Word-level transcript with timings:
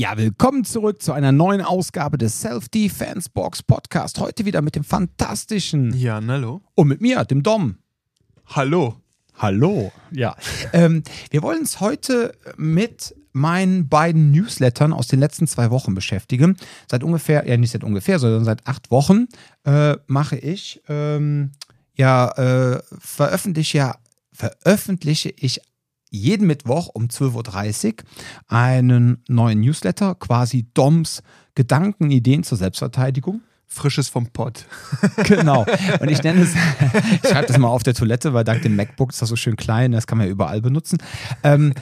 Ja, 0.00 0.16
willkommen 0.16 0.62
zurück 0.64 1.02
zu 1.02 1.12
einer 1.12 1.32
neuen 1.32 1.60
Ausgabe 1.60 2.18
des 2.18 2.40
Self-Defense 2.40 3.30
Box 3.34 3.64
Podcast. 3.64 4.20
Heute 4.20 4.44
wieder 4.44 4.62
mit 4.62 4.76
dem 4.76 4.84
fantastischen 4.84 5.92
Ja, 5.92 6.22
hallo. 6.24 6.60
und 6.76 6.86
mit 6.86 7.00
mir, 7.00 7.24
dem 7.24 7.42
Dom. 7.42 7.78
Hallo. 8.46 8.94
Hallo. 9.34 9.90
Ja. 10.12 10.36
ähm, 10.72 11.02
wir 11.30 11.42
wollen 11.42 11.58
uns 11.58 11.80
heute 11.80 12.32
mit 12.56 13.12
meinen 13.32 13.88
beiden 13.88 14.30
Newslettern 14.30 14.92
aus 14.92 15.08
den 15.08 15.18
letzten 15.18 15.48
zwei 15.48 15.72
Wochen 15.72 15.96
beschäftigen. 15.96 16.56
Seit 16.88 17.02
ungefähr, 17.02 17.44
ja 17.48 17.56
nicht 17.56 17.72
seit 17.72 17.82
ungefähr, 17.82 18.20
sondern 18.20 18.44
seit 18.44 18.68
acht 18.68 18.92
Wochen 18.92 19.26
äh, 19.64 19.96
mache 20.06 20.36
ich, 20.36 20.80
ähm, 20.88 21.50
ja, 21.96 22.30
äh, 22.36 22.80
veröffentliche, 23.00 23.78
ja, 23.78 23.96
veröffentliche 24.32 25.30
ich 25.30 25.60
jeden 26.10 26.46
Mittwoch 26.46 26.88
um 26.92 27.06
12.30 27.06 27.86
Uhr 27.86 27.94
einen 28.48 29.22
neuen 29.28 29.60
Newsletter, 29.60 30.14
quasi 30.14 30.66
Doms 30.74 31.22
Gedanken, 31.54 32.10
Ideen 32.10 32.44
zur 32.44 32.56
Selbstverteidigung. 32.56 33.40
Frisches 33.66 34.08
vom 34.08 34.28
Pott. 34.28 34.64
Genau. 35.24 35.66
Und 36.00 36.08
ich 36.08 36.22
nenne 36.22 36.42
es, 36.42 36.54
ich 37.22 37.28
schreibe 37.28 37.48
das 37.48 37.58
mal 37.58 37.68
auf 37.68 37.82
der 37.82 37.94
Toilette, 37.94 38.32
weil 38.32 38.44
dank 38.44 38.62
dem 38.62 38.76
MacBook 38.76 39.10
ist 39.10 39.20
das 39.20 39.28
so 39.28 39.36
schön 39.36 39.56
klein, 39.56 39.92
das 39.92 40.06
kann 40.06 40.18
man 40.18 40.26
ja 40.26 40.30
überall 40.30 40.62
benutzen. 40.62 40.98
Ähm, 41.42 41.74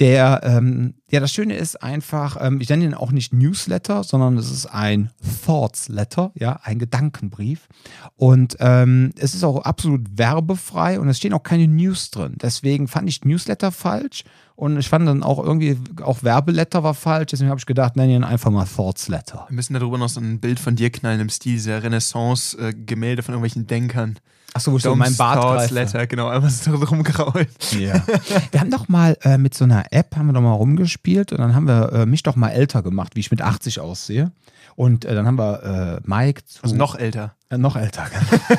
der, 0.00 0.40
ähm, 0.44 0.94
ja, 1.10 1.20
das 1.20 1.32
Schöne 1.32 1.54
ist 1.56 1.82
einfach, 1.82 2.36
ähm, 2.40 2.60
ich 2.60 2.68
nenne 2.68 2.84
ihn 2.84 2.94
auch 2.94 3.12
nicht 3.12 3.32
Newsletter, 3.32 4.04
sondern 4.04 4.36
es 4.38 4.50
ist 4.50 4.66
ein 4.66 5.10
Thoughts 5.44 5.88
Letter, 5.88 6.32
ja, 6.34 6.60
ein 6.62 6.78
Gedankenbrief. 6.78 7.68
Und 8.16 8.56
ähm, 8.60 9.12
es 9.18 9.34
ist 9.34 9.44
auch 9.44 9.64
absolut 9.64 10.18
werbefrei 10.18 10.98
und 10.98 11.08
es 11.08 11.18
stehen 11.18 11.32
auch 11.32 11.42
keine 11.42 11.68
News 11.68 12.10
drin. 12.10 12.36
Deswegen 12.40 12.88
fand 12.88 13.08
ich 13.08 13.24
Newsletter 13.24 13.72
falsch 13.72 14.24
und 14.54 14.78
ich 14.78 14.88
fand 14.88 15.08
dann 15.08 15.22
auch 15.22 15.42
irgendwie, 15.42 15.76
auch 16.02 16.22
Werbeletter 16.22 16.82
war 16.82 16.94
falsch. 16.94 17.30
Deswegen 17.32 17.50
habe 17.50 17.58
ich 17.58 17.66
gedacht, 17.66 17.96
nenne 17.96 18.14
ihn 18.14 18.24
einfach 18.24 18.50
mal 18.50 18.66
Thoughts 18.66 19.08
Letter. 19.08 19.46
Wir 19.48 19.56
müssen 19.56 19.74
darüber 19.74 19.98
noch 19.98 20.08
so 20.08 20.20
ein 20.20 20.40
Bild 20.40 20.60
von 20.60 20.76
dir 20.76 20.90
knallen 20.90 21.20
im 21.20 21.30
Stil 21.30 21.54
dieser 21.54 21.82
Renaissance-Gemälde 21.82 23.22
von 23.22 23.34
irgendwelchen 23.34 23.66
Denkern. 23.66 24.18
Achso, 24.54 24.72
wo 24.72 24.76
ich 24.76 24.82
so 24.82 24.92
in 24.92 24.98
meinen 24.98 25.16
Bart 25.16 25.40
greife. 25.40 25.74
Letter, 25.74 26.06
genau, 26.06 26.28
einfach 26.28 26.50
so 26.50 26.74
rumgerollt. 26.84 27.48
Ja. 27.78 28.02
Wir 28.50 28.60
haben 28.60 28.70
doch 28.70 28.88
mal 28.88 29.16
äh, 29.22 29.38
mit 29.38 29.54
so 29.54 29.64
einer 29.64 29.84
App, 29.92 30.14
haben 30.16 30.26
wir 30.26 30.34
doch 30.34 30.42
mal 30.42 30.52
rumgespielt 30.52 31.32
und 31.32 31.38
dann 31.38 31.54
haben 31.54 31.66
wir 31.66 31.92
äh, 31.92 32.06
mich 32.06 32.22
doch 32.22 32.36
mal 32.36 32.50
älter 32.50 32.82
gemacht, 32.82 33.16
wie 33.16 33.20
ich 33.20 33.30
mit 33.30 33.40
80 33.40 33.80
aussehe. 33.80 34.32
Und 34.76 35.04
äh, 35.04 35.14
dann 35.14 35.26
haben 35.26 35.38
wir 35.38 36.00
äh, 36.04 36.08
Mike 36.08 36.44
zu, 36.44 36.62
Also 36.62 36.76
noch 36.76 36.94
älter. 36.96 37.34
noch 37.50 37.76
älter. 37.76 38.06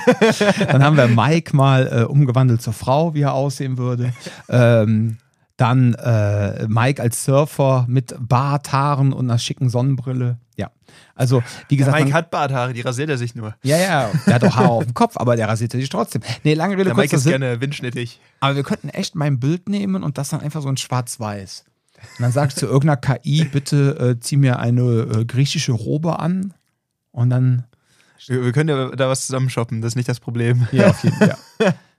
dann 0.67 0.83
haben 0.83 0.97
wir 0.97 1.08
Mike 1.08 1.55
mal 1.55 1.88
äh, 1.88 2.03
umgewandelt 2.03 2.61
zur 2.61 2.73
Frau, 2.73 3.14
wie 3.14 3.21
er 3.21 3.33
aussehen 3.33 3.77
würde. 3.77 4.14
Ähm, 4.49 5.17
dann 5.58 5.94
äh, 5.95 6.67
Mike 6.67 7.02
als 7.02 7.23
Surfer 7.25 7.86
mit 7.88 8.16
Bart, 8.19 8.71
Haaren 8.71 9.14
und 9.14 9.30
einer 9.30 9.39
schicken 9.39 9.69
Sonnenbrille. 9.69 10.38
Ja, 10.55 10.69
also 11.16 11.41
wie 11.69 11.75
Der 11.75 11.86
gesagt, 11.86 11.97
Mike 11.97 12.09
man, 12.09 12.17
hat 12.17 12.31
Barthaare, 12.31 12.73
die 12.73 12.81
rasiert 12.81 13.09
er 13.09 13.17
sich 13.17 13.36
nur. 13.36 13.55
ja, 13.63 13.77
ja, 13.77 14.11
der 14.25 14.36
hat 14.36 14.44
auch 14.44 14.55
Haare 14.55 14.69
auf 14.69 14.83
dem 14.86 14.94
Kopf, 14.94 15.17
aber 15.17 15.36
der 15.36 15.47
rasierte 15.47 15.77
sich 15.80 15.89
trotzdem. 15.89 16.22
Nee, 16.44 16.53
lange 16.53 16.73
Rede, 16.75 16.86
Der 16.86 16.94
Mike 16.95 17.09
kurzer 17.09 17.17
ist 17.17 17.23
Sinn. 17.23 17.41
gerne 17.41 17.61
windschnittig. 17.61 18.19
Aber 18.39 18.55
wir 18.55 18.63
könnten 18.63 18.89
echt 18.89 19.16
mein 19.16 19.39
Bild 19.39 19.69
nehmen 19.69 20.03
und 20.03 20.17
das 20.17 20.30
dann 20.30 20.41
einfach 20.41 20.61
so 20.61 20.69
in 20.69 20.77
schwarz-weiß. 20.77 21.66
Und 22.17 22.21
dann 22.23 22.31
sagst 22.31 22.61
du 22.61 22.66
irgendeiner 22.66 22.97
KI, 22.97 23.45
bitte 23.45 23.97
äh, 24.17 24.19
zieh 24.19 24.38
mir 24.38 24.59
eine 24.59 24.81
äh, 24.81 25.25
griechische 25.25 25.71
Robe 25.71 26.19
an. 26.19 26.53
Und 27.11 27.30
dann. 27.30 27.64
Wir, 28.27 28.44
wir 28.44 28.52
können 28.52 28.69
ja 28.69 28.89
da 28.95 29.08
was 29.09 29.25
zusammen 29.25 29.49
shoppen, 29.49 29.81
das 29.81 29.91
ist 29.91 29.95
nicht 29.95 30.09
das 30.09 30.19
Problem. 30.19 30.67
Ja, 30.71 30.89
auf 30.89 31.03
jeden 31.03 31.16
Fall. 31.17 31.36
Ja. 31.61 31.73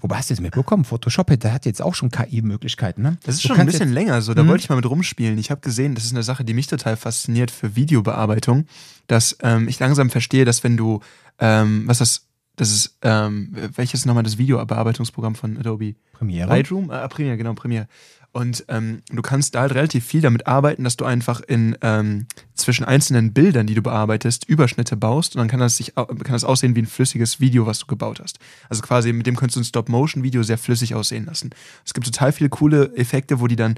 Wobei 0.00 0.16
hast 0.16 0.30
du 0.30 0.34
jetzt 0.34 0.40
mitbekommen, 0.42 0.84
Photoshop, 0.84 1.26
der 1.40 1.52
hat 1.52 1.64
jetzt 1.66 1.80
auch 1.80 1.94
schon 1.94 2.10
KI-Möglichkeiten, 2.10 3.02
ne? 3.02 3.16
Das 3.24 3.36
ist 3.36 3.44
Du 3.44 3.48
schon 3.48 3.58
ein 3.58 3.66
bisschen 3.66 3.92
länger 3.92 4.20
so, 4.22 4.34
da 4.34 4.42
Mhm. 4.42 4.48
wollte 4.48 4.62
ich 4.62 4.68
mal 4.68 4.76
mit 4.76 4.84
rumspielen. 4.88 5.38
Ich 5.38 5.50
habe 5.50 5.60
gesehen, 5.62 5.94
das 5.94 6.04
ist 6.04 6.12
eine 6.12 6.22
Sache, 6.22 6.44
die 6.44 6.54
mich 6.54 6.66
total 6.66 6.96
fasziniert 6.96 7.50
für 7.50 7.76
Videobearbeitung, 7.76 8.66
dass 9.06 9.36
ähm, 9.42 9.68
ich 9.68 9.78
langsam 9.78 10.10
verstehe, 10.10 10.44
dass 10.44 10.62
wenn 10.64 10.76
du, 10.76 11.00
ähm, 11.38 11.84
was 11.86 11.98
das, 11.98 12.26
das 12.56 12.70
ist, 12.70 12.98
ähm, 13.02 13.54
welches 13.74 14.04
nochmal 14.04 14.22
das 14.22 14.38
Videobearbeitungsprogramm 14.38 15.34
von 15.34 15.56
Adobe? 15.56 15.94
Premiere. 16.12 16.48
Lightroom? 16.48 16.90
Äh, 16.90 17.08
Premiere, 17.08 17.36
genau, 17.36 17.54
Premiere. 17.54 17.86
Und 18.32 18.64
ähm, 18.68 19.02
du 19.10 19.22
kannst 19.22 19.54
da 19.54 19.62
halt 19.62 19.74
relativ 19.74 20.04
viel 20.04 20.20
damit 20.20 20.46
arbeiten, 20.46 20.84
dass 20.84 20.96
du 20.96 21.04
einfach 21.04 21.40
in 21.40 21.76
ähm, 21.82 22.26
zwischen 22.54 22.84
einzelnen 22.84 23.32
Bildern, 23.32 23.66
die 23.66 23.74
du 23.74 23.82
bearbeitest, 23.82 24.48
Überschnitte 24.48 24.96
baust 24.96 25.34
und 25.34 25.40
dann 25.40 25.48
kann 25.48 25.58
das, 25.58 25.78
sich, 25.78 25.94
kann 25.96 26.16
das 26.28 26.44
aussehen 26.44 26.76
wie 26.76 26.82
ein 26.82 26.86
flüssiges 26.86 27.40
Video, 27.40 27.66
was 27.66 27.80
du 27.80 27.86
gebaut 27.86 28.20
hast. 28.22 28.38
Also 28.68 28.82
quasi 28.82 29.12
mit 29.12 29.26
dem 29.26 29.34
könntest 29.34 29.56
du 29.56 29.60
ein 29.60 29.64
Stop-Motion-Video 29.64 30.44
sehr 30.44 30.58
flüssig 30.58 30.94
aussehen 30.94 31.26
lassen. 31.26 31.50
Es 31.84 31.92
gibt 31.92 32.06
total 32.06 32.30
viele 32.30 32.50
coole 32.50 32.94
Effekte, 32.94 33.40
wo 33.40 33.48
die 33.48 33.56
dann 33.56 33.74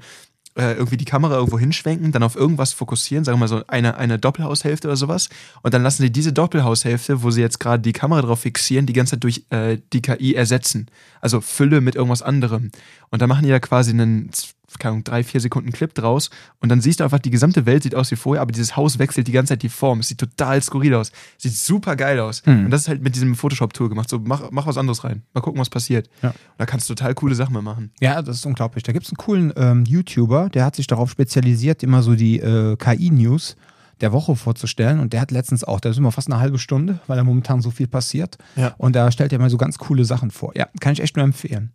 äh, 0.55 0.73
irgendwie 0.75 0.97
die 0.97 1.05
Kamera 1.05 1.35
irgendwo 1.35 1.59
hinschwenken, 1.59 2.13
dann 2.13 2.23
auf 2.23 2.37
irgendwas 2.37 2.73
fokussieren, 2.73 3.25
sagen 3.25 3.37
wir 3.37 3.41
mal 3.41 3.49
so 3.49 3.63
eine, 3.69 3.97
eine 3.97 4.19
Doppelhaushälfte 4.19 4.89
oder 4.89 4.97
sowas. 4.97 5.29
Und 5.63 5.73
dann 5.75 5.83
lassen 5.83 6.03
sie 6.03 6.11
diese 6.11 6.33
Doppelhaushälfte, 6.33 7.23
wo 7.23 7.31
sie 7.31 7.41
jetzt 7.41 7.59
gerade 7.59 7.83
die 7.83 7.93
Kamera 7.93 8.23
drauf 8.23 8.41
fixieren, 8.41 8.87
die 8.87 8.93
ganze 8.93 9.13
Zeit 9.13 9.25
durch 9.25 9.45
äh, 9.51 9.79
die 9.93 10.03
KI 10.03 10.35
ersetzen. 10.35 10.89
Also 11.21 11.41
Fülle 11.41 11.81
mit 11.81 11.95
irgendwas 11.95 12.23
anderem. 12.23 12.71
Und 13.11 13.23
dann 13.23 13.29
machen 13.29 13.45
die 13.45 13.51
da 13.51 13.61
quasi 13.61 13.93
einen, 13.93 14.31
keine 14.79 14.93
Ahnung, 14.93 15.05
drei, 15.05 15.25
vier 15.25 15.41
Sekunden 15.41 15.73
Clip 15.73 15.93
draus 15.95 16.31
und 16.61 16.69
dann 16.69 16.81
siehst 16.81 17.01
du 17.01 17.05
einfach, 17.05 17.19
die 17.19 17.31
gesamte 17.31 17.67
Welt 17.67 17.83
sieht 17.83 17.95
aus 17.95 18.11
wie 18.11 18.17
vorher, 18.17 18.43
aber 18.43 18.53
dieses 18.53 18.77
Haus 18.77 18.99
wechselt 18.99 19.29
die 19.29 19.33
ganze 19.33 19.53
Zeit 19.53 19.63
die 19.63 19.69
Form. 19.69 20.01
Es 20.01 20.09
sieht 20.09 20.19
total 20.19 20.63
skurril 20.63 20.95
aus. 20.95 21.13
Sieht 21.39 21.55
super 21.55 21.97
geil 21.97 22.21
aus. 22.21 22.43
Hm. 22.45 22.67
Und 22.67 22.71
das 22.71 22.83
ist 22.83 22.89
halt 22.89 23.03
mit 23.03 23.15
diesem 23.15 23.35
Photoshop-Tool 23.35 23.89
gemacht. 23.89 24.09
So, 24.09 24.19
mach, 24.19 24.51
mach 24.51 24.67
was 24.67 24.79
anderes 24.79 25.05
rein. 25.05 25.23
Mal 25.35 25.41
gucken, 25.41 25.61
was 25.61 25.71
passiert. 25.71 26.09
Ja. 26.23 26.31
Und 26.31 26.37
da 26.59 26.67
kannst 26.67 26.89
du 26.89 26.95
total 26.95 27.15
coole 27.15 27.35
Sachen 27.35 27.53
mal 27.53 27.63
machen. 27.63 27.91
Ja, 28.01 28.23
das 28.23 28.37
ist 28.37 28.47
unglaublich. 28.47 28.83
Da 28.85 28.93
gibt 28.93 29.07
es 29.07 29.13
einen 29.13 29.17
coolen 29.17 29.53
ähm, 29.57 29.85
YouTuber, 29.85 30.49
der 30.49 30.65
hat 30.65 30.77
sich 30.77 30.87
darauf 30.87 31.11
spezialisiert, 31.11 31.83
immer 31.83 32.03
so 32.03 32.15
die 32.15 32.41
äh, 32.41 32.77
KI-News 32.77 33.57
der 34.01 34.13
Woche 34.13 34.37
vorzustellen. 34.37 35.01
Und 35.01 35.13
der 35.13 35.21
hat 35.21 35.31
letztens 35.31 35.65
auch, 35.65 35.81
da 35.81 35.89
ist 35.89 35.99
immer 35.99 36.13
fast 36.13 36.31
eine 36.31 36.41
halbe 36.41 36.59
Stunde, 36.59 36.99
weil 37.07 37.17
da 37.17 37.25
momentan 37.25 37.63
so 37.63 37.71
viel 37.71 37.87
passiert. 37.87 38.37
Ja. 38.57 38.75
Und 38.77 38.95
da 38.97 39.11
stellt 39.11 39.33
er 39.33 39.39
mal 39.39 39.51
so 39.51 39.57
ganz 39.57 39.79
coole 39.79 40.05
Sachen 40.05 40.31
vor. 40.31 40.53
Ja, 40.57 40.69
kann 40.81 40.93
ich 40.93 41.01
echt 41.01 41.17
nur 41.17 41.25
empfehlen. 41.25 41.73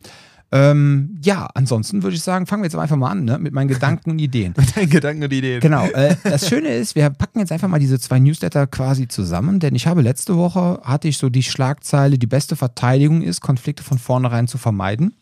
Ähm, 0.52 1.18
ja, 1.22 1.50
ansonsten 1.56 2.04
würde 2.04 2.16
ich 2.16 2.24
sagen, 2.24 2.46
fangen 2.46 2.64
wir 2.64 2.68
jetzt 2.68 2.76
einfach 2.76 2.96
mal 2.96 3.10
an 3.10 3.26
ne, 3.26 3.38
mit 3.38 3.54
meinen 3.54 3.68
Gedanken 3.68 4.12
und 4.12 4.20
Ideen. 4.20 4.54
Mit 4.58 4.78
deinen 4.78 4.90
Gedanken 4.90 5.24
und 5.24 5.34
Ideen. 5.34 5.60
Genau. 5.60 5.86
Äh, 5.88 6.16
das 6.24 6.48
Schöne 6.48 6.70
ist, 6.70 6.96
wir 6.96 7.10
packen 7.10 7.40
jetzt 7.40 7.52
einfach 7.52 7.68
mal 7.68 7.80
diese 7.80 8.00
zwei 8.00 8.20
Newsletter 8.20 8.66
quasi 8.66 9.10
zusammen, 9.10 9.60
denn 9.60 9.76
ich 9.76 9.88
habe 9.88 10.02
letzte 10.02 10.38
Woche 10.38 10.80
hatte 10.84 11.10
ich 11.10 11.18
so 11.18 11.30
die 11.30 11.44
Schlagzeile, 11.44 12.18
die 12.18 12.28
beste 12.28 12.56
Verteidigung 12.56 13.24
ist, 13.24 13.42
Konflikte 13.42 13.84
von 13.84 13.98
vornherein 13.98 14.48
zu 14.48 14.58
vermeiden. 14.58 15.16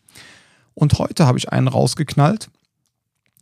Und 0.74 0.98
heute 0.98 1.26
habe 1.26 1.38
ich 1.38 1.50
einen 1.50 1.68
rausgeknallt. 1.68 2.48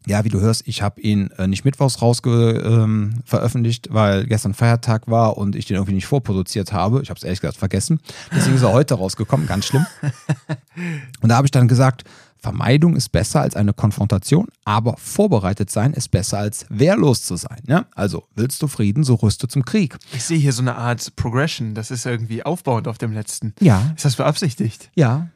Ja, 0.07 0.23
wie 0.25 0.29
du 0.29 0.41
hörst, 0.41 0.63
ich 0.67 0.83
habe 0.83 1.01
ihn 1.01 1.31
äh, 1.39 1.47
nicht 1.47 1.65
mittwochs 1.65 2.03
rausge 2.03 2.63
ähm, 2.65 3.23
veröffentlicht, 3.25 3.89
weil 3.91 4.27
gestern 4.27 4.53
Feiertag 4.53 5.09
war 5.09 5.39
und 5.39 5.57
ich 5.57 5.65
den 5.65 5.77
irgendwie 5.77 5.95
nicht 5.95 6.07
vorproduziert 6.07 6.73
habe. 6.73 7.01
Ich 7.03 7.09
habe 7.11 7.17
es 7.19 7.25
ehrlich 7.25 7.41
gesagt 7.41 7.57
vergessen. 7.57 8.01
Deswegen 8.35 8.57
ist 8.57 8.63
er 8.63 8.73
heute 8.73 8.95
rausgekommen, 8.95 9.47
ganz 9.47 9.67
schlimm. 9.67 9.87
Und 11.21 11.29
da 11.29 11.37
habe 11.37 11.47
ich 11.47 11.51
dann 11.53 11.69
gesagt, 11.69 12.05
Vermeidung 12.39 12.95
ist 12.95 13.09
besser 13.11 13.41
als 13.41 13.57
eine 13.57 13.73
Konfrontation, 13.73 14.49
aber 14.67 14.97
vorbereitet 14.99 15.71
sein 15.71 15.95
ist 15.95 16.11
besser 16.11 16.37
als 16.39 16.67
wehrlos 16.69 17.23
zu 17.23 17.37
sein. 17.37 17.61
Ne? 17.67 17.87
Also 17.95 18.25
willst 18.35 18.61
du 18.61 18.67
Frieden, 18.67 19.03
so 19.03 19.15
rüste 19.15 19.49
zum 19.49 19.65
Krieg. 19.65 19.97
Ich 20.13 20.25
sehe 20.25 20.37
hier 20.37 20.53
so 20.53 20.61
eine 20.61 20.77
Art 20.77 21.17
Progression. 21.17 21.73
Das 21.75 21.91
ist 21.91 22.05
irgendwie 22.05 22.43
aufbauend 22.43 22.87
auf 22.87 22.99
dem 22.99 23.13
letzten. 23.15 23.55
Ja, 23.61 23.93
Ist 23.97 24.05
das 24.05 24.17
beabsichtigt? 24.17 24.91
ja. 24.95 25.29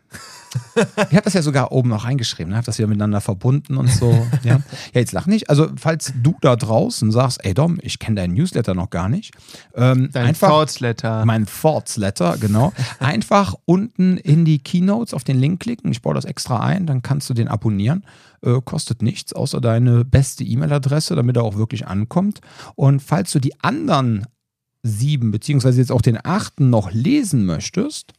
Ich 0.97 1.17
habe 1.17 1.23
das 1.23 1.35
ja 1.35 1.43
sogar 1.43 1.73
oben 1.73 1.91
noch 1.91 2.05
reingeschrieben, 2.05 2.51
ne? 2.51 2.57
habe 2.57 2.67
das 2.67 2.79
wieder 2.79 2.89
miteinander 2.89 3.21
verbunden 3.21 3.77
und 3.77 3.89
so. 3.91 4.09
Ja, 4.43 4.55
ja 4.55 4.61
jetzt 4.95 5.13
lach 5.13 5.27
nicht. 5.27 5.51
Also, 5.51 5.69
falls 5.77 6.13
du 6.23 6.37
da 6.41 6.57
draußen 6.57 7.11
sagst, 7.11 7.45
ey 7.45 7.55
Dom, 7.55 7.79
ich 7.83 7.99
kenne 7.99 8.17
deinen 8.17 8.35
Newsletter 8.35 8.75
noch 8.75 8.91
gar 8.91 9.09
nicht, 9.09 9.35
ähm, 9.75 10.11
Dein 10.13 10.29
einfach 10.29 10.49
Thoughts 10.49 10.81
Letter. 10.81 11.25
mein 11.25 11.47
Thoughts 11.47 11.97
Letter, 11.97 12.37
genau. 12.39 12.73
Einfach 12.99 13.55
unten 13.65 14.17
in 14.17 14.45
die 14.45 14.59
Keynotes 14.59 15.13
auf 15.13 15.25
den 15.25 15.39
Link 15.39 15.61
klicken. 15.61 15.91
Ich 15.91 16.03
baue 16.03 16.15
das 16.15 16.25
extra 16.25 16.61
ein, 16.61 16.87
dann 16.87 17.03
kannst 17.03 17.29
du 17.29 17.35
den 17.35 17.49
abonnieren. 17.49 18.05
Äh, 18.43 18.61
kostet 18.65 19.03
nichts, 19.03 19.33
außer 19.33 19.61
deine 19.61 20.05
beste 20.05 20.45
E-Mail-Adresse, 20.45 21.17
damit 21.17 21.37
er 21.37 21.43
auch 21.43 21.57
wirklich 21.57 21.87
ankommt. 21.87 22.41
Und 22.77 23.01
falls 23.01 23.33
du 23.33 23.41
die 23.41 23.59
anderen 23.61 24.27
sieben, 24.83 25.31
beziehungsweise 25.31 25.81
jetzt 25.81 25.93
auch 25.93 26.03
den 26.03 26.19
achten 26.23 26.71
noch 26.71 26.93
lesen 26.93 27.45
möchtest, 27.45 28.13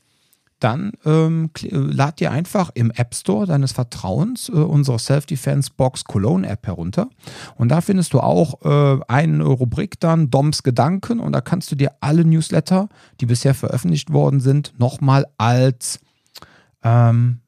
dann 0.59 0.91
ähm, 1.05 1.49
äh, 1.61 1.69
lad 1.71 2.19
dir 2.19 2.31
einfach 2.31 2.71
im 2.73 2.91
App 2.91 3.15
Store 3.15 3.45
deines 3.45 3.71
Vertrauens 3.71 4.49
äh, 4.49 4.53
unsere 4.53 4.99
Self-Defense 4.99 5.71
Box 5.75 6.03
Cologne 6.03 6.47
App 6.47 6.67
herunter. 6.67 7.09
Und 7.55 7.69
da 7.69 7.81
findest 7.81 8.13
du 8.13 8.19
auch 8.19 8.61
äh, 8.63 9.03
eine 9.07 9.43
Rubrik 9.43 9.99
dann, 9.99 10.29
Doms 10.29 10.63
Gedanken. 10.63 11.19
Und 11.19 11.33
da 11.33 11.41
kannst 11.41 11.71
du 11.71 11.75
dir 11.75 11.93
alle 12.01 12.25
Newsletter, 12.25 12.89
die 13.21 13.25
bisher 13.25 13.53
veröffentlicht 13.53 14.11
worden 14.11 14.39
sind, 14.39 14.73
nochmal 14.77 15.25
als 15.37 15.99
ähm, 16.83 17.39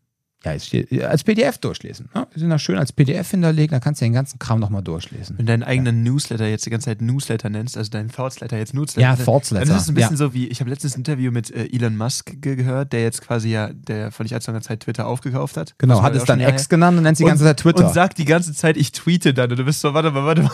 Ja, 0.43 0.53
es 0.53 0.65
steht, 0.65 1.03
als 1.03 1.23
PDF 1.23 1.59
durchlesen. 1.59 2.09
Ne? 2.15 2.27
Die 2.35 2.39
sind 2.39 2.49
da 2.49 2.57
schön 2.57 2.77
als 2.77 2.91
PDF 2.91 3.29
hinterlegt, 3.29 3.73
dann 3.73 3.81
kannst 3.81 4.01
du 4.01 4.05
den 4.05 4.13
ganzen 4.13 4.39
Kram 4.39 4.59
nochmal 4.59 4.81
durchlesen. 4.81 5.37
Wenn 5.37 5.45
du 5.45 5.51
deinen 5.51 5.63
eigenen 5.63 6.01
Newsletter 6.03 6.47
jetzt 6.47 6.65
die 6.65 6.71
ganze 6.71 6.85
Zeit 6.85 7.01
Newsletter 7.01 7.49
nennst, 7.49 7.77
also 7.77 7.91
deinen 7.91 8.09
Thoughtsletter 8.09 8.57
jetzt 8.57 8.73
Newsletter. 8.73 9.01
Ja, 9.01 9.15
Thoughtsletter, 9.15 9.65
Dann 9.65 9.75
ist 9.75 9.83
es 9.83 9.89
ein 9.89 9.95
bisschen 9.95 10.11
ja. 10.11 10.17
so 10.17 10.33
wie, 10.33 10.47
ich 10.47 10.59
habe 10.59 10.69
letztens 10.69 10.95
ein 10.95 11.01
Interview 11.01 11.31
mit 11.31 11.51
äh, 11.51 11.67
Elon 11.71 11.95
Musk 11.95 12.41
ge 12.41 12.55
gehört, 12.55 12.91
der 12.91 13.03
jetzt 13.03 13.21
quasi 13.21 13.49
ja, 13.49 13.69
der 13.71 14.11
vor 14.11 14.23
nicht 14.23 14.33
allzu 14.33 14.51
langer 14.51 14.61
Zeit 14.61 14.81
Twitter 14.81 15.07
aufgekauft 15.07 15.57
hat. 15.57 15.75
Genau, 15.77 16.01
hat 16.01 16.15
ja 16.15 16.21
es 16.21 16.25
dann 16.25 16.39
schon 16.39 16.49
X 16.49 16.63
Jahre 16.63 16.69
genannt 16.69 16.97
und 16.97 17.03
nennt 17.03 17.19
die 17.19 17.23
ganze 17.23 17.43
Zeit 17.43 17.57
Twitter. 17.57 17.87
Und 17.87 17.93
sagt 17.93 18.17
die 18.17 18.25
ganze 18.25 18.53
Zeit, 18.53 18.77
ich 18.77 18.91
tweete 18.91 19.33
dann. 19.33 19.51
Und 19.51 19.57
du 19.57 19.63
bist 19.63 19.81
so, 19.81 19.93
warte 19.93 20.11
mal, 20.11 20.25
warte 20.25 20.43
mal. 20.43 20.51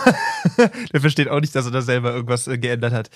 der 0.93 1.01
versteht 1.01 1.29
auch 1.29 1.39
nicht, 1.39 1.55
dass 1.55 1.65
er 1.65 1.71
da 1.71 1.81
selber 1.81 2.13
irgendwas 2.13 2.47
äh, 2.47 2.57
geändert 2.57 2.93
hat. 2.93 3.09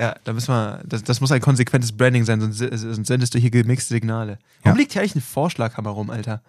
Ja, 0.00 0.16
da 0.24 0.32
müssen 0.32 0.48
wir, 0.54 0.80
das, 0.86 1.02
das 1.04 1.20
muss 1.20 1.30
ein 1.32 1.40
konsequentes 1.40 1.92
Branding 1.92 2.24
sein, 2.24 2.40
sonst, 2.40 2.58
sonst 2.58 3.06
sendest 3.06 3.34
du 3.34 3.38
hier 3.38 3.50
gemixte 3.50 3.92
Signale. 3.94 4.38
Warum 4.62 4.76
Ja. 4.76 4.80
liegt 4.80 4.92
hier 4.92 5.02
eigentlich 5.02 5.14
eine 5.14 5.22
Vorschlaghammer 5.22 5.90
rum, 5.90 6.10
Alter? 6.10 6.40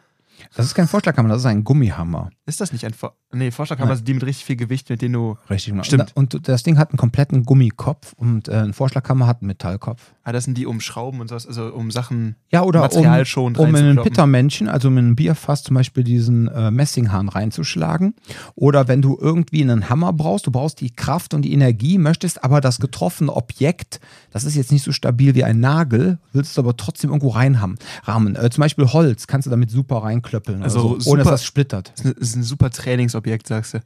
Das 0.56 0.66
ist 0.66 0.76
kein 0.76 0.88
Vorschlaghammer, 0.88 1.30
das 1.30 1.40
ist 1.40 1.46
ein 1.46 1.64
Gummihammer. 1.64 2.30
Ist 2.46 2.62
das 2.62 2.72
nicht 2.72 2.86
ein 2.86 2.94
Vor 2.94 3.16
Nee, 3.36 3.52
Vorschlaghammer 3.52 3.96
sind 3.96 4.08
die 4.08 4.14
mit 4.14 4.24
richtig 4.26 4.46
viel 4.46 4.56
Gewicht, 4.56 4.90
mit 4.90 5.02
denen 5.02 5.14
du. 5.14 5.38
Richtig. 5.50 5.72
genau. 5.72 5.84
Stimmt. 5.84 6.12
Und, 6.16 6.48
das 6.48 6.64
Ding 6.64 6.78
hat 6.78 6.92
einen 6.92 6.98
kompletten 6.98 7.44
Gummikopf 7.44 8.14
und 8.14 8.48
äh, 8.48 8.54
ein 8.54 8.74
Vorschlaghammer 8.74 9.26
hat 9.26 9.42
einen 9.42 9.48
Metallkopf. 9.48 10.14
Ah, 10.24 10.32
das 10.32 10.46
sind 10.46 10.58
die 10.58 10.66
um 10.66 10.80
Schrauben 10.80 11.20
und 11.20 11.30
sowas, 11.30 11.48
also 11.48 11.74
um 11.74 11.90
Sachen. 11.90 12.36
Ja, 12.52 12.64
oder 12.64 12.82
um, 12.82 12.86
Materialschonend 12.86 13.58
um 13.58 13.74
in 13.76 13.98
ein. 13.98 14.04
Pittermännchen, 14.04 14.68
also 14.68 14.88
in 14.88 14.98
ein 14.98 15.16
Bierfass 15.16 15.64
zum 15.64 15.76
Beispiel 15.76 16.04
diesen 16.04 16.48
äh, 16.48 16.70
Messinghahn 16.70 17.28
reinzuschlagen. 17.28 18.14
Oder 18.56 18.88
wenn 18.88 19.02
du 19.02 19.18
irgendwie 19.20 19.64
einen 19.64 19.90
Hammer 19.90 20.14
brauchst, 20.14 20.46
du 20.46 20.52
brauchst 20.52 20.80
die 20.80 20.92
Kraft 20.92 21.34
und 21.34 21.42
die 21.42 21.54
Energie, 21.54 21.98
möchtest 21.98 22.44
aber 22.44 22.62
das 22.62 22.80
getroffene 22.80 23.34
Objekt, 23.36 24.00
das 24.32 24.44
ist 24.44 24.56
jetzt 24.56 24.72
nicht 24.72 24.84
so 24.84 24.92
stabil 24.92 25.34
wie 25.34 25.44
ein 25.44 25.60
Nagel, 25.60 26.20
willst 26.34 26.52
es 26.52 26.60
aber 26.60 26.78
trotzdem 26.78 27.10
irgendwo 27.10 27.30
reinhaben. 27.30 27.78
Rahmen. 28.04 28.36
Äh, 28.36 28.50
zum 28.52 28.62
Beispiel 28.62 28.86
Holz 28.94 29.26
kannst 29.26 29.48
du 29.48 29.50
damit 29.50 29.72
super 29.72 29.98
reinklöppeln, 29.98 30.33
Also 30.34 30.64
also, 30.64 30.90
ohne 30.90 31.00
super- 31.02 31.18
dass 31.18 31.28
das 31.30 31.46
splittert. 31.46 31.92
Das 31.96 32.00
ist 32.00 32.06
ein- 32.06 32.16
das 32.20 32.30
ist 32.30 32.36
ein 32.36 32.44
super 32.44 32.70
Trainingsobjekt, 32.70 33.48
sagst 33.48 33.74
du. 33.76 33.80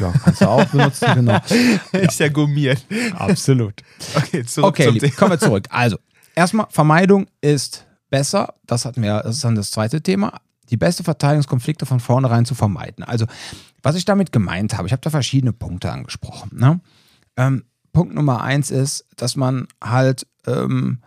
Ja, 0.00 0.12
kannst 0.24 0.40
du 0.40 0.48
auch 0.48 0.64
benutzen, 0.66 1.06
genau. 1.14 1.38
Ist 1.92 2.18
ja 2.20 2.28
gummiert. 2.28 2.84
Absolut. 3.14 3.74
Okay, 4.16 4.44
zurück 4.44 4.68
Okay, 4.70 4.86
zum 4.86 4.94
lieb, 4.94 5.16
kommen 5.16 5.32
wir 5.32 5.38
zurück. 5.38 5.66
Also, 5.70 5.98
erstmal, 6.34 6.66
Vermeidung 6.70 7.26
ist 7.40 7.86
besser. 8.10 8.54
Das 8.66 8.84
hatten 8.84 9.02
wir, 9.02 9.20
das 9.22 9.36
ist 9.36 9.44
dann 9.44 9.54
das 9.54 9.70
zweite 9.70 10.00
Thema. 10.02 10.40
Die 10.70 10.76
beste 10.78 11.04
Verteidigungskonflikte 11.04 11.84
von 11.86 12.00
vornherein 12.00 12.44
zu 12.46 12.54
vermeiden. 12.54 13.04
Also, 13.04 13.26
was 13.82 13.96
ich 13.96 14.04
damit 14.06 14.32
gemeint 14.32 14.76
habe, 14.76 14.86
ich 14.88 14.92
habe 14.92 15.02
da 15.02 15.10
verschiedene 15.10 15.52
Punkte 15.52 15.92
angesprochen. 15.92 16.50
Ne? 16.54 16.80
Ähm, 17.36 17.64
Punkt 17.92 18.14
Nummer 18.14 18.42
eins 18.42 18.70
ist, 18.70 19.06
dass 19.16 19.36
man 19.36 19.68
halt, 19.82 20.26
ähm, 20.46 21.00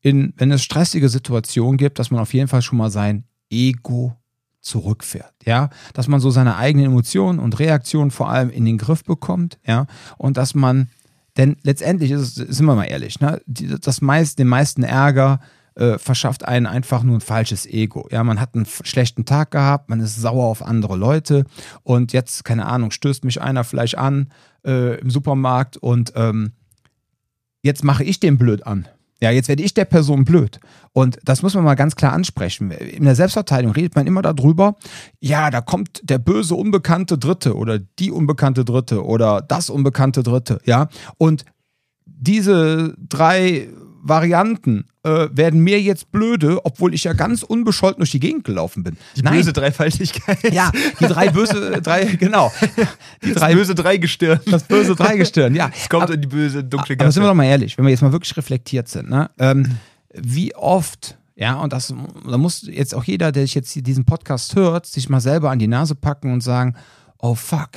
in, 0.00 0.34
wenn 0.36 0.50
es 0.50 0.62
stressige 0.62 1.08
Situationen 1.08 1.78
gibt, 1.78 1.98
dass 1.98 2.10
man 2.10 2.20
auf 2.20 2.34
jeden 2.34 2.48
Fall 2.48 2.60
schon 2.60 2.76
mal 2.78 2.90
sein 2.90 3.24
Ego 3.50 4.16
zurückfährt, 4.64 5.34
ja, 5.44 5.68
dass 5.92 6.08
man 6.08 6.20
so 6.20 6.30
seine 6.30 6.56
eigenen 6.56 6.86
Emotionen 6.86 7.38
und 7.38 7.58
Reaktionen 7.58 8.10
vor 8.10 8.30
allem 8.30 8.50
in 8.50 8.64
den 8.64 8.78
Griff 8.78 9.04
bekommt, 9.04 9.58
ja, 9.66 9.86
und 10.16 10.36
dass 10.36 10.54
man, 10.54 10.88
denn 11.36 11.56
letztendlich 11.62 12.10
ist 12.10 12.34
sind 12.34 12.66
wir 12.66 12.74
mal 12.74 12.84
ehrlich, 12.84 13.20
ne, 13.20 13.40
das 13.46 14.00
meist, 14.00 14.38
den 14.38 14.48
meisten 14.48 14.82
Ärger 14.82 15.40
äh, 15.74 15.98
verschafft 15.98 16.46
einen 16.46 16.66
einfach 16.66 17.02
nur 17.02 17.18
ein 17.18 17.20
falsches 17.20 17.66
Ego, 17.66 18.08
ja, 18.10 18.24
man 18.24 18.40
hat 18.40 18.54
einen 18.54 18.66
schlechten 18.66 19.26
Tag 19.26 19.50
gehabt, 19.50 19.90
man 19.90 20.00
ist 20.00 20.16
sauer 20.16 20.46
auf 20.46 20.62
andere 20.62 20.96
Leute 20.96 21.44
und 21.82 22.12
jetzt, 22.12 22.44
keine 22.44 22.66
Ahnung, 22.66 22.90
stößt 22.90 23.24
mich 23.24 23.42
einer 23.42 23.64
vielleicht 23.64 23.98
an 23.98 24.30
äh, 24.66 24.98
im 24.98 25.10
Supermarkt 25.10 25.76
und 25.76 26.14
ähm, 26.16 26.52
jetzt 27.62 27.84
mache 27.84 28.04
ich 28.04 28.18
den 28.18 28.38
blöd 28.38 28.66
an. 28.66 28.88
Ja, 29.24 29.30
jetzt 29.30 29.48
werde 29.48 29.62
ich 29.62 29.72
der 29.72 29.86
Person 29.86 30.26
blöd. 30.26 30.60
Und 30.92 31.18
das 31.24 31.40
muss 31.40 31.54
man 31.54 31.64
mal 31.64 31.76
ganz 31.76 31.96
klar 31.96 32.12
ansprechen. 32.12 32.70
In 32.70 33.04
der 33.06 33.14
Selbstverteidigung 33.14 33.72
redet 33.74 33.94
man 33.94 34.06
immer 34.06 34.20
darüber, 34.20 34.76
ja, 35.18 35.50
da 35.50 35.62
kommt 35.62 36.02
der 36.02 36.18
böse 36.18 36.54
unbekannte 36.54 37.16
Dritte 37.16 37.56
oder 37.56 37.78
die 37.78 38.10
unbekannte 38.10 38.66
Dritte 38.66 39.02
oder 39.02 39.40
das 39.40 39.70
unbekannte 39.70 40.22
Dritte, 40.22 40.58
ja. 40.66 40.90
Und 41.16 41.46
diese 42.04 42.94
drei 42.98 43.70
Varianten 44.06 44.84
äh, 45.02 45.28
werden 45.32 45.60
mir 45.60 45.80
jetzt 45.80 46.12
blöde, 46.12 46.64
obwohl 46.64 46.92
ich 46.92 47.04
ja 47.04 47.14
ganz 47.14 47.42
unbescholten 47.42 48.00
durch 48.00 48.10
die 48.10 48.20
Gegend 48.20 48.44
gelaufen 48.44 48.84
bin. 48.84 48.96
Die 49.16 49.22
böse 49.22 49.52
Dreifaltigkeit. 49.54 50.52
Ja, 50.52 50.70
die 51.00 51.06
drei 51.06 51.30
böse, 51.30 51.80
drei, 51.82 52.04
genau. 52.04 52.52
Die 53.24 53.28
Das 53.32 53.36
drei, 53.40 53.54
böse 53.54 53.74
Dreigestirn. 53.74 54.40
das 54.50 54.64
böse 54.64 54.94
Dreigestirn, 54.94 55.54
ja. 55.54 55.70
Es 55.74 55.88
kommt 55.88 56.10
in 56.10 56.20
die 56.20 56.28
böse 56.28 56.62
dunkle 56.62 56.96
Aber 56.98 57.10
sind 57.10 57.22
wir 57.22 57.26
Gasse. 57.26 57.30
doch 57.30 57.34
mal 57.34 57.44
ehrlich, 57.46 57.78
wenn 57.78 57.84
wir 57.86 57.90
jetzt 57.90 58.02
mal 58.02 58.12
wirklich 58.12 58.36
reflektiert 58.36 58.88
sind, 58.88 59.08
ne? 59.08 59.30
ähm, 59.38 59.76
wie 60.12 60.54
oft, 60.54 61.16
ja, 61.34 61.54
und 61.54 61.72
das, 61.72 61.92
da 62.28 62.38
muss 62.38 62.66
jetzt 62.70 62.94
auch 62.94 63.04
jeder, 63.04 63.32
der 63.32 63.44
sich 63.44 63.54
jetzt 63.54 63.74
diesen 63.74 64.04
Podcast 64.04 64.54
hört, 64.54 64.84
sich 64.86 65.08
mal 65.08 65.20
selber 65.20 65.50
an 65.50 65.58
die 65.58 65.66
Nase 65.66 65.94
packen 65.94 66.32
und 66.32 66.42
sagen, 66.42 66.76
oh 67.18 67.34
fuck, 67.34 67.70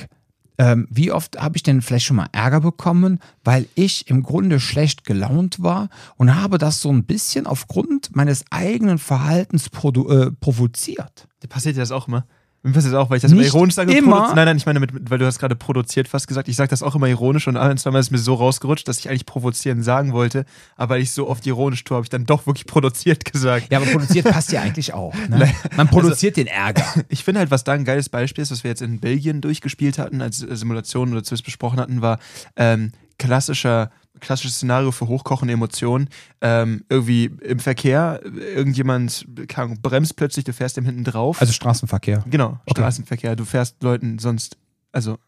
ähm, 0.58 0.86
wie 0.90 1.12
oft 1.12 1.40
habe 1.40 1.56
ich 1.56 1.62
denn 1.62 1.80
vielleicht 1.82 2.06
schon 2.06 2.16
mal 2.16 2.28
Ärger 2.32 2.60
bekommen, 2.60 3.20
weil 3.44 3.66
ich 3.74 4.08
im 4.10 4.22
Grunde 4.22 4.60
schlecht 4.60 5.04
gelaunt 5.04 5.62
war 5.62 5.88
und 6.16 6.34
habe 6.34 6.58
das 6.58 6.80
so 6.80 6.90
ein 6.92 7.04
bisschen 7.04 7.46
aufgrund 7.46 8.14
meines 8.14 8.44
eigenen 8.50 8.98
Verhaltens 8.98 9.66
äh, 9.66 10.30
provoziert. 10.32 11.28
Passiert 11.48 11.76
dir 11.76 11.80
das 11.80 11.92
auch 11.92 12.08
immer? 12.08 12.26
Mir 12.68 12.74
passiert 12.74 12.94
das 12.94 13.00
auch, 13.00 13.10
weil 13.10 13.16
ich 13.16 13.22
das 13.22 13.32
immer 13.32 13.40
Nicht 13.40 13.54
ironisch 13.54 13.74
sage. 13.74 13.92
immer. 13.92 14.34
Nein, 14.34 14.44
nein, 14.46 14.56
ich 14.56 14.66
meine, 14.66 14.80
mit, 14.80 14.90
weil 15.10 15.18
du 15.18 15.26
hast 15.26 15.38
gerade 15.38 15.56
produziert 15.56 16.06
fast 16.06 16.28
gesagt. 16.28 16.48
Ich 16.48 16.56
sage 16.56 16.68
das 16.70 16.82
auch 16.82 16.94
immer 16.94 17.08
ironisch 17.08 17.48
und 17.48 17.56
ein, 17.56 17.78
zweimal 17.78 18.00
ist 18.00 18.10
mir 18.10 18.18
so 18.18 18.34
rausgerutscht, 18.34 18.86
dass 18.86 18.98
ich 18.98 19.08
eigentlich 19.08 19.26
provozieren 19.26 19.82
sagen 19.82 20.12
wollte. 20.12 20.44
Aber 20.76 20.94
weil 20.94 21.02
ich 21.02 21.12
so 21.12 21.28
oft 21.28 21.46
ironisch 21.46 21.82
tue, 21.84 21.96
habe 21.96 22.04
ich 22.04 22.10
dann 22.10 22.26
doch 22.26 22.46
wirklich 22.46 22.66
produziert 22.66 23.24
gesagt. 23.24 23.72
Ja, 23.72 23.78
aber 23.78 23.86
produziert 23.86 24.26
passt 24.26 24.52
ja 24.52 24.60
eigentlich 24.60 24.92
auch. 24.94 25.14
Ne? 25.28 25.52
Man 25.76 25.88
produziert 25.88 26.36
den 26.36 26.46
Ärger. 26.46 26.84
Ich 27.10 27.24
finde 27.24 27.40
halt, 27.40 27.50
was 27.50 27.64
da 27.64 27.72
ein 27.72 27.84
geiles 27.84 28.08
Beispiel 28.08 28.42
ist, 28.42 28.50
was 28.50 28.64
wir 28.64 28.70
jetzt 28.70 28.82
in 28.82 29.00
Belgien 29.00 29.40
durchgespielt 29.40 29.98
hatten, 29.98 30.20
als 30.20 30.42
äh, 30.42 30.56
Simulation 30.56 31.12
oder 31.12 31.22
zumindest 31.22 31.44
besprochen 31.44 31.80
hatten, 31.80 32.02
war 32.02 32.18
ähm, 32.56 32.92
klassischer, 33.18 33.90
klassisches 34.20 34.56
Szenario 34.56 34.92
für 34.92 35.08
hochkochende 35.08 35.54
Emotionen. 35.54 36.08
Ähm, 36.40 36.84
irgendwie 36.88 37.30
im 37.42 37.58
Verkehr, 37.58 38.20
irgendjemand 38.24 39.26
Ahnung, 39.64 39.80
bremst 39.80 40.16
plötzlich, 40.16 40.44
du 40.44 40.52
fährst 40.52 40.76
dem 40.76 40.84
hinten 40.84 41.04
drauf. 41.04 41.40
Also 41.40 41.52
Straßenverkehr. 41.52 42.24
genau, 42.28 42.58
okay. 42.66 42.80
Straßenverkehr, 42.80 43.36
du 43.36 43.44
fährst 43.44 43.82
Leuten 43.82 44.18
sonst, 44.18 44.56
also 44.92 45.18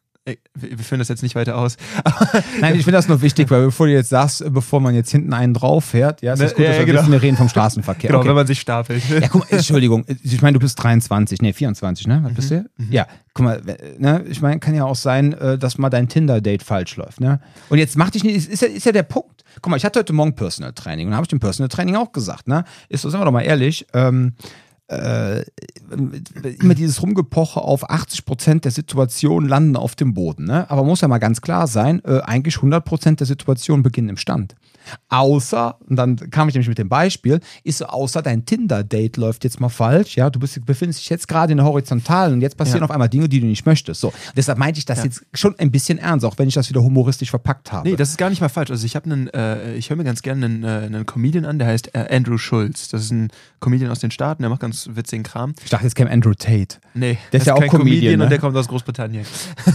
wir 0.55 0.79
führen 0.79 0.99
das 0.99 1.09
jetzt 1.09 1.23
nicht 1.23 1.35
weiter 1.35 1.57
aus. 1.57 1.77
Nein, 2.61 2.75
ich 2.75 2.85
finde 2.85 2.99
das 2.99 3.09
nur 3.09 3.23
wichtig, 3.23 3.51
weil 3.51 3.67
bevor 3.67 3.87
du 3.87 3.93
jetzt 3.93 4.11
sagst, 4.11 4.45
bevor 4.53 4.81
man 4.81 4.95
jetzt 4.95 5.11
hinten 5.11 5.33
einen 5.33 5.55
drauf 5.55 5.85
fährt, 5.85 6.23
ja, 6.23 6.35
ist 6.35 6.43
das 6.43 6.51
Ne, 6.53 6.57
gut, 6.57 6.65
ja, 6.65 6.71
dass 6.71 6.79
wir 6.79 6.87
genau. 6.87 7.01
wissen, 7.01 7.13
wir 7.13 7.23
reden 7.23 7.37
vom 7.37 7.49
Straßenverkehr. 7.49 8.09
Genau, 8.09 8.21
okay. 8.21 8.29
wenn 8.29 8.35
man 8.35 8.47
sich 8.47 8.61
stapelt. 8.61 9.03
ja, 9.09 9.29
guck 9.29 9.51
mal, 9.51 9.57
Entschuldigung, 9.57 10.05
ich 10.23 10.43
meine, 10.43 10.55
du 10.55 10.61
bist 10.61 10.83
23, 10.83 11.43
nee, 11.43 11.53
24, 11.53 12.07
ne? 12.07 12.21
Was 12.25 12.35
bist 12.35 12.51
du? 12.51 12.65
Ja, 12.91 13.07
guck 13.35 13.45
mal, 13.45 13.63
ne, 13.99 14.25
ich 14.29 14.43
meine, 14.43 14.59
kann 14.61 14.75
ja 14.75 14.85
auch 14.85 14.97
sein, 14.97 15.33
äh, 15.33 15.59
dass 15.59 15.79
mal 15.79 15.91
dein 15.91 16.09
Tinder-Date 16.09 16.63
falsch 16.63 16.97
läuft, 16.97 17.21
ne? 17.21 17.41
Und 17.69 17.79
jetzt 17.79 17.97
mach 17.97 18.11
dich 18.11 18.25
nicht, 18.25 18.49
ist, 18.49 18.63
ja, 18.63 18.69
ist 18.69 18.87
ja 18.87 18.93
der 18.93 19.03
Punkt. 19.05 19.45
Guck 19.63 19.71
mal, 19.71 19.77
ich 19.77 19.85
hatte 19.85 19.99
heute 19.99 20.13
Morgen 20.13 20.35
Personal 20.35 20.73
Training 20.73 21.09
und 21.09 21.15
habe 21.15 21.25
ich 21.25 21.29
dem 21.29 21.41
Personal 21.41 21.69
Training 21.69 21.97
auch 21.97 22.13
gesagt, 22.13 22.49
ne? 22.49 22.65
Ist 22.89 23.03
so, 23.03 23.11
sagen 23.11 23.23
wir 23.23 23.27
doch 23.27 23.33
mal 23.33 23.43
ehrlich, 23.43 23.87
ähm, 23.95 24.35
äh, 24.91 25.45
immer 26.61 26.75
dieses 26.75 27.01
Rumgepoche 27.03 27.61
auf 27.61 27.89
80 27.89 28.25
Prozent 28.25 28.65
der 28.65 28.73
Situationen 28.73 29.49
landen 29.49 29.77
auf 29.77 29.95
dem 29.95 30.15
Boden. 30.15 30.45
Ne? 30.45 30.69
Aber 30.69 30.85
muss 30.85 31.01
ja 31.01 31.09
mal 31.09 31.19
ganz 31.19 31.41
klar 31.41 31.67
sein, 31.69 32.03
äh, 32.05 32.21
eigentlich 32.21 32.57
100 32.57 32.85
Prozent 32.85 33.21
der 33.21 33.27
Situationen 33.27 33.83
beginnen 33.83 34.09
im 34.09 34.17
Stand. 34.17 34.57
Außer, 35.09 35.77
und 35.89 35.97
dann 35.97 36.17
kam 36.31 36.49
ich 36.49 36.55
nämlich 36.55 36.69
mit 36.69 36.79
dem 36.79 36.89
Beispiel, 36.89 37.41
ist 37.65 37.79
so, 37.79 37.87
außer 37.87 38.23
dein 38.23 38.45
Tinder-Date 38.47 39.17
läuft 39.17 39.45
jetzt 39.45 39.61
mal 39.61 39.69
falsch, 39.69 40.17
ja, 40.17 40.31
du 40.31 40.39
bist, 40.39 40.65
befindest 40.67 41.01
dich 41.01 41.09
jetzt 41.11 41.29
gerade 41.29 41.53
in 41.53 41.59
der 41.59 41.67
Horizontalen 41.67 42.35
und 42.35 42.41
jetzt 42.41 42.57
passieren 42.57 42.81
Ja. 42.81 42.85
auf 42.85 42.91
einmal 42.91 43.09
Dinge, 43.09 43.29
die 43.29 43.41
du 43.41 43.47
nicht 43.47 43.67
möchtest. 43.67 44.01
So, 44.01 44.13
deshalb 44.37 44.59
meinte 44.59 44.79
ich 44.79 44.85
das 44.85 44.99
Ja. 44.99 45.05
jetzt 45.05 45.23
schon 45.35 45.59
ein 45.59 45.71
bisschen 45.71 45.99
ernst, 45.99 46.25
auch 46.25 46.39
wenn 46.39 46.49
ich 46.49 46.55
das 46.55 46.69
wieder 46.69 46.83
humoristisch 46.83 47.31
verpackt 47.31 47.73
habe. 47.73 47.89
Nee, 47.89 47.97
das 47.97 48.11
ist 48.11 48.17
gar 48.19 48.31
nicht 48.31 48.41
mal 48.41 48.49
falsch. 48.49 48.71
Also 48.71 48.85
ich 48.87 48.97
habe 48.97 49.07
einen, 49.11 49.29
äh, 49.29 49.75
ich 49.75 49.91
höre 49.91 49.97
mir 49.97 50.05
ganz 50.05 50.23
gerne 50.23 50.47
einen, 50.47 50.65
äh, 50.65 50.69
einen 50.87 51.07
Comedian 51.07 51.45
an, 51.45 51.59
der 51.59 51.69
heißt 51.69 51.95
äh, 51.95 52.07
Andrew 52.15 52.39
Schulz. 52.39 52.89
Das 52.89 53.03
ist 53.03 53.11
ein 53.11 53.29
Comedian 53.61 53.91
aus 53.91 53.99
den 54.01 54.11
Staaten, 54.11 54.43
der 54.43 54.51
macht 54.51 54.61
ganz 54.61 54.89
witzigen 54.93 55.23
Kram. 55.23 55.55
ich 55.65 55.71
dachte, 55.71 55.85
jetzt 55.85 55.95
käme 55.95 56.11
Andrew 56.11 56.35
Tate. 56.35 56.77
Nee, 56.95 57.19
Der 57.33 57.41
ist 57.41 57.47
ja 57.47 57.55
auch 57.55 57.61
kein 57.61 57.69
Comedian, 57.69 58.19
ne? 58.19 58.25
und 58.25 58.31
der 58.31 58.39
kommt 58.39 58.57
aus 58.57 58.69
Großbritannien. 58.69 59.25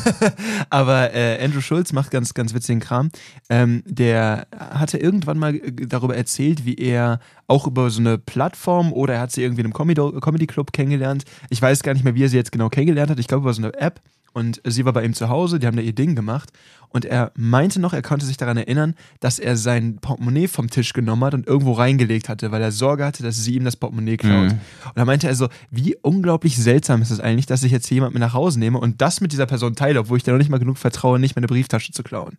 Aber 0.70 1.14
äh, 1.14 1.44
Andrew 1.44 1.62
Schulz 1.62 1.94
macht 1.94 2.12
ganz, 2.12 2.34
ganz 2.34 2.54
witzigen 2.54 2.80
Kram. 2.80 3.10
Ähm, 3.50 3.84
der 3.86 4.48
hatte 4.60 4.95
irgendwann 5.02 5.38
mal 5.38 5.56
äh, 5.56 5.72
darüber 5.88 6.16
erzählt, 6.16 6.66
wie 6.66 6.76
er 6.76 7.20
auch 7.48 7.68
über 7.68 7.90
so 7.90 8.00
eine 8.00 8.18
Plattform 8.18 8.94
oder 8.94 9.16
er 9.16 9.22
hat 9.22 9.32
sie 9.32 9.42
irgendwie 9.42 9.62
in 9.62 9.68
einem 9.68 10.22
Comedy, 10.22 10.48
Club 10.48 10.74
kennengelernt. 10.74 11.26
Ich 11.50 11.62
weiß 11.62 11.84
gar 11.84 11.94
nicht 11.94 12.04
mehr, 12.04 12.16
wie 12.16 12.24
er 12.24 12.30
sie 12.30 12.38
jetzt 12.38 12.52
genau 12.52 12.70
kennengelernt 12.70 13.12
hat. 13.12 13.20
Ich 13.20 13.28
glaube 13.28 13.44
über 13.44 13.54
so 13.54 13.62
eine 13.62 13.74
App. 13.74 14.02
Und 14.36 14.62
sie 14.66 14.84
war 14.84 14.92
bei 14.92 15.06
ihm 15.06 15.14
zu 15.14 15.30
Hause, 15.30 15.60
die 15.60 15.68
haben 15.68 15.78
da 15.78 15.82
ihr 15.82 15.96
Ding 15.96 16.14
gemacht. 16.14 16.52
Und 16.90 17.06
er 17.06 17.32
meinte 17.36 17.80
noch, 17.80 17.94
er 17.94 18.02
konnte 18.02 18.26
sich 18.26 18.36
daran 18.36 18.58
erinnern, 18.58 18.96
dass 19.22 19.40
er 19.40 19.56
sein 19.56 19.98
Portemonnaie 19.98 20.48
vom 20.48 20.70
Tisch 20.70 20.92
genommen 20.92 21.24
hat 21.24 21.34
und 21.34 21.48
irgendwo 21.48 21.72
reingelegt 21.72 22.28
hatte, 22.28 22.52
weil 22.52 22.62
er 22.62 22.74
Sorge 22.74 23.06
hatte, 23.06 23.24
dass 23.24 23.42
sie 23.42 23.56
ihm 23.56 23.64
das 23.64 23.78
Portemonnaie 23.78 24.18
klaut. 24.18 24.48
Mhm. 24.48 24.60
Und 24.86 24.96
da 24.96 25.06
meinte 25.06 25.28
er 25.28 25.36
so, 25.36 25.48
wie 25.72 25.96
unglaublich 26.02 26.58
seltsam 26.58 27.02
ist 27.02 27.12
es 27.12 27.22
eigentlich, 27.22 27.46
dass 27.46 27.64
ich 27.64 27.72
jetzt 27.72 27.88
hier 27.88 27.96
jemand 27.96 28.14
mit 28.14 28.20
nach 28.20 28.34
Hause 28.34 28.60
nehme 28.60 28.78
und 28.78 29.02
das 29.02 29.22
mit 29.22 29.32
dieser 29.32 29.46
Person 29.46 29.76
teile, 29.76 30.02
obwohl 30.02 30.18
ich 30.18 30.24
da 30.24 30.34
noch 30.34 30.40
nicht 30.40 30.50
mal 30.50 30.58
genug 30.58 30.78
vertraue, 30.78 31.18
nicht 31.18 31.38
meine 31.38 31.48
Brieftasche 31.48 31.94
zu 31.94 32.04
klauen. 32.04 32.36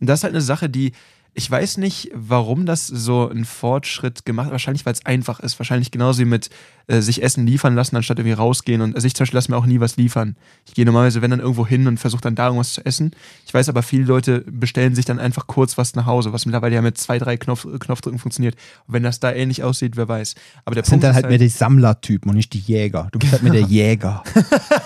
Und 0.00 0.06
das 0.06 0.20
ist 0.20 0.24
halt 0.24 0.34
eine 0.34 0.42
Sache, 0.42 0.68
die 0.68 0.92
ich 1.38 1.48
weiß 1.48 1.76
nicht, 1.78 2.10
warum 2.14 2.66
das 2.66 2.88
so 2.88 3.28
ein 3.30 3.44
Fortschritt 3.44 4.24
gemacht 4.24 4.46
hat. 4.46 4.52
Wahrscheinlich, 4.52 4.84
weil 4.84 4.92
es 4.92 5.06
einfach 5.06 5.38
ist. 5.38 5.56
Wahrscheinlich 5.60 5.92
genauso 5.92 6.18
wie 6.20 6.24
mit 6.24 6.50
äh, 6.88 7.00
sich 7.00 7.22
Essen 7.22 7.46
liefern 7.46 7.76
lassen, 7.76 7.94
anstatt 7.94 8.18
irgendwie 8.18 8.32
rausgehen. 8.34 8.80
Und 8.80 8.96
also 8.96 9.06
ich 9.06 9.14
zum 9.14 9.22
Beispiel 9.22 9.36
lasse 9.36 9.50
mir 9.52 9.56
auch 9.56 9.66
nie 9.66 9.78
was 9.78 9.96
liefern. 9.96 10.34
Ich 10.66 10.74
gehe 10.74 10.84
normalerweise, 10.84 11.22
wenn 11.22 11.30
dann 11.30 11.38
irgendwo 11.38 11.64
hin 11.64 11.86
und 11.86 11.98
versuche 11.98 12.22
dann 12.22 12.34
da 12.34 12.46
irgendwas 12.46 12.72
zu 12.74 12.84
essen. 12.84 13.12
Ich 13.46 13.54
weiß 13.54 13.68
aber, 13.68 13.84
viele 13.84 14.04
Leute 14.04 14.40
bestellen 14.50 14.96
sich 14.96 15.04
dann 15.04 15.20
einfach 15.20 15.46
kurz 15.46 15.78
was 15.78 15.94
nach 15.94 16.06
Hause, 16.06 16.32
was 16.32 16.44
mittlerweile 16.44 16.74
ja 16.74 16.82
mit 16.82 16.98
zwei, 16.98 17.18
drei 17.20 17.36
Knopf, 17.36 17.66
Knopfdrücken 17.78 18.18
funktioniert. 18.18 18.56
Und 18.88 18.94
wenn 18.94 19.04
das 19.04 19.20
da 19.20 19.32
ähnlich 19.32 19.62
aussieht, 19.62 19.96
wer 19.96 20.08
weiß. 20.08 20.34
Aber 20.64 20.74
der 20.74 20.82
Das 20.82 20.90
Punkt 20.90 21.02
sind 21.02 21.08
dann 21.08 21.10
ist 21.12 21.16
halt 21.22 21.28
mehr 21.28 21.38
die 21.38 21.48
Sammlertypen 21.48 22.30
und 22.30 22.36
nicht 22.36 22.52
die 22.52 22.58
Jäger. 22.58 23.08
Du 23.12 23.20
bist 23.20 23.30
halt 23.32 23.44
mehr 23.44 23.52
der 23.52 23.60
Jäger. 23.68 24.24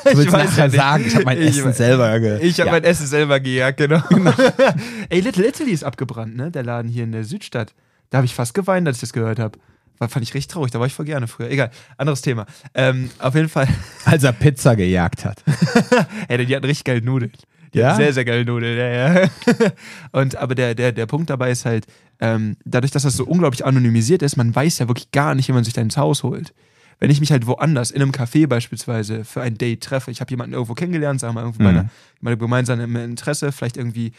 Du 0.04 0.18
willst 0.18 0.32
weiß 0.32 0.56
ja 0.56 0.66
nachher 0.66 0.66
nicht. 0.68 0.76
sagen, 0.76 1.04
ich 1.06 1.14
habe 1.14 1.24
mein 1.24 1.40
Ich 1.40 1.48
Essen 1.48 1.70
weiß- 1.70 1.72
selber 1.74 2.20
ge 2.20 2.38
Ich 2.42 2.58
habe 2.60 2.66
ja. 2.66 2.72
mein 2.72 2.84
Essen 2.84 3.06
selber 3.06 3.40
gejagt, 3.40 3.78
genau. 3.78 4.02
Ey, 5.08 5.20
Little 5.20 5.46
Italy 5.48 5.70
ist 5.70 5.84
abgebrannt, 5.84 6.36
ne? 6.36 6.41
Der 6.50 6.62
Laden 6.64 6.90
hier 6.90 7.04
in 7.04 7.12
der 7.12 7.24
Südstadt. 7.24 7.74
Da 8.10 8.18
habe 8.18 8.26
ich 8.26 8.34
fast 8.34 8.54
geweint, 8.54 8.86
als 8.86 8.96
ich 8.98 9.00
das 9.02 9.12
gehört 9.12 9.38
habe. 9.38 9.58
War, 9.98 10.08
fand 10.08 10.22
ich 10.24 10.34
richtig 10.34 10.52
traurig, 10.52 10.70
da 10.72 10.80
war 10.80 10.86
ich 10.86 10.94
voll 10.94 11.04
gerne 11.06 11.28
früher. 11.28 11.50
Egal, 11.50 11.70
anderes 11.96 12.22
Thema. 12.22 12.46
Ähm, 12.74 13.10
auf 13.18 13.34
jeden 13.34 13.48
Fall, 13.48 13.68
Als 14.04 14.24
er 14.24 14.32
Pizza 14.32 14.74
gejagt 14.74 15.24
hat. 15.24 15.42
ey, 16.28 16.44
die 16.44 16.56
hatten 16.56 16.64
richtig 16.66 16.84
geile 16.84 17.02
Nudeln. 17.02 17.32
Die 17.72 17.78
Ja? 17.78 17.94
sehr, 17.94 18.12
sehr 18.12 18.24
geile 18.24 18.44
Nudeln, 18.44 18.76
ja, 18.76 19.20
ja. 19.22 19.28
Und 20.12 20.36
aber 20.36 20.54
der, 20.54 20.74
der, 20.74 20.92
der 20.92 21.06
Punkt 21.06 21.30
dabei 21.30 21.50
ist 21.50 21.64
halt, 21.64 21.86
ähm, 22.20 22.56
dadurch, 22.64 22.90
dass 22.90 23.02
das 23.04 23.16
so 23.16 23.24
unglaublich 23.24 23.64
anonymisiert 23.64 24.22
ist, 24.22 24.36
man 24.36 24.54
weiß 24.54 24.78
ja 24.80 24.88
wirklich 24.88 25.10
gar 25.12 25.34
nicht, 25.34 25.48
wie 25.48 25.52
man 25.52 25.64
sich 25.64 25.72
da 25.74 25.80
ins 25.80 25.96
Haus 25.96 26.22
holt. 26.22 26.52
Wenn 26.98 27.10
ich 27.10 27.20
mich 27.20 27.32
halt 27.32 27.46
woanders, 27.46 27.90
in 27.90 28.00
einem 28.02 28.12
Café 28.12 28.46
beispielsweise, 28.46 29.24
für 29.24 29.40
ein 29.42 29.58
Date 29.58 29.82
treffe, 29.82 30.10
ich 30.10 30.20
habe 30.20 30.30
jemanden 30.30 30.52
irgendwo 30.54 30.74
kennengelernt, 30.74 31.18
sagen 31.20 31.34
wir 31.34 31.40
mal, 31.40 31.46
irgendwo 31.46 31.62
Mhm. 31.62 31.68
einer, 31.68 31.90
meinem 32.20 32.38
gemeinsamen 32.38 32.94
Interesse, 32.96 33.50
vielleicht 33.52 33.76
irgendwie 33.76 34.12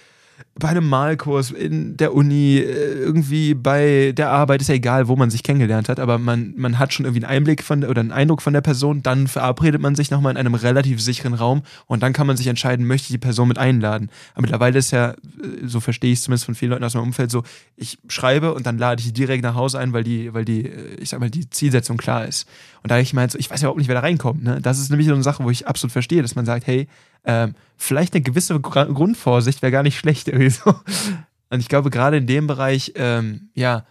bei 0.56 0.70
einem 0.70 0.88
Malkurs 0.88 1.52
in 1.52 1.98
der 1.98 2.14
Uni, 2.14 2.58
äh, 2.58 2.94
irgendwie 3.00 3.54
bei 3.54 4.14
der 4.16 4.30
Arbeit, 4.30 4.62
ist 4.62 4.68
ja 4.68 4.76
egal, 4.76 5.08
wo 5.08 5.16
man 5.16 5.30
sich 5.30 5.44
kennengelernt 5.44 5.90
hat, 5.90 6.00
aber 6.00 6.20
man, 6.20 6.54
man 6.58 6.78
hat 6.78 6.94
schon 6.94 7.06
irgendwie 7.06 7.26
einen 7.26 7.36
Einblick 7.38 7.64
von 7.64 7.84
oder 7.84 8.02
einen 8.02 8.12
Eindruck 8.12 8.42
von 8.42 8.54
der 8.54 8.62
Person, 8.62 9.02
dann 9.02 9.28
verabredet 9.28 9.82
man 9.82 9.96
sich 9.96 10.12
nochmal 10.12 10.32
in 10.32 10.38
einem 10.38 10.54
relativ 10.54 11.02
sicheren 11.02 11.34
Raum 11.34 11.64
und 11.88 12.04
dann 12.04 12.14
kann 12.14 12.28
man 12.28 12.38
sich 12.38 12.48
entscheiden, 12.48 12.86
möchte 12.86 13.06
ich 13.06 13.12
die 13.12 13.18
Person 13.18 13.48
mit 13.48 13.58
einladen. 13.58 14.10
Aber 14.34 14.44
mittlerweile 14.44 14.78
ist 14.78 14.92
ja, 14.92 15.12
äh, 15.12 15.16
so 15.64 15.80
verstehe 15.80 16.12
ich 16.12 16.20
es 16.20 16.26
zumindest 16.26 16.46
von 16.46 16.56
vielen 16.56 16.72
Leuten 16.72 16.84
aus 16.84 16.94
meinem 16.94 17.06
Umfeld, 17.06 17.32
so, 17.32 17.44
ich 17.76 17.98
schreibe 18.08 18.54
und 18.54 18.66
dann 18.68 18.78
lade 18.78 19.00
ich 19.00 19.08
die 19.08 19.14
direkt 19.14 19.44
nach 19.44 19.56
Hause 19.56 19.80
ein, 19.80 19.92
weil 19.94 20.04
die, 20.04 20.34
weil 20.34 20.46
die, 20.46 20.66
äh, 20.68 20.96
ich 21.00 21.10
sag 21.10 21.20
mal, 21.20 21.30
die 21.30 21.50
Zielsetzung 21.50 21.98
klar 21.98 22.26
ist. 22.26 22.48
Und 22.84 22.92
da 22.92 23.00
ich 23.00 23.14
meine, 23.14 23.32
so, 23.32 23.40
ich 23.40 23.50
weiß 23.50 23.62
ja 23.62 23.66
überhaupt 23.66 23.80
nicht, 23.80 23.88
wer 23.88 23.96
da 23.96 24.02
reinkommt. 24.02 24.44
Ne? 24.44 24.60
Das 24.62 24.78
ist 24.78 24.90
nämlich 24.90 25.08
so 25.08 25.14
eine 25.14 25.24
Sache, 25.24 25.44
wo 25.44 25.50
ich 25.50 25.68
absolut 25.68 25.92
verstehe, 25.92 26.22
dass 26.22 26.36
man 26.36 26.46
sagt, 26.46 26.68
hey, 26.68 26.88
ähm, 27.26 27.56
vielleicht 27.78 28.14
eine 28.14 28.22
gewisse 28.24 28.56
Gra- 28.56 28.92
Grundvorsicht 28.92 29.62
wäre 29.62 29.72
gar 29.72 29.84
nicht 29.84 29.98
schlecht 29.98 30.28
irgendwie 30.30 30.50
so. 30.50 30.76
Und 31.50 31.60
ich 31.60 31.68
glaube, 31.70 31.90
gerade 31.90 32.18
in 32.18 32.28
dem 32.28 32.48
Bereich, 32.48 32.94
ähm, 32.96 33.50
ja, 33.54 33.86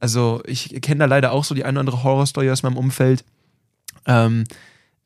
also 0.00 0.40
ich 0.46 0.80
kenne 0.80 1.00
da 1.00 1.04
leider 1.06 1.32
auch 1.32 1.44
so 1.44 1.54
die 1.54 1.64
eine 1.64 1.72
oder 1.72 1.80
andere 1.80 2.04
Horrorstory 2.04 2.50
aus 2.50 2.62
meinem 2.62 2.76
Umfeld. 2.76 3.24
Ähm, 4.06 4.44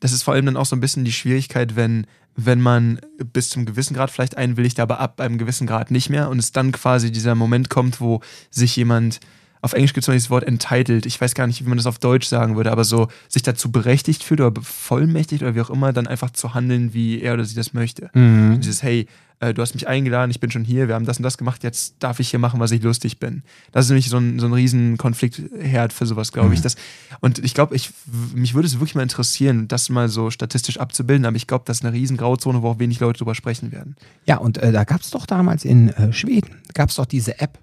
das 0.00 0.12
ist 0.12 0.22
vor 0.22 0.34
allem 0.34 0.46
dann 0.46 0.56
auch 0.56 0.66
so 0.66 0.76
ein 0.76 0.80
bisschen 0.80 1.04
die 1.04 1.12
Schwierigkeit, 1.12 1.76
wenn, 1.76 2.06
wenn 2.36 2.60
man 2.60 3.00
bis 3.32 3.48
zum 3.50 3.64
gewissen 3.64 3.94
Grad 3.94 4.10
vielleicht 4.10 4.36
einwilligt, 4.36 4.80
aber 4.80 5.00
ab 5.00 5.20
einem 5.20 5.38
gewissen 5.38 5.66
Grad 5.66 5.90
nicht 5.90 6.10
mehr 6.10 6.28
und 6.28 6.38
es 6.38 6.52
dann 6.52 6.72
quasi 6.72 7.10
dieser 7.12 7.34
Moment 7.34 7.70
kommt, 7.70 8.00
wo 8.00 8.20
sich 8.50 8.76
jemand, 8.76 9.20
auf 9.62 9.72
Englisch 9.72 9.94
gibt 9.94 10.02
es 10.02 10.08
noch 10.08 10.14
dieses 10.14 10.28
Wort 10.28 10.44
entitled, 10.44 11.06
ich 11.06 11.20
weiß 11.20 11.34
gar 11.34 11.46
nicht, 11.46 11.64
wie 11.64 11.68
man 11.68 11.78
das 11.78 11.86
auf 11.86 11.98
Deutsch 11.98 12.26
sagen 12.26 12.56
würde, 12.56 12.72
aber 12.72 12.82
so 12.82 13.08
sich 13.28 13.42
dazu 13.42 13.70
berechtigt 13.70 14.24
fühlt 14.24 14.40
oder 14.40 14.50
bevollmächtigt 14.50 15.42
oder 15.42 15.54
wie 15.54 15.60
auch 15.60 15.70
immer, 15.70 15.92
dann 15.92 16.08
einfach 16.08 16.30
zu 16.30 16.52
handeln, 16.52 16.92
wie 16.92 17.20
er 17.22 17.34
oder 17.34 17.44
sie 17.44 17.54
das 17.54 17.72
möchte. 17.72 18.10
Mhm. 18.12 18.60
Dieses, 18.60 18.82
hey, 18.82 19.06
äh, 19.38 19.54
du 19.54 19.62
hast 19.62 19.74
mich 19.74 19.86
eingeladen, 19.86 20.32
ich 20.32 20.40
bin 20.40 20.50
schon 20.50 20.64
hier, 20.64 20.88
wir 20.88 20.96
haben 20.96 21.06
das 21.06 21.18
und 21.18 21.22
das 21.22 21.38
gemacht, 21.38 21.62
jetzt 21.62 21.94
darf 22.00 22.18
ich 22.18 22.28
hier 22.30 22.40
machen, 22.40 22.58
was 22.58 22.72
ich 22.72 22.82
lustig 22.82 23.20
bin. 23.20 23.44
Das 23.70 23.84
ist 23.84 23.90
nämlich 23.90 24.08
so 24.08 24.16
ein, 24.16 24.40
so 24.40 24.46
ein 24.46 24.52
riesen 24.52 24.98
Konfliktherd 24.98 25.92
für 25.92 26.06
sowas, 26.06 26.32
glaube 26.32 26.54
ich. 26.54 26.60
Mhm. 26.60 26.64
Das, 26.64 26.76
und 27.20 27.38
ich 27.38 27.54
glaube, 27.54 27.76
ich, 27.76 27.90
mich 28.34 28.54
würde 28.54 28.66
es 28.66 28.74
wirklich 28.74 28.96
mal 28.96 29.02
interessieren, 29.02 29.68
das 29.68 29.88
mal 29.90 30.08
so 30.08 30.30
statistisch 30.30 30.78
abzubilden, 30.78 31.24
aber 31.24 31.36
ich 31.36 31.46
glaube, 31.46 31.62
das 31.66 31.78
ist 31.78 31.84
eine 31.84 31.92
riesen 31.92 32.16
Grauzone, 32.16 32.62
wo 32.62 32.68
auch 32.70 32.78
wenig 32.80 32.98
Leute 32.98 33.18
drüber 33.18 33.36
sprechen 33.36 33.70
werden. 33.70 33.94
Ja, 34.26 34.38
und 34.38 34.58
äh, 34.58 34.72
da 34.72 34.82
gab 34.82 35.02
es 35.02 35.10
doch 35.10 35.26
damals 35.26 35.64
in 35.64 35.90
äh, 35.90 36.12
Schweden, 36.12 36.56
gab 36.74 36.90
es 36.90 36.96
doch 36.96 37.06
diese 37.06 37.38
App. 37.38 37.58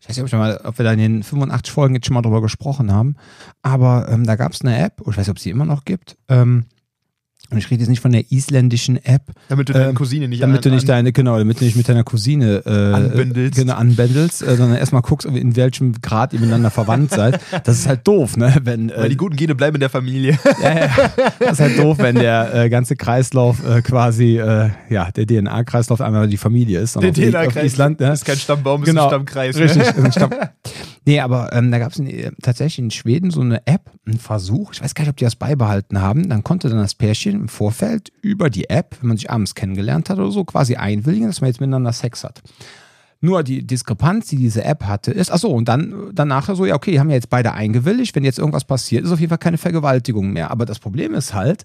Ich 0.00 0.08
weiß 0.08 0.16
nicht, 0.16 0.32
ob, 0.32 0.38
mal, 0.38 0.60
ob 0.64 0.78
wir 0.78 0.84
da 0.84 0.92
in 0.92 0.98
den 0.98 1.22
85 1.22 1.72
Folgen 1.72 1.94
jetzt 1.94 2.06
schon 2.06 2.14
mal 2.14 2.22
drüber 2.22 2.40
gesprochen 2.40 2.92
haben, 2.92 3.16
aber 3.62 4.08
ähm, 4.10 4.24
da 4.24 4.36
gab 4.36 4.52
es 4.52 4.62
eine 4.62 4.78
App, 4.78 5.00
ich 5.00 5.06
weiß 5.06 5.18
nicht, 5.18 5.28
ob 5.30 5.36
es 5.36 5.42
sie 5.42 5.50
immer 5.50 5.66
noch 5.66 5.84
gibt. 5.84 6.16
Ähm, 6.28 6.64
und 7.50 7.58
ich 7.58 7.70
rede 7.70 7.80
jetzt 7.80 7.90
nicht 7.90 8.00
von 8.00 8.12
der 8.12 8.30
isländischen 8.30 8.96
App, 9.04 9.22
Damit 9.48 9.68
du 9.68 9.72
deine 9.72 9.90
deine 9.90 9.98
Cousine 9.98 10.28
nicht 10.28 10.42
damit 10.42 10.64
du 10.64 10.70
nicht 10.70 10.88
deine, 10.88 11.12
genau, 11.12 11.38
damit 11.38 11.60
du 11.60 11.64
nicht 11.64 11.76
mit 11.76 11.88
deiner 11.88 12.04
Cousine 12.04 12.62
äh, 12.64 12.70
Anbändelst. 12.70 13.58
Genau, 13.58 13.74
anbändelst, 13.74 14.42
äh, 14.42 14.56
sondern 14.56 14.78
erstmal 14.78 15.02
guckst, 15.02 15.26
in 15.26 15.56
welchem 15.56 16.00
Grad 16.00 16.32
ihr 16.32 16.40
miteinander 16.40 16.70
verwandt 16.70 17.10
seid. 17.10 17.40
Das 17.64 17.78
ist 17.78 17.88
halt 17.88 18.06
doof, 18.06 18.36
ne? 18.36 18.56
Wenn, 18.62 18.90
Weil 18.90 19.06
äh, 19.06 19.08
die 19.08 19.16
guten 19.16 19.36
Gene 19.36 19.54
bleiben 19.54 19.76
in 19.76 19.80
der 19.80 19.90
Familie. 19.90 20.38
ja, 20.62 20.78
ja. 20.78 20.88
Das 21.38 21.52
ist 21.52 21.60
halt 21.60 21.78
doof, 21.78 21.98
wenn 21.98 22.16
der 22.16 22.54
äh, 22.54 22.68
ganze 22.70 22.96
Kreislauf 22.96 23.64
äh, 23.66 23.82
quasi, 23.82 24.38
äh, 24.38 24.70
ja, 24.88 25.10
der 25.10 25.26
DNA-Kreislauf 25.26 26.00
einmal 26.00 26.28
die 26.28 26.36
Familie 26.36 26.80
ist. 26.80 26.96
Und 26.96 27.04
auf, 27.04 27.46
auf 27.46 27.56
Island, 27.56 28.00
ne? 28.00 28.12
ist 28.12 28.24
kein 28.24 28.36
Stammbaum, 28.36 28.82
ist 28.82 28.88
Genau, 28.88 29.04
ein 29.04 29.08
Stammkreis. 29.08 29.56
Richtig. 29.56 29.82
Ist 29.82 29.98
ein 29.98 30.12
Stamm. 30.12 30.30
Nee, 31.10 31.18
aber 31.18 31.52
ähm, 31.52 31.72
da 31.72 31.80
gab 31.80 31.90
es 31.90 32.00
tatsächlich 32.40 32.78
in 32.78 32.92
Schweden 32.92 33.32
so 33.32 33.40
eine 33.40 33.66
App, 33.66 33.90
einen 34.06 34.20
Versuch, 34.20 34.74
ich 34.74 34.80
weiß 34.80 34.94
gar 34.94 35.02
nicht, 35.02 35.10
ob 35.10 35.16
die 35.16 35.24
das 35.24 35.34
beibehalten 35.34 36.00
haben, 36.00 36.28
dann 36.28 36.44
konnte 36.44 36.68
dann 36.68 36.78
das 36.78 36.94
Pärchen 36.94 37.34
im 37.34 37.48
Vorfeld 37.48 38.12
über 38.22 38.48
die 38.48 38.70
App, 38.70 38.96
wenn 39.00 39.08
man 39.08 39.16
sich 39.16 39.28
abends 39.28 39.56
kennengelernt 39.56 40.08
hat 40.08 40.18
oder 40.18 40.30
so, 40.30 40.44
quasi 40.44 40.76
einwilligen, 40.76 41.26
dass 41.26 41.40
man 41.40 41.48
jetzt 41.50 41.60
miteinander 41.60 41.92
Sex 41.92 42.22
hat. 42.22 42.42
Nur 43.20 43.42
die 43.42 43.66
Diskrepanz, 43.66 44.28
die 44.28 44.36
diese 44.36 44.62
App 44.62 44.84
hatte, 44.84 45.10
ist, 45.10 45.32
achso, 45.32 45.48
und 45.48 45.66
dann 45.66 46.12
danach 46.12 46.54
so, 46.54 46.64
ja, 46.64 46.76
okay, 46.76 46.92
die 46.92 47.00
haben 47.00 47.10
ja 47.10 47.16
jetzt 47.16 47.28
beide 47.28 47.54
eingewilligt, 47.54 48.14
wenn 48.14 48.22
jetzt 48.22 48.38
irgendwas 48.38 48.64
passiert, 48.64 49.04
ist 49.04 49.10
auf 49.10 49.18
jeden 49.18 49.30
Fall 49.30 49.38
keine 49.38 49.58
Vergewaltigung 49.58 50.30
mehr. 50.30 50.52
Aber 50.52 50.64
das 50.64 50.78
Problem 50.78 51.14
ist 51.14 51.34
halt, 51.34 51.64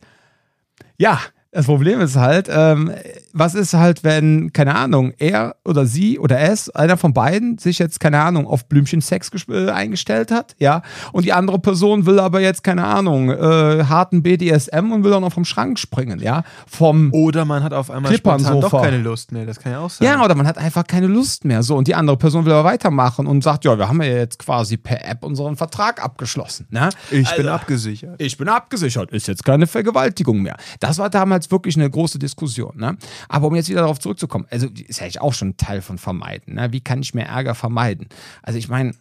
ja, 0.97 1.19
das 1.55 1.65
Problem 1.67 2.01
ist 2.01 2.17
halt, 2.17 2.47
ähm, 2.51 2.91
was 3.31 3.55
ist 3.55 3.73
halt, 3.73 4.03
wenn, 4.03 4.51
keine 4.53 4.75
Ahnung, 4.75 5.13
er 5.17 5.55
oder 5.63 5.85
sie 5.85 6.19
oder 6.19 6.39
es, 6.39 6.69
einer 6.69 6.97
von 6.97 7.13
beiden, 7.13 7.57
sich 7.57 7.79
jetzt, 7.79 7.99
keine 8.01 8.19
Ahnung, 8.21 8.45
auf 8.45 8.65
Blümchensex 8.67 9.31
ges- 9.31 9.51
äh, 9.67 9.71
eingestellt 9.71 10.31
hat, 10.31 10.55
ja, 10.59 10.81
und 11.13 11.23
die 11.25 11.31
andere 11.33 11.57
Person 11.59 12.05
will 12.05 12.19
aber 12.19 12.41
jetzt, 12.41 12.63
keine 12.63 12.83
Ahnung, 12.85 13.29
äh, 13.29 13.85
harten 13.85 14.21
BDSM 14.21 14.91
und 14.91 15.03
will 15.05 15.13
auch 15.13 15.21
noch 15.21 15.31
vom 15.33 15.45
Schrank 15.45 15.79
springen, 15.79 16.19
ja, 16.19 16.43
vom, 16.67 17.11
Oder 17.13 17.45
man 17.45 17.63
hat 17.63 17.73
auf 17.73 17.89
einmal 17.89 18.11
Klippern 18.11 18.39
spontan 18.41 18.61
doch 18.61 18.81
keine 18.81 18.97
Lust 18.97 19.31
mehr. 19.31 19.45
Das 19.45 19.59
kann 19.59 19.71
ja 19.71 19.79
auch 19.79 19.89
sein. 19.89 20.07
ja, 20.07 20.23
oder 20.23 20.35
man 20.35 20.45
hat 20.47 20.57
einfach 20.57 20.85
keine 20.85 21.07
Lust 21.07 21.45
mehr, 21.45 21.63
so, 21.63 21.75
und 21.77 21.87
die 21.87 21.95
andere 21.95 22.17
Person 22.17 22.45
will 22.45 22.51
aber 22.53 22.65
weitermachen 22.65 23.27
und 23.27 23.43
sagt, 23.43 23.63
ja, 23.65 23.77
wir 23.77 23.87
haben 23.87 24.01
ja 24.01 24.09
jetzt 24.09 24.39
quasi 24.39 24.75
per 24.77 25.05
App 25.09 25.23
unseren 25.23 25.55
Vertrag 25.55 26.03
abgeschlossen, 26.03 26.67
ne? 26.69 26.89
ich 27.11 27.29
bin 27.35 27.45
Also, 27.47 27.49
abgesichert. 27.51 28.21
ich 28.21 28.37
bin 28.37 28.49
abgesichert, 28.49 29.11
ist 29.11 29.27
jetzt 29.29 29.45
keine 29.45 29.67
Vergewaltigung 29.67 30.41
mehr. 30.41 30.57
Das 30.81 30.97
war 30.97 31.09
damals 31.09 31.44
wirklich 31.51 31.75
eine 31.75 31.89
große 31.89 32.19
Diskussion. 32.19 32.77
Ne? 32.77 32.97
Aber 33.29 33.47
um 33.47 33.55
jetzt 33.55 33.69
wieder 33.69 33.81
darauf 33.81 33.99
zurückzukommen, 33.99 34.45
also 34.49 34.67
ist 34.67 34.99
ja 34.99 35.21
auch 35.21 35.33
schon 35.33 35.57
Teil 35.57 35.81
von 35.81 35.97
vermeiden. 35.97 36.55
Ne? 36.55 36.71
Wie 36.71 36.81
kann 36.81 37.01
ich 37.01 37.13
mehr 37.13 37.27
Ärger 37.27 37.55
vermeiden? 37.55 38.07
Also 38.41 38.59
ich 38.59 38.67
meine, 38.67 38.93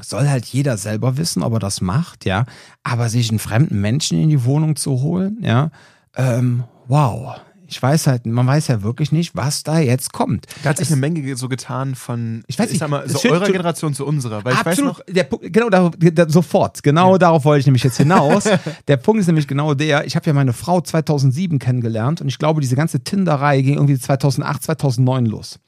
soll 0.00 0.28
halt 0.28 0.46
jeder 0.46 0.76
selber 0.76 1.16
wissen, 1.16 1.42
ob 1.42 1.54
er 1.54 1.58
das 1.58 1.80
macht, 1.80 2.24
ja. 2.24 2.46
Aber 2.82 3.08
sich 3.08 3.30
einen 3.30 3.38
fremden 3.38 3.80
Menschen 3.80 4.22
in 4.22 4.28
die 4.28 4.44
Wohnung 4.44 4.76
zu 4.76 5.02
holen, 5.02 5.38
ja, 5.42 5.70
ähm, 6.14 6.64
wow. 6.86 7.40
Ich 7.70 7.82
weiß 7.82 8.06
halt, 8.06 8.24
man 8.24 8.46
weiß 8.46 8.68
ja 8.68 8.82
wirklich 8.82 9.12
nicht, 9.12 9.36
was 9.36 9.62
da 9.62 9.78
jetzt 9.78 10.14
kommt. 10.14 10.46
Da 10.62 10.70
hat 10.70 10.78
sich 10.78 10.88
eine 10.88 10.96
Menge 10.96 11.36
so 11.36 11.48
getan 11.50 11.94
von, 11.94 12.42
Ich 12.46 12.58
weiß 12.58 12.70
nicht, 12.70 12.78
sag 12.78 12.88
mal, 12.88 13.04
es 13.04 13.12
so 13.12 13.28
eurer 13.28 13.44
schon- 13.44 13.52
Generation 13.52 13.92
zu 13.92 14.06
unserer. 14.06 14.42
Weil 14.42 14.54
ich 14.54 14.60
weiß 14.64 14.78
Absolut. 14.78 14.98
noch, 14.98 15.04
der 15.06 15.24
genau, 15.50 15.68
da, 15.68 15.90
da, 15.90 16.28
sofort. 16.30 16.82
Genau 16.82 17.18
darauf 17.18 17.44
wollte 17.44 17.60
ich 17.60 17.66
nämlich 17.66 17.84
jetzt 17.84 17.98
hinaus. 17.98 18.44
der 18.88 18.96
Punkt 18.96 19.20
ist 19.20 19.26
nämlich 19.26 19.46
genau 19.46 19.74
der, 19.74 20.06
ich 20.06 20.16
habe 20.16 20.24
ja 20.26 20.32
meine 20.32 20.54
Frau 20.54 20.80
2007 20.80 21.58
kennengelernt 21.58 22.22
und 22.22 22.28
ich 22.28 22.38
glaube, 22.38 22.62
diese 22.62 22.74
ganze 22.74 23.00
Tinder-Reihe 23.04 23.62
ging 23.62 23.74
irgendwie 23.74 23.98
2008, 23.98 24.62
2009 24.62 25.26
los. 25.26 25.58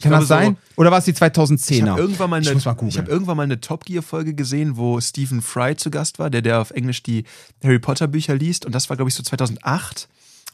Kann 0.00 0.10
glaube 0.12 0.20
das 0.22 0.28
sein? 0.28 0.56
Oder 0.76 0.90
war 0.92 0.98
es 0.98 1.04
die 1.06 1.10
ich 1.10 1.16
2010er? 1.18 1.88
habe 1.90 2.00
irgendwann, 2.00 2.30
mal 2.30 2.40
Ich 2.40 2.46
eine- 2.46 2.54
muss 2.54 2.64
mal 2.64 2.72
ich 2.72 2.78
googeln. 2.78 2.98
hab 2.98 3.08
irgendwann 3.08 3.36
mal 3.36 3.42
eine 3.42 3.60
Top 3.60 3.84
Gear-Folge 3.84 4.34
gesehen, 4.34 4.76
wo 4.76 4.98
Stephen 5.00 5.42
Fry 5.42 5.74
zu 5.76 5.90
Gast 5.90 6.18
war, 6.20 6.30
der, 6.30 6.40
der 6.40 6.60
auf 6.60 6.70
Englisch 6.70 7.02
die 7.02 7.24
Harry 7.64 7.78
Potter-Bücher 7.80 8.34
liest. 8.36 8.64
Und 8.64 8.74
das 8.74 8.88
war, 8.88 8.96
glaube 8.96 9.08
ich, 9.10 9.14
so 9.14 9.22
2008. 9.22 10.08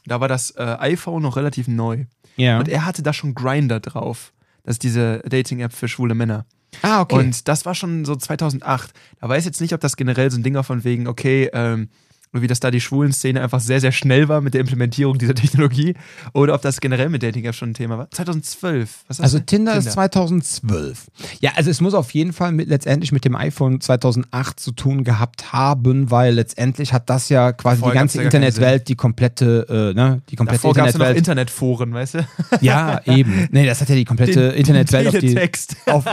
Da 0.07 0.19
war 0.19 0.27
das 0.27 0.51
äh, 0.51 0.63
iPhone 0.79 1.21
noch 1.21 1.35
relativ 1.35 1.67
neu. 1.67 2.05
ja. 2.35 2.59
Und 2.59 2.67
er 2.67 2.85
hatte 2.85 3.03
da 3.03 3.13
schon 3.13 3.35
Grinder 3.35 3.79
drauf. 3.79 4.33
Das 4.63 4.75
ist 4.75 4.83
diese 4.83 5.19
Dating-App 5.19 5.73
für 5.73 5.87
schwule 5.87 6.15
Männer. 6.15 6.45
ah, 6.81 7.01
okay. 7.01 7.15
Und 7.15 7.47
das 7.47 7.65
war 7.65 7.75
schon 7.75 8.05
so 8.05 8.15
2008. 8.15 8.91
Da 9.21 9.29
weiß 9.29 9.39
ich 9.39 9.45
jetzt 9.45 9.61
nicht, 9.61 9.73
ob 9.73 9.79
das 9.79 9.95
generell 9.95 10.29
so 10.29 10.37
ein 10.37 10.43
Ding 10.43 10.53
war 10.53 10.63
von 10.63 10.83
wegen, 10.83 11.07
okay, 11.07 11.49
ähm, 11.53 11.89
und 12.33 12.41
wie 12.41 12.47
das 12.47 12.59
da 12.59 12.71
die 12.71 12.81
schwulen 12.81 13.13
Szene 13.13 13.41
einfach 13.41 13.59
sehr, 13.59 13.79
sehr 13.79 13.91
schnell 13.91 14.27
war 14.27 14.41
mit 14.41 14.53
der 14.53 14.61
Implementierung 14.61 15.17
dieser 15.17 15.35
Technologie 15.35 15.95
oder 16.33 16.53
ob 16.53 16.61
das 16.61 16.79
generell 16.79 17.09
mit 17.09 17.23
Dating 17.23 17.45
Apps 17.45 17.57
schon 17.57 17.71
ein 17.71 17.73
Thema 17.73 17.97
war. 17.97 18.11
2012. 18.11 19.05
Was 19.07 19.21
also 19.21 19.39
Tinder, 19.39 19.73
Tinder, 19.73 19.77
ist 19.77 19.93
2012. 19.93 21.07
Ja, 21.39 21.51
also 21.55 21.69
es 21.69 21.81
muss 21.81 21.93
auf 21.93 22.11
jeden 22.11 22.33
Fall 22.33 22.51
mit, 22.51 22.67
letztendlich 22.67 23.11
mit 23.11 23.25
dem 23.25 23.35
iPhone 23.35 23.81
2008 23.81 24.59
zu 24.59 24.71
tun 24.71 25.03
gehabt 25.03 25.53
haben, 25.53 26.11
weil 26.11 26.33
letztendlich 26.33 26.93
hat 26.93 27.09
das 27.09 27.29
ja 27.29 27.51
quasi 27.53 27.79
Vorher 27.79 27.93
die 27.93 27.97
ganze 27.97 28.23
Internetwelt, 28.23 28.87
die 28.87 28.95
komplette, 28.95 29.65
äh, 29.69 29.93
ne, 29.93 30.21
die 30.29 30.35
komplette 30.35 30.61
Davor 30.61 30.71
Internetwelt. 30.71 31.09
Noch 31.09 31.17
Internetforen, 31.17 31.93
weißt 31.93 32.15
du? 32.15 32.27
Ja, 32.61 33.01
eben. 33.05 33.47
Nee, 33.51 33.65
das 33.65 33.81
hat 33.81 33.89
ja 33.89 33.95
die 33.95 34.05
komplette 34.05 34.49
den, 34.49 34.59
Internetwelt 34.59 35.07
auf, 35.07 35.17
die, 35.17 35.37
auf, 35.85 36.05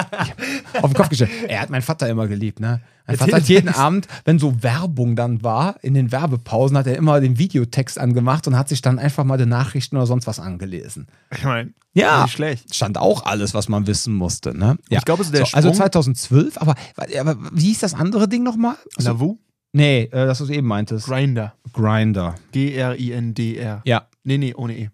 auf 0.82 0.90
den 0.90 0.94
Kopf 0.94 1.08
gestellt. 1.08 1.30
Er 1.48 1.60
hat 1.60 1.70
meinen 1.70 1.82
Vater 1.82 2.08
immer 2.08 2.26
geliebt, 2.26 2.60
ne? 2.60 2.80
Vater 3.06 3.36
hat 3.36 3.48
jeden 3.48 3.68
Abend, 3.68 4.08
wenn 4.24 4.38
so 4.38 4.62
Werbung 4.62 5.14
dann 5.14 5.42
war, 5.42 5.76
in 5.82 5.92
den 5.94 6.10
Werbepausen 6.10 6.76
hat 6.78 6.86
er 6.86 6.96
immer 6.96 7.20
den 7.20 7.38
Videotext 7.38 7.98
angemacht 7.98 8.46
und 8.46 8.56
hat 8.56 8.68
sich 8.70 8.80
dann 8.80 8.98
einfach 8.98 9.24
mal 9.24 9.36
die 9.36 9.46
Nachrichten 9.46 9.96
oder 9.96 10.06
sonst 10.06 10.26
was 10.26 10.40
angelesen. 10.40 11.08
Ich 11.30 11.44
meine, 11.44 11.74
ja, 11.92 12.22
nicht 12.22 12.32
schlecht. 12.32 12.74
Stand 12.74 12.96
auch 12.96 13.26
alles, 13.26 13.52
was 13.52 13.68
man 13.68 13.86
wissen 13.86 14.14
musste. 14.14 14.56
Ne? 14.56 14.78
Ja. 14.88 14.98
Ich 14.98 15.04
glaube, 15.04 15.22
so 15.22 15.32
der 15.32 15.44
so, 15.44 15.54
Also 15.56 15.70
2012, 15.70 16.56
aber, 16.58 16.74
aber 17.18 17.36
wie 17.52 17.64
hieß 17.64 17.80
das 17.80 17.94
andere 17.94 18.28
Ding 18.28 18.42
nochmal? 18.42 18.76
Also, 18.96 19.10
Lavu? 19.10 19.38
Nee, 19.72 20.04
äh, 20.04 20.26
das, 20.26 20.40
was 20.40 20.46
du 20.48 20.54
eben 20.54 20.66
meintest. 20.66 21.06
Grinder. 21.06 21.54
Grinder. 21.72 22.36
G-R-I-N-D-R. 22.52 23.82
Ja. 23.84 24.08
Nee, 24.22 24.38
nee, 24.38 24.54
ohne 24.54 24.78
E. 24.78 24.90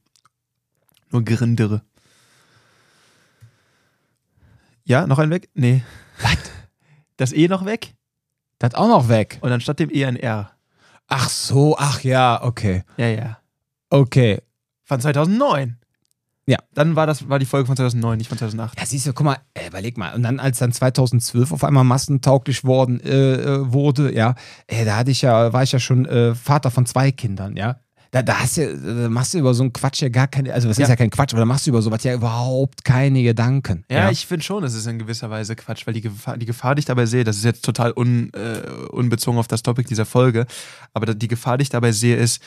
Nur 1.10 1.24
Grindere. 1.24 1.82
Ja, 4.84 5.06
noch 5.06 5.18
ein 5.18 5.30
weg? 5.30 5.48
Nee. 5.54 5.82
Was? 6.22 6.38
Das 7.16 7.32
E 7.32 7.46
noch 7.48 7.64
weg? 7.64 7.94
Das 8.60 8.74
auch 8.74 8.88
noch 8.88 9.08
weg. 9.08 9.38
Und 9.40 9.50
dann 9.50 9.60
statt 9.60 9.80
dem 9.80 9.90
E 9.90 10.04
ein 10.04 10.16
R. 10.16 10.50
Ach 11.08 11.28
so, 11.28 11.76
ach 11.78 12.02
ja, 12.02 12.40
okay. 12.44 12.84
Ja, 12.96 13.08
ja. 13.08 13.38
Okay. 13.88 14.42
Von 14.84 15.00
2009. 15.00 15.78
Ja. 16.46 16.58
Dann 16.74 16.94
war 16.94 17.06
das 17.06 17.28
war 17.28 17.38
die 17.38 17.46
Folge 17.46 17.66
von 17.66 17.76
2009, 17.76 18.18
nicht 18.18 18.28
von 18.28 18.36
2008. 18.36 18.78
Ja, 18.78 18.84
siehst 18.84 19.06
du, 19.06 19.12
guck 19.14 19.24
mal, 19.24 19.38
äh, 19.54 19.68
überleg 19.68 19.96
mal. 19.96 20.14
Und 20.14 20.22
dann, 20.22 20.38
als 20.38 20.58
dann 20.58 20.72
2012 20.72 21.52
auf 21.52 21.64
einmal 21.64 21.84
massentauglich 21.84 22.62
worden 22.64 23.00
äh, 23.00 23.34
äh 23.34 23.72
wurde, 23.72 24.14
ja, 24.14 24.34
äh, 24.66 24.84
da 24.84 24.96
hatte 24.96 25.10
ich 25.10 25.22
ja, 25.22 25.52
war 25.52 25.62
ich 25.62 25.72
ja 25.72 25.78
schon 25.78 26.04
äh, 26.06 26.34
Vater 26.34 26.70
von 26.70 26.86
zwei 26.86 27.12
Kindern, 27.12 27.56
ja. 27.56 27.80
Da, 28.12 28.22
da, 28.22 28.40
hast 28.40 28.56
du, 28.56 28.76
da 28.76 29.08
machst 29.08 29.34
du 29.34 29.38
über 29.38 29.54
so 29.54 29.62
einen 29.62 29.72
Quatsch 29.72 30.02
ja 30.02 30.08
gar 30.08 30.26
keine, 30.26 30.52
also 30.52 30.66
das 30.66 30.78
ja. 30.78 30.84
ist 30.84 30.88
ja 30.88 30.96
kein 30.96 31.10
Quatsch, 31.10 31.32
aber 31.32 31.40
da 31.40 31.44
machst 31.46 31.66
du 31.66 31.70
über 31.70 31.80
sowas 31.80 32.02
ja 32.02 32.12
überhaupt 32.12 32.84
keine 32.84 33.22
Gedanken. 33.22 33.84
Ja, 33.88 33.98
ja. 33.98 34.10
ich 34.10 34.26
finde 34.26 34.44
schon, 34.44 34.64
es 34.64 34.74
ist 34.74 34.86
in 34.86 34.98
gewisser 34.98 35.30
Weise 35.30 35.54
Quatsch, 35.54 35.86
weil 35.86 35.94
die 35.94 36.00
Gefahr, 36.00 36.36
die 36.36 36.46
Gefahr, 36.46 36.74
die 36.74 36.80
ich 36.80 36.86
dabei 36.86 37.06
sehe, 37.06 37.22
das 37.22 37.36
ist 37.36 37.44
jetzt 37.44 37.64
total 37.64 37.92
un, 37.96 38.32
äh, 38.34 38.68
unbezogen 38.90 39.38
auf 39.38 39.46
das 39.46 39.62
Topic 39.62 39.88
dieser 39.88 40.06
Folge, 40.06 40.46
aber 40.92 41.14
die 41.14 41.28
Gefahr, 41.28 41.56
die 41.56 41.62
ich 41.62 41.68
dabei 41.68 41.92
sehe, 41.92 42.16
ist, 42.16 42.42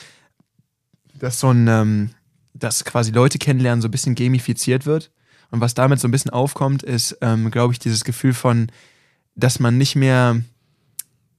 dass 1.14 1.40
so 1.40 1.50
ein, 1.50 1.68
ähm, 1.70 2.10
dass 2.54 2.84
quasi 2.84 3.12
Leute 3.12 3.38
kennenlernen 3.38 3.82
so 3.82 3.88
ein 3.88 3.92
bisschen 3.92 4.16
gamifiziert 4.16 4.86
wird. 4.86 5.12
Und 5.50 5.62
was 5.62 5.76
damit 5.76 6.00
so 6.00 6.08
ein 6.08 6.12
bisschen 6.12 6.32
aufkommt, 6.32 6.84
ist, 6.84 7.18
ähm, 7.22 7.52
glaube 7.52 7.74
ich, 7.74 7.80
dieses 7.80 8.04
Gefühl 8.04 8.34
von, 8.34 8.68
dass 9.36 9.60
man 9.60 9.78
nicht 9.78 9.96
mehr 9.96 10.42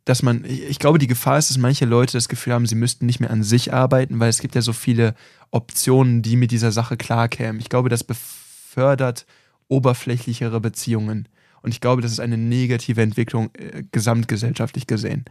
dass 0.04 0.23
man, 0.23 0.44
ich 0.44 0.78
glaube, 0.78 0.99
die 0.99 1.06
Gefahr 1.06 1.38
ist, 1.38 1.50
dass 1.50 1.58
manche 1.58 1.87
Leute 1.87 2.12
das 2.12 2.28
Gefühl 2.28 2.52
haben, 2.52 2.66
sie 2.66 2.75
müssten 2.75 3.06
nicht 3.06 3.20
mehr 3.20 3.30
an 3.30 3.42
sich 3.42 3.73
arbeiten, 3.73 4.20
weil 4.20 4.28
es 4.28 4.40
gibt 4.40 4.54
ja 4.54 4.61
so 4.61 4.73
viele 4.73 5.14
Optionen, 5.50 6.20
die 6.23 6.37
mit 6.37 6.50
dieser 6.50 6.73
Sache 6.73 6.96
klarkämen. 6.96 7.61
Ich 7.61 7.68
glaube, 7.68 7.88
das 7.88 8.04
befördert 8.04 9.25
oberflächlichere 9.68 10.61
Beziehungen. 10.61 11.28
Und 11.64 11.73
ich 11.73 11.80
glaube, 11.80 12.02
das 12.02 12.12
ist 12.12 12.21
eine 12.21 12.37
negative 12.37 13.00
Entwicklung 13.00 13.50
äh, 13.54 13.83
gesamtgesellschaftlich 13.90 14.87
gesehen. 14.87 15.25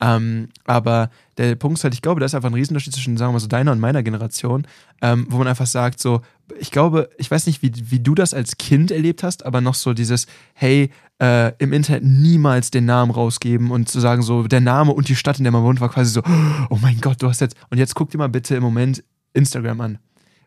Ähm, 0.00 0.48
aber 0.64 1.10
der 1.36 1.54
Punkt 1.56 1.78
ist 1.78 1.84
halt, 1.84 1.94
ich 1.94 2.02
glaube, 2.02 2.20
da 2.20 2.26
ist 2.26 2.34
einfach 2.34 2.50
ein 2.50 2.54
Riesenunterschied 2.54 2.94
zwischen, 2.94 3.16
sagen 3.16 3.30
wir 3.30 3.34
mal 3.34 3.40
so, 3.40 3.48
deiner 3.48 3.72
und 3.72 3.80
meiner 3.80 4.02
Generation, 4.02 4.66
ähm, 5.02 5.26
wo 5.28 5.38
man 5.38 5.46
einfach 5.46 5.66
sagt, 5.66 6.00
so, 6.00 6.22
ich 6.58 6.70
glaube, 6.70 7.10
ich 7.18 7.30
weiß 7.30 7.46
nicht, 7.46 7.62
wie, 7.62 7.72
wie 7.90 8.00
du 8.00 8.14
das 8.14 8.34
als 8.34 8.56
Kind 8.56 8.90
erlebt 8.90 9.22
hast, 9.22 9.44
aber 9.44 9.60
noch 9.60 9.74
so 9.74 9.92
dieses, 9.92 10.26
hey, 10.54 10.90
äh, 11.20 11.52
im 11.58 11.72
Internet 11.72 12.04
niemals 12.04 12.70
den 12.70 12.86
Namen 12.86 13.10
rausgeben 13.10 13.70
und 13.70 13.88
zu 13.88 14.00
sagen, 14.00 14.22
so, 14.22 14.44
der 14.44 14.60
Name 14.60 14.92
und 14.92 15.08
die 15.08 15.16
Stadt, 15.16 15.38
in 15.38 15.44
der 15.44 15.52
man 15.52 15.62
wohnt, 15.62 15.80
war 15.80 15.90
quasi 15.90 16.12
so, 16.12 16.22
oh 16.70 16.78
mein 16.80 17.00
Gott, 17.00 17.22
du 17.22 17.28
hast 17.28 17.40
jetzt, 17.40 17.56
und 17.70 17.78
jetzt 17.78 17.94
guck 17.94 18.10
dir 18.10 18.18
mal 18.18 18.28
bitte 18.28 18.56
im 18.56 18.62
Moment 18.62 19.04
Instagram 19.32 19.80
an. 19.80 19.98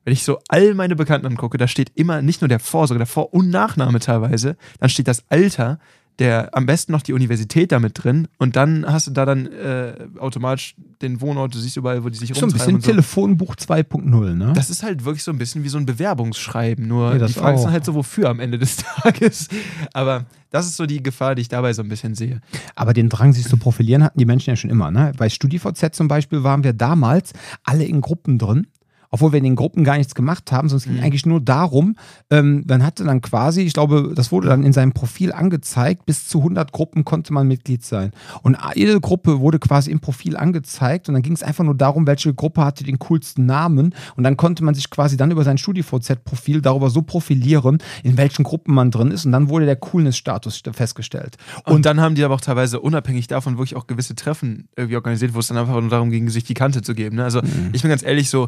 Wenn 0.04 0.14
ich 0.14 0.24
so 0.24 0.40
all 0.50 0.74
meine 0.74 0.96
Bekannten 0.96 1.28
angucke, 1.28 1.58
da 1.58 1.68
steht 1.68 1.92
immer 1.96 2.22
nicht 2.22 2.42
nur 2.42 2.50
der 2.50 2.60
Vor-, 2.60 2.88
sogar 2.88 3.00
der 3.00 3.08
Vor- 3.08 3.34
und 3.34 3.50
Nachname 3.50 4.00
teilweise, 4.00 4.58
dann 4.80 4.90
steht 4.90 5.08
das 5.08 5.24
Alter, 5.30 5.80
der 6.20 6.56
am 6.56 6.66
besten 6.66 6.92
noch 6.92 7.02
die 7.02 7.14
Universität 7.14 7.72
damit 7.72 8.04
drin 8.04 8.28
und 8.38 8.56
dann 8.56 8.86
hast 8.86 9.08
du 9.08 9.12
da 9.12 9.26
dann 9.26 9.48
äh, 9.48 9.96
automatisch 10.20 10.76
den 11.02 11.22
Wohnort, 11.22 11.56
du 11.56 11.60
siehst 11.60 11.76
überall, 11.76 12.04
wo 12.04 12.10
die 12.10 12.18
sich 12.18 12.30
rumtreiben. 12.30 12.50
So 12.50 12.56
ein 12.56 12.60
bisschen 12.60 12.82
so. 12.82 12.92
Telefonbuch 12.92 13.56
2.0, 13.56 14.34
ne? 14.36 14.54
Das 14.56 14.70
ist 14.70 14.84
halt 14.84 15.06
wirklich 15.06 15.24
so 15.24 15.32
ein 15.32 15.38
bisschen 15.38 15.64
wie 15.64 15.70
so 15.70 15.78
ein 15.78 15.86
Bewerbungsschreiben, 15.86 16.88
nur 16.88 17.16
ja, 17.16 17.26
die 17.26 17.34
Frage 17.34 17.56
auch. 17.56 17.60
ist 17.60 17.64
dann 17.64 17.74
halt 17.74 17.86
so, 17.86 17.96
wofür 17.96 18.30
am 18.30 18.40
Ende 18.40 18.60
des 18.60 18.78
Tages. 19.02 19.48
Aber 19.94 20.26
das 20.52 20.68
ist 20.68 20.78
so 20.78 20.86
die 20.86 21.02
Gefahr, 21.02 21.34
die 21.36 21.42
ich 21.42 21.50
dabei 21.50 21.74
so 21.74 21.82
ein 21.82 21.90
bisschen 21.90 22.14
sehe. 22.14 22.42
Aber 22.76 22.94
den 22.94 23.10
Drang, 23.10 23.34
sich 23.34 23.48
zu 23.48 23.58
profilieren, 23.58 24.04
hatten 24.04 24.20
die 24.20 24.26
Menschen 24.26 24.52
ja 24.52 24.56
schon 24.56 24.70
immer, 24.70 24.92
ne? 24.92 25.14
Bei 25.18 25.30
StudiVZ 25.30 25.96
zum 25.96 26.08
Beispiel 26.08 26.44
waren 26.44 26.64
wir 26.64 26.74
damals 26.74 27.34
alle 27.64 27.86
in 27.86 28.02
Gruppen 28.02 28.38
drin 28.38 28.68
obwohl 29.14 29.32
wir 29.32 29.38
in 29.38 29.44
den 29.44 29.56
Gruppen 29.56 29.84
gar 29.84 29.98
nichts 29.98 30.16
gemacht 30.16 30.52
haben, 30.52 30.70
sondern 30.70 30.78
es 30.80 30.84
ging 30.86 30.98
mhm. 30.98 31.04
eigentlich 31.04 31.26
nur 31.28 31.40
darum, 31.40 31.96
ähm, 32.32 32.64
man 32.68 32.84
hatte 32.84 33.04
dann 33.04 33.22
quasi, 33.22 33.62
ich 33.62 33.74
glaube, 33.74 34.14
das 34.16 34.32
wurde 34.32 34.48
dann 34.48 34.64
in 34.64 34.74
seinem 34.74 34.92
Profil 34.92 35.32
angezeigt, 35.32 36.08
bis 36.08 36.28
zu 36.28 36.40
100 36.40 36.72
Gruppen 36.72 37.06
konnte 37.06 37.32
man 37.32 37.48
Mitglied 37.48 37.86
sein. 37.86 38.12
Und 38.42 38.58
jede 38.74 39.00
Gruppe 39.00 39.40
wurde 39.40 39.60
quasi 39.60 39.92
im 39.92 40.00
Profil 40.00 40.36
angezeigt 40.36 41.10
und 41.10 41.14
dann 41.14 41.22
ging 41.22 41.34
es 41.34 41.44
einfach 41.44 41.64
nur 41.64 41.76
darum, 41.76 42.08
welche 42.08 42.34
Gruppe 42.34 42.66
hatte 42.66 42.84
den 42.84 42.98
coolsten 42.98 43.46
Namen 43.46 43.94
und 44.16 44.24
dann 44.24 44.36
konnte 44.36 44.64
man 44.64 44.74
sich 44.74 44.90
quasi 44.90 45.16
dann 45.16 45.30
über 45.30 45.44
sein 45.44 45.60
StudiVZ-Profil 45.60 46.64
darüber 46.64 46.90
so 46.90 47.04
profilieren, 47.04 47.78
in 48.02 48.18
welchen 48.18 48.42
Gruppen 48.42 48.74
man 48.74 48.90
drin 48.90 49.12
ist 49.12 49.28
und 49.28 49.32
dann 49.32 49.48
wurde 49.48 49.68
der 49.68 49.76
Coolness-Status 49.76 50.64
festgestellt. 50.72 51.38
Und, 51.66 51.74
und, 51.76 51.86
dann 51.86 52.02
haben 52.02 52.16
die 52.16 52.24
aber 52.24 52.34
auch 52.34 52.42
teilweise 52.42 52.80
unabhängig 52.80 53.28
davon 53.28 53.60
wirklich 53.60 53.76
auch 53.76 53.86
gewisse 53.86 54.16
Treffen 54.16 54.70
irgendwie 54.76 54.96
organisiert, 54.96 55.36
wo 55.36 55.40
es 55.40 55.50
dann 55.50 55.58
einfach 55.58 55.80
nur 55.80 55.92
darum 55.92 56.10
ging, 56.10 56.30
sich 56.30 56.46
die 56.46 56.56
Kante 56.56 56.82
zu 56.82 56.96
geben. 56.96 57.18
Ne? 57.18 57.24
Also 57.24 57.44
mhm. 57.44 57.70
ich 57.74 57.84
bin 57.84 57.90
ganz 57.90 58.02
ehrlich, 58.02 58.32
so 58.32 58.48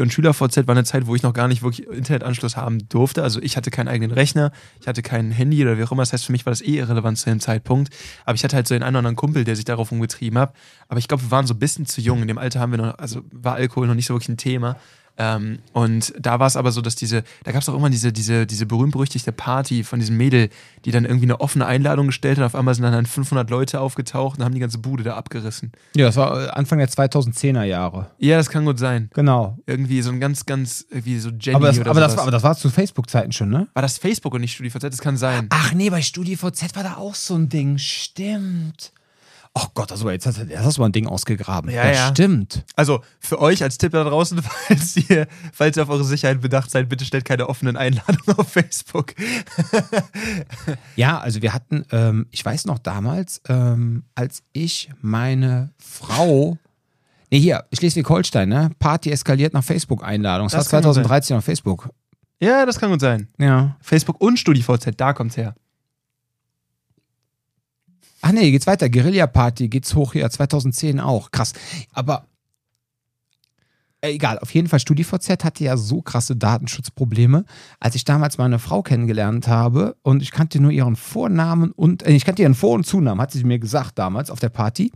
Studi 0.00 0.02
und 0.02 0.12
SchülerVZ 0.12 0.66
war 0.66 0.74
eine 0.74 0.84
Zeit, 0.84 1.06
wo 1.06 1.14
ich 1.14 1.22
noch 1.22 1.32
gar 1.32 1.48
nicht 1.48 1.62
wirklich 1.62 1.86
Internetanschluss 1.86 2.56
haben 2.56 2.88
durfte. 2.88 3.22
Also 3.22 3.40
ich 3.42 3.56
hatte 3.56 3.70
keinen 3.70 3.88
eigenen 3.88 4.12
Rechner, 4.12 4.52
ich 4.80 4.88
hatte 4.88 5.02
kein 5.02 5.30
Handy 5.30 5.62
oder 5.62 5.78
wie 5.78 5.84
auch 5.84 5.92
immer. 5.92 6.02
Das 6.02 6.12
heißt, 6.12 6.26
für 6.26 6.32
mich 6.32 6.46
war 6.46 6.50
das 6.50 6.62
eh 6.62 6.78
irrelevant 6.78 7.18
zu 7.18 7.28
dem 7.28 7.40
Zeitpunkt. 7.40 7.94
Aber 8.24 8.34
ich 8.34 8.44
hatte 8.44 8.56
halt 8.56 8.66
so 8.66 8.74
einen 8.74 8.82
anderen 8.82 9.16
Kumpel, 9.16 9.44
der 9.44 9.56
sich 9.56 9.64
darauf 9.64 9.92
umgetrieben 9.92 10.38
hat. 10.38 10.54
Aber 10.88 10.98
ich 10.98 11.08
glaube, 11.08 11.24
wir 11.24 11.30
waren 11.30 11.46
so 11.46 11.54
ein 11.54 11.58
bisschen 11.58 11.86
zu 11.86 12.00
jung. 12.00 12.22
In 12.22 12.28
dem 12.28 12.38
Alter 12.38 12.60
haben 12.60 12.72
wir 12.72 12.78
noch, 12.78 12.98
also 12.98 13.22
war 13.32 13.54
Alkohol 13.54 13.86
noch 13.86 13.94
nicht 13.94 14.06
so 14.06 14.14
wirklich 14.14 14.28
ein 14.28 14.36
Thema. 14.36 14.76
Ähm, 15.20 15.58
und 15.74 16.14
da 16.18 16.38
war 16.40 16.46
es 16.46 16.56
aber 16.56 16.72
so, 16.72 16.80
dass 16.80 16.94
diese, 16.94 17.24
da 17.44 17.52
gab 17.52 17.60
es 17.60 17.68
auch 17.68 17.74
immer 17.74 17.90
diese, 17.90 18.10
diese, 18.10 18.46
diese 18.46 18.64
berühmt-berüchtigte 18.64 19.32
Party 19.32 19.84
von 19.84 20.00
diesem 20.00 20.16
Mädel, 20.16 20.48
die 20.86 20.92
dann 20.92 21.04
irgendwie 21.04 21.26
eine 21.26 21.42
offene 21.42 21.66
Einladung 21.66 22.06
gestellt 22.06 22.38
hat. 22.38 22.46
Auf 22.46 22.54
einmal 22.54 22.74
sind 22.74 22.84
dann 22.84 23.04
500 23.04 23.50
Leute 23.50 23.80
aufgetaucht 23.80 24.38
und 24.38 24.44
haben 24.46 24.54
die 24.54 24.60
ganze 24.60 24.78
Bude 24.78 25.02
da 25.02 25.16
abgerissen. 25.16 25.72
Ja, 25.94 26.06
das 26.06 26.16
war 26.16 26.46
äh, 26.46 26.48
Anfang 26.48 26.78
der 26.78 26.88
2010er 26.88 27.64
Jahre. 27.64 28.06
Ja, 28.18 28.38
das 28.38 28.48
kann 28.48 28.64
gut 28.64 28.78
sein. 28.78 29.10
Genau. 29.12 29.58
Irgendwie 29.66 30.00
so 30.00 30.10
ein 30.10 30.20
ganz, 30.20 30.46
ganz, 30.46 30.86
irgendwie 30.88 31.18
so 31.18 31.28
Jenny 31.28 31.56
aber 31.56 31.66
das, 31.66 31.78
oder 31.78 31.90
aber 31.90 32.00
das, 32.00 32.16
war, 32.16 32.22
aber 32.22 32.30
das 32.30 32.42
war 32.42 32.56
zu 32.56 32.70
Facebook-Zeiten 32.70 33.32
schon, 33.32 33.50
ne? 33.50 33.68
War 33.74 33.82
das 33.82 33.98
Facebook 33.98 34.32
und 34.32 34.40
nicht 34.40 34.54
StudiVZ? 34.54 34.84
Das 34.84 34.98
kann 35.02 35.18
sein. 35.18 35.48
Ach 35.50 35.74
nee, 35.74 35.90
bei 35.90 36.00
StudiVZ 36.00 36.74
war 36.76 36.82
da 36.82 36.96
auch 36.96 37.14
so 37.14 37.34
ein 37.34 37.50
Ding. 37.50 37.76
Stimmt. 37.76 38.92
Oh 39.54 39.66
Gott, 39.74 39.90
also 39.90 40.08
jetzt 40.10 40.26
hast, 40.26 40.38
du, 40.38 40.44
du 40.44 40.80
mal 40.80 40.86
ein 40.86 40.92
Ding 40.92 41.08
ausgegraben. 41.08 41.70
Ja, 41.70 41.90
ja, 41.90 42.10
stimmt. 42.10 42.64
Also 42.76 43.02
für 43.18 43.40
euch 43.40 43.64
als 43.64 43.78
Tipp 43.78 43.92
da 43.92 44.04
draußen, 44.04 44.40
falls 44.68 44.96
ihr, 44.96 45.26
falls 45.52 45.76
ihr 45.76 45.82
auf 45.82 45.88
eure 45.88 46.04
Sicherheit 46.04 46.40
bedacht 46.40 46.70
seid, 46.70 46.88
bitte 46.88 47.04
stellt 47.04 47.24
keine 47.24 47.48
offenen 47.48 47.76
Einladungen 47.76 48.20
auf 48.38 48.48
Facebook. 48.48 49.14
ja, 50.94 51.18
also 51.18 51.42
wir 51.42 51.52
hatten, 51.52 51.84
ähm, 51.90 52.26
ich 52.30 52.44
weiß 52.44 52.66
noch 52.66 52.78
damals, 52.78 53.40
ähm, 53.48 54.04
als 54.14 54.42
ich 54.52 54.90
meine 55.00 55.72
Frau 55.78 56.58
Nee, 57.30 57.38
hier, 57.38 57.64
Schleswig-Holstein, 57.72 58.48
ne? 58.48 58.70
Party 58.80 59.10
eskaliert 59.10 59.54
nach 59.54 59.62
Facebook-Einladung. 59.62 60.48
Das, 60.48 60.64
das 60.64 60.72
war 60.72 60.82
2013 60.82 61.36
auf 61.36 61.44
Facebook. 61.44 61.88
Ja, 62.40 62.66
das 62.66 62.80
kann 62.80 62.90
gut 62.90 63.00
sein. 63.00 63.28
Ja. 63.38 63.76
Facebook 63.80 64.20
und 64.20 64.38
StudiVZ, 64.38 64.90
da 64.96 65.12
kommt's 65.12 65.36
her. 65.36 65.54
Ach 68.22 68.32
nee, 68.32 68.50
geht's 68.50 68.66
weiter. 68.66 68.88
Guerilla 68.88 69.26
Party 69.26 69.68
geht's 69.68 69.94
hoch 69.94 70.12
hier, 70.12 70.28
2010 70.28 71.00
auch. 71.00 71.30
Krass. 71.30 71.52
Aber 71.92 72.26
egal, 74.02 74.38
auf 74.38 74.52
jeden 74.54 74.68
Fall, 74.68 74.80
StudiVZ 74.80 75.44
hatte 75.44 75.64
ja 75.64 75.76
so 75.76 76.02
krasse 76.02 76.36
Datenschutzprobleme. 76.36 77.44
Als 77.78 77.94
ich 77.94 78.04
damals 78.04 78.38
meine 78.38 78.58
Frau 78.58 78.82
kennengelernt 78.82 79.48
habe 79.48 79.96
und 80.02 80.22
ich 80.22 80.30
kannte 80.30 80.60
nur 80.60 80.70
ihren 80.70 80.96
Vornamen 80.96 81.72
und, 81.72 82.02
äh, 82.04 82.12
ich 82.12 82.24
kannte 82.24 82.42
ihren 82.42 82.54
Vor- 82.54 82.74
und 82.74 82.86
Zunamen, 82.86 83.20
hat 83.20 83.32
sie 83.32 83.44
mir 83.44 83.58
gesagt 83.58 83.98
damals 83.98 84.30
auf 84.30 84.40
der 84.40 84.48
Party, 84.48 84.92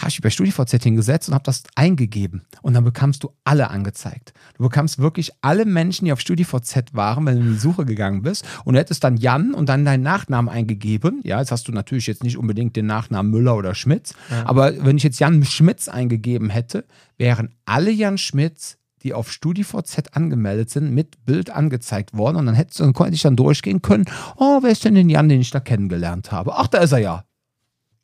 habe 0.00 0.08
ich 0.08 0.20
bei 0.20 0.30
StudiVZ 0.30 0.82
hingesetzt 0.82 1.28
und 1.28 1.34
habe 1.34 1.44
das 1.44 1.64
eingegeben. 1.74 2.42
Und 2.62 2.74
dann 2.74 2.84
bekamst 2.84 3.22
du 3.22 3.30
alle 3.44 3.70
angezeigt. 3.70 4.32
Du 4.56 4.62
bekamst 4.64 4.98
wirklich 4.98 5.32
alle 5.42 5.64
Menschen, 5.64 6.06
die 6.06 6.12
auf 6.12 6.20
StudiVZ 6.20 6.94
waren, 6.94 7.26
wenn 7.26 7.36
du 7.36 7.42
in 7.42 7.52
die 7.52 7.58
Suche 7.58 7.84
gegangen 7.84 8.22
bist 8.22 8.44
und 8.64 8.74
du 8.74 8.80
hättest 8.80 9.04
dann 9.04 9.16
Jan 9.16 9.54
und 9.54 9.68
dann 9.68 9.84
deinen 9.84 10.02
Nachnamen 10.02 10.48
eingegeben. 10.48 11.20
Ja, 11.24 11.40
jetzt 11.40 11.52
hast 11.52 11.68
du 11.68 11.72
natürlich 11.72 12.06
jetzt 12.06 12.24
nicht 12.24 12.38
unbedingt 12.38 12.76
den 12.76 12.86
Nachnamen 12.86 13.30
Müller 13.30 13.56
oder 13.56 13.74
Schmitz, 13.74 14.14
ja. 14.30 14.46
aber 14.46 14.84
wenn 14.84 14.96
ich 14.96 15.02
jetzt 15.02 15.18
Jan 15.18 15.44
Schmitz 15.44 15.88
eingegeben 15.88 16.48
hätte, 16.50 16.84
wären 17.18 17.54
alle 17.64 17.90
Jan 17.90 18.18
Schmitz, 18.18 18.78
die 19.02 19.14
auf 19.14 19.30
StudiVZ 19.30 20.14
angemeldet 20.14 20.70
sind, 20.70 20.92
mit 20.92 21.24
Bild 21.24 21.50
angezeigt 21.50 22.16
worden. 22.16 22.36
Und 22.36 22.46
dann, 22.46 22.54
hätte, 22.54 22.78
dann 22.78 22.92
konnte 22.92 23.14
ich 23.14 23.22
dann 23.22 23.36
durchgehen 23.36 23.82
können, 23.82 24.06
oh, 24.36 24.60
wer 24.62 24.70
ist 24.70 24.84
denn 24.84 24.94
den 24.94 25.08
Jan, 25.08 25.28
den 25.28 25.40
ich 25.40 25.50
da 25.50 25.60
kennengelernt 25.60 26.32
habe? 26.32 26.56
Ach, 26.56 26.66
da 26.66 26.78
ist 26.78 26.92
er 26.92 26.98
ja. 26.98 27.24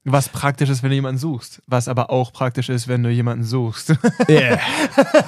Was 0.04 0.28
praktisch 0.28 0.68
ist, 0.68 0.82
wenn 0.82 0.90
du 0.90 0.96
jemanden 0.96 1.18
suchst. 1.18 1.62
Was 1.68 1.86
aber 1.86 2.10
auch 2.10 2.32
praktisch 2.32 2.68
ist, 2.68 2.88
wenn 2.88 3.04
du 3.04 3.10
jemanden 3.10 3.44
suchst. 3.44 3.94
Yeah. 4.28 4.58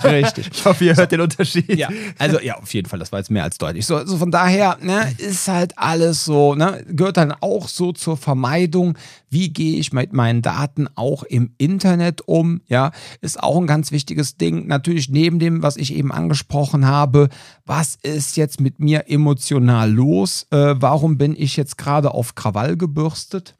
Richtig. 0.04 0.50
Ich 0.52 0.64
hoffe, 0.64 0.84
ihr 0.84 0.96
hört 0.96 1.12
den 1.12 1.20
Unterschied. 1.20 1.76
Ja, 1.76 1.88
also 2.18 2.40
ja, 2.40 2.56
auf 2.56 2.72
jeden 2.72 2.88
Fall, 2.88 2.98
das 2.98 3.12
war 3.12 3.18
jetzt 3.18 3.30
mehr 3.30 3.42
als 3.42 3.58
deutlich. 3.58 3.86
So, 3.86 3.96
also 3.96 4.16
von 4.16 4.30
daher 4.30 4.78
ne, 4.80 5.12
ist 5.18 5.48
halt 5.48 5.76
alles 5.76 6.24
so, 6.24 6.54
ne, 6.54 6.84
gehört 6.88 7.16
dann 7.16 7.32
auch 7.32 7.68
so 7.68 7.92
zur 7.92 8.16
Vermeidung. 8.16 8.96
Wie 9.28 9.52
gehe 9.52 9.78
ich 9.78 9.92
mit 9.92 10.12
meinen 10.12 10.42
Daten 10.42 10.86
auch 10.94 11.22
im 11.24 11.52
Internet 11.58 12.22
um? 12.22 12.62
Ja, 12.66 12.92
ist 13.20 13.42
auch 13.42 13.58
ein 13.58 13.66
ganz 13.66 13.90
wichtiges 13.90 14.36
Ding. 14.36 14.66
Natürlich 14.66 15.08
neben 15.10 15.38
dem, 15.38 15.62
was 15.62 15.76
ich 15.76 15.92
eben 15.92 16.12
angesprochen 16.12 16.86
habe, 16.86 17.28
was 17.66 17.96
ist 18.02 18.36
jetzt 18.36 18.60
mit 18.60 18.78
mir 18.78 19.10
emotional 19.10 19.90
los? 19.90 20.46
Äh, 20.50 20.76
warum 20.78 21.18
bin 21.18 21.34
ich 21.36 21.56
jetzt 21.56 21.76
gerade 21.78 22.12
auf 22.12 22.34
Krawall 22.34 22.76
gebürstet? 22.76 23.54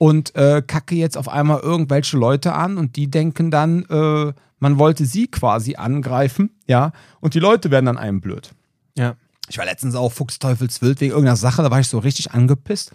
Und 0.00 0.34
äh, 0.34 0.62
kacke 0.66 0.94
jetzt 0.94 1.18
auf 1.18 1.28
einmal 1.28 1.60
irgendwelche 1.60 2.16
Leute 2.16 2.54
an 2.54 2.78
und 2.78 2.96
die 2.96 3.10
denken 3.10 3.50
dann, 3.50 3.84
äh, 3.90 4.32
man 4.58 4.78
wollte 4.78 5.04
sie 5.04 5.26
quasi 5.26 5.76
angreifen, 5.76 6.56
ja, 6.66 6.92
und 7.20 7.34
die 7.34 7.38
Leute 7.38 7.70
werden 7.70 7.84
dann 7.84 7.98
einem 7.98 8.22
blöd. 8.22 8.52
Ja. 8.96 9.16
Ich 9.50 9.58
war 9.58 9.66
letztens 9.66 9.94
auch 9.94 10.10
Fuchsteufelswild 10.10 11.02
wegen 11.02 11.10
irgendeiner 11.10 11.36
Sache, 11.36 11.62
da 11.62 11.70
war 11.70 11.80
ich 11.80 11.88
so 11.88 11.98
richtig 11.98 12.30
angepisst. 12.30 12.92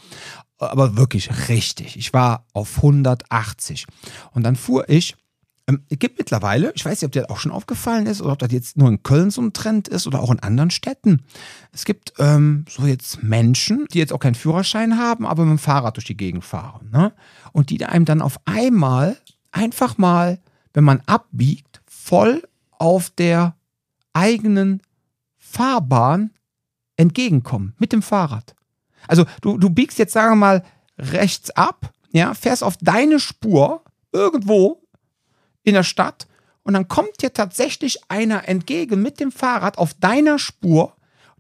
Aber 0.58 0.96
wirklich 0.98 1.50
richtig. 1.50 1.98
Ich 1.98 2.14
war 2.14 2.46
auf 2.54 2.78
180. 2.78 3.88
Und 4.32 4.44
dann 4.44 4.56
fuhr 4.56 4.88
ich 4.88 5.16
es 5.68 5.98
gibt 5.98 6.20
mittlerweile, 6.20 6.72
ich 6.76 6.86
weiß 6.86 7.02
nicht, 7.02 7.06
ob 7.06 7.12
dir 7.12 7.24
das 7.24 7.30
auch 7.30 7.40
schon 7.40 7.52
aufgefallen 7.52 8.06
ist 8.06 8.22
oder 8.22 8.34
ob 8.34 8.40
das 8.40 8.52
jetzt 8.52 8.78
nur 8.78 8.88
in 8.88 9.02
Köln 9.02 9.32
so 9.32 9.42
ein 9.42 9.54
Trend 9.54 9.88
ist 9.88 10.06
oder 10.06 10.22
auch 10.22 10.30
in 10.30 10.40
anderen 10.40 10.70
Städten. 10.70 11.24
Es 11.72 11.86
gibt 11.86 12.14
ähm, 12.20 12.66
so 12.70 12.86
jetzt 12.86 13.24
Menschen, 13.24 13.88
die 13.92 13.98
jetzt 13.98 14.14
auch 14.14 14.20
keinen 14.20 14.36
Führerschein 14.36 15.00
haben, 15.00 15.26
aber 15.26 15.44
mit 15.44 15.58
dem 15.58 15.60
Fahrrad 15.60 15.98
durch 15.98 16.06
die 16.06 16.18
Gegend 16.18 16.46
fahren. 16.46 16.90
Ne? 16.92 17.14
Und 17.52 17.72
die 17.72 17.84
einem 17.84 18.06
dann 18.06 18.22
auf 18.22 18.40
einmal 18.46 19.18
einfach 19.52 19.98
mal, 19.98 20.40
wenn 20.74 20.84
man 20.84 21.02
abbiegt, 21.08 21.82
voll 21.88 22.44
auf 22.78 23.10
der 23.10 23.56
eigenen 24.14 24.84
Fahrbahn 25.38 26.30
entgegenkommen 26.96 27.74
mit 27.80 27.92
dem 27.92 28.04
Fahrrad. 28.04 28.56
Also 29.08 29.26
du, 29.42 29.58
du 29.58 29.70
biegst 29.70 29.98
jetzt, 29.98 30.14
sagen 30.14 30.34
wir 30.34 30.36
mal, 30.36 30.64
rechts 31.00 31.50
ab, 31.52 31.92
ja, 32.12 32.34
fährst 32.34 32.64
auf 32.64 32.78
deine 32.78 33.20
Spur 33.20 33.84
irgendwo 34.12 34.85
in 35.66 35.74
der 35.74 35.84
Stadt. 35.84 36.28
Und 36.64 36.74
dann 36.74 36.88
kommt 36.88 37.22
dir 37.22 37.34
tatsächlich 37.34 38.00
einer 38.10 38.48
entgegen 38.48 39.02
mit 39.02 39.20
dem 39.20 39.32
Fahrrad 39.32 39.78
auf 39.78 39.94
deiner 39.94 40.40
Spur 40.40 40.94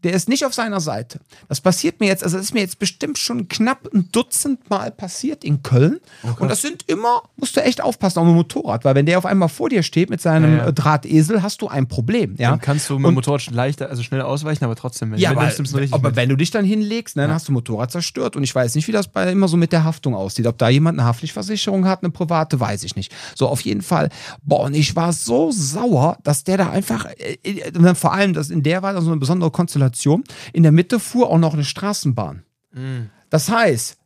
der 0.04 0.14
ist 0.14 0.30
nicht 0.30 0.46
auf 0.46 0.54
seiner 0.54 0.80
Seite. 0.80 1.20
Das 1.50 1.62
passiert 1.62 2.00
mir 2.00 2.08
jetzt, 2.08 2.24
also 2.24 2.38
das 2.38 2.48
ist 2.48 2.54
mir 2.54 2.60
jetzt 2.60 2.78
bestimmt 2.78 3.18
schon 3.18 3.48
knapp 3.48 3.90
ein 3.94 4.10
Dutzend 4.12 4.70
Mal 4.70 4.92
passiert 4.92 5.44
in 5.44 5.64
Köln. 5.64 6.00
Okay. 6.22 6.44
Und 6.44 6.50
das 6.50 6.62
sind 6.62 6.84
immer, 6.88 7.24
musst 7.38 7.58
du 7.58 7.62
echt 7.62 7.82
aufpassen, 7.82 8.20
auf 8.20 8.26
dem 8.26 8.36
Motorrad, 8.36 8.86
weil 8.86 8.94
wenn 8.94 9.08
der 9.08 9.18
auf 9.18 9.26
einmal 9.26 9.50
vor 9.50 9.70
dir 9.70 9.82
steht 9.82 10.10
mit 10.10 10.22
seinem 10.22 10.58
ja, 10.58 10.66
ja. 10.66 10.72
Drahtesel, 10.72 11.42
hast 11.42 11.62
du 11.62 11.68
ein 11.68 11.88
Problem. 11.88 12.36
Ja? 12.38 12.52
Dann 12.52 12.62
kannst 12.62 12.90
du 12.90 13.00
mit 13.00 13.08
dem 13.08 13.16
Motorrad 13.16 13.42
schon 13.42 13.56
leichter, 13.56 13.90
also 13.90 14.04
schneller 14.04 14.28
ausweichen, 14.28 14.64
aber 14.64 14.76
trotzdem, 14.76 15.12
wenn, 15.12 15.20
ja, 15.20 15.32
wenn 15.32 15.38
aber, 15.40 15.50
du 15.50 15.94
aber 15.94 16.10
mit. 16.10 16.16
wenn 16.16 16.30
du 16.30 16.36
dich 16.36 16.52
dann 16.52 16.66
hinlegst, 16.66 17.16
ne, 17.16 17.24
dann 17.24 17.32
hast 17.32 17.48
du 17.48 17.52
Motorrad 17.52 17.92
zerstört. 17.92 18.36
Und 18.36 18.44
ich 18.44 18.54
weiß 18.54 18.76
nicht, 18.76 18.88
wie 18.88 18.92
das 18.92 19.08
bei 19.08 19.32
immer 19.32 19.48
so 19.48 19.58
mit 19.58 19.72
der 19.72 19.84
Haftung 19.84 20.14
aussieht. 20.14 20.46
Ob 20.46 20.58
da 20.60 20.70
jemand 20.70 21.00
eine 21.00 21.08
Haftpflichtversicherung 21.08 21.86
hat, 21.86 22.04
eine 22.04 22.12
private, 22.12 22.60
weiß 22.60 22.84
ich 22.84 22.96
nicht. 22.96 23.12
So, 23.34 23.48
auf 23.48 23.62
jeden 23.62 23.82
Fall. 23.82 24.10
Boah, 24.44 24.66
und 24.66 24.76
ich 24.76 24.96
war 24.96 25.14
so 25.14 25.52
sauer, 25.52 26.18
dass 26.24 26.44
der 26.44 26.58
da 26.58 26.70
einfach, 26.70 27.06
äh, 27.06 27.38
äh 27.44 27.96
vor 27.96 28.14
allem, 28.14 28.34
dass 28.34 28.52
in 28.52 28.62
der 28.62 28.84
war 28.84 29.02
so 29.02 29.10
eine 29.10 29.20
besondere 29.20 29.50
Konstellation 29.52 29.85
Station. 29.88 30.24
In 30.54 30.64
der 30.64 30.72
Mitte 30.72 31.00
fuhr 31.00 31.30
auch 31.30 31.38
noch 31.38 31.54
eine 31.54 31.64
Straßenbahn. 31.64 32.44
Mhm. 32.74 33.10
Das 33.30 33.50
heißt, 33.50 33.98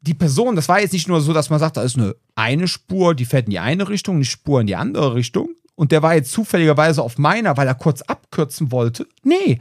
die 0.00 0.14
Person, 0.14 0.56
das 0.56 0.68
war 0.68 0.80
jetzt 0.80 0.92
nicht 0.92 1.08
nur 1.08 1.20
so, 1.20 1.32
dass 1.32 1.50
man 1.50 1.58
sagt, 1.58 1.76
da 1.76 1.82
ist 1.82 1.96
eine, 1.96 2.14
eine 2.34 2.68
Spur, 2.68 3.14
die 3.14 3.24
fährt 3.24 3.46
in 3.46 3.50
die 3.50 3.58
eine 3.58 3.88
Richtung, 3.88 4.16
eine 4.16 4.24
Spur 4.24 4.60
in 4.60 4.66
die 4.66 4.76
andere 4.76 5.14
Richtung. 5.14 5.50
Und 5.74 5.92
der 5.92 6.02
war 6.02 6.14
jetzt 6.14 6.32
zufälligerweise 6.32 7.02
auf 7.02 7.18
meiner, 7.18 7.56
weil 7.56 7.68
er 7.68 7.74
kurz 7.74 8.02
abkürzen 8.02 8.72
wollte. 8.72 9.06
Nee, 9.22 9.58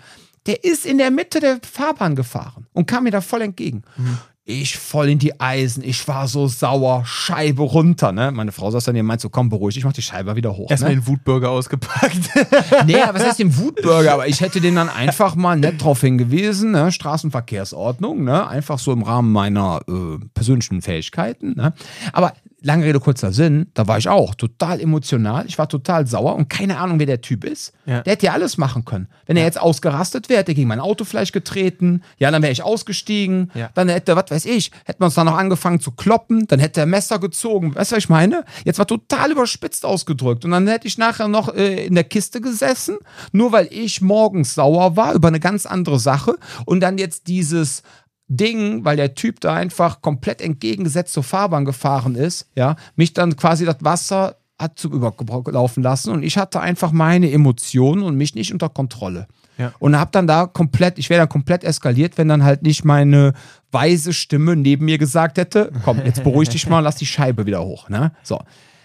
der 0.48 0.64
ist 0.64 0.86
in 0.86 0.98
der 0.98 1.12
Mitte 1.12 1.40
der 1.40 1.60
Fahrbahn 1.62 2.16
gefahren 2.16 2.68
und 2.74 2.88
kam 2.88 3.04
mir 3.04 3.12
da 3.12 3.22
voll 3.22 3.42
entgegen. 3.42 3.84
Mhm. 3.98 4.18
Ich 4.50 4.78
voll 4.78 5.10
in 5.10 5.20
die 5.20 5.42
Eisen, 5.42 5.84
ich 5.84 6.08
war 6.08 6.30
so 6.30 6.48
sauer, 6.48 7.04
Scheibe 7.06 7.64
runter, 7.64 8.14
ne? 8.14 8.32
Meine 8.32 8.54
Frau 8.54 8.72
saß 8.72 8.86
dann 8.86 8.96
hier 8.96 9.02
und 9.02 9.08
meint 9.08 9.20
so, 9.20 9.28
komm, 9.28 9.50
beruhig, 9.50 9.76
ich 9.76 9.84
mach 9.84 9.92
die 9.92 10.02
Scheibe 10.02 10.38
wieder 10.38 10.56
hoch. 10.56 10.72
Erstmal 10.72 10.96
ne? 10.96 11.02
den 11.02 11.08
Wutburger 11.08 11.50
ausgepackt. 11.50 12.30
nee, 12.86 12.96
was 13.12 13.26
heißt 13.26 13.40
den 13.40 13.58
Wutburger? 13.58 14.14
Aber 14.14 14.30
ich 14.30 14.40
hätte 14.40 14.62
den 14.62 14.76
dann 14.76 14.88
einfach 14.88 15.36
mal 15.36 15.58
nett 15.58 15.84
drauf 15.84 16.00
hingewiesen, 16.00 16.72
ne? 16.72 16.94
Straßenverkehrsordnung, 16.94 18.24
ne? 18.24 18.48
Einfach 18.48 18.80
so 18.80 18.94
im 18.94 19.04
Rahmen 19.04 19.34
meiner 19.34 19.82
äh, 19.86 20.18
persönlichen 20.34 20.82
Fähigkeiten, 20.82 21.54
ne? 21.58 21.74
Aber 22.14 22.32
lange 22.62 22.86
Rede, 22.86 23.00
kurzer 23.00 23.32
Sinn, 23.32 23.68
da 23.74 23.88
war 23.88 23.98
ich 23.98 24.10
auch 24.10 24.34
total 24.34 24.82
emotional. 24.82 25.46
Ich 25.46 25.58
war 25.58 25.70
total 25.70 26.08
sauer 26.08 26.36
und 26.36 26.50
keine 26.50 26.78
Ahnung, 26.78 27.00
wer 27.00 27.06
der 27.06 27.22
Typ 27.22 27.44
ist. 27.44 27.74
Ja. 27.86 28.02
Der 28.02 28.14
hätte 28.14 28.28
ja 28.28 28.34
alles 28.34 28.58
machen 28.58 28.84
können. 28.84 29.08
Wenn 29.26 29.38
er 29.38 29.44
jetzt 29.44 29.60
ausgerastet 29.60 30.30
wäre, 30.30 30.40
hätte 30.40 30.52
er 30.52 30.56
gegen 30.56 30.68
mein 30.68 30.80
Auto 30.80 31.06
vielleicht 31.06 31.34
getreten. 31.34 32.02
Ja, 32.18 32.32
dann 32.32 32.42
wäre 32.42 32.52
ich 32.52 32.64
ausgestiegen. 32.64 33.52
Ja. 33.54 33.70
Dann 33.76 33.90
hätte, 33.90 34.16
was 34.16 34.32
weiß 34.32 34.46
ich, 34.46 34.72
hätte 34.86 35.00
man 35.00 35.08
uns 35.08 35.16
dann 35.16 35.28
noch 35.28 35.38
angefangen 35.38 35.80
zu 35.80 35.92
kloppen. 35.92 36.48
Dann 36.48 36.60
hätte 36.60 36.80
er 36.80 36.86
Messer 36.88 37.20
gezogen. 37.20 37.76
Weißt 37.76 37.92
du, 37.92 37.96
was 37.96 38.04
ich 38.04 38.10
meine? 38.10 38.44
Jetzt 38.66 38.80
war 38.80 38.88
total 38.88 39.32
überspitzt 39.32 39.86
ausgedrückt. 39.86 40.44
Und 40.44 40.52
dann 40.52 40.68
hätte 40.68 40.88
ich 40.88 40.98
nachher 40.98 41.28
noch 41.28 41.54
äh, 41.54 41.86
in 41.86 41.96
der 41.96 42.06
Kiste 42.06 42.42
gesessen, 42.42 42.98
nur 43.32 43.52
weil 43.52 43.68
ich 43.72 44.02
morgens 44.02 44.56
sauer 44.56 44.96
war 44.96 45.14
über 45.14 45.28
eine 45.28 45.40
ganz 45.40 45.66
andere 45.66 46.00
Sache. 46.00 46.36
Und 46.66 46.80
dann 46.80 46.98
jetzt 46.98 47.28
dieses 47.28 47.84
Ding, 48.28 48.84
weil 48.84 48.98
der 48.98 49.16
Typ 49.16 49.40
da 49.40 49.54
einfach 49.56 50.02
komplett 50.02 50.42
entgegengesetzt 50.42 51.14
zur 51.14 51.24
Fahrbahn 51.24 51.66
gefahren 51.66 52.16
ist, 52.16 52.48
ja, 52.56 52.76
mich 52.96 53.14
dann 53.14 53.36
quasi 53.36 53.66
das 53.66 53.78
Wasser 53.82 54.38
hat 54.60 54.80
zum 54.80 54.92
Überlaufen 54.92 55.84
lassen 55.84 56.12
und 56.12 56.24
ich 56.24 56.38
hatte 56.38 56.60
einfach 56.60 56.92
meine 56.92 57.32
Emotionen 57.32 58.04
und 58.04 58.16
mich 58.16 58.34
nicht 58.36 58.52
unter 58.52 58.70
Kontrolle. 58.70 59.28
Ja. 59.58 59.74
Und 59.80 59.98
hab 59.98 60.12
dann 60.12 60.28
da 60.28 60.46
komplett, 60.46 61.00
ich 61.00 61.10
wäre 61.10 61.22
dann 61.22 61.30
komplett 61.30 61.64
eskaliert, 61.64 62.18
wenn 62.18 62.28
dann 62.28 62.44
halt 62.44 62.64
nicht 62.64 62.86
meine 62.86 63.34
weise 63.72 64.14
Stimme 64.14 64.56
neben 64.56 64.86
mir 64.86 64.98
gesagt 64.98 65.38
hätte, 65.38 65.72
komm, 65.84 66.02
jetzt 66.06 66.24
beruhig 66.24 66.50
dich 66.50 66.68
mal, 66.68 66.80
lass 66.80 66.96
die 66.96 67.06
Scheibe 67.06 67.46
wieder 67.46 67.64
hoch, 67.64 67.90
ne? 67.90 68.12
So. 68.24 68.40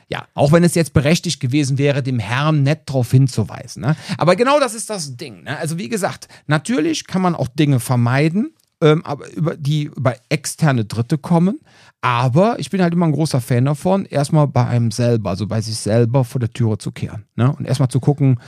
Ja, 0.08 0.26
auch 0.34 0.52
wenn 0.52 0.62
es 0.62 0.74
jetzt 0.74 0.92
berechtigt 0.92 1.40
gewesen 1.40 1.78
wäre, 1.78 2.02
dem 2.02 2.18
Herrn 2.18 2.64
nett 2.64 2.82
darauf 2.84 3.10
hinzuweisen. 3.10 3.80
Ne? 3.80 3.96
Aber 4.18 4.36
genau 4.36 4.60
das 4.60 4.74
ist 4.74 4.90
das 4.90 5.16
Ding. 5.16 5.44
Ne? 5.44 5.56
Also 5.56 5.78
wie 5.78 5.88
gesagt, 5.88 6.28
natürlich 6.46 7.06
kann 7.06 7.22
man 7.22 7.34
auch 7.34 7.48
Dinge 7.48 7.80
vermeiden, 7.80 8.52
ähm, 8.82 9.02
aber 9.06 9.32
über, 9.32 9.56
die 9.56 9.84
über 9.84 10.16
externe 10.28 10.84
Dritte 10.84 11.16
kommen. 11.16 11.60
Aber 12.04 12.58
ich 12.58 12.68
bin 12.68 12.82
halt 12.82 12.92
immer 12.92 13.06
ein 13.06 13.12
großer 13.12 13.40
Fan 13.40 13.64
davon, 13.64 14.06
erstmal 14.06 14.48
bei 14.48 14.66
einem 14.66 14.90
selber, 14.90 15.30
also 15.30 15.46
bei 15.46 15.60
sich 15.60 15.76
selber 15.76 16.24
vor 16.24 16.40
der 16.40 16.50
Türe 16.50 16.76
zu 16.76 16.90
kehren. 16.90 17.26
Ne? 17.36 17.54
Und 17.56 17.64
erstmal 17.64 17.90
zu 17.90 18.00
gucken, 18.00 18.40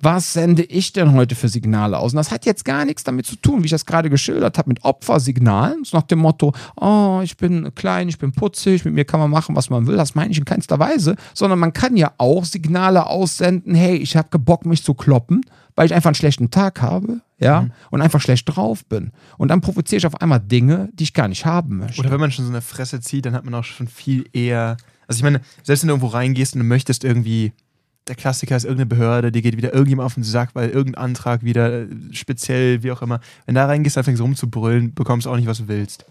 was 0.00 0.32
sende 0.32 0.62
ich 0.62 0.92
denn 0.92 1.12
heute 1.12 1.34
für 1.34 1.48
Signale 1.48 1.98
aus? 1.98 2.12
Und 2.12 2.18
das 2.18 2.30
hat 2.30 2.46
jetzt 2.46 2.64
gar 2.64 2.84
nichts 2.84 3.02
damit 3.02 3.26
zu 3.26 3.34
tun, 3.34 3.62
wie 3.62 3.64
ich 3.64 3.72
das 3.72 3.86
gerade 3.86 4.08
geschildert 4.08 4.56
habe, 4.56 4.68
mit 4.68 4.84
Opfersignalen. 4.84 5.82
So 5.82 5.96
nach 5.96 6.06
dem 6.06 6.20
Motto, 6.20 6.52
oh, 6.80 7.20
ich 7.24 7.36
bin 7.36 7.74
klein, 7.74 8.08
ich 8.08 8.18
bin 8.18 8.30
putzig, 8.30 8.84
mit 8.84 8.94
mir 8.94 9.04
kann 9.04 9.18
man 9.18 9.30
machen, 9.30 9.56
was 9.56 9.68
man 9.68 9.88
will. 9.88 9.96
Das 9.96 10.14
meine 10.14 10.30
ich 10.30 10.38
in 10.38 10.44
keinster 10.44 10.78
Weise. 10.78 11.16
Sondern 11.34 11.58
man 11.58 11.72
kann 11.72 11.96
ja 11.96 12.12
auch 12.18 12.44
Signale 12.44 13.06
aussenden, 13.06 13.74
hey, 13.74 13.96
ich 13.96 14.16
habe 14.16 14.38
Bock, 14.38 14.64
mich 14.64 14.84
zu 14.84 14.94
kloppen 14.94 15.40
weil 15.74 15.86
ich 15.86 15.94
einfach 15.94 16.08
einen 16.08 16.14
schlechten 16.14 16.50
Tag 16.50 16.82
habe, 16.82 17.20
ja, 17.38 17.62
mhm. 17.62 17.72
und 17.90 18.02
einfach 18.02 18.20
schlecht 18.20 18.44
drauf 18.46 18.84
bin. 18.84 19.10
Und 19.38 19.48
dann 19.48 19.60
provoziere 19.60 19.98
ich 19.98 20.06
auf 20.06 20.20
einmal 20.20 20.40
Dinge, 20.40 20.88
die 20.94 21.04
ich 21.04 21.14
gar 21.14 21.28
nicht 21.28 21.44
haben 21.44 21.78
möchte. 21.78 22.00
Oder 22.00 22.10
wenn 22.10 22.20
man 22.20 22.30
schon 22.30 22.44
so 22.44 22.50
eine 22.50 22.62
Fresse 22.62 23.00
zieht, 23.00 23.26
dann 23.26 23.34
hat 23.34 23.44
man 23.44 23.54
auch 23.54 23.64
schon 23.64 23.88
viel 23.88 24.24
eher. 24.32 24.76
Also 25.08 25.18
ich 25.18 25.24
meine, 25.24 25.40
selbst 25.62 25.82
wenn 25.82 25.88
du 25.88 25.94
irgendwo 25.94 26.08
reingehst 26.08 26.54
und 26.54 26.60
du 26.60 26.66
möchtest 26.66 27.04
irgendwie, 27.04 27.52
der 28.06 28.14
Klassiker 28.14 28.56
ist 28.56 28.64
irgendeine 28.64 28.86
Behörde, 28.86 29.32
die 29.32 29.42
geht 29.42 29.56
wieder 29.56 29.72
irgendjemand 29.72 30.06
auf 30.06 30.14
den 30.14 30.24
Sack, 30.24 30.50
weil 30.54 30.70
irgendein 30.70 31.02
Antrag 31.02 31.42
wieder 31.42 31.86
speziell, 32.12 32.82
wie 32.82 32.92
auch 32.92 33.02
immer. 33.02 33.20
Wenn 33.46 33.54
da 33.54 33.66
reingehst, 33.66 33.96
dann 33.96 34.04
fängst 34.04 34.20
du 34.20 34.24
rumzubrüllen, 34.24 34.94
bekommst 34.94 35.26
auch 35.26 35.36
nicht, 35.36 35.46
was 35.46 35.58
du 35.58 35.68
willst. 35.68 36.04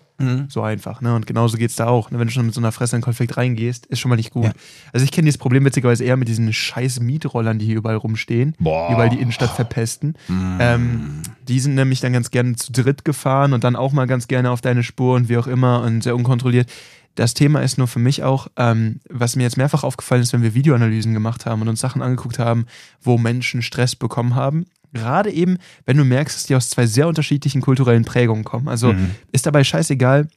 So 0.49 0.61
einfach. 0.61 1.01
Ne? 1.01 1.15
Und 1.15 1.27
genauso 1.27 1.57
geht 1.57 1.69
es 1.69 1.75
da 1.75 1.87
auch. 1.87 2.11
Ne? 2.11 2.19
Wenn 2.19 2.27
du 2.27 2.33
schon 2.33 2.45
mit 2.45 2.53
so 2.53 2.61
einer 2.61 2.71
Fresse 2.71 2.95
in 2.95 2.97
einen 2.97 3.03
Konflikt 3.03 3.37
reingehst, 3.37 3.85
ist 3.87 3.99
schon 3.99 4.09
mal 4.09 4.15
nicht 4.15 4.31
gut. 4.31 4.45
Ja. 4.45 4.51
Also 4.93 5.03
ich 5.03 5.11
kenne 5.11 5.25
dieses 5.25 5.37
Problem 5.37 5.65
witzigerweise 5.65 6.03
eher 6.03 6.17
mit 6.17 6.27
diesen 6.27 6.51
scheiß 6.51 6.99
Mietrollern, 6.99 7.59
die 7.59 7.65
hier 7.65 7.77
überall 7.77 7.95
rumstehen, 7.95 8.55
Boah. 8.59 8.87
die 8.87 8.93
überall 8.93 9.09
die 9.09 9.19
Innenstadt 9.19 9.51
verpesten. 9.51 10.15
Ähm, 10.59 11.21
die 11.47 11.59
sind 11.59 11.75
nämlich 11.75 11.99
dann 11.99 12.13
ganz 12.13 12.31
gerne 12.31 12.55
zu 12.55 12.71
dritt 12.71 13.05
gefahren 13.05 13.53
und 13.53 13.63
dann 13.63 13.75
auch 13.75 13.91
mal 13.91 14.07
ganz 14.07 14.27
gerne 14.27 14.51
auf 14.51 14.61
deine 14.61 14.83
Spur 14.83 15.15
und 15.15 15.29
wie 15.29 15.37
auch 15.37 15.47
immer 15.47 15.81
und 15.83 16.03
sehr 16.03 16.15
unkontrolliert. 16.15 16.69
Das 17.15 17.33
Thema 17.33 17.61
ist 17.61 17.77
nur 17.77 17.87
für 17.87 17.99
mich 17.99 18.23
auch, 18.23 18.47
ähm, 18.57 19.01
was 19.09 19.35
mir 19.35 19.43
jetzt 19.43 19.57
mehrfach 19.57 19.83
aufgefallen 19.83 20.21
ist, 20.21 20.31
wenn 20.33 20.43
wir 20.43 20.53
Videoanalysen 20.53 21.13
gemacht 21.13 21.45
haben 21.45 21.61
und 21.61 21.67
uns 21.67 21.81
Sachen 21.81 22.01
angeguckt 22.01 22.39
haben, 22.39 22.65
wo 23.01 23.17
Menschen 23.17 23.61
Stress 23.61 23.95
bekommen 23.95 24.35
haben. 24.35 24.65
Gerade 24.93 25.31
eben, 25.31 25.57
wenn 25.85 25.97
du 25.97 26.03
merkst, 26.03 26.35
dass 26.35 26.45
die 26.45 26.55
aus 26.55 26.69
zwei 26.69 26.85
sehr 26.85 27.07
unterschiedlichen 27.07 27.61
kulturellen 27.61 28.05
Prägungen 28.05 28.43
kommen. 28.43 28.67
Also 28.67 28.93
ist 29.31 29.45
dabei 29.45 29.63
scheißegal, 29.63 30.27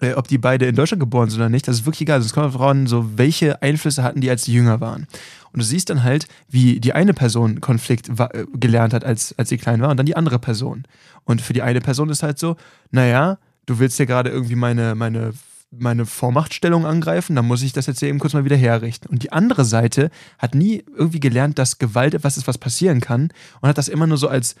äh, 0.00 0.12
ob 0.12 0.28
die 0.28 0.38
beide 0.38 0.66
in 0.66 0.74
Deutschland 0.74 1.00
geboren 1.00 1.30
sind 1.30 1.40
oder 1.40 1.48
nicht. 1.48 1.66
Das 1.68 1.76
ist 1.76 1.86
wirklich 1.86 2.02
egal. 2.02 2.16
Also 2.16 2.26
Es 2.26 2.32
kommt 2.32 2.54
darauf 2.54 2.68
an, 2.68 2.86
so 2.86 3.16
welche 3.16 3.62
Einflüsse 3.62 4.02
hatten 4.02 4.20
die, 4.20 4.30
als 4.30 4.42
die 4.42 4.52
jünger 4.52 4.80
waren. 4.80 5.06
Und 5.52 5.60
du 5.60 5.64
siehst 5.64 5.88
dann 5.88 6.02
halt, 6.02 6.26
wie 6.50 6.80
die 6.80 6.92
eine 6.92 7.14
Person 7.14 7.60
Konflikt 7.60 8.08
äh, 8.08 8.44
gelernt 8.54 8.92
hat, 8.92 9.04
als, 9.04 9.34
als 9.38 9.48
sie 9.48 9.56
klein 9.56 9.80
war, 9.80 9.90
und 9.90 9.96
dann 9.96 10.06
die 10.06 10.16
andere 10.16 10.38
Person. 10.38 10.84
Und 11.24 11.40
für 11.40 11.52
die 11.54 11.62
eine 11.62 11.80
Person 11.80 12.10
ist 12.10 12.22
halt 12.22 12.38
so, 12.38 12.56
naja, 12.90 13.38
du 13.64 13.78
willst 13.78 13.96
hier 13.96 14.06
gerade 14.06 14.30
irgendwie 14.30 14.54
meine, 14.54 14.94
meine, 14.94 15.32
meine 15.70 16.06
Vormachtstellung 16.06 16.86
angreifen, 16.86 17.36
dann 17.36 17.46
muss 17.46 17.62
ich 17.62 17.72
das 17.72 17.86
jetzt 17.86 18.02
eben 18.02 18.18
kurz 18.18 18.32
mal 18.32 18.44
wieder 18.44 18.56
herrichten. 18.56 19.08
Und 19.08 19.22
die 19.22 19.32
andere 19.32 19.64
Seite 19.64 20.10
hat 20.38 20.54
nie 20.54 20.84
irgendwie 20.96 21.20
gelernt, 21.20 21.58
dass 21.58 21.78
Gewalt 21.78 22.14
etwas 22.14 22.36
ist, 22.36 22.46
was 22.46 22.58
passieren 22.58 23.00
kann, 23.00 23.30
und 23.60 23.68
hat 23.68 23.78
das 23.78 23.88
immer 23.88 24.06
nur 24.06 24.18
so 24.18 24.28
als 24.28 24.56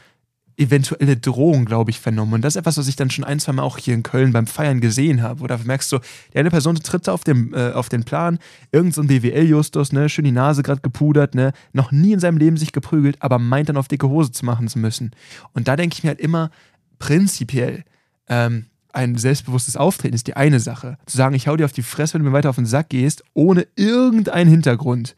eventuelle 0.58 1.16
Drohung, 1.16 1.66
glaube 1.66 1.90
ich, 1.90 2.00
vernommen. 2.00 2.34
Und 2.34 2.42
das 2.42 2.54
ist 2.54 2.60
etwas, 2.60 2.78
was 2.78 2.88
ich 2.88 2.96
dann 2.96 3.10
schon 3.10 3.24
ein, 3.24 3.38
zwei 3.38 3.52
Mal 3.52 3.62
auch 3.62 3.78
hier 3.78 3.94
in 3.94 4.02
Köln 4.02 4.32
beim 4.32 4.46
Feiern 4.46 4.80
gesehen 4.80 5.22
habe. 5.22 5.40
Wo 5.40 5.46
da 5.46 5.58
merkst 5.62 5.92
du, 5.92 5.98
die 6.32 6.38
eine 6.38 6.50
Person 6.50 6.76
tritt 6.76 7.06
da 7.06 7.12
auf, 7.12 7.24
dem, 7.24 7.52
äh, 7.54 7.72
auf 7.72 7.88
den 7.88 8.04
Plan, 8.04 8.38
irgend 8.72 8.94
so 8.94 9.02
ein 9.02 9.08
BWL-Justus, 9.08 9.92
ne, 9.92 10.08
schön 10.08 10.24
die 10.24 10.32
Nase 10.32 10.62
gerade 10.62 10.80
gepudert, 10.80 11.34
ne, 11.34 11.52
noch 11.72 11.92
nie 11.92 12.12
in 12.12 12.20
seinem 12.20 12.38
Leben 12.38 12.56
sich 12.56 12.72
geprügelt, 12.72 13.20
aber 13.20 13.38
meint 13.38 13.68
dann 13.68 13.76
auf 13.76 13.88
dicke 13.88 14.08
Hose 14.08 14.32
zu 14.32 14.46
machen 14.46 14.68
zu 14.68 14.78
müssen. 14.78 15.10
Und 15.52 15.68
da 15.68 15.76
denke 15.76 15.94
ich 15.94 16.02
mir 16.02 16.08
halt 16.08 16.20
immer, 16.20 16.50
prinzipiell, 16.98 17.84
ähm, 18.28 18.66
ein 18.96 19.16
selbstbewusstes 19.16 19.76
Auftreten 19.76 20.14
ist 20.14 20.26
die 20.26 20.36
eine 20.36 20.58
Sache. 20.58 20.96
Zu 21.06 21.18
sagen, 21.18 21.34
ich 21.34 21.48
hau 21.48 21.56
dir 21.56 21.66
auf 21.66 21.72
die 21.72 21.82
Fresse, 21.82 22.14
wenn 22.14 22.22
du 22.22 22.30
mir 22.30 22.34
weiter 22.34 22.50
auf 22.50 22.56
den 22.56 22.66
Sack 22.66 22.88
gehst, 22.88 23.22
ohne 23.34 23.66
irgendeinen 23.76 24.48
Hintergrund 24.48 25.14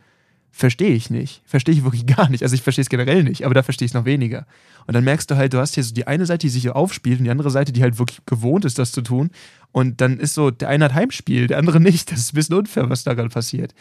verstehe 0.50 0.94
ich 0.94 1.08
nicht. 1.08 1.42
Verstehe 1.46 1.74
ich 1.74 1.84
wirklich 1.84 2.06
gar 2.16 2.28
nicht. 2.28 2.42
Also 2.42 2.54
ich 2.56 2.62
verstehe 2.62 2.82
es 2.82 2.88
generell 2.88 3.22
nicht, 3.22 3.44
aber 3.44 3.54
da 3.54 3.62
verstehe 3.62 3.86
ich 3.86 3.90
es 3.90 3.94
noch 3.94 4.04
weniger. 4.04 4.46
Und 4.86 4.94
dann 4.94 5.04
merkst 5.04 5.30
du 5.30 5.36
halt, 5.36 5.52
du 5.52 5.58
hast 5.58 5.74
hier 5.74 5.84
so 5.84 5.94
die 5.94 6.08
eine 6.08 6.26
Seite, 6.26 6.46
die 6.46 6.48
sich 6.48 6.62
hier 6.62 6.74
aufspielt 6.74 7.20
und 7.20 7.24
die 7.24 7.30
andere 7.30 7.50
Seite, 7.50 7.72
die 7.72 7.82
halt 7.82 7.98
wirklich 7.98 8.18
gewohnt 8.26 8.64
ist, 8.64 8.78
das 8.78 8.90
zu 8.90 9.02
tun. 9.02 9.30
Und 9.70 10.00
dann 10.00 10.18
ist 10.18 10.34
so, 10.34 10.50
der 10.50 10.68
eine 10.68 10.86
hat 10.86 10.94
Heimspiel, 10.94 11.46
der 11.46 11.58
andere 11.58 11.78
nicht. 11.80 12.10
Das 12.10 12.18
ist 12.18 12.32
ein 12.32 12.36
bisschen 12.36 12.56
unfair, 12.56 12.90
was 12.90 13.04
da 13.04 13.14
gerade 13.14 13.28
passiert. 13.28 13.74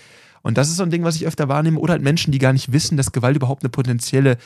Und 0.43 0.59
das 0.59 0.69
ist 0.69 0.77
so 0.77 0.83
ein 0.83 0.91
Ding, 0.91 1.03
was 1.03 1.15
ich 1.15 1.25
öfter 1.25 1.49
wahrnehme. 1.49 1.79
Oder 1.79 1.93
halt 1.93 2.03
Menschen, 2.03 2.31
die 2.31 2.37
gar 2.37 2.53
nicht 2.53 2.71
wissen, 2.71 2.97
dass 2.97 3.11
Gewalt 3.11 3.35
überhaupt 3.35 3.63
eine 3.63 3.69
potenzielle, 3.69 4.37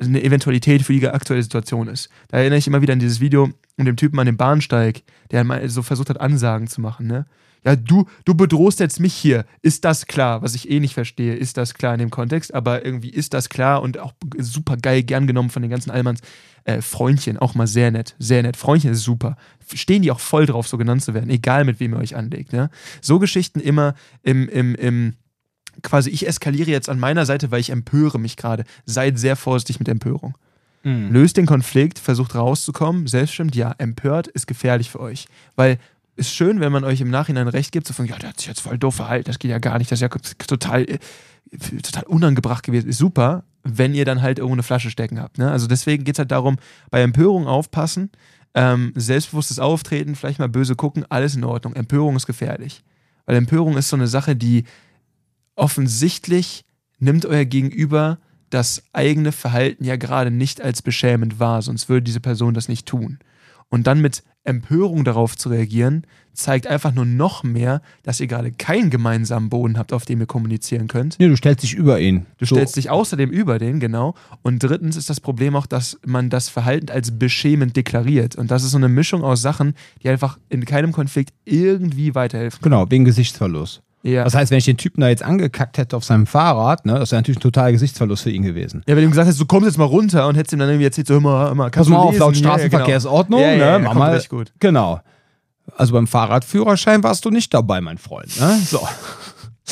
eine 0.00 0.22
Eventualität 0.22 0.82
für 0.82 0.92
die 0.92 1.08
aktuelle 1.08 1.42
Situation 1.42 1.88
ist. 1.88 2.08
Da 2.28 2.38
erinnere 2.38 2.58
ich 2.58 2.66
immer 2.66 2.82
wieder 2.82 2.92
an 2.92 2.98
dieses 2.98 3.20
Video 3.20 3.50
mit 3.76 3.86
dem 3.86 3.96
Typen 3.96 4.18
an 4.18 4.26
dem 4.26 4.36
Bahnsteig, 4.36 5.02
der 5.30 5.68
so 5.68 5.82
versucht 5.82 6.10
hat, 6.10 6.20
Ansagen 6.20 6.68
zu 6.68 6.80
machen, 6.80 7.06
ne? 7.06 7.26
Ja, 7.64 7.74
du, 7.74 8.06
du 8.24 8.34
bedrohst 8.34 8.78
jetzt 8.80 9.00
mich 9.00 9.14
hier. 9.14 9.44
Ist 9.62 9.84
das 9.84 10.06
klar? 10.06 10.42
Was 10.42 10.54
ich 10.54 10.70
eh 10.70 10.80
nicht 10.80 10.94
verstehe, 10.94 11.34
ist 11.34 11.56
das 11.56 11.74
klar 11.74 11.92
in 11.92 11.98
dem 11.98 12.10
Kontext, 12.10 12.54
aber 12.54 12.84
irgendwie 12.84 13.10
ist 13.10 13.34
das 13.34 13.48
klar 13.48 13.82
und 13.82 13.98
auch 13.98 14.14
super 14.38 14.76
geil 14.76 15.02
gern 15.02 15.26
genommen 15.26 15.50
von 15.50 15.62
den 15.62 15.70
ganzen 15.70 15.90
Allmanns. 15.90 16.20
Äh, 16.64 16.82
Freundchen, 16.82 17.36
auch 17.36 17.54
mal 17.54 17.66
sehr 17.66 17.90
nett, 17.90 18.14
sehr 18.18 18.42
nett. 18.42 18.56
Freundchen 18.56 18.92
ist 18.92 19.02
super. 19.02 19.36
Stehen 19.74 20.02
die 20.02 20.10
auch 20.10 20.20
voll 20.20 20.46
drauf, 20.46 20.68
so 20.68 20.78
genannt 20.78 21.02
zu 21.02 21.14
werden, 21.14 21.30
egal 21.30 21.64
mit 21.64 21.80
wem 21.80 21.94
ihr 21.94 21.98
euch 21.98 22.14
anlegt. 22.14 22.52
Ne? 22.52 22.70
So 23.00 23.18
Geschichten 23.18 23.58
immer 23.58 23.94
im, 24.22 24.48
im, 24.48 24.74
im, 24.74 25.14
quasi, 25.82 26.10
ich 26.10 26.26
eskaliere 26.26 26.70
jetzt 26.70 26.88
an 26.88 26.98
meiner 26.98 27.26
Seite, 27.26 27.50
weil 27.50 27.60
ich 27.60 27.70
empöre 27.70 28.18
mich 28.18 28.36
gerade. 28.36 28.64
Seid 28.86 29.18
sehr 29.18 29.36
vorsichtig 29.36 29.78
mit 29.78 29.88
Empörung. 29.88 30.36
Löst 31.10 31.36
den 31.36 31.46
Konflikt, 31.46 31.98
versucht 31.98 32.34
rauszukommen, 32.34 33.06
selbstbestimmt, 33.06 33.54
ja, 33.56 33.74
empört 33.78 34.28
ist 34.28 34.46
gefährlich 34.46 34.90
für 34.90 35.00
euch. 35.00 35.26
Weil 35.56 35.78
ist 36.16 36.34
schön, 36.34 36.60
wenn 36.60 36.72
man 36.72 36.84
euch 36.84 37.00
im 37.00 37.10
Nachhinein 37.10 37.48
recht 37.48 37.72
gibt, 37.72 37.86
so 37.86 37.94
von, 37.94 38.06
ja, 38.06 38.16
der 38.16 38.30
hat 38.30 38.40
sich 38.40 38.48
jetzt 38.48 38.60
voll 38.60 38.78
doof 38.78 38.96
verhalten, 38.96 39.26
das 39.26 39.38
geht 39.38 39.50
ja 39.50 39.58
gar 39.58 39.78
nicht, 39.78 39.90
das 39.90 40.00
ist 40.00 40.02
ja 40.02 40.08
total, 40.46 40.82
äh, 40.82 40.98
total 41.82 42.04
unangebracht 42.04 42.64
gewesen. 42.64 42.88
Ist 42.88 42.98
super, 42.98 43.44
wenn 43.62 43.94
ihr 43.94 44.04
dann 44.04 44.22
halt 44.22 44.38
irgendwo 44.38 44.54
eine 44.54 44.62
Flasche 44.62 44.90
stecken 44.90 45.20
habt. 45.20 45.38
Ne? 45.38 45.50
Also 45.50 45.66
deswegen 45.66 46.04
geht 46.04 46.16
es 46.16 46.18
halt 46.18 46.30
darum, 46.30 46.56
bei 46.90 47.02
Empörung 47.02 47.46
aufpassen, 47.46 48.10
ähm, 48.54 48.92
selbstbewusstes 48.96 49.58
Auftreten, 49.58 50.16
vielleicht 50.16 50.38
mal 50.38 50.48
böse 50.48 50.74
gucken, 50.74 51.04
alles 51.08 51.36
in 51.36 51.44
Ordnung. 51.44 51.74
Empörung 51.74 52.16
ist 52.16 52.26
gefährlich. 52.26 52.82
Weil 53.26 53.36
Empörung 53.36 53.76
ist 53.76 53.88
so 53.88 53.96
eine 53.96 54.08
Sache, 54.08 54.34
die 54.34 54.64
offensichtlich 55.58 56.64
nimmt 56.98 57.26
euer 57.26 57.44
Gegenüber 57.44 58.18
das 58.50 58.82
eigene 58.92 59.32
Verhalten 59.32 59.84
ja 59.84 59.96
gerade 59.96 60.30
nicht 60.30 60.60
als 60.60 60.82
beschämend 60.82 61.38
wahr, 61.38 61.62
sonst 61.62 61.88
würde 61.88 62.02
diese 62.02 62.20
Person 62.20 62.54
das 62.54 62.68
nicht 62.68 62.86
tun. 62.86 63.18
Und 63.68 63.86
dann 63.86 64.00
mit 64.00 64.22
Empörung 64.44 65.04
darauf 65.04 65.36
zu 65.36 65.50
reagieren, 65.50 66.06
zeigt 66.32 66.66
einfach 66.66 66.94
nur 66.94 67.04
noch 67.04 67.42
mehr, 67.42 67.82
dass 68.02 68.20
ihr 68.20 68.26
gerade 68.26 68.50
keinen 68.50 68.88
gemeinsamen 68.88 69.50
Boden 69.50 69.76
habt, 69.76 69.92
auf 69.92 70.06
dem 70.06 70.20
ihr 70.20 70.26
kommunizieren 70.26 70.88
könnt. 70.88 71.18
Nee, 71.18 71.28
du 71.28 71.36
stellst 71.36 71.64
dich 71.64 71.74
über 71.74 72.00
ihn. 72.00 72.24
Du 72.38 72.46
stellst 72.46 72.76
dich 72.76 72.88
außerdem 72.88 73.28
über 73.28 73.58
den, 73.58 73.80
genau. 73.80 74.14
Und 74.40 74.60
drittens 74.62 74.96
ist 74.96 75.10
das 75.10 75.20
Problem 75.20 75.54
auch, 75.54 75.66
dass 75.66 75.98
man 76.06 76.30
das 76.30 76.48
Verhalten 76.48 76.90
als 76.90 77.18
beschämend 77.18 77.76
deklariert. 77.76 78.36
Und 78.36 78.50
das 78.50 78.64
ist 78.64 78.70
so 78.70 78.78
eine 78.78 78.88
Mischung 78.88 79.22
aus 79.22 79.42
Sachen, 79.42 79.74
die 80.02 80.08
einfach 80.08 80.38
in 80.48 80.64
keinem 80.64 80.92
Konflikt 80.92 81.34
irgendwie 81.44 82.14
weiterhelfen. 82.14 82.60
Genau, 82.62 82.90
wegen 82.90 83.04
Gesichtsverlust. 83.04 83.82
Ja. 84.02 84.24
Das 84.24 84.34
heißt, 84.34 84.50
wenn 84.50 84.58
ich 84.58 84.64
den 84.64 84.76
Typen 84.76 85.00
da 85.00 85.08
jetzt 85.08 85.22
angekackt 85.22 85.76
hätte 85.76 85.96
auf 85.96 86.04
seinem 86.04 86.26
Fahrrad, 86.26 86.86
ne, 86.86 86.98
das 86.98 87.10
wäre 87.10 87.20
natürlich 87.20 87.38
ein 87.38 87.42
totaler 87.42 87.72
Gesichtsverlust 87.72 88.22
für 88.22 88.30
ihn 88.30 88.42
gewesen. 88.42 88.82
Ja, 88.86 88.94
wenn 88.94 89.02
du 89.02 89.08
ihm 89.08 89.10
gesagt 89.10 89.28
hast, 89.28 89.40
du 89.40 89.46
kommst 89.46 89.66
jetzt 89.66 89.78
mal 89.78 89.84
runter 89.84 90.28
und 90.28 90.36
hättest 90.36 90.52
ihm 90.52 90.60
dann 90.60 90.68
irgendwie 90.68 90.84
erzählt, 90.84 91.08
so 91.08 91.14
hör 91.14 91.20
mal, 91.20 91.46
hör 91.46 91.54
mal 91.54 91.64
Pass 91.64 91.72
kannst 91.72 91.90
mal 91.90 91.96
auf, 91.96 92.10
lesen? 92.12 92.20
laut 92.20 92.36
ja, 92.36 92.42
Straßenverkehrsordnung, 92.42 93.40
genau. 93.40 93.52
ja, 93.52 93.58
ja, 93.58 93.72
ja, 93.72 93.78
ne, 93.78 93.84
mach 93.84 93.94
mal, 93.94 94.12
richtig 94.12 94.30
gut. 94.30 94.52
Genau. 94.60 95.00
Also 95.76 95.92
beim 95.92 96.06
Fahrradführerschein 96.06 97.02
warst 97.02 97.24
du 97.24 97.30
nicht 97.30 97.52
dabei, 97.52 97.80
mein 97.80 97.98
Freund. 97.98 98.38
Ne? 98.40 98.58
So. 98.64 98.80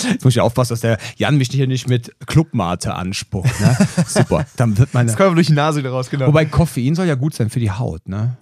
Jetzt 0.04 0.24
muss 0.24 0.34
ich 0.34 0.40
aufpassen, 0.40 0.72
dass 0.74 0.80
der 0.80 0.98
Jan 1.16 1.36
mich 1.36 1.48
hier 1.50 1.66
nicht 1.66 1.88
mit 1.88 2.12
Clubmate 2.26 2.94
anspuckt. 2.94 3.60
Ne? 3.60 3.76
Super. 4.06 4.46
Dann 4.56 4.76
wird 4.76 4.92
meine. 4.94 5.06
Das 5.08 5.16
kommt 5.16 5.36
durch 5.36 5.46
die 5.46 5.52
Nase 5.52 5.80
wieder 5.80 5.90
raus, 5.90 6.10
genau. 6.10 6.26
Wobei 6.26 6.44
Koffein 6.44 6.94
soll 6.94 7.06
ja 7.06 7.14
gut 7.14 7.34
sein 7.34 7.50
für 7.50 7.60
die 7.60 7.70
Haut, 7.70 8.08
ne? 8.08 8.36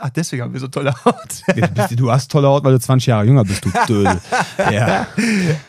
Ach, 0.00 0.10
deswegen 0.16 0.42
haben 0.42 0.52
wir 0.52 0.60
so 0.60 0.68
tolle 0.68 0.94
Haut. 1.04 1.16
Du- 1.96 2.10
hast 2.10 2.30
tolle 2.30 2.48
Haut, 2.48 2.64
weil 2.64 2.72
du 2.72 2.80
20 2.80 3.06
Jahre 3.06 3.24
jünger 3.24 3.44
bist, 3.44 3.64
du 3.64 3.70
Dödel. 3.88 4.20
Ja. 4.70 5.06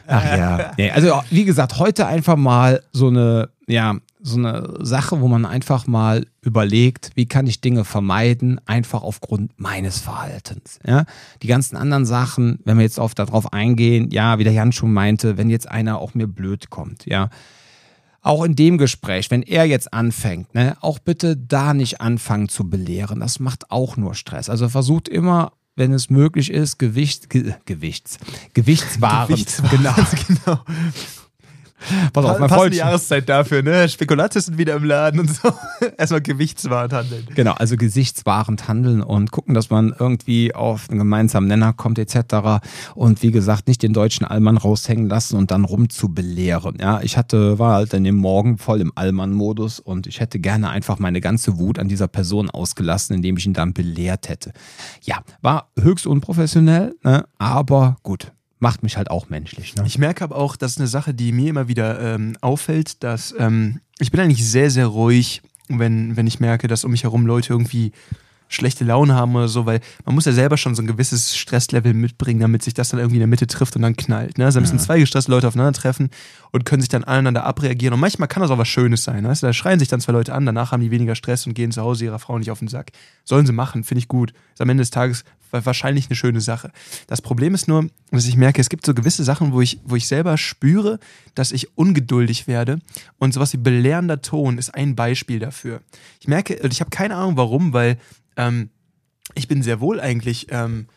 Ach 0.07 0.37
ja. 0.37 0.71
Nee, 0.77 0.91
also 0.91 1.21
wie 1.29 1.45
gesagt, 1.45 1.79
heute 1.79 2.05
einfach 2.07 2.35
mal 2.35 2.81
so 2.91 3.07
eine, 3.07 3.49
ja, 3.67 3.95
so 4.25 4.37
eine 4.37 4.73
Sache, 4.79 5.19
wo 5.19 5.27
man 5.27 5.45
einfach 5.45 5.85
mal 5.85 6.25
überlegt, 6.41 7.11
wie 7.15 7.25
kann 7.25 7.45
ich 7.45 7.59
Dinge 7.59 7.83
vermeiden, 7.83 8.59
einfach 8.65 9.03
aufgrund 9.03 9.59
meines 9.59 9.99
Verhaltens. 9.99 10.79
Ja? 10.87 11.03
Die 11.41 11.47
ganzen 11.47 11.75
anderen 11.75 12.05
Sachen, 12.05 12.59
wenn 12.63 12.77
wir 12.77 12.83
jetzt 12.83 13.01
auf, 13.01 13.13
darauf 13.15 13.51
eingehen, 13.51 14.09
ja, 14.11 14.39
wie 14.39 14.45
der 14.45 14.53
Jan 14.53 14.71
schon 14.71 14.93
meinte, 14.93 15.37
wenn 15.37 15.49
jetzt 15.49 15.69
einer 15.69 15.99
auch 15.99 16.13
mir 16.13 16.27
blöd 16.27 16.69
kommt, 16.69 17.05
ja, 17.05 17.29
auch 18.21 18.45
in 18.45 18.55
dem 18.55 18.77
Gespräch, 18.77 19.29
wenn 19.29 19.43
er 19.43 19.65
jetzt 19.65 19.93
anfängt, 19.93 20.55
ne, 20.55 20.77
auch 20.79 20.99
bitte 20.99 21.35
da 21.35 21.73
nicht 21.73 21.99
anfangen 21.99 22.47
zu 22.47 22.69
belehren. 22.69 23.19
Das 23.19 23.39
macht 23.39 23.69
auch 23.69 23.97
nur 23.97 24.15
Stress. 24.15 24.49
Also 24.49 24.69
versucht 24.69 25.09
immer, 25.09 25.51
wenn 25.75 25.91
es 25.91 26.09
möglich 26.09 26.49
ist, 26.49 26.79
Gewicht, 26.79 27.29
ge, 27.29 27.55
Gewichts, 27.65 28.19
Gewichtswaren. 28.53 29.27
Gewichtswaren, 29.27 29.69
Genau. 29.77 29.93
genau. 30.45 30.59
Pass 32.13 32.25
auf, 32.25 32.39
mein 32.39 32.49
Freund. 32.49 32.75
Jahreszeit 32.75 33.27
dafür, 33.29 33.61
ne? 33.61 33.87
Spekulatius 33.89 34.45
sind 34.45 34.57
wieder 34.57 34.75
im 34.75 34.83
Laden 34.83 35.19
und 35.19 35.33
so. 35.33 35.51
Erstmal 35.97 36.21
Gewichtswaren 36.21 36.91
handeln. 36.91 37.27
Genau, 37.35 37.53
also 37.53 37.77
gesichtswahrend 37.77 38.67
handeln 38.67 39.01
und 39.01 39.31
gucken, 39.31 39.53
dass 39.53 39.69
man 39.69 39.93
irgendwie 39.97 40.53
auf 40.53 40.89
einen 40.89 40.99
gemeinsamen 40.99 41.47
Nenner 41.47 41.73
kommt 41.73 41.99
etc. 41.99 42.63
Und 42.95 43.21
wie 43.21 43.31
gesagt, 43.31 43.67
nicht 43.67 43.83
den 43.83 43.93
deutschen 43.93 44.25
Allmann 44.25 44.57
raushängen 44.57 45.07
lassen 45.07 45.37
und 45.37 45.51
dann 45.51 45.65
rum 45.65 45.89
zu 45.89 46.09
belehren. 46.09 46.77
Ja, 46.79 47.01
ich 47.01 47.17
hatte, 47.17 47.59
war 47.59 47.75
halt 47.75 47.93
an 47.93 48.03
dem 48.03 48.15
Morgen 48.15 48.57
voll 48.57 48.81
im 48.81 48.91
Allmann-Modus 48.95 49.79
und 49.79 50.07
ich 50.07 50.19
hätte 50.19 50.39
gerne 50.39 50.69
einfach 50.69 50.99
meine 50.99 51.21
ganze 51.21 51.57
Wut 51.57 51.79
an 51.79 51.87
dieser 51.87 52.07
Person 52.07 52.49
ausgelassen, 52.49 53.15
indem 53.15 53.37
ich 53.37 53.45
ihn 53.45 53.53
dann 53.53 53.73
belehrt 53.73 54.29
hätte. 54.29 54.53
Ja, 55.01 55.23
war 55.41 55.71
höchst 55.79 56.07
unprofessionell, 56.07 56.95
ne? 57.03 57.25
aber 57.37 57.97
gut, 58.03 58.31
macht 58.63 58.81
mich 58.81 58.95
halt 58.95 59.11
auch 59.11 59.29
menschlich. 59.29 59.75
Ne? 59.75 59.83
Ich 59.85 59.99
merke 59.99 60.23
aber 60.23 60.37
auch, 60.37 60.55
das 60.55 60.71
ist 60.71 60.77
eine 60.79 60.87
Sache, 60.87 61.13
die 61.13 61.33
mir 61.33 61.49
immer 61.49 61.67
wieder 61.67 61.99
ähm, 61.99 62.37
auffällt, 62.39 63.03
dass 63.03 63.35
ähm, 63.37 63.81
ich 63.99 64.09
bin 64.09 64.21
eigentlich 64.21 64.47
sehr, 64.47 64.71
sehr 64.71 64.87
ruhig, 64.87 65.41
wenn, 65.67 66.15
wenn 66.15 66.25
ich 66.27 66.39
merke, 66.39 66.67
dass 66.67 66.85
um 66.85 66.91
mich 66.91 67.03
herum 67.03 67.27
Leute 67.27 67.51
irgendwie 67.51 67.91
schlechte 68.47 68.85
Laune 68.85 69.15
haben 69.15 69.35
oder 69.35 69.49
so, 69.49 69.65
weil 69.65 69.81
man 70.05 70.15
muss 70.15 70.25
ja 70.25 70.31
selber 70.31 70.55
schon 70.55 70.75
so 70.75 70.81
ein 70.81 70.87
gewisses 70.87 71.35
Stresslevel 71.35 71.93
mitbringen, 71.93 72.39
damit 72.39 72.63
sich 72.63 72.73
das 72.73 72.89
dann 72.89 72.99
irgendwie 72.99 73.17
in 73.17 73.21
der 73.21 73.27
Mitte 73.27 73.47
trifft 73.47 73.75
und 73.75 73.81
dann 73.81 73.97
knallt. 73.97 74.37
Ne? 74.37 74.45
Also 74.45 74.61
müssen 74.61 74.79
zwei 74.79 74.99
gestresste 74.99 75.31
Leute 75.31 75.47
aufeinandertreffen 75.47 76.09
und 76.51 76.63
können 76.63 76.81
sich 76.81 76.89
dann 76.89 77.03
aneinander 77.03 77.43
abreagieren. 77.43 77.93
Und 77.93 77.99
manchmal 77.99 78.29
kann 78.29 78.41
das 78.41 78.51
auch 78.51 78.57
was 78.57 78.67
Schönes 78.69 79.03
sein. 79.03 79.25
Weißt? 79.25 79.43
Da 79.43 79.51
schreien 79.51 79.79
sich 79.79 79.89
dann 79.89 79.99
zwei 79.99 80.13
Leute 80.13 80.33
an, 80.33 80.45
danach 80.45 80.71
haben 80.71 80.81
die 80.81 80.91
weniger 80.91 81.15
Stress 81.15 81.45
und 81.47 81.53
gehen 81.53 81.71
zu 81.71 81.81
Hause 81.81 82.05
ihrer 82.05 82.19
Frau 82.19 82.37
nicht 82.39 82.51
auf 82.51 82.59
den 82.59 82.69
Sack. 82.69 82.91
Sollen 83.25 83.45
sie 83.45 83.53
machen, 83.53 83.83
finde 83.83 83.99
ich 83.99 84.07
gut. 84.07 84.33
Ist 84.53 84.61
am 84.61 84.69
Ende 84.69 84.83
des 84.83 84.91
Tages 84.91 85.25
wahrscheinlich 85.53 86.07
eine 86.07 86.15
schöne 86.15 86.41
Sache. 86.41 86.71
Das 87.07 87.21
Problem 87.21 87.53
ist 87.53 87.67
nur, 87.67 87.87
dass 88.11 88.25
ich 88.25 88.35
merke, 88.35 88.61
es 88.61 88.69
gibt 88.69 88.85
so 88.85 88.93
gewisse 88.93 89.23
Sachen, 89.23 89.53
wo 89.53 89.61
ich, 89.61 89.79
wo 89.83 89.95
ich 89.95 90.07
selber 90.07 90.37
spüre, 90.37 90.99
dass 91.35 91.51
ich 91.51 91.77
ungeduldig 91.77 92.47
werde. 92.47 92.79
Und 93.19 93.33
sowas 93.33 93.53
wie 93.53 93.57
belehrender 93.57 94.21
Ton 94.21 94.57
ist 94.57 94.73
ein 94.73 94.95
Beispiel 94.95 95.39
dafür. 95.39 95.81
Ich 96.19 96.27
merke, 96.27 96.59
und 96.63 96.73
ich 96.73 96.79
habe 96.79 96.89
keine 96.89 97.15
Ahnung 97.15 97.37
warum, 97.37 97.73
weil 97.73 97.97
ähm, 98.37 98.69
ich 99.35 99.47
bin 99.47 99.63
sehr 99.63 99.79
wohl 99.79 99.99
eigentlich 99.99 100.47
ähm, 100.49 100.87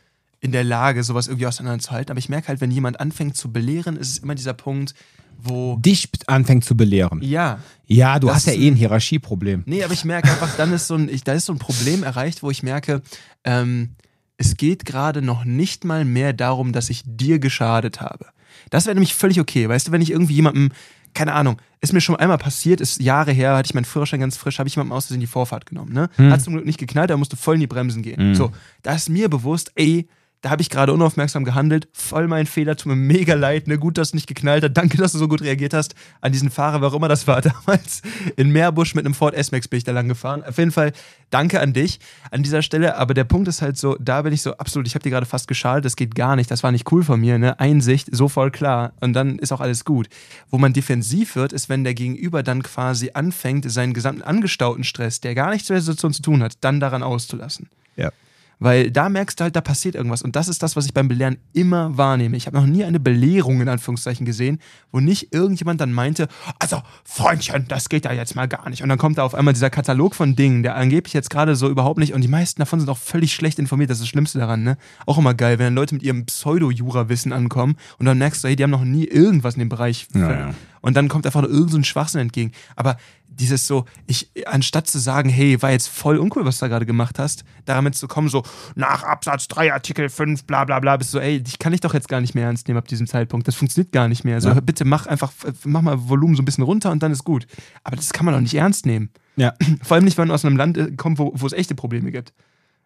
in 0.40 0.52
der 0.52 0.64
Lage, 0.64 1.02
sowas 1.02 1.26
irgendwie 1.26 1.46
auseinanderzuhalten. 1.46 2.10
Aber 2.10 2.18
ich 2.18 2.28
merke 2.28 2.48
halt, 2.48 2.60
wenn 2.60 2.70
jemand 2.70 3.00
anfängt 3.00 3.36
zu 3.36 3.52
belehren, 3.52 3.96
ist 3.96 4.10
es 4.10 4.18
immer 4.18 4.34
dieser 4.34 4.54
Punkt, 4.54 4.94
wo. 5.42 5.76
Dich 5.76 6.08
anfängt 6.26 6.64
zu 6.64 6.76
belehren. 6.76 7.20
Ja. 7.22 7.58
Ja, 7.86 8.18
du 8.18 8.32
hast 8.32 8.46
ja 8.46 8.52
eh 8.52 8.68
ein 8.68 8.74
Hierarchieproblem. 8.74 9.62
Nee, 9.66 9.84
aber 9.84 9.92
ich 9.92 10.04
merke 10.04 10.28
einfach, 10.28 10.56
dann 10.56 10.72
ist 10.72 10.88
so 10.88 10.94
ein, 10.94 11.08
ich, 11.08 11.24
da 11.24 11.32
ist 11.32 11.46
so 11.46 11.52
ein 11.52 11.58
Problem 11.58 12.02
erreicht, 12.02 12.42
wo 12.42 12.50
ich 12.50 12.62
merke, 12.62 13.02
ähm, 13.44 13.95
es 14.38 14.56
geht 14.56 14.84
gerade 14.84 15.22
noch 15.22 15.44
nicht 15.44 15.84
mal 15.84 16.04
mehr 16.04 16.32
darum, 16.32 16.72
dass 16.72 16.90
ich 16.90 17.02
dir 17.04 17.38
geschadet 17.38 18.00
habe. 18.00 18.26
Das 18.70 18.86
wäre 18.86 18.94
nämlich 18.94 19.14
völlig 19.14 19.40
okay. 19.40 19.68
Weißt 19.68 19.88
du, 19.88 19.92
wenn 19.92 20.02
ich 20.02 20.10
irgendwie 20.10 20.34
jemandem, 20.34 20.70
keine 21.14 21.32
Ahnung, 21.34 21.60
ist 21.80 21.92
mir 21.92 22.00
schon 22.00 22.16
einmal 22.16 22.38
passiert, 22.38 22.80
ist 22.80 23.00
Jahre 23.00 23.32
her, 23.32 23.56
hatte 23.56 23.68
ich 23.68 23.74
meinen 23.74 23.84
Führerschein 23.84 24.20
ganz 24.20 24.36
frisch, 24.36 24.58
habe 24.58 24.68
ich 24.68 24.74
jemandem 24.74 24.92
aus 24.96 25.06
Versehen 25.06 25.20
die 25.20 25.26
Vorfahrt 25.26 25.66
genommen. 25.66 25.92
Ne? 25.92 26.10
Hat 26.30 26.42
zum 26.42 26.54
Glück 26.54 26.66
nicht 26.66 26.78
geknallt, 26.78 27.10
er 27.10 27.16
musste 27.16 27.36
voll 27.36 27.54
in 27.54 27.60
die 27.60 27.66
Bremsen 27.66 28.02
gehen. 28.02 28.34
So, 28.34 28.52
da 28.82 28.94
ist 28.94 29.08
mir 29.08 29.28
bewusst, 29.28 29.72
ey, 29.74 30.08
da 30.46 30.50
habe 30.50 30.62
ich 30.62 30.70
gerade 30.70 30.92
unaufmerksam 30.92 31.44
gehandelt, 31.44 31.88
voll 31.92 32.28
mein 32.28 32.46
Fehler, 32.46 32.76
tut 32.76 32.86
mir 32.86 32.94
mega 32.94 33.34
leid, 33.34 33.66
ne, 33.66 33.78
gut, 33.78 33.98
dass 33.98 34.08
es 34.08 34.14
nicht 34.14 34.28
geknallt 34.28 34.62
hat, 34.62 34.76
danke, 34.76 34.96
dass 34.96 35.10
du 35.10 35.18
so 35.18 35.26
gut 35.26 35.42
reagiert 35.42 35.74
hast 35.74 35.96
an 36.20 36.30
diesen 36.30 36.50
Fahrer, 36.50 36.86
auch 36.86 36.94
immer 36.94 37.08
das 37.08 37.26
war 37.26 37.40
damals, 37.66 38.00
in 38.36 38.50
Meerbusch 38.50 38.94
mit 38.94 39.04
einem 39.04 39.14
Ford 39.14 39.34
S-Max 39.34 39.66
bin 39.66 39.78
ich 39.78 39.82
da 39.82 39.90
lang 39.90 40.06
gefahren, 40.06 40.44
auf 40.44 40.56
jeden 40.58 40.70
Fall 40.70 40.92
danke 41.30 41.58
an 41.60 41.72
dich 41.72 41.98
an 42.30 42.44
dieser 42.44 42.62
Stelle, 42.62 42.96
aber 42.96 43.12
der 43.12 43.24
Punkt 43.24 43.48
ist 43.48 43.60
halt 43.60 43.76
so, 43.76 43.96
da 43.98 44.22
bin 44.22 44.32
ich 44.32 44.42
so, 44.42 44.56
absolut, 44.56 44.86
ich 44.86 44.94
habe 44.94 45.02
dir 45.02 45.10
gerade 45.10 45.26
fast 45.26 45.48
geschadet, 45.48 45.84
das 45.84 45.96
geht 45.96 46.14
gar 46.14 46.36
nicht, 46.36 46.48
das 46.48 46.62
war 46.62 46.70
nicht 46.70 46.92
cool 46.92 47.02
von 47.02 47.20
mir, 47.20 47.38
ne, 47.38 47.58
Einsicht, 47.58 48.08
so 48.12 48.28
voll 48.28 48.52
klar. 48.52 48.92
Und 49.00 49.14
dann 49.14 49.40
ist 49.40 49.50
auch 49.50 49.60
alles 49.60 49.84
gut. 49.84 50.08
Wo 50.48 50.58
man 50.58 50.72
defensiv 50.72 51.34
wird, 51.34 51.52
ist, 51.52 51.68
wenn 51.68 51.82
der 51.82 51.94
Gegenüber 51.94 52.44
dann 52.44 52.62
quasi 52.62 53.10
anfängt, 53.14 53.68
seinen 53.68 53.94
gesamten 53.94 54.22
angestauten 54.22 54.84
Stress, 54.84 55.20
der 55.20 55.34
gar 55.34 55.50
nichts 55.50 55.68
mit 55.68 55.74
der 55.74 55.82
Situation 55.82 56.12
zu 56.12 56.22
tun 56.22 56.42
hat, 56.42 56.58
dann 56.60 56.78
daran 56.78 57.02
auszulassen. 57.02 57.68
Ja. 57.96 58.12
Weil 58.58 58.90
da 58.90 59.08
merkst 59.08 59.38
du 59.38 59.44
halt, 59.44 59.54
da 59.54 59.60
passiert 59.60 59.94
irgendwas. 59.94 60.22
Und 60.22 60.34
das 60.34 60.48
ist 60.48 60.62
das, 60.62 60.76
was 60.76 60.86
ich 60.86 60.94
beim 60.94 61.08
Belehren 61.08 61.36
immer 61.52 61.96
wahrnehme. 61.98 62.36
Ich 62.36 62.46
habe 62.46 62.56
noch 62.56 62.66
nie 62.66 62.84
eine 62.84 62.98
Belehrung 62.98 63.60
in 63.60 63.68
Anführungszeichen 63.68 64.24
gesehen, 64.24 64.60
wo 64.92 65.00
nicht 65.00 65.34
irgendjemand 65.34 65.80
dann 65.80 65.92
meinte, 65.92 66.28
also 66.58 66.82
Freundchen, 67.04 67.68
das 67.68 67.90
geht 67.90 68.06
ja 68.06 68.12
jetzt 68.12 68.34
mal 68.34 68.48
gar 68.48 68.70
nicht. 68.70 68.82
Und 68.82 68.88
dann 68.88 68.98
kommt 68.98 69.18
da 69.18 69.24
auf 69.24 69.34
einmal 69.34 69.52
dieser 69.52 69.68
Katalog 69.68 70.14
von 70.14 70.36
Dingen, 70.36 70.62
der 70.62 70.76
angeblich 70.76 71.12
jetzt 71.12 71.28
gerade 71.28 71.54
so 71.54 71.68
überhaupt 71.68 71.98
nicht, 71.98 72.14
und 72.14 72.22
die 72.22 72.28
meisten 72.28 72.60
davon 72.60 72.80
sind 72.80 72.88
auch 72.88 72.98
völlig 72.98 73.34
schlecht 73.34 73.58
informiert, 73.58 73.90
das 73.90 73.98
ist 73.98 74.04
das 74.04 74.08
Schlimmste 74.08 74.38
daran, 74.38 74.62
ne? 74.62 74.78
Auch 75.04 75.18
immer 75.18 75.34
geil, 75.34 75.58
wenn 75.58 75.66
dann 75.66 75.74
Leute 75.74 75.94
mit 75.94 76.02
ihrem 76.02 76.24
Pseudo-Jura-Wissen 76.24 77.32
ankommen 77.32 77.76
und 77.98 78.06
dann 78.06 78.16
merkst 78.16 78.42
du, 78.42 78.48
hey, 78.48 78.56
die 78.56 78.62
haben 78.62 78.70
noch 78.70 78.84
nie 78.84 79.04
irgendwas 79.04 79.54
in 79.54 79.60
dem 79.60 79.68
Bereich. 79.68 80.08
Ja, 80.14 80.32
ja. 80.32 80.54
Und 80.80 80.96
dann 80.96 81.08
kommt 81.08 81.26
einfach 81.26 81.42
nur 81.42 81.50
irgend 81.50 81.72
so 81.72 81.82
Schwachsinn 81.82 82.20
entgegen. 82.20 82.52
Aber 82.76 82.96
dieses 83.38 83.66
so, 83.66 83.84
ich, 84.06 84.30
anstatt 84.46 84.86
zu 84.86 84.98
sagen, 84.98 85.28
hey, 85.28 85.60
war 85.62 85.70
jetzt 85.70 85.88
voll 85.88 86.18
uncool, 86.18 86.44
was 86.44 86.58
du 86.58 86.64
da 86.64 86.68
gerade 86.68 86.86
gemacht 86.86 87.18
hast, 87.18 87.44
damit 87.64 87.94
zu 87.94 88.08
kommen, 88.08 88.28
so, 88.28 88.42
nach 88.74 89.02
Absatz 89.04 89.48
3, 89.48 89.72
Artikel 89.72 90.08
5, 90.08 90.44
bla 90.44 90.64
bla 90.64 90.80
bla, 90.80 90.96
bist 90.96 91.12
du 91.12 91.18
so, 91.18 91.20
ey, 91.20 91.42
dich 91.42 91.58
kann 91.58 91.72
ich 91.72 91.80
doch 91.80 91.94
jetzt 91.94 92.08
gar 92.08 92.20
nicht 92.20 92.34
mehr 92.34 92.44
ernst 92.46 92.66
nehmen 92.68 92.78
ab 92.78 92.88
diesem 92.88 93.06
Zeitpunkt. 93.06 93.46
Das 93.46 93.54
funktioniert 93.54 93.92
gar 93.92 94.08
nicht 94.08 94.24
mehr. 94.24 94.40
So, 94.40 94.48
Ja. 94.48 94.60
bitte 94.60 94.84
mach 94.84 95.06
einfach, 95.06 95.32
mach 95.64 95.82
mal 95.82 96.08
Volumen 96.08 96.34
so 96.34 96.42
ein 96.42 96.44
bisschen 96.44 96.64
runter 96.64 96.90
und 96.90 97.02
dann 97.02 97.12
ist 97.12 97.24
gut. 97.24 97.46
Aber 97.84 97.96
das 97.96 98.12
kann 98.12 98.24
man 98.24 98.34
doch 98.34 98.40
nicht 98.40 98.54
ernst 98.54 98.86
nehmen. 98.86 99.10
Ja. 99.36 99.54
Vor 99.82 99.96
allem 99.96 100.04
nicht, 100.04 100.16
wenn 100.18 100.28
man 100.28 100.34
aus 100.34 100.44
einem 100.44 100.56
Land 100.56 100.78
äh, 100.78 100.92
kommt, 100.92 101.18
wo, 101.18 101.32
wo 101.34 101.46
es 101.46 101.52
echte 101.52 101.74
Probleme 101.74 102.10
gibt. 102.10 102.32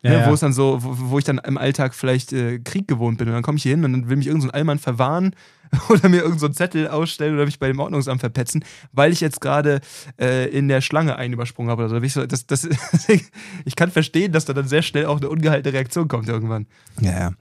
Ja, 0.03 0.11
ne, 0.11 0.19
ja. 0.21 0.29
Wo 0.29 0.35
es 0.35 0.41
dann 0.41 0.53
so, 0.53 0.83
wo, 0.83 1.11
wo 1.11 1.19
ich 1.19 1.25
dann 1.25 1.39
im 1.39 1.59
Alltag 1.59 1.95
vielleicht 1.95 2.33
äh, 2.33 2.59
Krieg 2.59 2.89
gewohnt 2.89 3.19
bin 3.19 3.29
und 3.29 3.35
dann 3.35 3.43
komme 3.43 3.57
ich 3.57 3.63
hier 3.63 3.73
hin 3.73 3.85
und 3.85 3.93
dann 3.93 4.09
will 4.09 4.17
mich 4.17 4.27
irgendein 4.27 4.49
so 4.49 4.53
ein 4.53 4.55
Allmann 4.55 4.79
verwahren 4.79 5.35
oder 5.89 6.09
mir 6.09 6.17
irgendeinen 6.19 6.39
so 6.39 6.47
einen 6.47 6.55
Zettel 6.55 6.89
ausstellen 6.89 7.35
oder 7.35 7.45
mich 7.45 7.59
bei 7.59 7.69
dem 7.69 7.79
Ordnungsamt 7.79 8.21
verpetzen, 8.21 8.65
weil 8.93 9.13
ich 9.13 9.21
jetzt 9.21 9.41
gerade 9.41 9.81
äh, 10.19 10.49
in 10.49 10.69
der 10.69 10.81
Schlange 10.81 11.17
einen 11.17 11.35
übersprungen 11.35 11.71
habe 11.71 11.85
oder 11.85 12.01
so 12.09 12.27
das, 12.27 12.47
das, 12.47 12.69
ich 13.65 13.77
kann 13.77 13.91
verstehen, 13.91 14.33
dass 14.33 14.47
da 14.47 14.55
dann 14.55 14.69
sehr 14.69 14.83
schnell 14.83 15.07
auch 15.07 15.19
eine 15.19 15.29
ungehaltene 15.29 15.75
Reaktion 15.75 16.09
kommt 16.09 16.29
irgendwann. 16.29 16.67
Ja, 17.01 17.13
ja. 17.13 17.33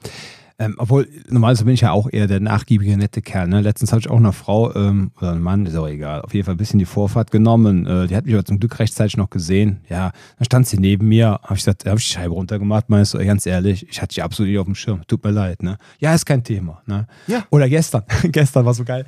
Ähm, 0.59 0.75
obwohl, 0.77 1.07
normalerweise 1.29 1.63
bin 1.63 1.73
ich 1.73 1.81
ja 1.81 1.91
auch 1.91 2.09
eher 2.11 2.27
der 2.27 2.41
nachgiebige, 2.41 2.97
nette 2.97 3.21
Kerl. 3.21 3.47
Ne? 3.47 3.61
Letztens 3.61 3.91
habe 3.93 4.01
ich 4.01 4.09
auch 4.09 4.17
eine 4.17 4.33
Frau 4.33 4.75
ähm, 4.75 5.11
oder 5.17 5.31
einen 5.31 5.41
Mann, 5.41 5.65
ist 5.65 5.75
auch 5.75 5.87
egal, 5.87 6.21
auf 6.21 6.33
jeden 6.33 6.45
Fall 6.45 6.55
ein 6.55 6.57
bisschen 6.57 6.79
die 6.79 6.85
Vorfahrt 6.85 7.31
genommen. 7.31 7.85
Äh, 7.85 8.07
die 8.07 8.15
hat 8.15 8.25
mich 8.25 8.33
aber 8.35 8.43
zum 8.43 8.59
Glück 8.59 8.77
rechtzeitig 8.77 9.15
noch 9.15 9.29
gesehen. 9.29 9.79
Ja, 9.89 10.11
dann 10.37 10.45
stand 10.45 10.67
sie 10.67 10.77
neben 10.77 11.07
mir, 11.07 11.39
habe 11.43 11.53
ich 11.53 11.61
gesagt, 11.61 11.85
da 11.85 11.91
habe 11.91 11.99
ich 11.99 12.07
die 12.07 12.13
Scheibe 12.13 12.33
runtergemacht, 12.33 12.89
meinst 12.89 13.13
du, 13.13 13.25
ganz 13.25 13.45
ehrlich, 13.45 13.87
ich 13.89 14.01
hatte 14.01 14.15
dich 14.15 14.21
absolut 14.21 14.49
nicht 14.49 14.59
auf 14.59 14.65
dem 14.65 14.75
Schirm. 14.75 15.01
Tut 15.07 15.23
mir 15.23 15.31
leid, 15.31 15.63
ne? 15.63 15.77
Ja, 15.99 16.13
ist 16.13 16.25
kein 16.25 16.43
Thema. 16.43 16.81
Ne? 16.85 17.07
Ja. 17.27 17.45
Oder 17.51 17.69
gestern, 17.69 18.03
gestern 18.23 18.65
war 18.65 18.73
so 18.73 18.83
geil. 18.83 19.05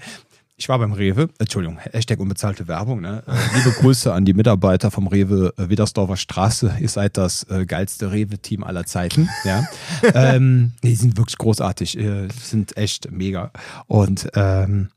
Ich 0.61 0.69
war 0.69 0.77
beim 0.77 0.91
Rewe, 0.91 1.27
Entschuldigung, 1.39 1.79
Hashtag 1.79 2.19
unbezahlte 2.19 2.67
Werbung. 2.67 3.01
Ne? 3.01 3.23
Liebe 3.55 3.71
Grüße 3.71 4.13
an 4.13 4.25
die 4.25 4.35
Mitarbeiter 4.35 4.91
vom 4.91 5.07
Rewe 5.07 5.51
äh, 5.57 5.69
Widdersdorfer 5.69 6.17
Straße. 6.17 6.75
Ihr 6.79 6.87
seid 6.87 7.17
das 7.17 7.49
äh, 7.49 7.65
geilste 7.65 8.11
Rewe-Team 8.11 8.63
aller 8.63 8.85
Zeiten. 8.85 9.27
Ja? 9.43 9.65
ähm, 10.13 10.73
die 10.83 10.93
sind 10.93 11.17
wirklich 11.17 11.39
großartig, 11.39 11.97
äh, 11.97 12.27
sind 12.39 12.77
echt 12.77 13.11
mega. 13.11 13.49
Und 13.87 14.29
ähm, 14.35 14.89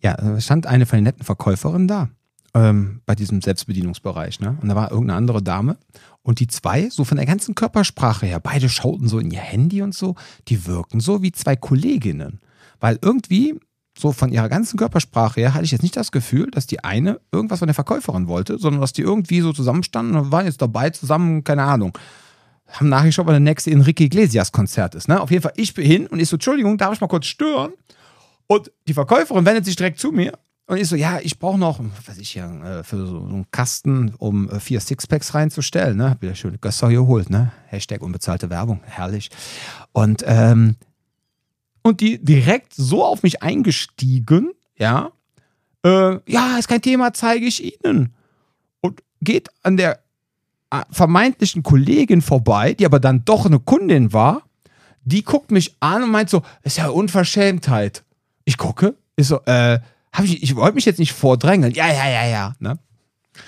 ja, 0.00 0.40
stand 0.40 0.66
eine 0.66 0.86
von 0.86 0.96
den 0.96 1.04
netten 1.04 1.22
Verkäuferinnen 1.22 1.86
da 1.86 2.08
ähm, 2.54 3.02
bei 3.04 3.14
diesem 3.14 3.42
Selbstbedienungsbereich. 3.42 4.40
Ne? 4.40 4.56
Und 4.62 4.70
da 4.70 4.74
war 4.74 4.90
irgendeine 4.90 5.18
andere 5.18 5.42
Dame. 5.42 5.76
Und 6.22 6.40
die 6.40 6.46
zwei, 6.46 6.88
so 6.88 7.04
von 7.04 7.18
der 7.18 7.26
ganzen 7.26 7.54
Körpersprache 7.54 8.24
her, 8.24 8.40
beide 8.40 8.70
schauten 8.70 9.06
so 9.06 9.18
in 9.18 9.30
ihr 9.30 9.40
Handy 9.40 9.82
und 9.82 9.94
so, 9.94 10.14
die 10.48 10.64
wirken 10.64 11.00
so 11.00 11.20
wie 11.20 11.32
zwei 11.32 11.56
Kolleginnen. 11.56 12.40
Weil 12.80 12.98
irgendwie, 13.02 13.60
so 13.96 14.12
von 14.12 14.32
ihrer 14.32 14.48
ganzen 14.48 14.76
Körpersprache 14.76 15.40
her, 15.40 15.54
hatte 15.54 15.64
ich 15.64 15.70
jetzt 15.70 15.82
nicht 15.82 15.96
das 15.96 16.12
Gefühl, 16.12 16.50
dass 16.50 16.66
die 16.66 16.82
eine 16.82 17.20
irgendwas 17.32 17.60
von 17.60 17.68
der 17.68 17.74
Verkäuferin 17.74 18.28
wollte, 18.28 18.58
sondern 18.58 18.80
dass 18.80 18.92
die 18.92 19.02
irgendwie 19.02 19.40
so 19.40 19.52
zusammenstanden 19.52 20.16
und 20.16 20.32
waren 20.32 20.46
jetzt 20.46 20.60
dabei 20.60 20.90
zusammen, 20.90 21.44
keine 21.44 21.62
Ahnung. 21.62 21.96
Haben 22.68 22.88
nachgeschaut, 22.88 23.26
wann 23.26 23.34
der 23.34 23.40
nächste 23.40 23.70
Enrique 23.70 24.04
Iglesias 24.04 24.50
Konzert 24.50 24.94
ist. 24.94 25.06
Ne? 25.06 25.20
Auf 25.20 25.30
jeden 25.30 25.42
Fall, 25.42 25.52
ich 25.56 25.74
bin 25.74 25.86
hin 25.86 26.06
und 26.06 26.18
ich 26.18 26.28
so, 26.28 26.36
Entschuldigung, 26.36 26.76
darf 26.76 26.94
ich 26.94 27.00
mal 27.00 27.06
kurz 27.06 27.26
stören? 27.26 27.72
Und 28.46 28.72
die 28.88 28.94
Verkäuferin 28.94 29.46
wendet 29.46 29.64
sich 29.64 29.76
direkt 29.76 30.00
zu 30.00 30.10
mir 30.10 30.32
und 30.66 30.78
ich 30.78 30.88
so, 30.88 30.96
ja, 30.96 31.18
ich 31.22 31.38
brauche 31.38 31.58
noch, 31.58 31.78
was 32.06 32.16
ich 32.16 32.30
hier, 32.30 32.44
äh, 32.44 32.82
für 32.82 33.06
so 33.06 33.18
einen 33.18 33.46
Kasten, 33.50 34.14
um 34.16 34.48
äh, 34.48 34.60
vier 34.60 34.80
Sixpacks 34.80 35.34
reinzustellen, 35.34 35.96
ne? 35.96 36.16
Wieder 36.20 36.34
schön 36.34 36.58
Gösser 36.58 36.88
geholt, 36.88 37.28
ne? 37.28 37.52
Hashtag 37.66 38.00
unbezahlte 38.00 38.48
Werbung, 38.48 38.80
herrlich. 38.84 39.30
Und, 39.92 40.24
ähm, 40.26 40.76
und 41.84 42.00
die 42.00 42.18
direkt 42.18 42.74
so 42.74 43.04
auf 43.04 43.22
mich 43.22 43.42
eingestiegen, 43.42 44.52
ja, 44.76 45.12
äh, 45.84 46.18
ja, 46.26 46.58
ist 46.58 46.66
kein 46.66 46.82
Thema, 46.82 47.12
zeige 47.12 47.44
ich 47.46 47.62
Ihnen. 47.62 48.14
Und 48.80 49.02
geht 49.20 49.48
an 49.62 49.76
der 49.76 50.00
äh, 50.70 50.80
vermeintlichen 50.90 51.62
Kollegin 51.62 52.22
vorbei, 52.22 52.72
die 52.72 52.86
aber 52.86 52.98
dann 52.98 53.24
doch 53.24 53.46
eine 53.46 53.60
Kundin 53.60 54.12
war, 54.12 54.42
die 55.04 55.22
guckt 55.22 55.50
mich 55.50 55.76
an 55.80 56.02
und 56.02 56.10
meint 56.10 56.30
so, 56.30 56.42
ist 56.62 56.78
ja 56.78 56.88
Unverschämtheit. 56.88 58.02
Ich 58.44 58.56
gucke, 58.56 58.96
ist 59.16 59.28
so, 59.28 59.40
äh, 59.44 59.78
hab 60.12 60.24
ich, 60.24 60.42
ich 60.42 60.56
wollte 60.56 60.76
mich 60.76 60.86
jetzt 60.86 60.98
nicht 60.98 61.12
vordrängeln. 61.12 61.74
Ja, 61.74 61.88
ja, 61.88 62.08
ja, 62.08 62.26
ja. 62.26 62.54
Ne? 62.60 62.78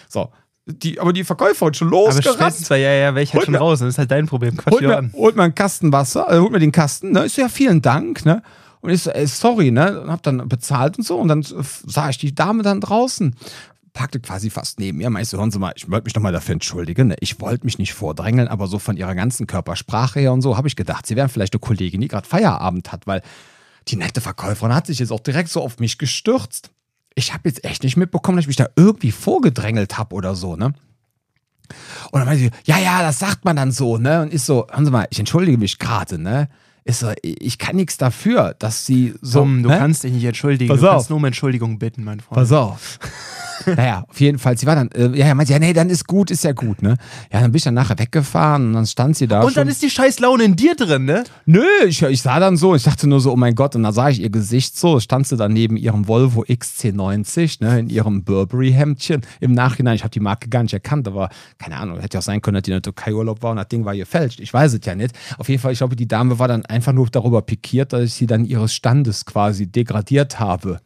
So. 0.09 0.31
Die, 0.69 0.99
aber 0.99 1.13
die 1.13 1.23
Verkäuferin 1.23 1.75
schon 1.75 1.89
Aber 1.89 1.97
losgerannt. 2.07 2.37
spätestens 2.39 2.67
zwei, 2.67 2.79
ja, 2.81 2.91
ja, 2.93 3.17
ich 3.17 3.33
halt 3.33 3.45
schon 3.45 3.53
mir- 3.53 3.59
raus. 3.59 3.79
Das 3.79 3.89
ist 3.89 3.99
halt 3.99 4.11
dein 4.11 4.27
Problem. 4.27 4.57
Quatsch 4.57 4.73
Holt 4.75 4.83
mir, 4.83 4.99
an. 4.99 5.13
holt 5.15 5.37
mir 5.37 5.45
einen 5.45 5.55
Kasten 5.55 5.93
Wasser, 5.93 6.27
äh, 6.31 6.39
holt 6.41 6.51
mir 6.51 6.59
den 6.59 6.73
Kasten, 6.73 7.13
ne? 7.13 7.25
Ich 7.27 7.35
so, 7.35 7.43
ja, 7.43 7.49
vielen 7.49 7.83
Dank, 7.83 8.25
ne? 8.27 8.43
Und 8.81 8.91
ich 8.91 9.03
so, 9.03 9.11
ey, 9.11 9.27
sorry, 9.29 9.71
ne? 9.71 10.01
Und 10.03 10.11
hab 10.11 10.23
dann 10.25 10.49
bezahlt 10.49 10.99
und 10.99 11.05
so. 11.05 11.19
Und 11.19 11.29
dann 11.29 11.43
sah 11.43 12.09
ich 12.11 12.19
die 12.19 12.35
Dame 12.35 12.63
dann 12.65 12.81
draußen. 12.81 13.37
Packte 13.93 14.21
quasi 14.21 14.51
fast 14.51 14.79
neben 14.81 14.99
mir. 14.99 15.09
Meinte 15.09 15.29
so, 15.31 15.39
hören 15.39 15.51
Sie 15.53 15.59
mal, 15.59 15.73
ich 15.77 15.89
wollte 15.91 16.05
mich 16.05 16.15
nochmal 16.17 16.33
dafür 16.33 16.53
entschuldigen. 16.55 17.09
Ne? 17.09 17.17
Ich 17.21 17.41
wollte 17.41 17.65
mich 17.65 17.79
nicht 17.79 17.95
vordrängeln, 17.95 18.49
aber 18.49 18.67
so 18.67 18.79
von 18.79 18.97
ihrer 18.97 19.15
ganzen 19.15 19.47
Körpersprache 19.47 20.19
her 20.21 20.33
und 20.33 20.43
so 20.43 20.57
habe 20.57 20.69
ich 20.69 20.77
gedacht, 20.77 21.07
sie 21.07 21.15
wären 21.17 21.29
vielleicht 21.29 21.55
eine 21.55 21.61
Kollegin, 21.61 22.01
die 22.01 22.09
gerade 22.09 22.29
Feierabend 22.29 22.93
hat, 22.93 23.07
weil 23.07 23.23
die 23.89 23.97
nette 23.97 24.21
Verkäuferin 24.21 24.75
hat 24.75 24.87
sich 24.89 24.99
jetzt 24.99 25.13
auch 25.13 25.21
direkt 25.21 25.49
so 25.49 25.63
auf 25.63 25.79
mich 25.79 25.97
gestürzt. 25.97 26.71
Ich 27.17 27.33
habe 27.33 27.49
jetzt 27.49 27.65
echt 27.65 27.83
nicht 27.83 27.97
mitbekommen, 27.97 28.37
dass 28.37 28.45
ich 28.45 28.49
mich 28.49 28.57
da 28.57 28.69
irgendwie 28.77 29.11
vorgedrängelt 29.11 29.99
habe 29.99 30.15
oder 30.15 30.37
so, 30.37 30.55
ne? 30.55 30.75
Und 32.13 32.21
dann 32.21 32.27
meinte 32.27 32.45
sie, 32.45 32.51
ja, 32.65 32.79
ja, 32.79 33.03
das 33.03 33.19
sagt 33.19 33.45
man 33.45 33.57
dann 33.57 33.73
so, 33.73 33.97
ne? 33.97 34.23
Und 34.23 34.33
ich 34.33 34.43
so, 34.43 34.69
hören 34.71 34.85
Sie 34.85 34.91
mal, 34.93 35.09
ich 35.11 35.19
entschuldige 35.19 35.59
mich 35.59 35.79
gerade, 35.79 36.19
ne? 36.19 36.49
Ist 36.87 37.01
so, 37.01 37.11
ich 37.23 37.59
kann 37.59 37.75
nichts 37.75 37.97
dafür, 37.97 38.55
dass 38.61 38.87
sie 38.87 39.15
so. 39.21 39.41
Tom, 39.41 39.65
du 39.65 39.71
hä? 39.73 39.79
kannst 39.79 40.05
dich 40.05 40.13
nicht 40.13 40.25
entschuldigen. 40.25 40.71
Pass 40.71 40.81
du 40.81 40.87
auf. 40.87 40.93
kannst 40.93 41.11
nur 41.11 41.17
um 41.17 41.25
Entschuldigung 41.25 41.81
bitten, 41.81 42.05
mein 42.05 42.21
Freund. 42.21 42.37
Pass 42.37 42.53
auf. 42.53 43.01
naja, 43.67 44.05
auf 44.09 44.21
jeden 44.21 44.39
Fall. 44.39 44.57
Sie 44.57 44.67
war 44.67 44.77
dann, 44.77 44.91
äh, 44.93 45.09
ja, 45.19 45.27
ja, 45.27 45.35
meinte, 45.35 45.53
ja, 45.53 45.59
nee, 45.59 45.73
dann 45.73 45.91
ist 45.91 46.07
gut, 46.07 46.31
ist 46.31 46.45
ja 46.45 46.53
gut, 46.53 46.83
ne? 46.83 46.97
Ja, 47.33 47.41
dann 47.41 47.51
bin 47.51 47.57
ich 47.57 47.65
dann 47.65 47.75
nachher 47.75 47.99
weggefahren 47.99 48.67
und 48.67 48.73
dann 48.75 48.87
stand 48.87 49.17
sie 49.17 49.27
da. 49.27 49.41
Und 49.41 49.47
schon. 49.47 49.55
dann 49.55 49.69
ist 49.69 49.83
die 49.83 49.91
scheiß 49.91 50.21
Laune 50.21 50.45
in 50.45 50.55
dir 50.55 50.77
drin, 50.77 51.07
ne? 51.07 51.25
Nö, 51.45 51.65
ich, 51.87 52.03
ich 52.03 52.23
sah 52.23 52.39
dann 52.39 52.57
so, 52.57 52.77
ich 52.77 52.85
dachte 52.85 53.09
nur 53.09 53.21
so, 53.21 53.33
oh 53.33 53.37
mein 53.37 53.57
Gott, 53.57 53.75
und 53.75 53.83
da 53.83 53.91
sah 53.91 54.09
ich 54.09 54.21
ihr 54.21 54.31
Gesicht 54.31 54.79
so, 54.79 55.01
stand 55.01 55.27
sie 55.27 55.37
dann 55.37 55.53
neben 55.53 55.77
ihrem 55.77 56.07
Volvo 56.07 56.43
XC90, 56.43 57.65
ne, 57.65 57.81
in 57.81 57.89
ihrem 57.89 58.23
Burberry-Hemdchen. 58.23 59.23
Im 59.41 59.53
Nachhinein, 59.53 59.97
ich 59.97 60.03
habe 60.03 60.13
die 60.13 60.21
Marke 60.21 60.49
gar 60.49 60.63
nicht 60.63 60.75
erkannt, 60.75 61.09
aber 61.09 61.31
keine 61.59 61.77
Ahnung, 61.77 61.99
hätte 61.99 62.15
ja 62.15 62.21
auch 62.21 62.25
sein 62.25 62.41
können, 62.41 62.55
dass 62.55 62.63
die 62.63 62.71
in 62.71 62.77
der 62.77 62.83
Türkei 62.83 63.13
Urlaub 63.13 63.43
war 63.43 63.51
und 63.51 63.57
das 63.57 63.69
Ding 63.69 63.85
war 63.85 63.97
gefälscht. 63.97 64.39
Ich 64.39 64.53
weiß 64.53 64.75
es 64.75 64.81
ja 64.85 64.95
nicht. 64.95 65.17
Auf 65.39 65.49
jeden 65.49 65.61
Fall, 65.61 65.73
ich 65.73 65.79
glaube, 65.79 65.97
die 65.97 66.07
Dame 66.07 66.39
war 66.39 66.47
dann 66.47 66.65
einfach 66.77 66.93
nur 66.93 67.09
darüber 67.09 67.43
pikiert, 67.43 67.93
dass 67.93 68.03
ich 68.03 68.15
sie 68.15 68.27
dann 68.27 68.45
ihres 68.45 68.73
Standes 68.73 69.25
quasi 69.25 69.67
degradiert 69.67 70.39
habe. 70.39 70.81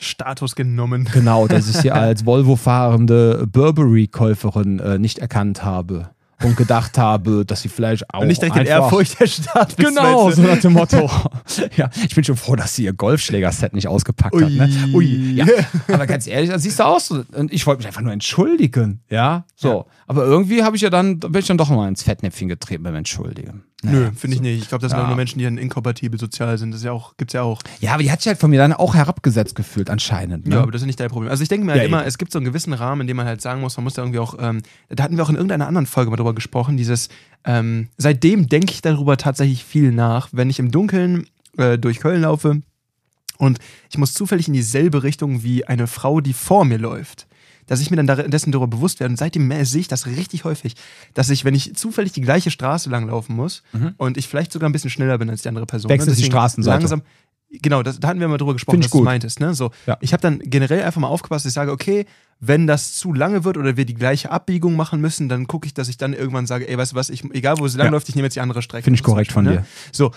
Status 0.00 0.56
genommen. 0.56 1.08
Genau, 1.12 1.46
dass 1.46 1.68
ich 1.68 1.76
sie 1.76 1.90
als 1.92 2.26
Volvo-fahrende 2.26 3.46
Burberry-Käuferin 3.46 4.78
äh, 4.80 4.98
nicht 4.98 5.18
erkannt 5.18 5.64
habe. 5.64 6.10
Und 6.42 6.56
gedacht 6.56 6.98
habe, 6.98 7.46
dass 7.46 7.62
sie 7.62 7.68
vielleicht 7.68 8.12
auch. 8.12 8.20
Und 8.20 8.26
nicht 8.26 8.42
direkt 8.42 8.56
in 8.56 8.66
Ehrfurcht 8.66 9.18
der 9.18 9.28
Staat 9.28 9.76
Genau, 9.76 10.30
so 10.30 10.42
nach 10.42 10.58
dem 10.58 10.72
Motto. 10.72 11.08
ja, 11.76 11.88
ich 12.04 12.14
bin 12.14 12.24
schon 12.24 12.36
froh, 12.36 12.56
dass 12.56 12.74
sie 12.74 12.84
ihr 12.84 12.92
Golfschlägerset 12.92 13.72
nicht 13.72 13.86
ausgepackt 13.86 14.34
hat. 14.34 14.50
Ne? 14.50 14.68
Ui. 14.92 14.94
Ui. 14.94 15.34
Ja, 15.36 15.46
aber 15.88 16.06
ganz 16.06 16.26
ehrlich, 16.26 16.50
das 16.50 16.62
siehst 16.62 16.80
du 16.80 16.84
aus. 16.84 17.10
Und 17.10 17.52
ich 17.52 17.66
wollte 17.66 17.78
mich 17.78 17.86
einfach 17.86 18.02
nur 18.02 18.12
entschuldigen. 18.12 19.00
Ja, 19.08 19.46
so. 19.54 19.68
Ja. 19.68 19.84
Aber 20.06 20.24
irgendwie 20.24 20.64
habe 20.64 20.76
ich 20.76 20.82
ja 20.82 20.90
dann, 20.90 21.20
bin 21.20 21.36
ich 21.36 21.46
dann 21.46 21.56
doch 21.56 21.70
mal 21.70 21.88
ins 21.88 22.02
Fettnäpfchen 22.02 22.48
getreten 22.48 22.82
beim 22.82 22.96
Entschuldigen. 22.96 23.62
Nö, 23.92 24.10
finde 24.16 24.36
ich 24.36 24.42
nicht. 24.42 24.62
Ich 24.62 24.68
glaube, 24.68 24.82
das 24.82 24.90
sind 24.90 24.98
Ja. 24.98 25.04
auch 25.04 25.08
nur 25.08 25.16
Menschen, 25.16 25.38
die 25.38 25.44
dann 25.44 25.58
inkompatibel 25.58 26.18
sozial 26.18 26.56
sind. 26.58 26.70
Das 26.72 26.80
ist 26.80 26.84
ja 26.84 26.92
auch, 26.92 27.16
gibt's 27.16 27.34
ja 27.34 27.42
auch. 27.42 27.60
Ja, 27.80 27.94
aber 27.94 28.02
die 28.02 28.10
hat 28.10 28.20
sich 28.20 28.28
halt 28.28 28.38
von 28.38 28.50
mir 28.50 28.58
dann 28.58 28.72
auch 28.72 28.94
herabgesetzt 28.94 29.54
gefühlt, 29.54 29.90
anscheinend. 29.90 30.46
Ne? 30.46 30.54
Ja, 30.56 30.62
aber 30.62 30.72
das 30.72 30.82
ist 30.82 30.86
nicht 30.86 31.00
dein 31.00 31.10
Problem. 31.10 31.30
Also 31.30 31.42
ich 31.42 31.48
denke 31.48 31.66
mir 31.66 31.72
Ja, 31.72 31.78
halt 31.80 31.88
immer, 31.88 32.00
eben. 32.00 32.08
es 32.08 32.18
gibt 32.18 32.32
so 32.32 32.38
einen 32.38 32.46
gewissen 32.46 32.72
Rahmen, 32.72 33.02
in 33.02 33.06
dem 33.06 33.16
man 33.16 33.26
halt 33.26 33.40
sagen 33.40 33.60
muss, 33.60 33.76
man 33.76 33.84
muss 33.84 33.94
da 33.94 34.02
irgendwie 34.02 34.18
auch, 34.20 34.36
ähm, 34.40 34.62
da 34.88 35.04
hatten 35.04 35.16
wir 35.16 35.24
auch 35.24 35.28
in 35.28 35.36
irgendeiner 35.36 35.66
anderen 35.66 35.86
Folge 35.86 36.10
mal 36.10 36.16
drüber 36.16 36.34
gesprochen, 36.34 36.76
dieses, 36.76 37.08
ähm, 37.44 37.88
seitdem 37.98 38.48
denke 38.48 38.72
ich 38.72 38.80
darüber 38.82 39.16
tatsächlich 39.16 39.64
viel 39.64 39.92
nach, 39.92 40.28
wenn 40.32 40.50
ich 40.50 40.58
im 40.58 40.70
Dunkeln 40.70 41.26
äh, 41.58 41.78
durch 41.78 42.00
Köln 42.00 42.22
laufe 42.22 42.60
und 43.38 43.58
ich 43.90 43.98
muss 43.98 44.14
zufällig 44.14 44.48
in 44.48 44.54
dieselbe 44.54 45.02
Richtung 45.02 45.42
wie 45.42 45.64
eine 45.66 45.86
Frau, 45.86 46.20
die 46.20 46.32
vor 46.32 46.64
mir 46.64 46.78
läuft. 46.78 47.26
Dass 47.66 47.80
ich 47.80 47.90
mir 47.90 48.02
dann 48.02 48.30
dessen 48.30 48.52
darüber 48.52 48.66
bewusst 48.68 49.00
werde. 49.00 49.12
Und 49.12 49.16
seitdem 49.16 49.50
sehe 49.64 49.80
ich 49.80 49.88
das 49.88 50.06
richtig 50.06 50.44
häufig, 50.44 50.74
dass 51.14 51.30
ich, 51.30 51.44
wenn 51.44 51.54
ich 51.54 51.74
zufällig 51.76 52.12
die 52.12 52.20
gleiche 52.20 52.50
Straße 52.50 52.90
lang 52.90 53.06
laufen 53.08 53.34
muss 53.36 53.62
und 53.96 54.16
ich 54.16 54.28
vielleicht 54.28 54.52
sogar 54.52 54.68
ein 54.68 54.72
bisschen 54.72 54.90
schneller 54.90 55.18
bin 55.18 55.30
als 55.30 55.42
die 55.42 55.48
andere 55.48 55.66
Person, 55.66 55.88
Mhm. 55.88 55.94
Wechselst 55.94 56.18
ne, 56.18 56.22
die 56.24 56.30
Straßenseite. 56.30 56.78
Langsam, 56.78 57.02
Genau, 57.62 57.84
das, 57.84 58.00
da 58.00 58.08
hatten 58.08 58.18
wir 58.18 58.26
mal 58.26 58.36
drüber 58.36 58.54
gesprochen, 58.54 58.82
was 58.82 58.90
du 58.90 59.02
meintest. 59.02 59.38
Ne? 59.38 59.54
So, 59.54 59.70
Ja. 59.86 59.96
Ich 60.00 60.12
habe 60.12 60.20
dann 60.20 60.40
generell 60.40 60.82
einfach 60.82 61.00
mal 61.00 61.06
aufgepasst, 61.06 61.44
dass 61.44 61.50
ich 61.50 61.54
sage, 61.54 61.70
okay, 61.70 62.04
wenn 62.40 62.66
das 62.66 62.94
zu 62.94 63.12
lange 63.12 63.44
wird 63.44 63.56
oder 63.56 63.76
wir 63.76 63.84
die 63.84 63.94
gleiche 63.94 64.32
Abbiegung 64.32 64.74
machen 64.74 65.00
müssen, 65.00 65.28
dann 65.28 65.46
gucke 65.46 65.64
ich, 65.66 65.72
dass 65.72 65.88
ich 65.88 65.96
dann 65.96 66.14
irgendwann 66.14 66.46
sage, 66.46 66.68
ey, 66.68 66.76
weißt 66.76 66.92
du 66.92 66.96
was, 66.96 67.10
ich, 67.10 67.22
egal 67.32 67.58
wo 67.58 67.64
es 67.66 67.76
lang 67.76 67.86
Ja. 67.86 67.90
läuft, 67.92 68.08
ich 68.08 68.16
nehme 68.16 68.26
jetzt 68.26 68.34
die 68.34 68.40
andere 68.40 68.60
Strecke. 68.60 68.82
Finde 68.82 68.96
ich 68.96 69.04
korrekt 69.04 69.30
von 69.30 69.44
Beispiel, 69.44 69.58
dir. 69.60 69.62
ne? 69.62 69.66
So, 69.92 70.10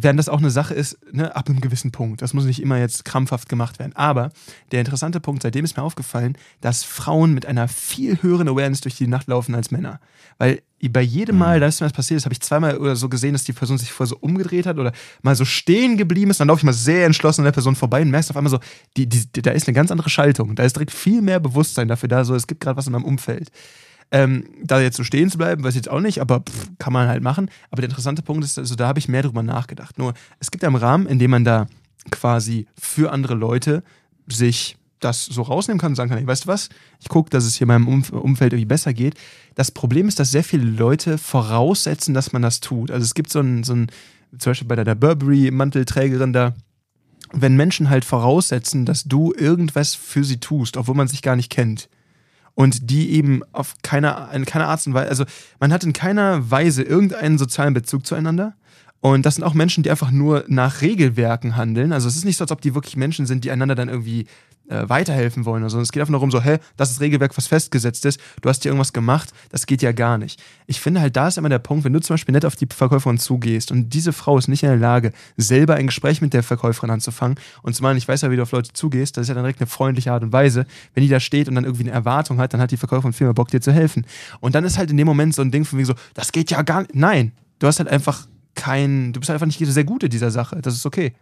während 0.00 0.18
das 0.18 0.28
auch 0.28 0.38
eine 0.38 0.50
Sache 0.50 0.74
ist, 0.74 0.98
ne, 1.12 1.34
ab 1.34 1.48
einem 1.48 1.60
gewissen 1.60 1.90
Punkt. 1.90 2.22
Das 2.22 2.32
muss 2.32 2.44
nicht 2.44 2.62
immer 2.62 2.78
jetzt 2.78 3.04
krampfhaft 3.04 3.48
gemacht 3.48 3.78
werden. 3.78 3.94
Aber 3.96 4.30
der 4.70 4.80
interessante 4.80 5.20
Punkt, 5.20 5.42
seitdem 5.42 5.64
ist 5.64 5.76
mir 5.76 5.82
aufgefallen, 5.82 6.36
dass 6.60 6.84
Frauen 6.84 7.34
mit 7.34 7.46
einer 7.46 7.68
viel 7.68 8.22
höheren 8.22 8.48
Awareness 8.48 8.80
durch 8.80 8.96
die 8.96 9.08
Nacht 9.08 9.28
laufen 9.28 9.54
als 9.54 9.70
Männer. 9.70 10.00
Weil 10.38 10.62
bei 10.90 11.02
jedem 11.02 11.34
Mhm. 11.34 11.40
Mal, 11.40 11.60
dass 11.60 11.80
mir 11.80 11.86
das 11.86 11.92
passiert 11.92 12.18
ist, 12.18 12.24
habe 12.24 12.32
ich 12.32 12.40
zweimal 12.40 12.76
oder 12.78 12.94
so 12.94 13.08
gesehen, 13.08 13.32
dass 13.32 13.44
die 13.44 13.52
Person 13.52 13.78
sich 13.78 13.90
vorher 13.92 14.10
so 14.10 14.18
umgedreht 14.20 14.66
hat 14.66 14.78
oder 14.78 14.92
mal 15.22 15.34
so 15.34 15.44
stehen 15.44 15.96
geblieben 15.96 16.30
ist. 16.30 16.38
Dann 16.38 16.48
laufe 16.48 16.60
ich 16.60 16.64
mal 16.64 16.72
sehr 16.72 17.04
entschlossen 17.04 17.40
an 17.40 17.46
der 17.46 17.52
Person 17.52 17.74
vorbei 17.74 18.00
und 18.02 18.10
merkst 18.10 18.30
auf 18.30 18.36
einmal 18.36 18.50
so, 18.50 18.60
die, 18.96 19.08
die, 19.08 19.42
da 19.42 19.50
ist 19.50 19.66
eine 19.66 19.74
ganz 19.74 19.90
andere 19.90 20.10
Schaltung. 20.10 20.54
Da 20.54 20.62
ist 20.62 20.76
direkt 20.76 20.92
viel 20.92 21.22
mehr 21.22 21.40
Bewusstsein 21.40 21.88
dafür 21.88 22.08
da, 22.08 22.24
so 22.24 22.34
es 22.36 22.46
gibt 22.46 22.60
gerade 22.60 22.76
was 22.76 22.86
in 22.86 22.92
meinem 22.92 23.04
Umfeld. 23.04 23.50
Ähm, 24.10 24.44
da 24.62 24.80
jetzt 24.80 24.96
so 24.96 25.04
stehen 25.04 25.30
zu 25.30 25.36
bleiben, 25.36 25.62
weiß 25.62 25.70
ich 25.70 25.76
jetzt 25.76 25.90
auch 25.90 26.00
nicht, 26.00 26.20
aber 26.20 26.40
pff, 26.40 26.70
kann 26.78 26.94
man 26.94 27.08
halt 27.08 27.22
machen. 27.22 27.50
Aber 27.70 27.82
der 27.82 27.90
interessante 27.90 28.22
Punkt 28.22 28.42
ist, 28.42 28.58
also 28.58 28.74
da 28.74 28.88
habe 28.88 28.98
ich 28.98 29.08
mehr 29.08 29.22
drüber 29.22 29.42
nachgedacht. 29.42 29.98
Nur, 29.98 30.14
es 30.40 30.50
gibt 30.50 30.62
ja 30.62 30.68
einen 30.68 30.76
Rahmen, 30.76 31.06
in 31.06 31.18
dem 31.18 31.30
man 31.30 31.44
da 31.44 31.66
quasi 32.10 32.66
für 32.78 33.12
andere 33.12 33.34
Leute 33.34 33.82
sich 34.26 34.78
das 35.00 35.26
so 35.26 35.42
rausnehmen 35.42 35.80
kann 35.80 35.92
und 35.92 35.96
sagen 35.96 36.10
kann, 36.10 36.18
ey, 36.18 36.26
weißt 36.26 36.44
du 36.44 36.48
was, 36.48 36.70
ich 37.00 37.08
gucke, 37.08 37.30
dass 37.30 37.44
es 37.44 37.54
hier 37.54 37.66
meinem 37.66 37.86
Umf 37.86 38.10
Umfeld 38.10 38.52
irgendwie 38.52 38.66
besser 38.66 38.92
geht. 38.92 39.14
Das 39.54 39.70
Problem 39.70 40.08
ist, 40.08 40.18
dass 40.18 40.30
sehr 40.30 40.44
viele 40.44 40.64
Leute 40.64 41.18
voraussetzen, 41.18 42.14
dass 42.14 42.32
man 42.32 42.42
das 42.42 42.60
tut. 42.60 42.90
Also 42.90 43.04
es 43.04 43.14
gibt 43.14 43.30
so 43.30 43.40
ein, 43.40 43.62
so 43.62 43.74
ein 43.74 43.90
zum 44.36 44.50
Beispiel 44.50 44.68
bei 44.68 44.76
der, 44.76 44.84
der 44.84 44.94
Burberry-Mantelträgerin 44.94 46.32
da, 46.32 46.54
wenn 47.32 47.56
Menschen 47.56 47.90
halt 47.90 48.04
voraussetzen, 48.04 48.86
dass 48.86 49.04
du 49.04 49.32
irgendwas 49.32 49.94
für 49.94 50.24
sie 50.24 50.38
tust, 50.38 50.76
obwohl 50.76 50.94
man 50.94 51.08
sich 51.08 51.22
gar 51.22 51.36
nicht 51.36 51.50
kennt. 51.50 51.88
Und 52.58 52.90
die 52.90 53.12
eben 53.12 53.42
auf 53.52 53.76
keiner, 53.84 54.30
in 54.34 54.44
keiner 54.44 54.66
Art 54.66 54.84
und 54.84 54.92
Weise, 54.92 55.08
also 55.08 55.24
man 55.60 55.72
hat 55.72 55.84
in 55.84 55.92
keiner 55.92 56.50
Weise 56.50 56.82
irgendeinen 56.82 57.38
sozialen 57.38 57.72
Bezug 57.72 58.04
zueinander. 58.04 58.54
Und 58.98 59.24
das 59.24 59.36
sind 59.36 59.44
auch 59.44 59.54
Menschen, 59.54 59.84
die 59.84 59.92
einfach 59.92 60.10
nur 60.10 60.44
nach 60.48 60.80
Regelwerken 60.80 61.54
handeln. 61.54 61.92
Also 61.92 62.08
es 62.08 62.16
ist 62.16 62.24
nicht 62.24 62.36
so, 62.36 62.42
als 62.42 62.50
ob 62.50 62.60
die 62.60 62.74
wirklich 62.74 62.96
Menschen 62.96 63.26
sind, 63.26 63.44
die 63.44 63.52
einander 63.52 63.76
dann 63.76 63.88
irgendwie 63.88 64.26
äh, 64.68 64.88
weiterhelfen 64.88 65.44
wollen. 65.44 65.62
Also 65.62 65.80
es 65.80 65.92
geht 65.92 66.00
einfach 66.00 66.10
nur 66.10 66.20
darum, 66.20 66.30
so, 66.30 66.40
hä, 66.40 66.58
das 66.76 66.90
ist 66.90 67.00
Regelwerk, 67.00 67.36
was 67.36 67.46
festgesetzt 67.46 68.04
ist, 68.04 68.20
du 68.42 68.48
hast 68.48 68.64
dir 68.64 68.68
irgendwas 68.68 68.92
gemacht, 68.92 69.32
das 69.50 69.66
geht 69.66 69.82
ja 69.82 69.92
gar 69.92 70.18
nicht. 70.18 70.42
Ich 70.66 70.80
finde 70.80 71.00
halt, 71.00 71.16
da 71.16 71.28
ist 71.28 71.38
immer 71.38 71.48
der 71.48 71.58
Punkt, 71.58 71.84
wenn 71.84 71.92
du 71.92 72.00
zum 72.00 72.14
Beispiel 72.14 72.32
nett 72.32 72.44
auf 72.44 72.56
die 72.56 72.66
Verkäuferin 72.66 73.18
zugehst 73.18 73.72
und 73.72 73.90
diese 73.90 74.12
Frau 74.12 74.38
ist 74.38 74.48
nicht 74.48 74.62
in 74.62 74.68
der 74.68 74.78
Lage, 74.78 75.12
selber 75.36 75.74
ein 75.74 75.86
Gespräch 75.86 76.20
mit 76.20 76.34
der 76.34 76.42
Verkäuferin 76.42 76.90
anzufangen 76.90 77.38
und 77.62 77.74
zu 77.74 77.82
meinen, 77.82 77.98
ich 77.98 78.06
weiß 78.06 78.22
ja, 78.22 78.30
wie 78.30 78.36
du 78.36 78.42
auf 78.42 78.52
Leute 78.52 78.72
zugehst, 78.72 79.16
das 79.16 79.22
ist 79.22 79.28
ja 79.28 79.34
dann 79.34 79.44
direkt 79.44 79.60
eine 79.60 79.66
freundliche 79.66 80.12
Art 80.12 80.22
und 80.22 80.32
Weise. 80.32 80.66
Wenn 80.94 81.02
die 81.02 81.08
da 81.08 81.20
steht 81.20 81.48
und 81.48 81.54
dann 81.54 81.64
irgendwie 81.64 81.84
eine 81.84 81.92
Erwartung 81.92 82.38
hat, 82.38 82.52
dann 82.54 82.60
hat 82.60 82.70
die 82.70 82.76
Verkäuferin 82.76 83.12
viel 83.12 83.26
mehr 83.26 83.34
Bock, 83.34 83.48
dir 83.48 83.60
zu 83.60 83.72
helfen. 83.72 84.06
Und 84.40 84.54
dann 84.54 84.64
ist 84.64 84.78
halt 84.78 84.90
in 84.90 84.96
dem 84.96 85.06
Moment 85.06 85.34
so 85.34 85.42
ein 85.42 85.50
Ding 85.50 85.64
von 85.64 85.78
wegen 85.78 85.86
so, 85.86 85.94
das 86.14 86.32
geht 86.32 86.50
ja 86.50 86.62
gar 86.62 86.82
nicht. 86.82 86.94
Nein, 86.94 87.32
du 87.58 87.66
hast 87.66 87.78
halt 87.78 87.88
einfach 87.88 88.26
kein, 88.54 89.12
du 89.12 89.20
bist 89.20 89.30
halt 89.30 89.40
einfach 89.40 89.46
nicht 89.46 89.72
sehr 89.72 89.84
gut 89.84 90.02
in 90.02 90.10
dieser 90.10 90.30
Sache. 90.30 90.60
Das 90.60 90.74
ist 90.74 90.84
okay. 90.84 91.14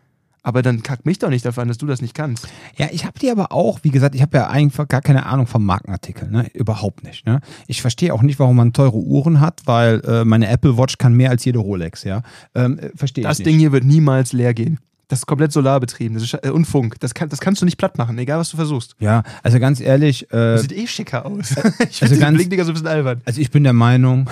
Aber 0.47 0.63
dann 0.63 0.85
kack 0.85 1.05
mich 1.05 1.19
doch 1.19 1.29
nicht 1.29 1.45
dafür 1.45 1.63
an, 1.65 1.69
dass 1.69 1.77
du 1.77 1.87
das 1.87 2.01
nicht 2.01 2.15
kannst. 2.15 2.47
Ja, 2.77 2.87
ich 2.93 3.05
habe 3.05 3.19
die 3.19 3.33
aber 3.33 3.51
auch, 3.51 3.81
wie 3.83 3.91
gesagt, 3.91 4.15
ich 4.15 4.23
habe 4.23 4.37
ja 4.37 4.47
einfach 4.49 4.87
gar 4.87 5.01
keine 5.01 5.27
Ahnung 5.27 5.49
vom 5.49 5.65
Markenartikel, 5.65 6.31
ne? 6.31 6.49
Überhaupt 6.55 7.03
nicht. 7.03 7.27
Ne? 7.27 7.41
Ich 7.67 7.83
verstehe 7.83 8.15
auch 8.15 8.23
nicht, 8.23 8.39
warum 8.39 8.55
man 8.55 8.73
teure 8.73 8.97
Uhren 8.97 9.41
hat, 9.41 9.63
weil 9.65 10.01
äh, 10.05 10.25
meine 10.25 10.47
Apple 10.47 10.79
Watch 10.79 10.99
kann 10.99 11.15
mehr 11.15 11.31
als 11.31 11.45
jede 11.45 11.59
Rolex, 11.59 12.05
ja. 12.05 12.23
Ähm, 12.55 12.79
äh, 12.79 12.91
verstehe 12.95 13.23
ich 13.23 13.29
Das. 13.29 13.39
Ding 13.39 13.59
hier 13.59 13.73
wird 13.73 13.83
niemals 13.83 14.33
leer 14.33 14.55
gehen. 14.55 14.79
Das 15.09 15.19
ist 15.19 15.27
komplett 15.27 15.51
solarbetrieben. 15.51 16.15
Das 16.15 16.23
ist 16.23 16.35
äh, 16.35 16.51
und 16.51 16.65
Funk. 16.65 17.01
Das, 17.01 17.13
kann, 17.13 17.29
das 17.29 17.41
kannst 17.41 17.61
du 17.61 17.65
nicht 17.65 17.77
platt 17.77 17.99
machen, 17.99 18.17
egal 18.17 18.39
was 18.39 18.51
du 18.51 18.57
versuchst. 18.57 18.95
Ja, 19.01 19.25
also 19.43 19.59
ganz 19.59 19.81
ehrlich, 19.81 20.33
äh, 20.33 20.59
Sieht 20.59 20.71
eh 20.71 20.87
schicker 20.87 21.27
aus. 21.27 21.51
ich 21.91 22.03
also 22.03 22.15
finde 22.15 22.39
den 22.45 22.51
ganz- 22.51 22.67
so 22.67 22.71
ein 22.71 22.75
bisschen 22.75 22.87
albern. 22.87 23.21
also 23.25 23.41
ich 23.41 23.51
bin 23.51 23.65
der 23.65 23.73
Meinung, 23.73 24.31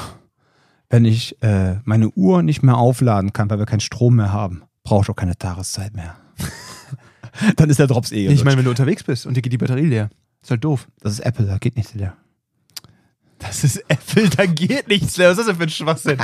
wenn 0.91 1.05
ich 1.05 1.43
äh, 1.43 1.81
meine 1.83 2.09
Uhr 2.11 2.45
nicht 2.45 2.62
mehr 2.62 2.77
aufladen 2.77 3.33
kann, 3.33 3.51
weil 3.51 3.59
wir 3.59 3.67
keinen 3.67 3.81
Strom 3.81 4.15
mehr 4.15 4.33
haben, 4.33 4.62
brauche 4.85 5.03
ich 5.03 5.11
auch 5.11 5.16
keine 5.16 5.37
Tageszeit 5.37 5.95
mehr. 5.95 6.16
Dann 7.57 7.68
ist 7.68 7.80
der 7.80 7.89
Drops 7.89 8.12
eh 8.12 8.28
Ich 8.28 8.45
meine, 8.45 8.59
wenn 8.59 8.64
du 8.64 8.70
unterwegs 8.70 9.03
bist 9.03 9.26
und 9.26 9.37
dir 9.37 9.43
geht 9.43 9.53
die 9.53 9.59
Batterie 9.59 9.87
leer, 9.87 10.11
ist 10.43 10.51
halt 10.51 10.62
doof. 10.62 10.87
Das 11.01 11.14
ist 11.14 11.20
Apple, 11.20 11.47
da 11.47 11.59
geht 11.59 11.76
nichts 11.76 11.95
leer. 11.95 12.16
Das 13.39 13.64
ist 13.64 13.82
Apple, 13.89 14.28
da 14.30 14.47
geht 14.47 14.89
nichts 14.89 15.16
leer. 15.16 15.30
Was 15.30 15.39
ist 15.39 15.39
das 15.39 15.47
denn 15.49 15.57
für 15.57 15.62
ein 15.64 15.68
Schwachsinn? 15.68 16.18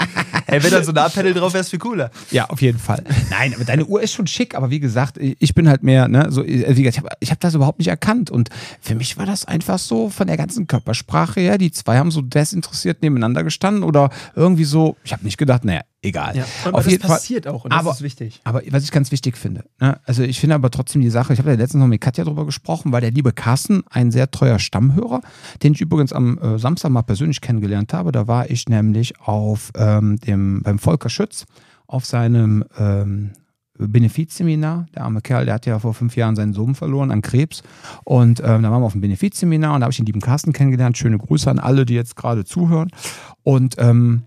Ey, 0.46 0.62
wenn 0.62 0.70
da 0.70 0.82
so 0.82 0.92
ein 0.92 0.98
A-Panel 0.98 1.34
drauf 1.34 1.52
wäre, 1.52 1.62
ist 1.62 1.70
viel 1.70 1.78
cooler. 1.78 2.11
Ja, 2.30 2.48
auf 2.48 2.62
jeden 2.62 2.78
Fall. 2.78 3.02
Nein, 3.30 3.54
aber 3.54 3.64
deine 3.64 3.84
Uhr 3.84 4.00
ist 4.00 4.12
schon 4.12 4.26
schick, 4.26 4.54
aber 4.54 4.70
wie 4.70 4.80
gesagt, 4.80 5.18
ich 5.18 5.54
bin 5.54 5.68
halt 5.68 5.82
mehr, 5.82 6.08
ne, 6.08 6.28
so, 6.30 6.42
äh, 6.42 6.76
wie 6.76 6.82
gesagt, 6.82 6.96
ich 7.20 7.30
habe 7.30 7.30
hab 7.30 7.40
das 7.40 7.54
überhaupt 7.54 7.78
nicht 7.78 7.88
erkannt. 7.88 8.30
Und 8.30 8.50
für 8.80 8.94
mich 8.94 9.18
war 9.18 9.26
das 9.26 9.44
einfach 9.44 9.78
so 9.78 10.08
von 10.08 10.28
der 10.28 10.36
ganzen 10.36 10.66
Körpersprache 10.66 11.40
her, 11.40 11.58
die 11.58 11.72
zwei 11.72 11.98
haben 11.98 12.11
so 12.11 12.22
desinteressiert 12.22 13.02
nebeneinander 13.02 13.42
gestanden 13.42 13.82
oder 13.82 14.11
irgendwie 14.34 14.64
so, 14.64 14.96
ich 15.04 15.12
habe 15.12 15.24
nicht 15.24 15.36
gedacht, 15.36 15.64
naja, 15.64 15.82
egal. 16.03 16.44
aber 16.64 16.78
auf 16.78 16.84
das 16.84 16.92
jeden 16.92 17.03
Fall. 17.07 17.16
passiert 17.16 17.46
auch 17.48 17.64
und 17.64 17.72
Aber- 17.72 17.90
das 17.90 17.98
ist 17.98 18.03
wichtig. 18.03 18.40
Aber 18.44 18.62
was 18.70 18.84
ich 18.84 18.90
ganz 18.90 19.11
wichtig 19.12 19.36
finde, 19.36 19.64
ne? 19.80 19.98
also 20.05 20.22
ich 20.22 20.40
finde 20.40 20.55
aber 20.55 20.70
trotzdem 20.70 21.03
die 21.03 21.11
Sache, 21.11 21.32
ich 21.32 21.38
habe 21.38 21.51
ja 21.51 21.57
letztens 21.57 21.80
noch 21.80 21.88
mit 21.88 22.01
Katja 22.01 22.24
drüber 22.24 22.46
gesprochen, 22.46 22.92
weil 22.92 23.01
der 23.01 23.11
liebe 23.11 23.32
Carsten, 23.32 23.82
ein 23.90 24.11
sehr 24.11 24.30
treuer 24.30 24.59
Stammhörer, 24.59 25.20
den 25.62 25.72
ich 25.72 25.80
übrigens 25.80 26.12
am 26.12 26.38
äh, 26.38 26.59
Samstag 26.59 26.90
mal 26.90 27.03
persönlich 27.03 27.40
kennengelernt 27.40 27.92
habe, 27.92 28.12
da 28.12 28.26
war 28.26 28.51
ich 28.51 28.68
nämlich 28.68 29.20
auf 29.20 29.70
ähm, 29.76 30.18
dem, 30.20 30.62
beim 30.62 30.78
Volker 30.78 31.09
Schütz 31.11 31.46
auf 31.86 32.05
seinem 32.07 32.64
ähm, 32.78 33.32
Benefizseminar. 33.78 34.86
Der 34.94 35.05
arme 35.05 35.20
Kerl, 35.20 35.44
der 35.46 35.55
hat 35.55 35.66
ja 35.66 35.78
vor 35.78 35.94
fünf 35.94 36.16
Jahren 36.16 36.36
seinen 36.36 36.53
Sohn 36.53 36.74
verloren 36.74 37.11
an 37.11 37.22
Krebs. 37.22 37.62
Und 38.05 38.40
ähm, 38.40 38.62
da 38.62 38.70
waren 38.70 38.82
wir 38.82 38.86
auf 38.86 38.92
dem 38.92 39.01
Benefizseminar 39.01 39.74
und 39.74 39.80
da 39.80 39.84
habe 39.84 39.92
ich 39.92 39.96
den 39.96 40.07
lieben 40.07 40.20
Carsten 40.20 40.53
kennengelernt. 40.53 40.96
Schöne 40.98 41.18
Grüße 41.18 41.51
an 41.51 41.59
alle, 41.59 41.84
die 41.86 41.94
jetzt 41.94 42.16
gerade 42.16 42.44
zuhören. 42.44 42.90
Und 43.42 43.76
ähm, 43.78 44.22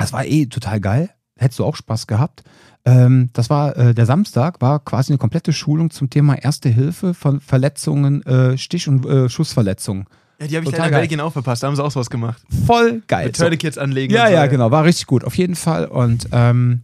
das 0.00 0.12
war 0.12 0.24
eh 0.24 0.46
total 0.46 0.80
geil. 0.80 1.10
Hättest 1.38 1.58
du 1.58 1.64
auch 1.64 1.76
Spaß 1.76 2.06
gehabt. 2.06 2.42
Ähm, 2.84 3.30
das 3.32 3.50
war 3.50 3.76
äh, 3.76 3.94
der 3.94 4.06
Samstag, 4.06 4.60
war 4.60 4.80
quasi 4.84 5.12
eine 5.12 5.18
komplette 5.18 5.52
Schulung 5.52 5.90
zum 5.90 6.10
Thema 6.10 6.34
Erste 6.34 6.68
Hilfe 6.68 7.14
von 7.14 7.40
Verletzungen, 7.40 8.22
äh, 8.26 8.58
Stich- 8.58 8.88
und 8.88 9.06
äh, 9.06 9.28
Schussverletzungen. 9.28 10.06
Ja, 10.40 10.46
die 10.46 10.56
habe 10.56 10.64
ich 10.64 10.70
Total 10.70 10.78
leider 10.78 10.86
in 10.86 10.92
geil. 10.92 11.00
Belgien 11.02 11.20
auch 11.20 11.32
verpasst. 11.32 11.62
Da 11.62 11.66
haben 11.66 11.76
sie 11.76 11.84
auch 11.84 11.90
sowas 11.90 12.08
gemacht. 12.08 12.42
Voll 12.66 13.02
geil. 13.06 13.26
Mit. 13.26 13.36
Tourniquets 13.36 13.76
anlegen. 13.76 14.14
Ja, 14.14 14.26
so, 14.26 14.32
ja, 14.32 14.46
genau. 14.46 14.70
War 14.70 14.84
richtig 14.84 15.06
gut, 15.06 15.24
auf 15.24 15.36
jeden 15.36 15.54
Fall. 15.54 15.84
Und 15.86 16.28
ähm, 16.32 16.80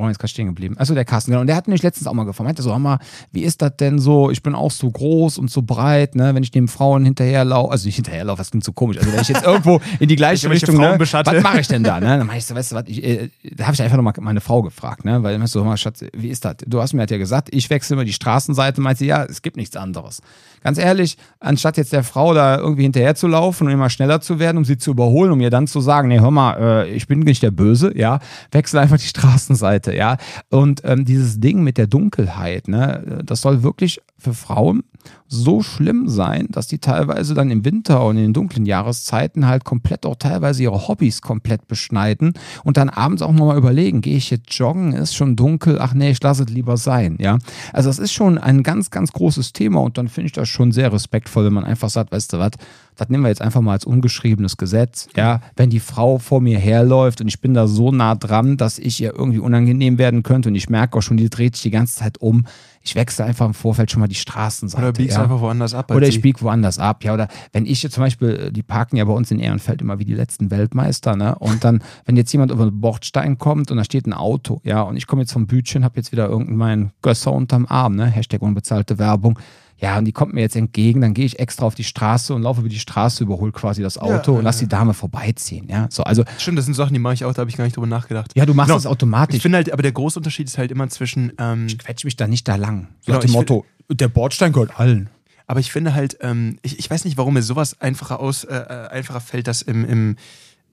Wo 0.00 0.04
war 0.04 0.10
jetzt 0.10 0.18
gerade 0.18 0.30
stehen 0.30 0.46
geblieben? 0.46 0.76
Achso, 0.78 0.94
der 0.94 1.04
Carsten, 1.04 1.30
genau. 1.30 1.42
Und 1.42 1.46
der 1.46 1.56
hat 1.56 1.68
mich 1.68 1.82
letztens 1.82 2.06
auch 2.06 2.14
mal 2.14 2.24
gefragt. 2.24 2.46
Meinte 2.46 2.62
so, 2.62 2.78
mal, 2.78 2.98
wie 3.32 3.42
ist 3.42 3.60
das 3.60 3.76
denn 3.76 3.98
so? 3.98 4.30
Ich 4.30 4.42
bin 4.42 4.54
auch 4.54 4.70
so 4.70 4.90
groß 4.90 5.36
und 5.36 5.50
so 5.50 5.60
breit, 5.60 6.14
ne? 6.14 6.34
Wenn 6.34 6.42
ich 6.42 6.50
dem 6.50 6.68
Frauen 6.68 7.04
hinterherlaufe, 7.04 7.70
also 7.70 7.86
nicht 7.86 7.96
hinterherlaufe, 7.96 8.38
das 8.38 8.50
klingt 8.50 8.64
so 8.64 8.72
komisch. 8.72 8.96
Also 8.96 9.12
wenn 9.12 9.20
ich 9.20 9.28
jetzt 9.28 9.44
irgendwo 9.44 9.78
in 9.98 10.08
die 10.08 10.16
gleiche 10.16 10.48
Richtung, 10.48 10.78
ne? 10.78 10.96
was 10.98 11.42
mache 11.42 11.60
ich 11.60 11.68
denn 11.68 11.84
da? 11.84 12.00
Ne? 12.00 12.16
Dann 12.16 12.26
mach 12.26 12.34
ich 12.34 12.46
so, 12.46 12.54
weißt 12.54 12.72
du 12.72 12.76
was, 12.76 12.84
ich, 12.86 13.04
äh, 13.04 13.28
da 13.42 13.64
habe 13.64 13.74
ich 13.74 13.82
einfach 13.82 13.98
nochmal 13.98 14.14
meine 14.20 14.40
Frau 14.40 14.62
gefragt, 14.62 15.04
ne? 15.04 15.22
Weil 15.22 15.38
ich 15.38 15.50
so, 15.50 15.60
hör 15.60 15.66
mal, 15.66 15.76
Schatz, 15.76 16.02
wie 16.14 16.28
ist 16.28 16.46
das? 16.46 16.56
Du 16.66 16.80
hast 16.80 16.94
mir 16.94 17.00
halt 17.00 17.10
ja 17.10 17.18
gesagt, 17.18 17.48
ich 17.52 17.68
wechsle 17.68 17.92
immer 17.92 18.06
die 18.06 18.14
Straßenseite, 18.14 18.80
meinte 18.80 19.00
sie, 19.00 19.06
ja, 19.06 19.24
es 19.24 19.42
gibt 19.42 19.58
nichts 19.58 19.76
anderes. 19.76 20.22
Ganz 20.62 20.78
ehrlich, 20.78 21.16
anstatt 21.38 21.76
jetzt 21.76 21.92
der 21.92 22.04
Frau 22.04 22.34
da 22.34 22.58
irgendwie 22.58 22.82
hinterher 22.82 23.14
zu 23.14 23.26
laufen 23.26 23.66
und 23.66 23.72
immer 23.72 23.90
schneller 23.90 24.20
zu 24.20 24.38
werden, 24.38 24.58
um 24.58 24.64
sie 24.64 24.78
zu 24.78 24.90
überholen, 24.90 25.32
um 25.32 25.40
ihr 25.40 25.50
dann 25.50 25.66
zu 25.66 25.80
sagen, 25.80 26.08
nee, 26.08 26.20
hör 26.20 26.30
mal, 26.30 26.56
äh, 26.60 26.90
ich 26.90 27.06
bin 27.06 27.20
nicht 27.20 27.42
der 27.42 27.50
Böse, 27.50 27.96
ja, 27.96 28.18
wechsel 28.52 28.78
einfach 28.78 28.98
die 28.98 29.06
Straßenseite, 29.06 29.94
ja. 29.94 30.16
Und 30.50 30.82
ähm, 30.84 31.04
dieses 31.04 31.40
Ding 31.40 31.62
mit 31.62 31.78
der 31.78 31.86
Dunkelheit, 31.86 32.68
ne, 32.68 33.22
das 33.24 33.40
soll 33.40 33.62
wirklich 33.62 34.00
für 34.18 34.34
Frauen 34.34 34.82
so 35.26 35.62
schlimm 35.62 36.08
sein, 36.08 36.48
dass 36.50 36.66
die 36.66 36.78
teilweise 36.78 37.34
dann 37.34 37.50
im 37.50 37.64
Winter 37.64 38.04
und 38.04 38.16
in 38.16 38.24
den 38.24 38.32
dunklen 38.32 38.66
Jahreszeiten 38.66 39.46
halt 39.46 39.64
komplett 39.64 40.04
auch 40.04 40.16
teilweise 40.16 40.64
ihre 40.64 40.88
Hobbys 40.88 41.22
komplett 41.22 41.68
beschneiden 41.68 42.34
und 42.64 42.76
dann 42.76 42.90
abends 42.90 43.22
auch 43.22 43.32
nochmal 43.32 43.56
überlegen, 43.56 44.00
gehe 44.00 44.16
ich 44.16 44.30
jetzt 44.30 44.52
joggen, 44.52 44.92
ist 44.92 45.14
schon 45.14 45.36
dunkel, 45.36 45.78
ach 45.80 45.94
nee, 45.94 46.10
ich 46.10 46.22
lasse 46.22 46.42
es 46.42 46.50
lieber 46.50 46.76
sein, 46.76 47.16
ja. 47.20 47.38
Also 47.72 47.88
das 47.88 47.98
ist 47.98 48.12
schon 48.12 48.38
ein 48.38 48.62
ganz, 48.62 48.90
ganz 48.90 49.12
großes 49.12 49.52
Thema 49.52 49.80
und 49.80 49.96
dann 49.98 50.08
finde 50.08 50.26
ich 50.26 50.32
das 50.32 50.48
schon 50.50 50.72
sehr 50.72 50.92
respektvoll, 50.92 51.46
wenn 51.46 51.52
man 51.52 51.64
einfach 51.64 51.90
sagt, 51.90 52.12
weißt 52.12 52.32
du 52.32 52.38
was, 52.38 52.52
das 52.96 53.08
nehmen 53.08 53.24
wir 53.24 53.28
jetzt 53.28 53.40
einfach 53.40 53.60
mal 53.62 53.72
als 53.72 53.84
ungeschriebenes 53.84 54.56
Gesetz, 54.56 55.08
ja. 55.16 55.40
Wenn 55.56 55.70
die 55.70 55.80
Frau 55.80 56.18
vor 56.18 56.40
mir 56.40 56.58
herläuft 56.58 57.20
und 57.20 57.28
ich 57.28 57.40
bin 57.40 57.54
da 57.54 57.66
so 57.66 57.92
nah 57.92 58.14
dran, 58.14 58.56
dass 58.56 58.78
ich 58.78 59.00
ihr 59.00 59.14
irgendwie 59.14 59.38
unangenehm 59.38 59.96
werden 59.98 60.22
könnte 60.22 60.50
und 60.50 60.54
ich 60.54 60.68
merke 60.68 60.98
auch 60.98 61.02
schon, 61.02 61.16
die 61.16 61.30
dreht 61.30 61.56
sich 61.56 61.62
die 61.62 61.70
ganze 61.70 61.96
Zeit 61.96 62.18
um, 62.18 62.44
ich 62.82 62.94
wechsle 62.94 63.26
einfach 63.26 63.46
im 63.46 63.54
Vorfeld 63.54 63.90
schon 63.90 64.00
mal 64.00 64.06
die 64.06 64.14
Straßenseite. 64.14 64.82
Oder 64.82 64.92
biegst 64.92 65.16
ja. 65.16 65.22
einfach 65.22 65.40
woanders 65.40 65.74
ab. 65.74 65.90
Oder 65.90 66.08
ich 66.08 66.14
sie. 66.14 66.20
biege 66.20 66.40
woanders 66.40 66.78
ab, 66.78 67.04
ja. 67.04 67.12
Oder 67.12 67.28
wenn 67.52 67.66
ich 67.66 67.82
jetzt 67.82 67.94
zum 67.94 68.04
Beispiel, 68.04 68.50
die 68.52 68.62
parken 68.62 68.96
ja 68.96 69.04
bei 69.04 69.12
uns 69.12 69.30
in 69.30 69.38
Ehrenfeld 69.38 69.82
immer 69.82 69.98
wie 69.98 70.06
die 70.06 70.14
letzten 70.14 70.50
Weltmeister, 70.50 71.14
ne? 71.14 71.34
Und 71.36 71.62
dann, 71.62 71.82
wenn 72.06 72.16
jetzt 72.16 72.32
jemand 72.32 72.50
über 72.50 72.64
den 72.64 72.80
Bordstein 72.80 73.36
kommt 73.36 73.70
und 73.70 73.76
da 73.76 73.84
steht 73.84 74.06
ein 74.06 74.14
Auto, 74.14 74.60
ja, 74.64 74.80
und 74.82 74.96
ich 74.96 75.06
komme 75.06 75.22
jetzt 75.22 75.32
vom 75.32 75.46
Bütchen, 75.46 75.84
habe 75.84 75.96
jetzt 75.96 76.10
wieder 76.10 76.28
irgendeinen 76.28 76.92
Gösser 77.02 77.32
unterm 77.32 77.66
Arm, 77.66 77.96
ne? 77.96 78.06
Hashtag 78.06 78.40
unbezahlte 78.40 78.98
Werbung. 78.98 79.38
Ja, 79.80 79.96
und 79.98 80.04
die 80.04 80.12
kommt 80.12 80.34
mir 80.34 80.42
jetzt 80.42 80.56
entgegen, 80.56 81.00
dann 81.00 81.14
gehe 81.14 81.24
ich 81.24 81.38
extra 81.38 81.64
auf 81.64 81.74
die 81.74 81.84
Straße 81.84 82.34
und 82.34 82.42
laufe 82.42 82.60
über 82.60 82.68
die 82.68 82.78
Straße, 82.78 83.24
überhole 83.24 83.50
quasi 83.50 83.80
das 83.82 83.96
Auto 83.96 84.32
Ja, 84.32 84.38
und 84.38 84.44
lass 84.44 84.58
die 84.58 84.68
Dame 84.68 84.92
vorbeiziehen, 84.92 85.68
ja. 85.70 85.88
So, 85.90 86.02
also, 86.02 86.24
Stimmt, 86.38 86.58
das 86.58 86.66
sind 86.66 86.74
Sachen, 86.74 86.92
die 86.92 86.98
mache 87.00 87.14
ich 87.14 87.24
auch, 87.24 87.32
da 87.32 87.40
habe 87.40 87.50
ich 87.50 87.56
gar 87.56 87.64
nicht 87.64 87.76
drüber 87.76 87.86
nachgedacht. 87.86 88.32
ja, 88.34 88.44
du 88.44 88.52
machst 88.54 88.68
Genau. 88.68 88.76
das 88.76 88.86
automatisch. 88.86 89.36
Ich 89.36 89.42
finde 89.42 89.56
halt, 89.56 89.72
aber 89.72 89.82
der 89.82 89.92
große 89.92 90.18
Unterschied 90.18 90.46
ist 90.48 90.58
halt 90.58 90.70
immer 90.70 90.88
zwischen, 90.90 91.32
ähm, 91.38 91.66
ich 91.66 91.78
quetsche 91.78 92.06
mich 92.06 92.16
da 92.16 92.26
nicht 92.26 92.46
da 92.46 92.56
lang. 92.56 92.88
So 93.00 93.06
Genau, 93.06 93.18
nach 93.18 93.24
dem 93.24 93.32
Motto, 93.32 93.64
der 93.90 94.08
Bordstein 94.08 94.52
gehört 94.52 94.78
allen. 94.78 95.08
aber 95.46 95.60
ich 95.60 95.72
finde 95.72 95.94
halt, 95.94 96.18
ähm, 96.20 96.58
ich, 96.62 96.78
ich 96.78 96.90
weiß 96.90 97.04
nicht, 97.06 97.16
warum 97.16 97.32
mir 97.34 97.42
sowas 97.42 97.80
einfacher 97.80 98.20
aus, 98.20 98.44
äh, 98.44 98.54
äh, 98.54 98.88
einfacher 98.90 99.20
fällt, 99.20 99.46
das 99.48 99.62
im, 99.62 99.84
im, 99.84 100.16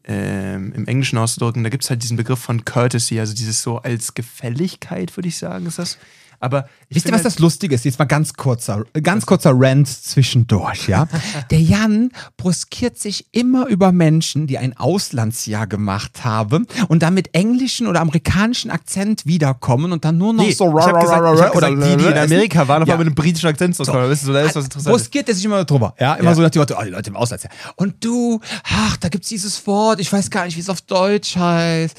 ähm, 0.05 0.73
im 0.73 0.85
Englischen 0.85 1.17
auszudrücken. 1.17 1.63
Da 1.63 1.69
gibt 1.69 1.83
es 1.83 1.89
halt 1.89 2.03
diesen 2.03 2.17
Begriff 2.17 2.39
von 2.39 2.63
Courtesy, 2.65 3.19
also 3.19 3.33
dieses 3.33 3.61
so 3.61 3.77
als 3.79 4.13
Gefälligkeit, 4.13 5.15
würde 5.17 5.27
ich 5.29 5.37
sagen, 5.37 5.65
ist 5.65 5.79
das. 5.79 5.97
Aber 6.39 6.67
Wisst 6.89 7.05
ihr, 7.07 7.13
was 7.13 7.23
das 7.23 7.39
Lustige 7.39 7.73
ist? 7.75 7.83
Jetzt 7.85 7.99
mal 7.99 8.05
ganz 8.05 8.33
kurzer, 8.33 8.83
ganz 9.03 9.25
kurzer 9.25 9.51
Rant 9.53 9.87
zwischendurch, 9.87 10.87
ja. 10.87 11.07
Der 11.51 11.59
Jan 11.61 12.11
bruskiert 12.37 12.97
sich 12.99 13.25
immer 13.31 13.65
über 13.67 13.91
Menschen, 13.91 14.47
die 14.47 14.57
ein 14.57 14.77
Auslandsjahr 14.77 15.67
gemacht 15.67 16.23
haben 16.23 16.67
und 16.87 17.01
dann 17.03 17.13
mit 17.13 17.33
englischen 17.33 17.87
oder 17.87 18.01
amerikanischen 18.01 18.69
Akzent 18.71 19.25
wiederkommen 19.25 19.91
und 19.91 20.05
dann 20.05 20.17
nur 20.17 20.33
noch 20.33 20.43
Nee, 20.43 20.51
so 20.51 20.77
ich 20.77 20.85
habe 20.85 20.99
gesagt, 20.99 21.35
ich 21.35 21.41
hab 21.41 21.55
oder 21.55 21.71
gesagt 21.73 21.91
die, 21.99 22.03
die 22.03 22.09
in 22.11 22.17
Amerika 22.17 22.67
waren, 22.67 22.83
auf 22.83 22.87
Ja. 22.87 22.93
einmal 22.93 23.05
mit 23.05 23.07
einem 23.07 23.15
britischen 23.15 23.49
Akzent 23.49 23.75
zu 23.75 23.83
kommen. 23.83 24.09
Weißt 24.09 24.23
du, 24.23 24.27
so, 24.27 24.33
da 24.33 24.41
ist 24.41 24.55
was. 24.55 24.83
Bruskiert 24.83 25.27
er 25.29 25.35
sich 25.35 25.43
immer 25.45 25.65
drüber, 25.65 25.93
ja, 25.99 26.13
immer 26.15 26.29
Ja. 26.29 26.35
so 26.35 26.41
nach 26.41 26.49
dem 26.51 26.59
Motto, 26.61 26.75
oh, 26.79 26.83
die 26.83 26.89
Leute 26.91 27.09
im 27.09 27.15
Auslandsjahr. 27.17 27.51
Und 27.75 28.03
du, 28.05 28.39
ach, 28.63 28.97
da 28.97 29.09
gibt's 29.09 29.29
dieses 29.29 29.65
Wort, 29.67 29.99
ich 29.99 30.11
weiß 30.13 30.29
gar 30.29 30.45
nicht, 30.45 30.55
wie 30.55 30.61
es 30.61 30.69
auf 30.69 30.81
Deutsch 30.81 31.35
heißt. 31.35 31.97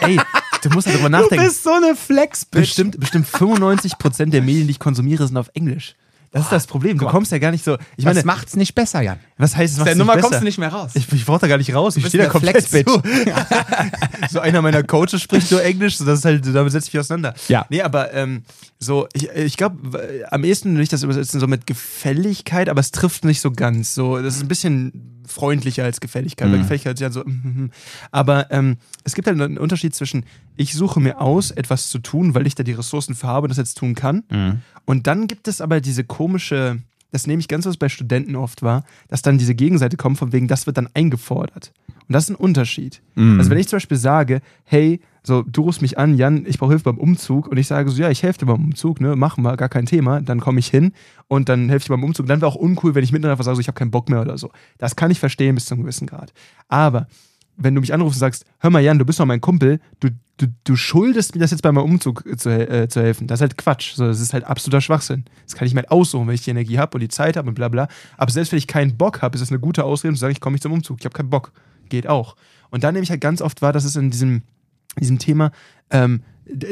Ey, 0.00 0.18
du 0.62 0.70
musst 0.70 0.86
darüber 0.88 1.04
Du 1.04 1.08
nachdenken. 1.10 1.44
bist 1.44 1.62
so 1.64 1.70
eine 1.72 1.94
Flex-Bitch. 1.96 2.60
Bestimmt, 2.60 3.00
bestimmt 3.00 3.26
95% 3.26 4.30
der 4.30 4.42
Medien, 4.42 4.66
die 4.66 4.72
ich 4.72 4.78
konsumiere, 4.78 5.26
sind 5.26 5.36
auf 5.36 5.50
Englisch. 5.54 5.94
Das 6.30 6.42
ist 6.42 6.52
das 6.52 6.66
Problem. 6.66 6.98
Du 6.98 7.06
kommst 7.06 7.32
ja 7.32 7.38
gar 7.38 7.50
nicht 7.52 7.64
so. 7.64 7.76
Ich 7.96 8.04
Das 8.04 8.14
meine, 8.16 8.22
macht's 8.26 8.54
nicht 8.54 8.74
besser, 8.74 9.00
Jan. 9.00 9.18
was 9.38 9.56
heißt 9.56 9.72
es? 9.74 9.80
Aus 9.80 9.86
der 9.86 9.94
Nummer 9.96 10.18
kommst 10.18 10.40
du 10.40 10.44
nicht 10.44 10.58
mehr 10.58 10.68
raus. 10.68 10.90
Ich, 10.92 11.10
ich 11.10 11.24
brauche 11.24 11.40
da 11.40 11.46
gar 11.46 11.56
nicht 11.56 11.74
raus. 11.74 11.96
Ich 11.96 12.06
stehe 12.06 12.22
da 12.24 12.28
komplett 12.28 12.62
Flex-Bitch. 12.66 12.84
zu. 12.86 13.02
so 14.30 14.40
einer 14.40 14.60
meiner 14.60 14.82
Coaches 14.82 15.22
spricht 15.22 15.50
nur 15.50 15.62
Englisch, 15.64 15.96
so 15.96 16.04
das 16.04 16.18
ist 16.18 16.24
halt, 16.26 16.44
damit 16.54 16.70
setze 16.72 16.88
ich 16.88 16.92
mich 16.92 17.00
auseinander. 17.00 17.32
Ja. 17.48 17.64
Nee, 17.70 17.80
aber 17.80 18.12
ähm, 18.12 18.42
so, 18.78 19.08
ich, 19.14 19.30
ich 19.30 19.56
glaube, 19.56 20.26
am 20.30 20.44
ehesten 20.44 20.72
würde 20.72 20.82
ich 20.82 20.90
das 20.90 21.02
übersetzen 21.02 21.40
so 21.40 21.46
mit 21.46 21.66
Gefälligkeit, 21.66 22.68
aber 22.68 22.80
es 22.80 22.90
trifft 22.90 23.24
nicht 23.24 23.40
so 23.40 23.50
ganz. 23.50 23.94
So, 23.94 24.18
das 24.20 24.36
ist 24.36 24.42
ein 24.42 24.48
bisschen 24.48 25.17
freundlicher 25.28 25.84
als 25.84 26.00
Gefälligkeit. 26.00 26.50
Weil 26.50 26.58
Gefälligkeit 26.58 26.94
ist 26.94 27.00
ja 27.00 27.10
so, 27.10 27.20
mm, 27.20 27.30
mm, 27.30 27.62
mm. 27.64 27.70
aber 28.10 28.50
ähm, 28.50 28.76
es 29.04 29.14
gibt 29.14 29.28
halt 29.28 29.40
einen 29.40 29.58
Unterschied 29.58 29.94
zwischen, 29.94 30.24
ich 30.56 30.74
suche 30.74 31.00
mir 31.00 31.20
aus, 31.20 31.50
etwas 31.50 31.88
zu 31.90 31.98
tun, 31.98 32.34
weil 32.34 32.46
ich 32.46 32.54
da 32.54 32.62
die 32.62 32.72
Ressourcen 32.72 33.14
für 33.14 33.26
habe 33.26 33.44
und 33.44 33.50
das 33.50 33.58
jetzt 33.58 33.78
tun 33.78 33.94
kann. 33.94 34.24
Und 34.84 35.06
dann 35.06 35.26
gibt 35.26 35.48
es 35.48 35.60
aber 35.60 35.80
diese 35.80 36.04
komische, 36.04 36.78
das 37.12 37.26
nehme 37.26 37.40
ich 37.40 37.48
ganz 37.48 37.66
was 37.66 37.76
bei 37.76 37.88
Studenten 37.88 38.36
oft 38.36 38.62
wahr, 38.62 38.84
dass 39.08 39.22
dann 39.22 39.38
diese 39.38 39.54
Gegenseite 39.54 39.96
kommt, 39.96 40.18
von 40.18 40.32
wegen, 40.32 40.48
das 40.48 40.66
wird 40.66 40.76
dann 40.76 40.88
eingefordert. 40.94 41.72
Und 42.08 42.12
das 42.12 42.24
ist 42.24 42.30
ein 42.30 42.36
Unterschied. 42.36 43.02
Also 43.38 43.50
wenn 43.50 43.58
ich 43.58 43.68
zum 43.68 43.76
Beispiel 43.76 43.98
sage, 43.98 44.40
hey, 44.64 45.00
so, 45.28 45.42
du 45.42 45.62
rufst 45.62 45.82
mich 45.82 45.98
an, 45.98 46.16
Jan, 46.16 46.44
ich 46.46 46.58
brauche 46.58 46.70
Hilfe 46.70 46.84
beim 46.84 46.98
Umzug 46.98 47.48
und 47.48 47.58
ich 47.58 47.66
sage 47.66 47.90
so, 47.90 48.02
ja, 48.02 48.10
ich 48.10 48.22
helfe 48.22 48.40
dir 48.40 48.46
beim 48.46 48.64
Umzug, 48.64 49.00
ne, 49.00 49.14
machen 49.14 49.44
wir, 49.44 49.56
gar 49.56 49.68
kein 49.68 49.86
Thema, 49.86 50.20
dann 50.20 50.40
komme 50.40 50.58
ich 50.58 50.68
hin 50.68 50.92
und 51.28 51.48
dann 51.48 51.68
helfe 51.68 51.84
ich 51.84 51.88
beim 51.88 52.02
Umzug. 52.02 52.26
Dann 52.26 52.40
wäre 52.40 52.50
auch 52.50 52.56
uncool, 52.56 52.94
wenn 52.94 53.04
ich 53.04 53.12
mitten 53.12 53.26
einfach 53.26 53.44
sage, 53.44 53.56
so, 53.56 53.60
ich 53.60 53.68
habe 53.68 53.78
keinen 53.78 53.90
Bock 53.90 54.08
mehr 54.08 54.22
oder 54.22 54.38
so. 54.38 54.50
Das 54.78 54.96
kann 54.96 55.10
ich 55.10 55.20
verstehen 55.20 55.54
bis 55.54 55.66
zu 55.66 55.74
einem 55.74 55.82
gewissen 55.82 56.06
Grad. 56.06 56.32
Aber 56.68 57.06
wenn 57.58 57.74
du 57.74 57.80
mich 57.80 57.92
anrufst 57.92 58.16
und 58.16 58.20
sagst, 58.20 58.44
hör 58.60 58.70
mal, 58.70 58.80
Jan, 58.80 58.98
du 58.98 59.04
bist 59.04 59.20
doch 59.20 59.26
mein 59.26 59.40
Kumpel, 59.40 59.80
du, 60.00 60.08
du, 60.38 60.46
du 60.64 60.76
schuldest 60.76 61.34
mir 61.34 61.40
das 61.40 61.50
jetzt 61.50 61.62
bei 61.62 61.72
meinem 61.72 61.84
Umzug 61.84 62.24
äh, 62.24 62.36
zu, 62.36 62.48
äh, 62.48 62.88
zu 62.88 63.02
helfen. 63.02 63.26
Das 63.26 63.38
ist 63.38 63.42
halt 63.42 63.58
Quatsch. 63.58 63.94
So, 63.94 64.06
das 64.06 64.20
ist 64.20 64.32
halt 64.32 64.44
absoluter 64.44 64.80
Schwachsinn. 64.80 65.24
Das 65.44 65.56
kann 65.56 65.66
ich 65.66 65.74
mir 65.74 65.80
halt 65.80 65.90
aussuchen, 65.90 66.26
wenn 66.26 66.34
ich 66.34 66.42
die 66.42 66.50
Energie 66.50 66.78
habe 66.78 66.96
und 66.96 67.00
die 67.00 67.08
Zeit 67.08 67.36
habe 67.36 67.48
und 67.48 67.54
bla 67.54 67.68
bla. 67.68 67.88
Aber 68.16 68.30
selbst 68.30 68.52
wenn 68.52 68.58
ich 68.58 68.66
keinen 68.66 68.96
Bock 68.96 69.20
habe, 69.20 69.34
ist 69.34 69.42
das 69.42 69.50
eine 69.50 69.60
gute 69.60 69.84
Ausrede, 69.84 70.14
zu 70.14 70.20
sagen, 70.20 70.32
ich 70.32 70.40
komme 70.40 70.54
nicht 70.54 70.62
zum 70.62 70.72
Umzug. 70.72 70.98
Ich 71.00 71.04
habe 71.04 71.14
keinen 71.14 71.30
Bock. 71.30 71.52
Geht 71.88 72.06
auch. 72.06 72.36
Und 72.70 72.84
dann 72.84 72.94
nehme 72.94 73.02
ich 73.02 73.10
halt 73.10 73.20
ganz 73.20 73.42
oft 73.42 73.60
wahr, 73.60 73.72
dass 73.72 73.84
es 73.84 73.96
in 73.96 74.10
diesem, 74.10 74.42
diesem 74.98 75.18
Thema, 75.18 75.52
ähm, 75.90 76.22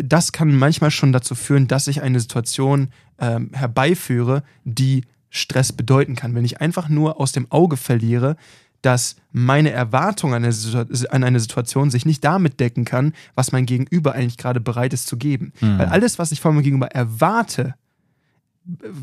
das 0.03 0.33
kann 0.33 0.55
manchmal 0.55 0.91
schon 0.91 1.13
dazu 1.13 1.35
führen, 1.35 1.69
dass 1.69 1.87
ich 1.87 2.03
eine 2.03 2.21
Situation 2.21 2.89
ähm, 3.19 3.51
herbeiführe, 3.53 4.43
die 4.65 5.05
Stress 5.29 5.73
bedeuten 5.73 6.17
kann. 6.17 6.35
Wenn 6.35 6.45
ich 6.45 6.61
einfach 6.61 6.89
nur 6.89 7.21
aus 7.21 7.33
dem 7.33 7.51
Auge 7.51 7.77
verliere, 7.77 8.37
dass 8.81 9.17
meine 9.33 9.71
Erwartung 9.71 10.33
an 10.33 10.45
eine, 10.45 10.53
Situa- 10.53 11.09
an 11.09 11.25
eine 11.25 11.41
Situation 11.41 11.91
sich 11.91 12.07
nicht 12.07 12.25
damit 12.25 12.61
decken 12.61 12.85
kann, 12.85 13.13
was 13.35 13.53
mein 13.53 13.67
Gegenüber 13.67 14.13
eigentlich 14.13 14.39
gerade 14.39 14.61
bereit 14.61 14.93
ist 14.93 15.09
zu 15.09 15.17
geben. 15.17 15.53
Weil 15.79 15.87
alles, 15.89 16.19
was 16.19 16.33
ich 16.33 16.41
von 16.41 16.55
meinem 16.55 16.65
Gegenüber 16.65 16.89
erwarte, 16.89 17.75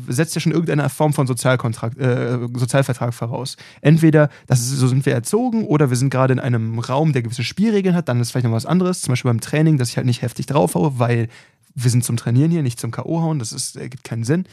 setzt 0.08 0.34
ja 0.34 0.40
schon 0.40 0.52
irgendeine 0.52 0.88
Form 0.88 1.12
von 1.12 1.26
Sozialkontrakt, 1.26 1.98
äh, 1.98 2.38
Sozialvertrag 2.54 3.14
voraus. 3.14 3.56
Entweder, 3.80 4.28
das 4.46 4.60
ist, 4.60 4.70
so 4.70 4.88
sind 4.88 5.06
wir 5.06 5.14
erzogen, 5.14 5.64
oder 5.64 5.90
wir 5.90 5.96
sind 5.96 6.10
gerade 6.10 6.32
in 6.32 6.40
einem 6.40 6.78
Raum, 6.78 7.12
der 7.12 7.22
gewisse 7.22 7.44
Spielregeln 7.44 7.94
hat, 7.94 8.08
dann 8.08 8.20
ist 8.20 8.32
vielleicht 8.32 8.46
noch 8.46 8.52
was 8.52 8.66
anderes, 8.66 9.00
zum 9.00 9.12
Beispiel 9.12 9.30
beim 9.30 9.40
Training, 9.40 9.78
dass 9.78 9.88
ich 9.88 9.96
halt 9.96 10.06
nicht 10.06 10.22
heftig 10.22 10.46
draufhaue, 10.46 10.98
weil 10.98 11.28
wir 11.74 11.90
sind 11.90 12.04
zum 12.04 12.16
Trainieren 12.16 12.50
hier, 12.50 12.62
nicht 12.62 12.78
zum 12.78 12.90
K.O. 12.90 13.22
hauen, 13.22 13.38
das 13.38 13.52
ist, 13.52 13.76
ergibt 13.76 14.04
keinen 14.04 14.24
Sinn. 14.24 14.44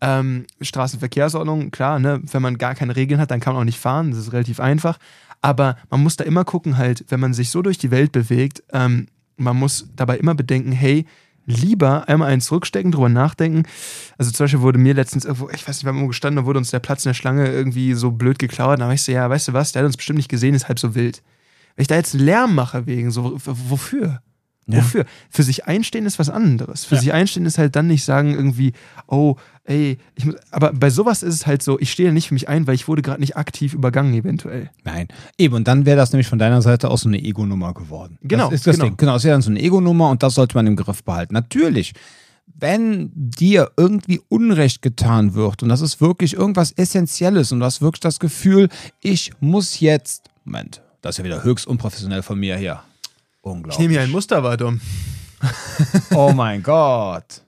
Ähm, 0.00 0.46
Straßenverkehrsordnung, 0.60 1.70
klar, 1.70 1.98
ne, 1.98 2.20
wenn 2.30 2.42
man 2.42 2.58
gar 2.58 2.74
keine 2.74 2.94
Regeln 2.94 3.20
hat, 3.20 3.30
dann 3.30 3.40
kann 3.40 3.54
man 3.54 3.62
auch 3.62 3.66
nicht 3.66 3.80
fahren, 3.80 4.10
das 4.10 4.20
ist 4.20 4.32
relativ 4.32 4.60
einfach. 4.60 4.98
Aber 5.40 5.76
man 5.90 6.02
muss 6.02 6.16
da 6.16 6.24
immer 6.24 6.44
gucken, 6.44 6.76
halt, 6.76 7.04
wenn 7.08 7.20
man 7.20 7.34
sich 7.34 7.50
so 7.50 7.62
durch 7.62 7.78
die 7.78 7.90
Welt 7.90 8.12
bewegt, 8.12 8.62
ähm, 8.72 9.06
man 9.36 9.56
muss 9.56 9.88
dabei 9.96 10.18
immer 10.18 10.34
bedenken, 10.34 10.72
hey, 10.72 11.06
lieber 11.48 12.08
einmal 12.08 12.30
eins 12.30 12.46
zurückstecken, 12.46 12.92
drüber 12.92 13.08
nachdenken. 13.08 13.64
Also 14.18 14.30
zum 14.30 14.44
Beispiel 14.44 14.60
wurde 14.60 14.78
mir 14.78 14.94
letztens 14.94 15.24
irgendwo, 15.24 15.48
ich 15.48 15.66
weiß 15.66 15.76
nicht, 15.76 15.84
wir 15.84 15.88
haben 15.88 15.96
irgendwo 15.96 16.08
gestanden, 16.08 16.42
da 16.42 16.46
wurde 16.46 16.58
uns 16.58 16.70
der 16.70 16.78
Platz 16.78 17.04
in 17.04 17.10
der 17.10 17.14
Schlange 17.14 17.50
irgendwie 17.50 17.94
so 17.94 18.10
blöd 18.10 18.38
geklaut. 18.38 18.78
Da 18.78 18.84
habe 18.84 18.94
ich 18.94 19.02
so, 19.02 19.12
ja, 19.12 19.28
weißt 19.28 19.48
du 19.48 19.52
was, 19.54 19.72
der 19.72 19.80
hat 19.80 19.86
uns 19.86 19.96
bestimmt 19.96 20.18
nicht 20.18 20.28
gesehen, 20.28 20.54
ist 20.54 20.68
halb 20.68 20.78
so 20.78 20.94
wild. 20.94 21.22
Wenn 21.74 21.82
ich 21.82 21.88
da 21.88 21.96
jetzt 21.96 22.14
Lärm 22.14 22.54
mache 22.54 22.86
wegen, 22.86 23.10
so, 23.10 23.38
wofür? 23.44 24.20
Ja. 24.70 24.78
Wofür? 24.78 25.04
Für 25.30 25.42
sich 25.42 25.66
einstehen 25.66 26.04
ist 26.06 26.18
was 26.18 26.28
anderes. 26.30 26.84
Für 26.84 26.96
Ja. 26.96 27.00
sich 27.00 27.12
einstehen 27.12 27.46
ist 27.46 27.56
halt 27.58 27.74
dann 27.74 27.86
nicht 27.86 28.04
sagen 28.04 28.34
irgendwie, 28.34 28.74
oh, 29.06 29.36
ey, 29.64 29.98
ich 30.14 30.26
muss, 30.26 30.34
aber 30.50 30.72
bei 30.72 30.90
sowas 30.90 31.22
ist 31.22 31.34
es 31.34 31.46
halt 31.46 31.62
so, 31.62 31.78
ich 31.80 31.90
stehe 31.90 32.12
nicht 32.12 32.28
für 32.28 32.34
mich 32.34 32.48
ein, 32.48 32.66
weil 32.66 32.74
ich 32.74 32.86
wurde 32.86 33.00
gerade 33.02 33.20
nicht 33.20 33.36
aktiv 33.36 33.72
übergangen 33.72 34.12
eventuell. 34.14 34.70
Nein. 34.84 35.08
Eben, 35.38 35.54
und 35.54 35.66
dann 35.68 35.86
wäre 35.86 35.96
das 35.96 36.12
nämlich 36.12 36.28
von 36.28 36.38
deiner 36.38 36.60
Seite 36.62 36.90
aus 36.90 37.00
so 37.02 37.08
eine 37.08 37.18
Ego-Nummer 37.18 37.72
geworden. 37.74 38.18
Genau, 38.22 38.44
Das 38.50 38.60
ist 38.60 38.66
das 38.66 38.76
genau. 38.76 38.86
Ding. 38.88 38.96
Genau, 38.98 39.14
das 39.14 39.24
wäre 39.24 39.32
dann 39.34 39.42
so 39.42 39.50
eine 39.50 39.60
Ego-Nummer 39.60 40.10
und 40.10 40.22
das 40.22 40.34
sollte 40.34 40.54
man 40.54 40.66
im 40.66 40.76
Griff 40.76 41.02
behalten. 41.02 41.32
Natürlich, 41.34 41.94
wenn 42.60 43.10
dir 43.14 43.70
irgendwie 43.76 44.20
Unrecht 44.28 44.82
getan 44.82 45.34
wird 45.34 45.62
und 45.62 45.68
das 45.68 45.80
ist 45.80 46.00
wirklich 46.00 46.34
irgendwas 46.34 46.72
Essentielles 46.72 47.52
und 47.52 47.60
du 47.60 47.64
hast 47.66 47.80
wirklich 47.80 48.00
das 48.00 48.18
Gefühl, 48.20 48.68
ich 49.00 49.32
muss 49.40 49.80
jetzt. 49.80 50.28
Moment, 50.44 50.82
das 51.02 51.14
ist 51.14 51.18
ja 51.18 51.24
wieder 51.24 51.44
höchst 51.44 51.66
unprofessionell 51.66 52.22
von 52.22 52.38
mir 52.38 52.56
hier. 52.56 52.80
Ich 53.48 53.54
Unglaublich. 53.56 53.78
nehme 53.78 53.92
hier 53.92 54.02
ein 54.02 54.10
Musterwart 54.10 54.62
um. 54.62 54.80
oh 56.14 56.32
mein 56.32 56.62
Gott. 56.62 57.42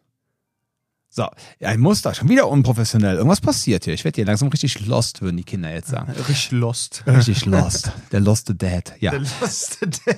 So, 1.13 1.27
ein 1.61 1.81
Muster, 1.81 2.15
schon 2.15 2.29
wieder 2.29 2.47
unprofessionell. 2.49 3.17
Irgendwas 3.17 3.41
passiert 3.41 3.85
hier. 3.85 3.95
Ich 3.95 4.05
werde 4.05 4.15
hier 4.17 4.27
langsam 4.27 4.49
richtig 4.49 4.87
lost, 4.87 5.21
würden 5.23 5.37
die 5.37 5.45
Kinder 5.45 5.73
jetzt 5.73 5.89
sagen. 5.89 6.13
Richtig 6.13 6.53
lost. 6.53 7.03
Richtig 7.05 7.47
lost. 7.47 7.91
Der 8.13 8.21
Lost 8.21 8.53
Dad. 8.57 8.95
Ja. 9.01 9.11
Der 9.11 9.21
lost 9.21 9.79
Dad. 9.83 10.17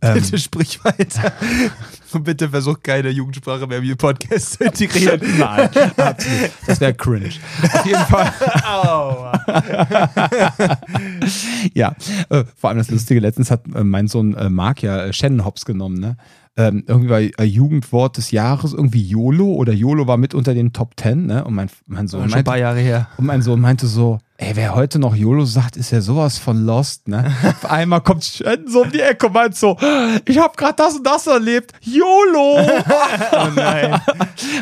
Bitte 0.00 0.38
sprich 0.38 0.82
weiter. 0.84 1.32
Und 2.12 2.24
bitte 2.24 2.48
versuch 2.48 2.82
keine 2.82 3.10
Jugendsprache 3.10 3.66
mehr 3.66 3.78
im 3.78 3.96
Podcast 3.96 4.54
zu 4.54 4.64
integrieren. 4.64 5.20
Nein, 5.38 5.68
absolut. 5.96 6.50
Das 6.66 6.80
wäre 6.80 6.94
cringe. 6.94 7.30
Auf 7.62 7.86
jeden 7.86 8.00
Fall. 8.00 8.32
ja, 11.74 11.94
äh, 12.30 12.44
vor 12.56 12.70
allem 12.70 12.78
das 12.78 12.90
Lustige, 12.90 13.20
letztens 13.20 13.50
hat 13.50 13.62
äh, 13.74 13.84
mein 13.84 14.08
Sohn 14.08 14.34
äh, 14.34 14.50
Mark 14.50 14.82
ja 14.82 15.04
äh, 15.04 15.12
Shannon 15.12 15.44
Hops 15.44 15.64
genommen, 15.64 16.00
ne? 16.00 16.16
Ähm, 16.56 16.82
irgendwie 16.86 17.10
war 17.10 17.20
äh, 17.20 17.44
Jugendwort 17.44 18.16
des 18.16 18.32
Jahres 18.32 18.72
irgendwie 18.72 19.02
YOLO 19.02 19.52
oder 19.54 19.72
YOLO 19.72 20.08
war 20.08 20.16
mit 20.16 20.34
unter 20.34 20.52
den 20.52 20.72
Top 20.72 20.96
Ten, 20.96 21.26
ne? 21.26 21.44
Und 21.44 21.54
mein, 21.54 21.70
mein 21.86 22.08
Sohn 22.08 22.22
Schon 22.22 22.28
ein 22.28 22.30
meinte, 22.30 22.44
paar 22.50 22.58
Jahre 22.58 22.80
her. 22.80 23.08
und 23.18 23.26
mein 23.26 23.40
Sohn 23.42 23.60
meinte 23.60 23.86
so, 23.86 24.18
ey, 24.42 24.56
wer 24.56 24.74
heute 24.74 24.98
noch 24.98 25.14
YOLO 25.14 25.44
sagt, 25.44 25.76
ist 25.76 25.90
ja 25.90 26.00
sowas 26.00 26.38
von 26.38 26.64
lost, 26.64 27.08
ne? 27.08 27.30
Auf 27.44 27.70
einmal 27.70 28.00
kommt 28.00 28.24
Shannon 28.24 28.66
so 28.68 28.82
um 28.82 28.90
die 28.90 29.00
Ecke 29.00 29.26
und 29.26 29.34
meint 29.34 29.54
so, 29.54 29.76
ich 30.24 30.38
habe 30.38 30.56
gerade 30.56 30.74
das 30.76 30.96
und 30.96 31.06
das 31.06 31.26
erlebt, 31.26 31.72
YOLO! 31.82 32.58
Oh 33.32 33.48
nein. 33.54 34.00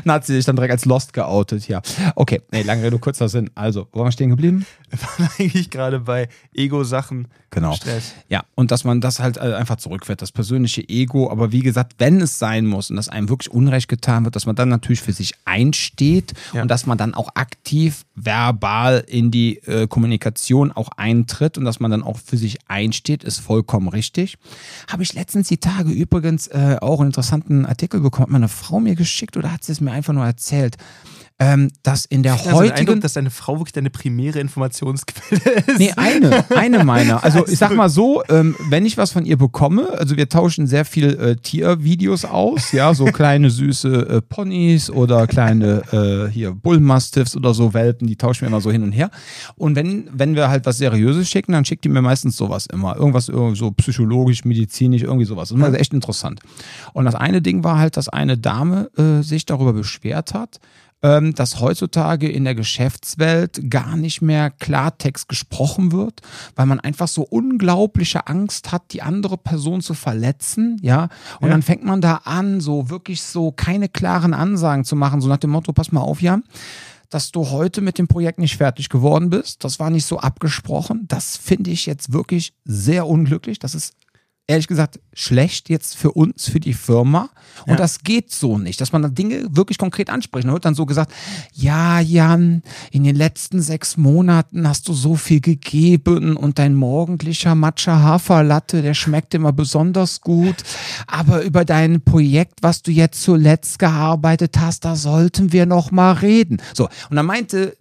Dann 0.05 0.15
hat 0.15 0.27
sie 0.27 0.35
sich 0.35 0.45
dann 0.45 0.57
direkt 0.57 0.73
als 0.73 0.85
lost 0.85 1.13
geoutet, 1.13 1.69
ja. 1.69 1.81
Okay, 2.17 2.43
nee, 2.53 2.63
lange 2.63 2.83
Rede, 2.83 2.99
kurzer 2.99 3.29
Sinn. 3.29 3.51
Also, 3.55 3.87
wo 3.93 4.01
waren 4.01 4.09
wir 4.09 4.13
stehen 4.13 4.31
geblieben? 4.31 4.67
Wir 4.91 4.99
waren 5.03 5.31
eigentlich 5.39 5.71
gerade 5.71 6.01
bei 6.01 6.29
Ego-Sachen. 6.55 7.29
Genau. 7.51 7.73
Stress. 7.75 8.15
Ja, 8.29 8.45
und 8.55 8.71
dass 8.71 8.85
man 8.85 9.01
das 9.01 9.21
halt 9.21 9.37
äh, 9.39 9.55
einfach 9.55 9.77
zurückfährt, 9.77 10.21
das 10.23 10.33
persönliche 10.33 10.87
Ego. 10.89 11.31
Aber 11.31 11.51
wie 11.53 11.61
gesagt, 11.61 11.95
wenn 11.99 12.21
es 12.21 12.39
sein 12.39 12.67
muss 12.67 12.91
und 12.91 12.97
dass 12.97 13.09
einem 13.09 13.29
wirklich 13.29 13.51
Unrecht 13.51 13.89
getan 13.89 14.25
wird, 14.25 14.37
dass 14.37 14.45
man 14.47 14.55
dann 14.57 14.69
natürlich 14.69 15.01
für 15.01 15.13
sich 15.13 15.33
einsteht 15.45 16.35
Ja. 16.53 16.63
und 16.63 16.69
dass 16.69 16.87
man 16.87 16.99
dann 16.99 17.15
auch 17.15 17.31
aktiv 17.35 18.05
verbal 18.15 19.05
in 19.07 19.31
die 19.31 19.61
äh, 19.69 19.87
Kommunikation 19.87 20.73
auch 20.73 20.89
eintritt 20.97 21.59
und 21.59 21.65
dass 21.65 21.81
man 21.81 21.91
dann 21.91 22.03
auch 22.03 22.19
für 22.19 22.37
sich 22.37 22.59
einsteht, 22.69 23.25
ist 23.25 23.39
vollkommen 23.39 23.89
richtig. 23.89 24.37
Habe 24.89 25.03
ich 25.03 25.13
letztens 25.13 25.49
die 25.49 25.59
Tage 25.59 25.91
übrigens 25.91 26.49
äh, 26.49 26.77
auch 26.81 27.01
einen 27.01 27.11
interessanten 27.11 27.67
Artikel 27.67 28.01
bekommen, 28.01 28.25
hat 28.25 28.31
meine 28.31 28.49
Frau 28.49 28.81
mir 28.81 28.95
geschickt 28.95 29.37
oder 29.37 29.53
hat 29.53 29.65
sie 29.65 29.73
es 29.73 29.81
mir 29.81 29.93
einfach 29.93 30.15
nur 30.15 30.25
erzählt, 30.25 30.77
ähm, 31.41 31.71
dass 31.83 32.05
in 32.05 32.23
der 32.23 32.33
also 32.33 32.53
heutigen... 32.53 32.79
Eindruck, 32.79 33.01
dass 33.01 33.13
deine 33.13 33.31
Frau 33.31 33.59
wirklich 33.59 33.73
deine 33.73 33.91
primäre 33.91 34.41
Informationsquelle 34.41 35.55
ist. 35.67 35.79
Nee, 35.79 35.93
eine, 35.97 36.45
eine 36.51 36.85
meiner. 36.85 37.23
Also 37.29 37.47
ich 37.47 37.59
sag 37.59 37.75
mal 37.75 37.91
so, 37.91 38.23
ähm, 38.29 38.57
wenn 38.71 38.87
ich 38.87 38.97
was 38.97 39.13
von 39.13 39.27
ihr 39.27 39.37
bekomme, 39.37 39.91
also 39.99 40.17
wir 40.17 40.29
tauschen 40.29 40.67
sehr 40.67 40.85
viel 40.85 41.11
äh, 41.11 41.37
Tiervideos 41.37 42.25
aus, 42.25 42.73
ja, 42.73 42.95
so 42.95 43.05
kleine 43.13 43.51
süße 43.51 44.09
äh, 44.09 44.23
Ponys 44.23 44.89
oder 44.89 45.27
kleine 45.27 45.83
äh, 45.93 46.33
hier 46.33 46.53
Bullmastiffs 46.53 47.37
oder 47.37 47.53
so 47.55 47.75
Welpen, 47.75 48.09
die 48.09 48.17
tauschen 48.17 48.43
wir 48.43 48.49
immer 48.49 48.61
so 48.61 48.71
hin 48.71 48.83
und 48.83 48.93
her. 48.93 49.11
Und 49.57 49.77
wenn, 49.77 50.09
wenn 50.13 50.35
wir 50.35 50.49
halt 50.49 50.65
was 50.65 50.79
Seriöses 50.79 51.29
schicken, 51.29 51.53
dann 51.53 51.65
schickt 51.65 51.85
die 51.85 51.89
mir 51.89 52.03
meistens 52.03 52.37
sowas 52.37 52.67
immer. 52.67 52.97
Irgendwas 52.97 53.29
irgendwie 53.29 53.59
so 53.59 53.71
psychologisch, 53.73 54.45
medizinisch, 54.45 55.03
irgendwie 55.03 55.27
sowas. 55.27 55.51
Das 55.51 55.59
ist 55.59 55.65
immer 55.65 55.79
echt 55.79 55.93
interessant. 55.93 56.41
Und 56.95 57.05
das 57.05 57.15
eine 57.15 57.43
Ding 57.43 57.63
war 57.63 57.79
halt, 57.79 57.97
dass 57.97 58.09
eine 58.09 58.39
Dame 58.39 58.91
äh, 58.97 59.23
sich 59.23 59.45
darüber 59.45 59.73
beschwert 59.73 60.35
hat, 60.35 60.61
ähm, 61.03 61.35
dass 61.35 61.61
heutzutage 61.61 62.29
in 62.29 62.45
der 62.45 62.55
Geschäftswelt 62.55 63.71
gar 63.71 63.97
nicht 63.97 64.21
mehr 64.23 64.51
Klartext 64.51 65.29
gesprochen 65.29 65.93
wird, 65.93 66.21
weil 66.57 66.67
man 66.67 66.81
einfach 66.81 67.09
so 67.09 67.23
unglaubliche 67.23 68.27
Angst 68.27 68.73
hat, 68.73 68.93
die 68.93 69.03
andere 69.03 69.37
Person 69.39 69.81
zu 69.81 69.95
verletzen, 69.95 70.79
ja. 70.83 71.09
Und 71.41 71.49
Ja. 71.49 71.53
dann 71.55 71.63
fängt 71.63 71.85
man 71.85 72.01
da 72.01 72.17
an, 72.25 72.61
so 72.61 72.91
wirklich 72.91 73.23
so 73.23 73.53
keine 73.53 73.89
klaren 73.89 74.35
Ansagen 74.35 74.85
zu 74.85 74.97
machen, 74.97 75.21
so 75.21 75.29
nach 75.29 75.37
dem 75.37 75.51
Motto, 75.51 75.73
pass 75.73 75.93
mal 75.93 76.01
auf, 76.01 76.21
Jan, 76.21 76.43
dass 77.11 77.31
du 77.33 77.49
heute 77.51 77.81
mit 77.81 77.97
dem 77.99 78.09
Projekt 78.09 78.39
nicht 78.39 78.57
fertig 78.57 78.89
geworden 78.89 79.31
bist. 79.31 79.65
Das 79.65 79.79
war 79.79 79.91
nicht 79.91 80.05
so 80.05 80.19
abgesprochen. 80.19 81.05
Das 81.09 81.37
finde 81.37 81.71
ich 81.71 81.87
jetzt 81.87 82.13
wirklich 82.13 82.53
sehr 82.65 83.07
unglücklich. 83.07 83.59
Das 83.59 83.75
ist 83.75 83.95
ehrlich 84.49 84.67
gesagt 84.67 84.99
schlecht 85.13 85.69
jetzt 85.69 85.95
für 85.95 86.13
uns, 86.13 86.49
für 86.49 86.59
die 86.59 86.73
Firma. 86.73 87.29
Und 87.67 87.73
Ja. 87.73 87.77
das 87.77 88.01
geht 88.03 88.33
so 88.33 88.57
nicht, 88.57 88.81
dass 88.81 88.93
man 88.93 89.03
da 89.03 89.09
Dinge 89.09 89.47
wirklich 89.51 89.77
konkret 89.79 90.09
anspricht. 90.11 90.49
Da 90.49 90.53
wird 90.53 90.65
dann 90.65 90.75
so 90.75 90.87
gesagt, 90.87 91.13
ja, 91.53 92.01
Jan, 92.01 92.63
in 92.91 93.05
den 93.05 93.15
letzten 93.15 93.61
sechs 93.61 93.97
Monaten 93.99 94.67
hast 94.67 94.89
du 94.89 94.95
so 94.95 95.17
viel 95.17 95.41
gegeben 95.41 96.37
und 96.37 96.59
dein 96.59 96.75
morgendlicher 96.75 97.55
Matcha 97.55 98.01
Haferlatte, 98.01 98.81
der 98.81 98.95
schmeckt 98.95 99.35
immer 99.35 99.53
besonders 99.53 100.23
gut. 100.23 100.57
Aber 101.07 101.43
über 101.43 101.67
dein 101.67 102.01
Projekt, 102.01 102.63
was 102.63 102.83
du 102.83 102.91
jetzt 102.91 103.23
zuletzt 103.23 103.79
gearbeitet 103.79 104.59
hast, 104.59 104.85
da 104.87 104.97
sollten 104.97 105.53
wir 105.53 105.67
noch 105.67 105.91
mal 105.91 106.13
reden. 106.13 106.57
So. 106.73 106.89
Und 107.11 107.17
dann 107.17 107.27
meinte 107.27 107.77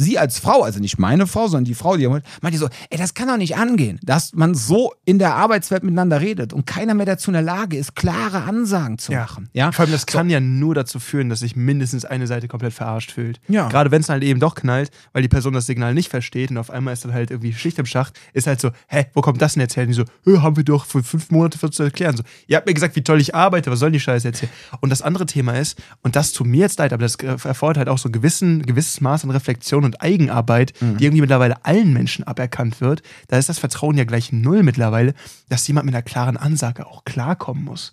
sie 0.00 0.18
als 0.18 0.38
Frau, 0.38 0.62
also 0.62 0.80
nicht 0.80 0.98
meine 0.98 1.26
Frau, 1.26 1.46
sondern 1.48 1.64
die 1.64 1.74
Frau, 1.74 1.96
die 1.96 2.06
meinte 2.06 2.24
die 2.50 2.56
so, 2.56 2.68
ey, 2.90 2.98
das 2.98 3.14
kann 3.14 3.28
doch 3.28 3.36
nicht 3.36 3.56
angehen, 3.56 3.98
dass 4.02 4.32
man 4.34 4.54
so 4.54 4.92
in 5.04 5.18
der 5.18 5.34
Arbeitswelt 5.34 5.82
miteinander 5.82 6.20
redet 6.20 6.52
und 6.52 6.66
keiner 6.66 6.94
mehr 6.94 7.06
dazu 7.06 7.30
in 7.30 7.34
der 7.34 7.42
Lage 7.42 7.76
ist, 7.76 7.94
klare 7.94 8.42
Ansagen 8.42 8.98
zu 8.98 9.12
machen. 9.12 9.48
Ja, 9.52 9.72
Vor 9.72 9.84
allem, 9.84 9.92
das 9.92 10.06
kann 10.06 10.30
ja 10.30 10.40
nur 10.40 10.74
dazu 10.74 10.98
führen, 10.98 11.28
dass 11.28 11.40
sich 11.40 11.56
mindestens 11.56 12.04
eine 12.04 12.26
Seite 12.26 12.48
komplett 12.48 12.72
verarscht 12.72 13.12
fühlt. 13.12 13.40
Ja. 13.48 13.68
Gerade 13.68 13.90
wenn 13.90 14.00
es 14.02 14.08
halt 14.08 14.22
eben 14.22 14.40
doch 14.40 14.54
knallt, 14.54 14.90
weil 15.12 15.22
die 15.22 15.28
Person 15.28 15.52
das 15.52 15.66
Signal 15.66 15.94
nicht 15.94 16.08
versteht 16.10 16.50
und 16.50 16.58
auf 16.58 16.70
einmal 16.70 16.94
ist 16.94 17.04
dann 17.04 17.12
halt 17.12 17.30
irgendwie 17.30 17.52
Schicht 17.52 17.78
im 17.78 17.86
Schacht, 17.86 18.18
ist 18.32 18.46
halt 18.46 18.60
so, 18.60 18.70
hä, 18.88 19.06
wo 19.14 19.20
kommt 19.20 19.40
das 19.40 19.54
denn 19.54 19.60
jetzt 19.60 19.76
her? 19.76 19.84
Und 19.84 19.88
die 19.88 19.94
so, 19.94 20.04
"Hö, 20.24 20.40
haben 20.40 20.56
wir 20.56 20.64
doch 20.64 20.84
für 20.84 21.02
fünf 21.02 21.30
Monate 21.30 21.58
für 21.58 21.70
zu 21.70 21.82
erklären. 21.82 22.16
So, 22.16 22.22
ihr 22.46 22.56
habt 22.56 22.66
mir 22.66 22.74
gesagt, 22.74 22.96
wie 22.96 23.02
toll 23.02 23.20
ich 23.20 23.34
arbeite, 23.34 23.70
was 23.70 23.78
soll 23.78 23.90
die 23.90 24.00
Scheiße 24.00 24.28
jetzt 24.28 24.40
hier? 24.40 24.48
Und 24.80 24.90
das 24.90 25.02
andere 25.02 25.26
Thema 25.26 25.52
ist, 25.52 25.80
und 26.02 26.16
das 26.16 26.32
tut 26.32 26.46
mir 26.46 26.60
jetzt 26.60 26.78
leid, 26.78 26.92
aber 26.92 27.02
das 27.02 27.16
erfordert 27.16 27.78
halt 27.78 27.88
auch 27.88 27.98
so 27.98 28.08
ein 28.08 28.12
gewissen, 28.12 28.62
gewisses 28.62 29.00
Maß 29.00 29.24
an 29.24 29.30
Reflexion 29.30 29.84
und 29.84 29.89
Eigenarbeit, 29.96 30.72
die 30.80 31.04
irgendwie 31.04 31.20
mittlerweile 31.22 31.64
allen 31.64 31.92
Menschen 31.92 32.24
aberkannt 32.26 32.80
wird. 32.80 33.02
Da 33.28 33.38
ist 33.38 33.48
das 33.48 33.58
Vertrauen 33.58 33.96
ja 33.96 34.04
gleich 34.04 34.32
null 34.32 34.62
mittlerweile, 34.62 35.14
dass 35.48 35.66
jemand 35.66 35.86
mit 35.86 35.94
einer 35.94 36.02
klaren 36.02 36.36
Ansage 36.36 36.86
auch 36.86 37.04
klarkommen 37.04 37.64
muss. 37.64 37.92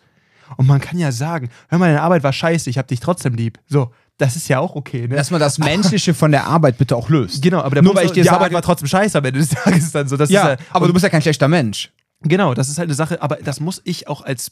Und 0.57 0.67
man 0.67 0.79
kann 0.79 0.97
ja 0.97 1.11
sagen, 1.11 1.49
hör 1.69 1.77
mal, 1.77 1.87
deine 1.87 2.01
Arbeit 2.01 2.23
war 2.23 2.31
scheiße, 2.33 2.69
ich 2.69 2.77
hab 2.77 2.87
dich 2.87 2.99
trotzdem 3.01 3.33
lieb. 3.33 3.59
So, 3.67 3.91
das 4.17 4.35
ist 4.35 4.47
ja 4.47 4.59
auch 4.59 4.75
okay, 4.75 5.07
ne? 5.07 5.15
dass 5.15 5.29
man 5.31 5.39
das 5.39 5.57
Menschliche 5.57 6.13
von 6.13 6.31
der 6.31 6.47
Arbeit 6.47 6.77
bitte 6.77 6.95
auch 6.95 7.09
löst. 7.09 7.41
genau, 7.43 7.59
aber 7.59 7.75
der 7.75 7.83
Nur 7.83 7.91
Punkt 7.93 7.99
weil 7.99 8.05
ich 8.07 8.11
dir 8.13 8.21
die 8.23 8.27
sage- 8.27 8.37
Arbeit 8.37 8.53
war 8.53 8.61
trotzdem 8.61 8.87
scheiße 8.87 9.17
am 9.17 9.25
Ende 9.25 9.39
des 9.39 9.49
Tages 9.63 9.91
dann 9.91 10.07
so. 10.07 10.15
Das 10.17 10.29
Ja, 10.29 10.53
ist, 10.53 10.63
aber 10.71 10.83
und 10.83 10.87
du 10.89 10.93
bist 10.93 11.03
ja 11.03 11.09
kein 11.09 11.21
schlechter 11.21 11.47
Mensch. 11.47 11.91
Genau, 12.21 12.55
das 12.55 12.67
ist 12.69 12.79
halt 12.79 12.87
eine 12.87 12.95
Sache, 12.95 13.21
aber 13.21 13.35
das 13.43 13.59
muss 13.59 13.79
ich 13.83 14.07
auch 14.07 14.21
als, 14.23 14.51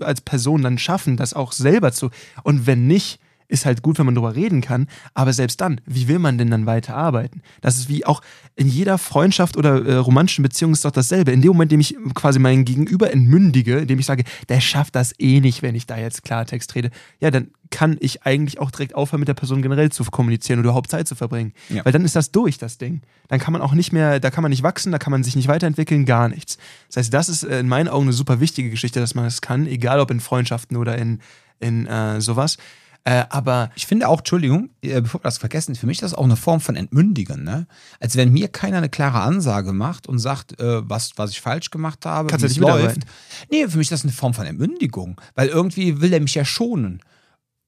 als 0.00 0.20
Person 0.20 0.60
dann 0.62 0.76
schaffen, 0.76 1.16
das 1.16 1.32
auch 1.32 1.52
selber 1.52 1.92
zu. 1.92 2.10
Und 2.42 2.66
wenn 2.66 2.86
nicht, 2.86 3.20
ist 3.48 3.66
halt 3.66 3.82
gut, 3.82 3.98
wenn 3.98 4.06
man 4.06 4.14
drüber 4.14 4.34
reden 4.34 4.60
kann, 4.60 4.86
aber 5.14 5.32
selbst 5.32 5.60
dann, 5.60 5.80
wie 5.86 6.08
will 6.08 6.18
man 6.18 6.38
denn 6.38 6.50
dann 6.50 6.66
weiterarbeiten? 6.66 7.42
Das 7.60 7.76
ist 7.76 7.88
wie 7.88 8.04
auch 8.04 8.22
in 8.54 8.68
jeder 8.68 8.98
Freundschaft 8.98 9.56
oder 9.56 9.84
äh, 9.84 9.96
romantischen 9.96 10.42
Beziehung 10.42 10.72
ist 10.72 10.84
doch 10.84 10.90
dasselbe. 10.90 11.32
In 11.32 11.42
dem 11.42 11.48
Moment, 11.48 11.72
in 11.72 11.78
dem 11.78 11.80
ich 11.80 11.96
quasi 12.14 12.38
meinen 12.38 12.64
Gegenüber 12.64 13.12
entmündige, 13.12 13.78
indem 13.78 13.98
ich 13.98 14.06
sage, 14.06 14.24
der 14.48 14.60
schafft 14.60 14.94
das 14.94 15.12
eh 15.18 15.40
nicht, 15.40 15.62
wenn 15.62 15.74
ich 15.74 15.86
da 15.86 15.96
jetzt 15.96 16.24
Klartext 16.24 16.74
rede, 16.74 16.90
ja, 17.20 17.30
dann 17.30 17.50
kann 17.70 17.96
ich 18.00 18.24
eigentlich 18.24 18.60
auch 18.60 18.70
direkt 18.70 18.94
aufhören, 18.94 19.20
mit 19.20 19.28
der 19.28 19.34
Person 19.34 19.62
generell 19.62 19.90
zu 19.90 20.04
kommunizieren 20.04 20.60
oder 20.60 20.68
überhaupt 20.68 20.90
Zeit 20.90 21.08
zu 21.08 21.14
verbringen. 21.14 21.52
Ja. 21.68 21.84
Weil 21.84 21.92
dann 21.92 22.04
ist 22.04 22.16
das 22.16 22.30
durch, 22.30 22.58
das 22.58 22.78
Ding. 22.78 23.02
Dann 23.28 23.40
kann 23.40 23.52
man 23.52 23.62
auch 23.62 23.72
nicht 23.72 23.92
mehr, 23.92 24.20
da 24.20 24.30
kann 24.30 24.42
man 24.42 24.50
nicht 24.50 24.62
wachsen, 24.62 24.92
da 24.92 24.98
kann 24.98 25.10
man 25.10 25.24
sich 25.24 25.36
nicht 25.36 25.48
weiterentwickeln, 25.48 26.04
gar 26.04 26.28
nichts. 26.28 26.58
Das 26.88 26.98
heißt, 26.98 27.14
das 27.14 27.28
ist 27.28 27.42
äh, 27.42 27.60
in 27.60 27.68
meinen 27.68 27.88
Augen 27.88 28.04
eine 28.04 28.12
super 28.12 28.40
wichtige 28.40 28.70
Geschichte, 28.70 29.00
dass 29.00 29.14
man 29.14 29.24
das 29.24 29.40
kann, 29.40 29.66
egal 29.66 30.00
ob 30.00 30.10
in 30.10 30.20
Freundschaften 30.20 30.76
oder 30.76 30.96
in, 30.96 31.20
in 31.60 31.86
äh, 31.86 32.20
sowas. 32.20 32.56
Äh, 33.06 33.24
aber 33.30 33.70
Ich 33.76 33.86
finde 33.86 34.08
auch, 34.08 34.18
Entschuldigung, 34.18 34.70
äh, 34.82 35.00
bevor 35.00 35.20
wir 35.20 35.24
das 35.24 35.38
vergessen, 35.38 35.76
für 35.76 35.86
mich 35.86 35.98
ist 35.98 36.02
das 36.02 36.14
auch 36.14 36.24
eine 36.24 36.34
Form 36.34 36.60
von 36.60 36.74
Entmündigen. 36.74 37.44
Ne? 37.44 37.68
Als 38.00 38.16
wenn 38.16 38.32
mir 38.32 38.48
keiner 38.48 38.78
eine 38.78 38.88
klare 38.88 39.20
Ansage 39.20 39.72
macht 39.72 40.08
und 40.08 40.18
sagt, 40.18 40.58
äh, 40.60 40.88
was, 40.88 41.12
was 41.16 41.30
ich 41.30 41.40
falsch 41.40 41.70
gemacht 41.70 42.04
habe, 42.04 42.28
wie 42.28 42.44
es 42.44 42.56
läuft. 42.56 43.02
Nee, 43.48 43.68
für 43.68 43.78
mich 43.78 43.86
ist 43.86 43.92
das 43.92 44.02
eine 44.02 44.12
Form 44.12 44.34
von 44.34 44.44
Entmündigung, 44.44 45.20
weil 45.36 45.46
irgendwie 45.48 46.00
will 46.00 46.12
er 46.12 46.20
mich 46.20 46.34
ja 46.34 46.44
schonen. 46.44 47.00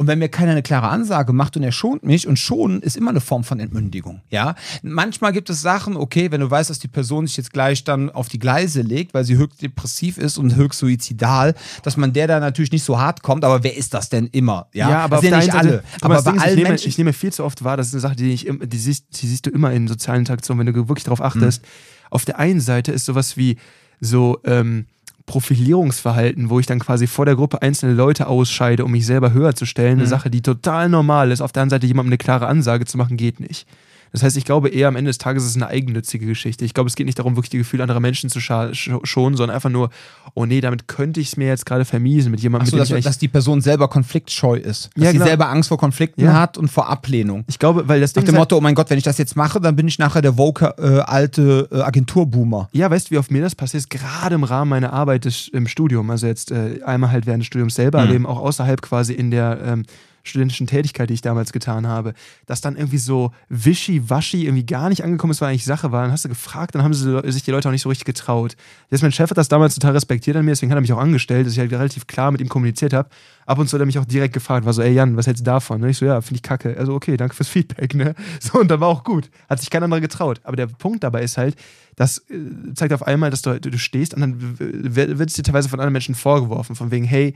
Und 0.01 0.07
wenn 0.07 0.21
mir 0.21 0.29
keiner 0.29 0.53
eine 0.53 0.63
klare 0.63 0.87
Ansage 0.87 1.33
macht 1.33 1.57
und 1.57 1.65
er 1.65 1.73
schont 1.73 2.05
mich, 2.05 2.29
und 2.29 2.39
schonen 2.39 2.83
ist 2.83 2.97
immer 2.97 3.11
eine 3.11 3.21
Form 3.21 3.43
von 3.43 3.59
Entmündigung, 3.59 4.21
ja. 4.31 4.55
Manchmal 4.83 5.33
gibt 5.33 5.51
es 5.51 5.61
Sachen, 5.61 5.97
okay, 5.97 6.31
wenn 6.31 6.41
du 6.41 6.49
weißt, 6.49 6.71
dass 6.71 6.79
die 6.79 6.87
Person 6.87 7.27
sich 7.27 7.37
jetzt 7.37 7.53
gleich 7.53 7.83
dann 7.83 8.09
auf 8.09 8.29
die 8.29 8.39
Gleise 8.39 8.83
legt, 8.83 9.13
weil 9.13 9.25
sie 9.25 9.37
höchst 9.37 9.61
depressiv 9.61 10.17
ist 10.17 10.39
und 10.39 10.55
höchst 10.55 10.79
suizidal, 10.79 11.57
dass 11.83 11.97
man 11.97 12.13
der 12.13 12.29
da 12.29 12.39
natürlich 12.39 12.71
nicht 12.71 12.85
so 12.85 13.01
hart 13.01 13.25
kommt, 13.25 13.45
aber 13.45 13.65
wer 13.65 13.77
ist 13.77 13.93
das 13.93 14.09
denn 14.09 14.29
immer? 14.29 14.69
Ja, 14.73 15.01
aber 15.01 15.17
das 15.17 15.23
sind 15.23 15.31
ja 15.33 15.39
nicht 15.39 15.55
alle. 15.55 15.71
Seite- 15.71 15.85
mal, 16.09 16.17
aber 16.17 16.23
bei 16.23 16.31
allen 16.31 16.51
ich, 16.51 16.57
nehme, 16.57 16.69
Menschen. 16.69 16.89
ich 16.89 16.99
nehme 16.99 17.13
viel 17.13 17.33
zu 17.33 17.45
oft 17.45 17.65
wahr, 17.65 17.77
das 17.77 17.89
ist 17.89 17.95
eine 17.95 18.01
Sache, 18.01 18.15
die, 18.15 18.33
ich, 18.33 18.49
die, 18.49 18.79
siehst, 18.79 19.21
die 19.21 19.27
siehst 19.27 19.47
du 19.47 19.51
immer 19.51 19.73
in 19.73 19.89
sozialen 19.89 20.21
Interaktionen, 20.21 20.65
wenn 20.65 20.73
du 20.73 20.89
wirklich 20.89 21.05
darauf 21.05 21.21
achtest. 21.21 21.63
Mhm. 21.63 21.67
Auf 22.11 22.25
der 22.25 22.39
einen 22.39 22.61
Seite 22.61 22.93
ist 22.93 23.05
sowas 23.05 23.37
wie 23.37 23.57
so 24.01 24.39
ähm, 24.45 24.87
Profilierungsverhalten, 25.29 26.51
wo 26.51 26.59
ich 26.59 26.67
dann 26.67 26.81
quasi 26.81 27.07
vor 27.07 27.25
der 27.27 27.37
Gruppe 27.37 27.63
einzelne 27.63 27.93
Leute 27.95 28.27
ausscheide, 28.27 28.85
um 28.85 28.91
mich 28.91 29.07
selber 29.07 29.33
höher 29.33 29.55
zu 29.55 29.67
stellen. 29.67 29.93
Eine 29.99 30.05
Mhm. 30.05 30.09
Sache, 30.09 30.31
die 30.31 30.43
total 30.43 30.89
normal 30.89 31.31
ist. 31.31 31.41
Auf 31.41 31.53
der 31.53 31.63
anderen 31.63 31.79
Seite 31.81 31.87
jemandem 31.87 32.11
eine 32.11 32.19
klare 32.19 32.47
Ansage 32.49 32.85
zu 32.87 32.99
machen, 32.99 33.17
geht 33.17 33.39
nicht. 33.39 33.67
Das 34.13 34.23
heißt, 34.23 34.37
ich 34.37 34.45
glaube 34.45 34.69
eher 34.69 34.89
am 34.89 34.97
Ende 34.97 35.09
des 35.11 35.19
Tages 35.19 35.45
ist 35.45 35.51
es 35.51 35.57
eine 35.57 35.67
eigennützige 35.69 36.27
Geschichte. 36.27 36.65
Ich 36.65 36.75
glaube, 36.75 36.89
es 36.89 36.97
geht 36.97 37.07
nicht 37.07 37.19
darum, 37.19 37.37
wirklich 37.37 37.51
die 37.51 37.59
Gefühle 37.59 37.83
anderer 37.83 38.01
Menschen 38.01 38.31
zu 38.31 38.41
schonen, 38.41 39.37
sondern 39.37 39.51
einfach 39.55 39.71
nur, 39.71 39.91
oh 40.35 40.47
nee, 40.47 40.61
damit 40.61 40.89
könnte 40.89 41.21
ich 41.21 41.29
es 41.29 41.37
mir 41.37 41.49
jetzt 41.49 41.67
gerade 41.67 41.85
vermiesen 41.85 42.31
mit 42.31 42.41
jemandem, 42.41 42.67
Ach 42.67 42.71
so, 42.71 42.77
mit 42.77 42.89
dem 42.89 42.93
dass, 42.95 42.99
ich 42.99 43.05
dass 43.05 43.19
die 43.19 43.29
Person 43.29 43.61
selber 43.61 43.89
konfliktscheu 43.89 44.57
ist. 44.57 44.91
Dass 44.95 45.05
Ja, 45.05 45.11
sie 45.11 45.15
genau. 45.19 45.27
selber 45.27 45.49
Angst 45.49 45.69
vor 45.69 45.79
Konflikten 45.79 46.23
Ja. 46.23 46.33
hat 46.35 46.57
und 46.59 46.69
vor 46.69 46.89
Ablehnung. 46.89 47.45
Ich 47.49 47.59
glaube, 47.59 47.89
weil 47.89 48.01
das 48.01 48.15
Nach 48.15 48.23
Ding 48.23 48.27
dem 48.27 48.35
ist 48.35 48.39
halt- 48.39 48.51
Motto, 48.51 48.57
oh 48.57 48.61
mein 48.61 48.75
Gott, 48.75 48.91
wenn 48.91 48.99
ich 48.99 49.05
das 49.05 49.19
jetzt 49.19 49.37
mache, 49.37 49.61
dann 49.61 49.77
bin 49.77 49.89
ich 49.89 49.99
nachher 49.99 50.23
der 50.23 50.37
woke 50.39 50.75
äh, 50.79 51.01
alte 51.01 51.69
äh, 51.73 51.81
Agenturboomer. 51.83 52.69
Ja, 52.73 52.91
weißt 52.91 53.09
du, 53.09 53.11
wie 53.15 53.19
oft 53.19 53.31
mir 53.31 53.43
das 53.43 53.55
passiert 53.55 53.83
ist? 53.83 53.91
Gerade 53.91 54.35
im 54.35 54.45
Rahmen 54.45 54.71
meiner 54.71 54.93
Arbeit 54.93 55.25
des, 55.25 55.49
im 55.49 55.67
Studium. 55.67 56.11
Also 56.11 56.27
jetzt 56.27 56.51
äh, 56.51 56.81
einmal 56.85 57.11
halt 57.11 57.27
während 57.27 57.43
des 57.43 57.47
Studiums 57.47 57.75
selber, 57.75 57.99
Mhm. 58.01 58.05
aber 58.07 58.15
eben 58.15 58.27
auch 58.27 58.39
außerhalb 58.41 58.81
quasi 58.83 59.13
in 59.13 59.31
der 59.31 59.59
ähm, 59.65 59.85
studentischen 60.29 60.67
Tätigkeit, 60.67 61.11
die 61.11 61.15
ich 61.15 61.21
damals 61.21 61.53
getan 61.53 61.87
habe, 61.87 62.15
dass 62.47 62.61
dann 62.61 62.77
irgendwie 62.77 62.99
so 62.99 63.33
wischi-waschi 63.49 64.45
irgendwie 64.45 64.67
gar 64.67 64.89
nicht 64.89 65.03
angekommen 65.05 65.31
ist, 65.33 65.41
was 65.41 65.49
eigentlich 65.49 65.65
Sache 65.65 65.93
war. 65.93 66.03
Dann 66.03 66.13
hast 66.13 66.25
du 66.25 66.29
gefragt, 66.29 66.75
dann 66.75 66.83
haben 66.83 66.95
sie 66.95 67.21
sich 67.33 67.43
die 67.43 67.51
Leute 67.51 67.69
auch 67.69 67.73
nicht 67.73 67.83
so 67.83 67.89
richtig 67.89 68.07
getraut. 68.07 68.57
Jetzt 68.91 69.03
mein 69.03 69.13
Chef 69.13 69.31
hat 69.31 69.39
das 69.39 69.49
damals 69.49 69.75
total 69.75 69.93
respektiert 69.93 70.37
an 70.37 70.45
mir, 70.45 70.53
deswegen 70.53 70.71
hat 70.71 70.79
er 70.79 70.83
mich 70.83 70.93
auch 70.93 70.99
angestellt, 70.99 71.47
dass 71.47 71.53
ich 71.53 71.59
halt 71.59 71.73
relativ 71.73 72.07
klar 72.07 72.31
mit 72.31 72.41
ihm 72.41 72.49
kommuniziert 72.49 72.93
habe. 72.93 73.09
Ab 73.47 73.59
und 73.59 73.69
zu 73.69 73.75
hat 73.75 73.81
er 73.81 73.87
mich 73.87 73.99
auch 73.99 74.05
direkt 74.05 74.35
gefragt, 74.35 74.67
war 74.67 74.73
so, 74.73 74.83
ey 74.83 74.93
Jan, 74.93 75.17
was 75.17 75.27
hältst 75.27 75.41
du 75.41 75.45
davon? 75.45 75.83
Und 75.83 75.89
ich 75.89 75.97
so, 75.97 76.05
ja, 76.05 76.21
finde 76.21 76.37
ich 76.37 76.43
kacke. 76.43 76.77
Also 76.79 76.95
okay, 76.95 77.17
danke 77.17 77.35
fürs 77.35 77.49
Feedback, 77.49 77.95
ne? 77.95 78.15
So, 78.41 78.61
und 78.61 78.71
dann 78.71 78.81
war 78.81 78.89
auch 78.89 79.05
gut. 79.05 79.31
Hat 79.49 79.59
sich 79.61 79.71
kein 79.71 79.83
anderer 79.83 80.01
getraut. 80.01 80.41
Aber 80.45 80.57
der 80.57 80.67
Punkt 80.67 81.03
dabei 81.03 81.23
ist 81.23 81.39
halt, 81.39 81.57
das 81.97 82.19
äh, 82.31 82.75
zeigt 82.75 82.93
auf 82.93 83.03
einmal, 83.03 83.31
dass 83.31 83.43
du, 83.43 83.61
du 83.61 83.79
stehst 83.79 84.15
und 84.15 84.21
dann 84.21 84.37
wird 84.59 85.29
es 85.29 85.35
dir 85.35 85.43
teilweise 85.43 85.69
von 85.69 85.81
anderen 85.81 85.93
Menschen 85.93 86.15
vorgeworfen, 86.15 86.77
von 86.77 86.91
wegen, 86.91 87.05
hey, 87.05 87.35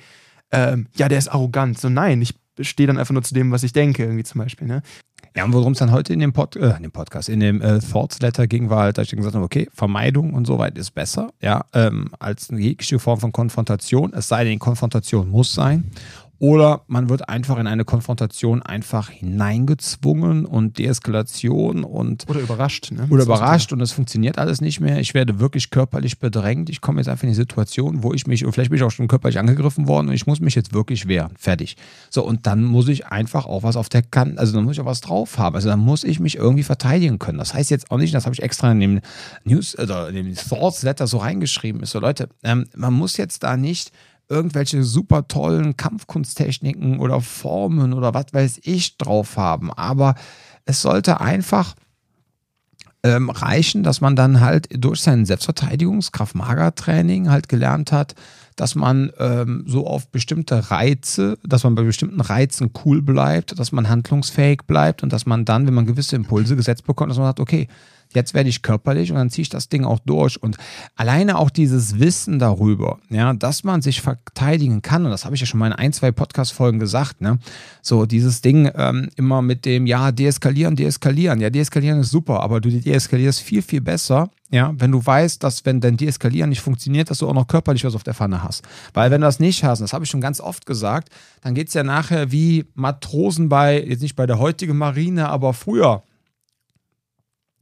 ähm, 0.53 0.87
ja, 0.95 1.09
der 1.09 1.19
ist 1.19 1.29
arrogant. 1.29 1.79
So, 1.79 1.89
nein, 1.89 2.23
ich 2.23 2.35
stehe 2.61 2.87
dann 2.87 2.99
einfach 2.99 3.15
nur 3.15 3.23
zu 3.23 3.35
dem, 3.35 3.51
was 3.51 3.63
ich 3.63 3.73
denke, 3.73 4.05
irgendwie 4.05 4.25
zum 4.25 4.41
Beispiel, 4.41 4.67
ne? 4.67 4.83
Ja, 5.35 5.45
und 5.47 5.55
worum 5.55 5.73
es 5.73 5.79
dann 5.79 5.93
heute 5.93 6.13
in 6.13 6.21
dem, 6.21 6.35
Pod, 6.35 6.57
äh, 6.57 6.77
in 6.77 6.83
dem 6.83 6.93
Podcast, 6.93 7.31
in 7.31 7.41
dem 7.41 7.63
äh, 7.63 7.79
Thoughts 7.79 8.21
Letter 8.21 8.47
ging, 8.47 8.69
war 8.69 8.83
halt, 8.83 8.99
dass 8.99 9.11
ich 9.11 9.17
gesagt 9.17 9.35
habe, 9.35 9.45
okay, 9.45 9.67
Vermeidung 9.73 10.35
und 10.35 10.47
so 10.47 10.59
weit 10.59 10.77
ist 10.77 10.91
besser, 10.91 11.31
ja, 11.41 11.65
ähm, 11.73 12.11
als 12.19 12.51
eine 12.51 12.61
jegliche 12.61 12.99
Form 12.99 13.19
von 13.19 13.33
Konfrontation, 13.33 14.13
es 14.13 14.29
sei 14.29 14.45
denn, 14.45 14.59
Konfrontation 14.59 15.31
muss 15.31 15.55
sein. 15.55 15.91
Oder 16.43 16.83
man 16.89 17.09
wird 17.09 17.29
einfach 17.29 17.57
in 17.57 17.69
eine 17.69 17.85
Konfrontation 17.85 18.63
einfach 18.63 19.11
hineingezwungen 19.11 20.45
und 20.45 20.77
Deeskalation 20.77 21.85
und 21.85 22.29
Oder 22.29 22.41
überrascht, 22.41 22.91
ne? 22.91 23.07
oder 23.11 23.23
überrascht 23.23 23.73
und 23.73 23.81
es 23.81 23.93
funktioniert 23.93 24.39
alles 24.39 24.61
nicht 24.61 24.81
mehr. 24.81 24.99
Ich 24.99 25.15
werde 25.15 25.39
wirklich 25.39 25.71
körperlich 25.71 26.19
bedrängt. 26.19 26.69
Ich 26.69 26.81
komme 26.81 26.99
jetzt 26.99 27.07
einfach 27.07 27.23
in 27.23 27.29
die 27.29 27.37
Situation, 27.37 28.03
wo 28.03 28.13
ich 28.13 28.27
mich, 28.27 28.45
und 28.45 28.51
vielleicht 28.51 28.71
bin 28.71 28.77
ich 28.79 28.83
auch 28.83 28.91
schon 28.91 29.07
körperlich 29.07 29.39
angegriffen 29.39 29.87
worden 29.87 30.09
und 30.09 30.15
ich 30.15 30.27
muss 30.27 30.41
mich 30.41 30.57
jetzt 30.57 30.75
wirklich 30.75 31.07
wehren. 31.07 31.33
Fertig. 31.39 31.77
So, 32.11 32.27
und 32.27 32.45
dann 32.45 32.65
muss 32.65 32.89
ich 32.89 33.07
einfach 33.07 33.47
auch 33.47 33.63
was 33.63 33.77
auf 33.77 33.89
der 33.89 34.03
Kante, 34.03 34.41
also 34.41 34.53
dann 34.53 34.65
muss 34.65 34.73
ich 34.73 34.81
auch 34.81 34.87
was 34.87 35.01
drauf 35.01 35.39
haben. 35.39 35.55
Also 35.55 35.69
dann 35.69 35.79
muss 35.79 36.03
ich 36.03 36.19
mich 36.19 36.39
irgendwie 36.39 36.65
verteidigen 36.65 37.21
können. 37.21 37.39
Das 37.39 37.55
heißt 37.55 37.71
jetzt 37.71 37.89
auch 37.93 37.99
nicht, 37.99 38.13
das 38.15 38.25
habe 38.25 38.35
ich 38.35 38.43
extra 38.43 38.73
in 38.73 38.81
dem 38.81 39.01
News, 39.45 39.79
oder 39.79 40.09
in 40.09 40.17
dem 40.17 40.35
Thoughts 40.35 40.83
Letter 40.83 41.07
so 41.07 41.19
reingeschrieben, 41.19 41.85
ist 41.85 41.93
so, 41.93 42.01
Leute, 42.01 42.31
ähm, 42.43 42.67
man 42.75 42.95
muss 42.95 43.17
jetzt 43.17 43.45
da 43.45 43.57
nicht 43.57 43.93
irgendwelche 44.29 44.83
super 44.83 45.29
tollen 45.29 45.77
Kampfkunsttechniken 45.77 47.01
oder 47.01 47.21
Formen 47.21 47.93
oder 47.93 48.15
was 48.15 48.27
weiß 48.33 48.61
ich 48.63 48.97
drauf 48.97 49.37
haben. 49.37 49.73
Aber 49.73 50.15
es 50.65 50.83
sollte 50.83 51.21
einfach 51.21 51.75
ähm, 53.05 53.31
reichen, 53.31 53.83
dass 53.83 54.01
man 54.01 54.15
dann 54.17 54.41
halt 54.41 54.69
durch 54.73 55.01
sein 55.01 55.27
Selbstverteidigungs-Kraft-Mager-Training 55.27 57.31
halt 57.31 57.49
gelernt 57.49 57.93
hat, 57.93 58.15
dass 58.57 58.75
man 58.75 59.13
ähm, 59.19 59.65
so 59.67 59.87
auf 59.87 60.09
bestimmte 60.09 60.71
Reize, 60.71 61.39
dass 61.43 61.65
man 61.65 61.75
bei 61.75 61.83
bestimmten 61.83 62.21
Reizen 62.21 62.71
cool 62.85 63.03
bleibt, 63.03 63.59
dass 63.59 63.73
man 63.73 63.89
handlungsfähig 63.89 64.61
bleibt 64.67 65.03
und 65.03 65.13
dass 65.13 65.27
man 65.27 65.45
dann, 65.45 65.67
wenn 65.67 65.75
man 65.75 65.87
gewisse 65.87 66.17
Impulse 66.17 66.55
gesetzt 66.55 66.87
bekommt, 66.87 67.11
dass 67.11 67.19
man 67.19 67.27
sagt, 67.27 67.41
okay, 67.41 67.67
jetzt 68.15 68.35
werde 68.35 68.49
ich 68.49 68.63
körperlich 68.63 69.11
und 69.11 69.17
dann 69.17 69.31
ziehe 69.31 69.43
ich 69.43 69.49
das 69.49 69.69
Ding 69.69 69.85
auch 69.85 69.99
durch. 70.01 70.43
Und 70.43 70.57
alleine 70.97 71.39
auch 71.39 71.51
dieses 71.51 71.99
Wissen 71.99 72.39
darüber, 72.39 72.99
ja, 73.09 73.33
dass 73.33 73.65
man 73.65 73.83
sich 73.83 74.01
verteidigen 74.01 74.83
kann, 74.83 75.05
und 75.05 75.11
das 75.11 75.25
habe 75.25 75.35
ich 75.35 75.41
ja 75.41 75.47
schon 75.47 75.61
mal 75.61 75.69
in 75.69 75.73
ein, 75.73 75.93
zwei 75.93 76.13
Podcast-Folgen 76.13 76.79
gesagt, 76.79 77.21
ne? 77.21 77.39
So, 77.83 78.07
dieses 78.07 78.41
Ding 78.41 78.71
ähm, 78.75 79.09
immer 79.17 79.43
mit 79.43 79.65
dem, 79.65 79.87
ja, 79.87 80.13
deeskalieren, 80.13 80.77
deeskalieren. 80.77 81.41
Ja, 81.41 81.51
deeskalieren 81.51 82.01
ist 82.01 82.11
super, 82.11 82.43
aber 82.43 82.61
du 82.61 82.71
deeskalierst 82.71 83.41
viel, 83.41 83.63
viel 83.63 83.81
besser, 83.81 84.31
ja, 84.53 84.75
wenn 84.77 84.93
du 84.93 85.05
weißt, 85.05 85.43
dass 85.43 85.65
wenn 85.65 85.81
dein 85.81 85.97
Deeskalieren 85.97 86.51
nicht 86.51 86.61
funktioniert, 86.61 87.11
dass 87.11 87.19
du 87.19 87.29
auch 87.29 87.33
noch 87.33 87.47
körperlich 87.47 87.85
was 87.85 87.95
auf 87.95 88.03
der 88.03 88.13
Pfanne 88.13 88.43
hast. 88.43 88.63
Weil 88.93 89.11
wenn 89.11 89.23
du 89.23 89.27
das 89.27 89.41
nicht 89.41 89.65
hast, 89.65 89.81
das 89.81 89.95
habe 89.95 90.05
ich 90.05 90.11
schon 90.11 90.21
ganz 90.21 90.41
oft 90.41 90.67
gesagt, 90.67 91.09
dann 91.41 91.55
geht 91.55 91.69
es 91.69 91.75
ja 91.75 91.83
nachher 91.83 92.33
wie 92.33 92.67
Matrosen 92.75 93.49
bei, 93.49 93.83
jetzt 93.83 94.03
nicht 94.03 94.15
bei 94.15 94.27
der 94.27 94.39
heutigen 94.39 94.77
Marine, 94.77 95.31
aber 95.31 95.55
früher 95.55 96.03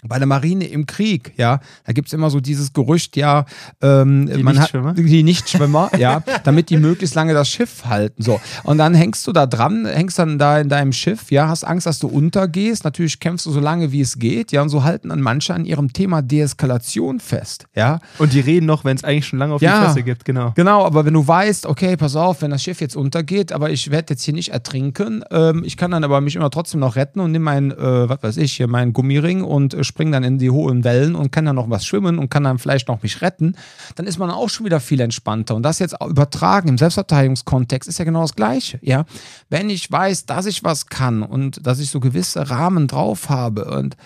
bei 0.07 0.19
der 0.19 0.27
Marine 0.27 0.67
im 0.67 0.87
Krieg, 0.87 1.33
ja, 1.37 1.61
da 1.85 1.93
gibt 1.93 2.09
es 2.09 2.15
immer 2.15 2.31
so 2.31 2.41
dieses 2.41 2.73
Gerücht, 2.73 3.17
ja, 3.17 3.45
ähm, 3.83 4.31
Die 4.35 4.43
man 4.43 4.57
Nichtschwimmer? 4.57 4.89
hat 4.91 4.99
die 4.99 5.23
Nichtschwimmer, 5.23 5.91
ja, 5.99 6.23
damit 6.45 6.71
die 6.71 6.77
möglichst 6.77 7.15
lange 7.15 7.35
das 7.35 7.49
Schiff 7.49 7.85
halten. 7.87 8.23
So. 8.23 8.41
Und 8.65 8.79
dann 8.79 8.95
hängst 8.95 9.27
du 9.27 9.33
da 9.33 9.47
dran, 9.47 9.87
hängst 9.87 10.19
dann 10.19 10.39
da 10.39 10.59
in 10.59 10.69
deinem 10.69 10.93
Schiff, 10.93 11.31
ja, 11.31 11.49
hast 11.49 11.65
Angst, 11.65 11.87
dass 11.87 11.99
du 11.99 12.09
untergehst. 12.09 12.85
Natürlich 12.85 13.21
kämpfst 13.21 13.47
du 13.47 13.51
so 13.51 13.61
lange, 13.61 13.93
wie 13.93 14.01
es 14.01 14.19
geht, 14.19 14.53
ja, 14.53 14.63
und 14.63 14.69
so 14.71 14.85
halten 14.85 15.09
dann 15.11 15.21
manche 15.21 15.55
an 15.55 15.65
ihrem 15.65 15.93
Thema 15.93 16.23
Deeskalation 16.23 17.21
fest, 17.21 17.67
ja. 17.75 18.01
Und 18.19 18.33
die 18.33 18.41
reden 18.41 18.67
noch, 18.67 18.85
wenn 18.85 18.97
es 18.97 19.05
eigentlich 19.05 19.27
schon 19.27 19.39
lange 19.39 19.55
auf 19.55 19.63
Ja. 19.63 19.79
die 19.81 19.85
Fresse 19.87 20.03
gibt, 20.03 20.25
genau. 20.25 20.53
Genau, 20.57 20.85
aber 20.85 21.05
wenn 21.05 21.15
du 21.15 21.27
weißt, 21.27 21.67
okay, 21.67 21.97
pass 21.97 22.17
auf, 22.17 22.43
wenn 22.43 22.51
das 22.51 22.63
Schiff 22.63 22.81
jetzt 22.81 22.97
untergeht, 22.97 23.53
aber 23.53 23.71
ich 23.71 23.91
werde 23.91 24.15
jetzt 24.15 24.23
hier 24.23 24.35
nicht 24.35 24.51
ertrinken, 24.51 25.25
ähm, 25.31 25.63
ich 25.65 25.77
kann 25.77 25.91
dann 25.91 26.05
aber 26.05 26.21
mich 26.21 26.37
immer 26.37 26.51
trotzdem 26.51 26.81
noch 26.81 26.97
retten 26.97 27.21
und 27.21 27.33
nimm 27.33 27.43
meinen, 27.43 27.71
äh, 27.71 28.09
was 28.09 28.23
weiß 28.23 28.37
ich, 28.39 28.53
hier 28.55 28.69
meinen 28.69 28.93
Gummiring 28.93 29.43
und 29.43 29.75
äh, 29.75 29.85
spring 29.91 30.13
dann 30.13 30.25
in 30.25 30.39
die 30.39 30.51
hohen 30.51 30.85
Wellen 30.85 31.15
und 31.15 31.31
kann 31.33 31.45
dann 31.45 31.57
noch 31.57 31.69
was 31.69 31.85
schwimmen 31.85 32.19
und 32.19 32.31
kann 32.31 32.45
dann 32.45 32.59
vielleicht 32.59 32.89
noch 32.89 33.03
mich 33.03 33.21
retten, 33.21 33.57
dann 33.97 34.07
ist 34.07 34.19
man 34.19 34.31
auch 34.31 34.49
schon 34.49 34.67
wieder 34.67 34.81
viel 34.81 35.01
entspannter. 35.01 35.55
Und 35.55 35.63
das 35.63 35.79
jetzt 35.79 35.97
übertragen 36.03 36.69
im 36.69 36.79
Selbstverteidigungskontext 36.79 37.89
ist 37.89 37.99
ja 37.99 38.05
genau 38.05 38.23
das 38.23 38.35
Gleiche, 38.35 38.79
ja. 38.83 39.05
Wenn 39.49 39.69
ich 39.69 39.91
weiß, 39.91 40.27
dass 40.27 40.47
ich 40.47 40.65
was 40.65 40.87
kann 40.87 41.23
und 41.23 41.67
dass 41.67 41.81
ich 41.81 41.91
so 41.91 42.01
gewisse 42.01 42.51
Rahmen 42.51 42.87
drauf 42.87 43.29
habe 43.29 43.67
und 43.67 43.97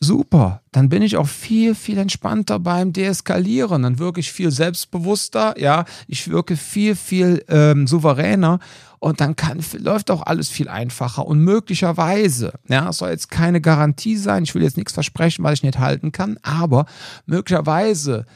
super, 0.00 0.62
dann 0.72 0.88
bin 0.88 1.02
ich 1.02 1.16
auch 1.16 1.26
viel, 1.26 1.74
viel 1.74 1.98
entspannter 1.98 2.58
beim 2.58 2.92
Deeskalieren. 2.92 3.82
Dann 3.82 3.98
wirke 3.98 4.20
ich 4.20 4.30
viel 4.30 4.50
selbstbewusster, 4.50 5.58
ja, 5.58 5.84
ich 6.06 6.30
wirke 6.30 6.56
viel, 6.56 6.94
viel 6.94 7.44
ähm, 7.48 7.86
souveräner 7.86 8.58
und 8.98 9.20
dann 9.20 9.36
kann, 9.36 9.60
läuft 9.78 10.10
auch 10.10 10.22
alles 10.22 10.48
viel 10.48 10.68
einfacher. 10.68 11.26
Und 11.26 11.40
möglicherweise, 11.40 12.54
ja, 12.68 12.88
es 12.88 12.98
soll 12.98 13.10
jetzt 13.10 13.30
keine 13.30 13.60
Garantie 13.60 14.16
sein, 14.16 14.44
ich 14.44 14.54
will 14.54 14.62
jetzt 14.62 14.76
nichts 14.76 14.92
versprechen, 14.92 15.44
was 15.44 15.54
ich 15.54 15.62
nicht 15.62 15.78
halten 15.78 16.12
kann, 16.12 16.38
aber 16.42 16.86
möglicherweise 17.26 18.26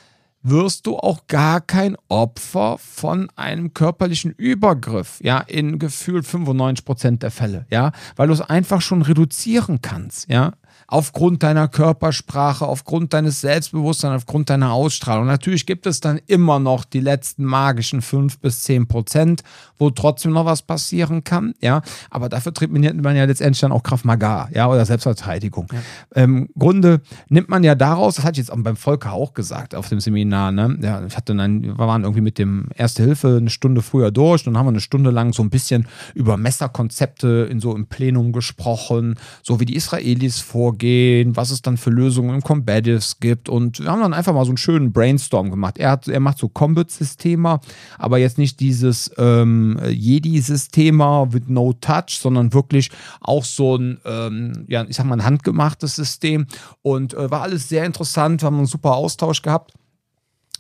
wirst 0.43 0.87
du 0.87 0.97
auch 0.97 1.27
gar 1.27 1.61
kein 1.61 1.97
Opfer 2.09 2.79
von 2.79 3.29
einem 3.37 3.75
körperlichen 3.75 4.33
Übergriff, 4.33 5.21
ja, 5.23 5.39
in 5.39 5.79
gefühlt 5.79 6.27
95 6.27 6.85
Prozent 6.85 7.23
der 7.23 7.31
Fälle, 7.31 7.67
ja, 7.71 7.93
weil 8.17 8.29
du 8.29 8.33
es 8.33 8.41
einfach 8.41 8.81
schon 8.81 9.03
reduzieren 9.03 9.83
kannst, 9.83 10.29
ja, 10.31 10.53
aufgrund 10.91 11.45
deiner 11.45 11.69
Körpersprache, 11.69 12.67
aufgrund 12.67 13.15
deines 13.15 13.41
Selbstbewusstseins, 13.41 14.17
aufgrund 14.17 14.51
deiner 14.51 14.73
Ausstrahlung. 14.73 15.27
Natürlich 15.27 15.65
gibt 15.65 15.87
es 15.87 16.01
dann 16.01 16.21
immer 16.27 16.59
noch 16.59 16.85
die 16.85 16.99
letzten 16.99 17.45
magischen 17.45 18.03
5 18.03 18.41
bis 18.41 18.65
10 18.65 18.89
Prozent, 18.89 19.43
wo 19.79 19.91
trotzdem 19.91 20.33
noch 20.33 20.45
was 20.45 20.63
passieren 20.63 21.23
kann, 21.23 21.55
ja, 21.61 21.83
aber 22.11 22.29
dafür 22.29 22.53
trainiert 22.53 23.01
man 23.01 23.15
ja 23.15 23.25
letztendlich 23.25 23.61
dann 23.61 23.71
auch 23.73 23.85
Kraft 23.85 24.05
Maga, 24.05 24.49
ja, 24.53 24.69
oder 24.69 24.85
Selbstverteidigung. 24.85 25.69
Ähm, 26.15 26.49
Im 26.49 26.49
Grunde 26.59 27.01
nimmt 27.29 27.49
man 27.49 27.63
ja 27.63 27.77
daraus, 27.77 28.17
das 28.17 28.25
hatte 28.25 28.41
ich 28.41 28.49
jetzt 28.49 28.53
auch 28.53 28.59
beim 28.59 28.77
Volker 28.77 29.13
auch 29.13 29.33
gesagt 29.33 29.77
auf 29.77 29.89
dem 29.89 30.01
Seminar, 30.01 30.51
ne, 30.51 30.77
ja, 30.83 31.07
ich 31.07 31.17
hatte 31.17 31.37
dann, 31.37 31.63
wir 31.63 31.79
waren 31.79 32.03
irgendwie 32.03 32.21
mit 32.21 32.37
dem 32.37 32.69
Erste 32.75 33.05
Hilfe 33.05 33.37
eine 33.39 33.51
Stunde 33.51 33.81
früher 33.83 34.11
durch, 34.11 34.43
dann 34.43 34.59
haben 34.59 34.67
wir 34.67 34.71
eine 34.71 34.81
Stunde 34.81 35.11
lang 35.11 35.33
so 35.33 35.43
ein 35.43 35.51
bisschen 35.51 35.87
über 36.15 36.37
Messerkonzepte 36.37 37.49
in 37.49 37.61
so 37.61 37.77
im 37.77 37.87
Plenum 37.87 38.33
gesprochen, 38.33 39.15
so 39.43 39.61
wie 39.61 39.67
die 39.67 39.77
Israelis 39.77 40.41
vorgehen, 40.41 40.80
was 40.83 41.51
es 41.51 41.63
dann 41.63 41.77
für 41.77 41.91
Lösungen 41.91 42.35
im 42.35 42.43
Combatives 42.43 43.21
gibt 43.21 43.49
und 43.49 43.81
wir 43.81 43.91
haben 43.91 44.01
dann 44.01 44.15
einfach 44.15 44.33
mal 44.33 44.45
so 44.45 44.51
einen 44.51 44.57
schönen 44.57 44.93
Brainstorm 44.93 45.51
gemacht. 45.51 45.79
Er, 45.79 45.91
hat, 45.91 46.09
er 46.09 46.21
macht 46.21 46.39
so 46.39 46.49
Combat-Systeme, 46.49 47.61
aber 47.99 48.19
jetzt 48.19 48.39
nicht 48.39 48.61
dieses 48.61 49.11
ähm, 49.19 49.79
Jedi-Systema 49.89 51.29
mit 51.33 51.49
No 51.49 51.73
Touch, 51.73 52.19
sondern 52.19 52.53
wirklich 52.53 52.91
auch 53.21 53.45
so 53.45 53.77
ein, 53.77 53.99
ähm, 54.05 54.65
ja, 54.69 54.85
ich 54.89 54.97
sag 54.97 55.07
mal, 55.07 55.17
ein 55.17 55.25
handgemachtes 55.25 55.97
System 55.97 56.47
und 56.83 57.15
äh, 57.15 57.31
war 57.31 57.43
alles 57.43 57.69
sehr 57.69 57.85
interessant, 57.85 58.43
wir 58.43 58.47
haben 58.47 58.59
einen 58.59 58.67
super 58.67 58.95
Austausch 58.95 59.43
gehabt. 59.43 59.73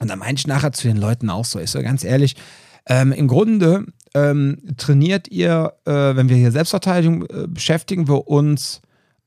Und 0.01 0.09
dann 0.09 0.19
meinte 0.19 0.41
ich 0.41 0.47
nachher 0.47 0.73
zu 0.73 0.89
den 0.89 0.97
Leuten 0.97 1.29
auch 1.29 1.45
so, 1.45 1.59
ich 1.59 1.71
so 1.71 1.83
ganz 1.83 2.05
ehrlich, 2.05 2.37
ähm, 2.87 3.13
im 3.13 3.29
Grunde 3.29 3.85
ähm, 4.15 4.59
trainiert 4.77 5.29
ihr, 5.29 5.75
äh, 5.85 5.93
wenn 5.93 6.29
wir 6.29 6.37
hier 6.37 6.51
Selbstverteidigung 6.51 7.27
äh, 7.27 7.47
beschäftigen 7.47 8.09
wir 8.09 8.27
uns, 8.29 8.81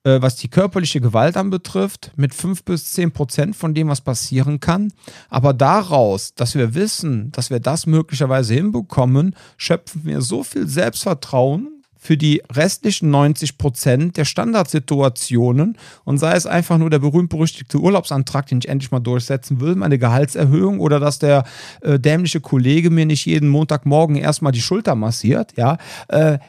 äh, 0.03 0.21
was 0.21 0.35
die 0.35 0.47
körperliche 0.47 1.01
Gewalt 1.01 1.37
anbetrifft, 1.37 2.11
mit 2.15 2.33
5 2.33 2.63
bis 2.63 2.91
10 2.93 3.11
Prozent 3.11 3.55
von 3.55 3.73
dem, 3.73 3.87
was 3.87 4.01
passieren 4.01 4.59
kann. 4.59 4.91
Aber 5.29 5.53
daraus, 5.53 6.33
dass 6.35 6.55
wir 6.55 6.75
wissen, 6.75 7.31
dass 7.31 7.49
wir 7.49 7.59
das 7.59 7.85
möglicherweise 7.85 8.53
hinbekommen, 8.53 9.35
schöpfen 9.57 10.01
wir 10.05 10.21
so 10.21 10.43
viel 10.43 10.67
Selbstvertrauen 10.67 11.83
für 12.03 12.17
die 12.17 12.43
restlichen 12.51 13.11
90 13.11 13.57
Prozent 13.57 14.17
der 14.17 14.25
Standardsituationen 14.25 15.77
und 16.03 16.17
sei 16.17 16.35
es 16.35 16.45
einfach 16.45 16.77
nur 16.77 16.89
der 16.89 16.99
berühmt-berüchtigte 16.99 17.79
Urlaubsantrag, 17.79 18.45
den 18.47 18.57
ich 18.57 18.67
endlich 18.67 18.91
mal 18.91 18.99
durchsetzen 18.99 19.61
will, 19.61 19.75
meine 19.75 19.97
Gehaltserhöhung 19.97 20.81
oder 20.81 20.99
dass 20.99 21.19
der 21.19 21.45
äh, 21.79 21.97
dämliche 21.97 22.41
Kollege 22.41 22.89
mir 22.89 23.05
nicht 23.05 23.25
jeden 23.25 23.47
Montagmorgen 23.47 24.17
erstmal 24.17 24.51
die 24.51 24.61
Schulter 24.61 24.95
massiert, 24.95 25.53
ja, 25.55 25.77
äh, 26.09 26.39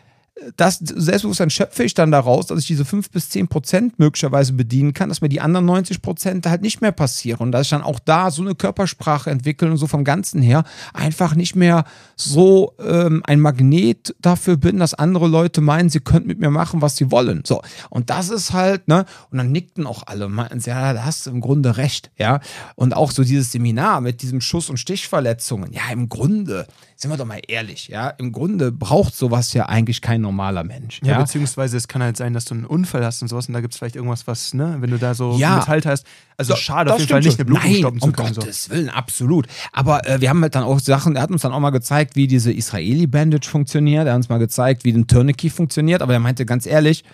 das 0.57 0.79
Selbstbewusstsein 0.79 1.51
schöpfe 1.51 1.85
ich 1.85 1.95
dann 1.95 2.11
daraus, 2.11 2.47
dass 2.47 2.61
ich 2.61 2.67
diese 2.67 2.85
5 2.85 3.11
bis 3.11 3.31
10 3.31 3.49
Prozent 3.49 3.99
möglicherweise 3.99 4.53
bedienen 4.53 4.93
kann, 4.93 5.09
dass 5.09 5.21
mir 5.21 5.29
die 5.29 5.41
anderen 5.41 5.67
90 5.67 6.03
Prozent 6.03 6.47
halt 6.47 6.63
nicht 6.63 6.81
mehr 6.81 6.93
passieren 6.93 7.41
und 7.41 7.53
dass 7.53 7.63
ich 7.63 7.71
dann 7.71 7.83
auch 7.83 7.99
da 7.99 8.31
so 8.31 8.43
eine 8.43 8.55
Körpersprache 8.55 9.31
entwickle 9.31 9.71
und 9.71 9.77
so 9.77 9.87
vom 9.87 10.05
Ganzen 10.05 10.43
her 10.43 10.65
einfach 10.93 11.35
nicht 11.35 11.57
mehr 11.57 11.85
so 12.17 12.75
ähm, 12.79 13.23
ein 13.27 13.41
Magnet 13.41 14.15
dafür 14.21 14.57
bin, 14.57 14.79
dass 14.79 14.95
andere 14.95 15.29
Leute 15.29 15.61
meinen, 15.61 15.91
sie 15.91 16.01
könnten 16.01 16.29
mit 16.29 16.39
mir 16.39 16.51
machen, 16.51 16.83
was 16.83 16.97
sie 16.97 17.11
wollen. 17.11 17.43
So. 17.47 17.63
Und 17.91 18.11
das 18.11 18.29
ist 18.29 18.53
halt, 18.53 18.89
ne, 18.89 19.05
und 19.31 19.39
dann 19.39 19.53
nickten 19.53 19.87
auch 19.87 20.05
alle, 20.07 20.29
meinten, 20.29 20.61
ja, 20.61 20.93
da 20.93 21.05
hast 21.05 21.27
du 21.27 21.31
im 21.31 21.41
Grunde 21.41 21.77
recht, 21.77 22.11
ja. 22.19 22.41
Und 22.77 22.95
auch 22.95 23.11
so 23.11 23.25
dieses 23.25 23.53
Seminar 23.53 24.01
mit 24.01 24.23
diesem 24.23 24.41
Schuss- 24.41 24.71
und 24.71 24.79
Stichverletzungen, 24.79 25.73
ja, 25.73 25.83
im 25.93 26.09
Grunde, 26.09 26.67
sind 26.97 27.11
wir 27.11 27.17
doch 27.17 27.27
mal 27.27 27.41
ehrlich, 27.49 27.89
ja, 27.89 28.09
im 28.09 28.33
Grunde 28.33 28.71
braucht 28.73 29.15
sowas 29.15 29.53
ja 29.53 29.67
eigentlich 29.67 30.01
kein 30.01 30.21
normaler 30.21 30.65
Mensch. 30.65 31.01
Ja, 31.03 31.13
Ja, 31.13 31.21
beziehungsweise 31.21 31.77
es 31.77 31.89
kann 31.89 32.03
halt 32.03 32.17
sein, 32.17 32.33
dass 32.33 32.45
du 32.45 32.55
einen 32.55 32.65
Unfall 32.65 33.05
hast 33.05 33.21
und 33.23 33.29
sowas 33.29 33.49
und 33.49 33.55
da 33.55 33.61
gibt 33.61 33.75
es 33.75 33.79
vielleicht 33.79 33.97
irgendwas, 33.97 34.27
was, 34.27 34.55
ne, 34.55 34.77
wenn 34.81 34.91
du 34.91 34.99
da 34.99 35.15
so 35.15 35.37
Ja. 35.37 35.57
Metall 35.57 35.83
hast. 35.85 36.07
Also 36.37 36.55
So, 36.55 36.59
schade 36.61 36.93
auf 36.93 36.99
jeden 37.01 37.11
Fall 37.11 37.21
nicht 37.21 37.39
eine 37.41 37.49
schon. 37.49 37.61
Blutung 37.61 37.75
stoppen 37.77 37.99
Nein, 37.99 38.09
zu 38.09 38.13
können. 38.13 38.29
Um 38.29 38.35
So. 38.35 38.41
Gottes 38.43 38.71
Willen, 38.71 38.89
absolut. 38.91 39.47
Aber 39.73 40.07
äh, 40.09 40.21
wir 40.21 40.29
haben 40.31 40.41
halt 40.43 40.55
dann 40.55 40.65
auch 40.65 40.81
Sachen, 40.81 41.17
er 41.17 41.23
hat 41.23 41.31
uns 41.31 41.43
dann 41.43 41.53
auch 41.53 41.61
mal 41.61 41.71
gezeigt, 41.71 42.17
wie 42.17 42.27
diese 42.27 42.53
Israeli-Bandage 42.53 43.49
funktioniert. 43.49 44.07
Er 44.07 44.13
hat 44.13 44.19
uns 44.19 44.29
mal 44.29 44.39
gezeigt, 44.39 44.85
wie 44.85 44.93
ein 44.93 45.07
Tourniquet 45.07 45.51
funktioniert. 45.51 46.03
Aber 46.03 46.13
er 46.13 46.21
meinte 46.21 46.45
ganz 46.47 46.67
ehrlich, 46.67 47.05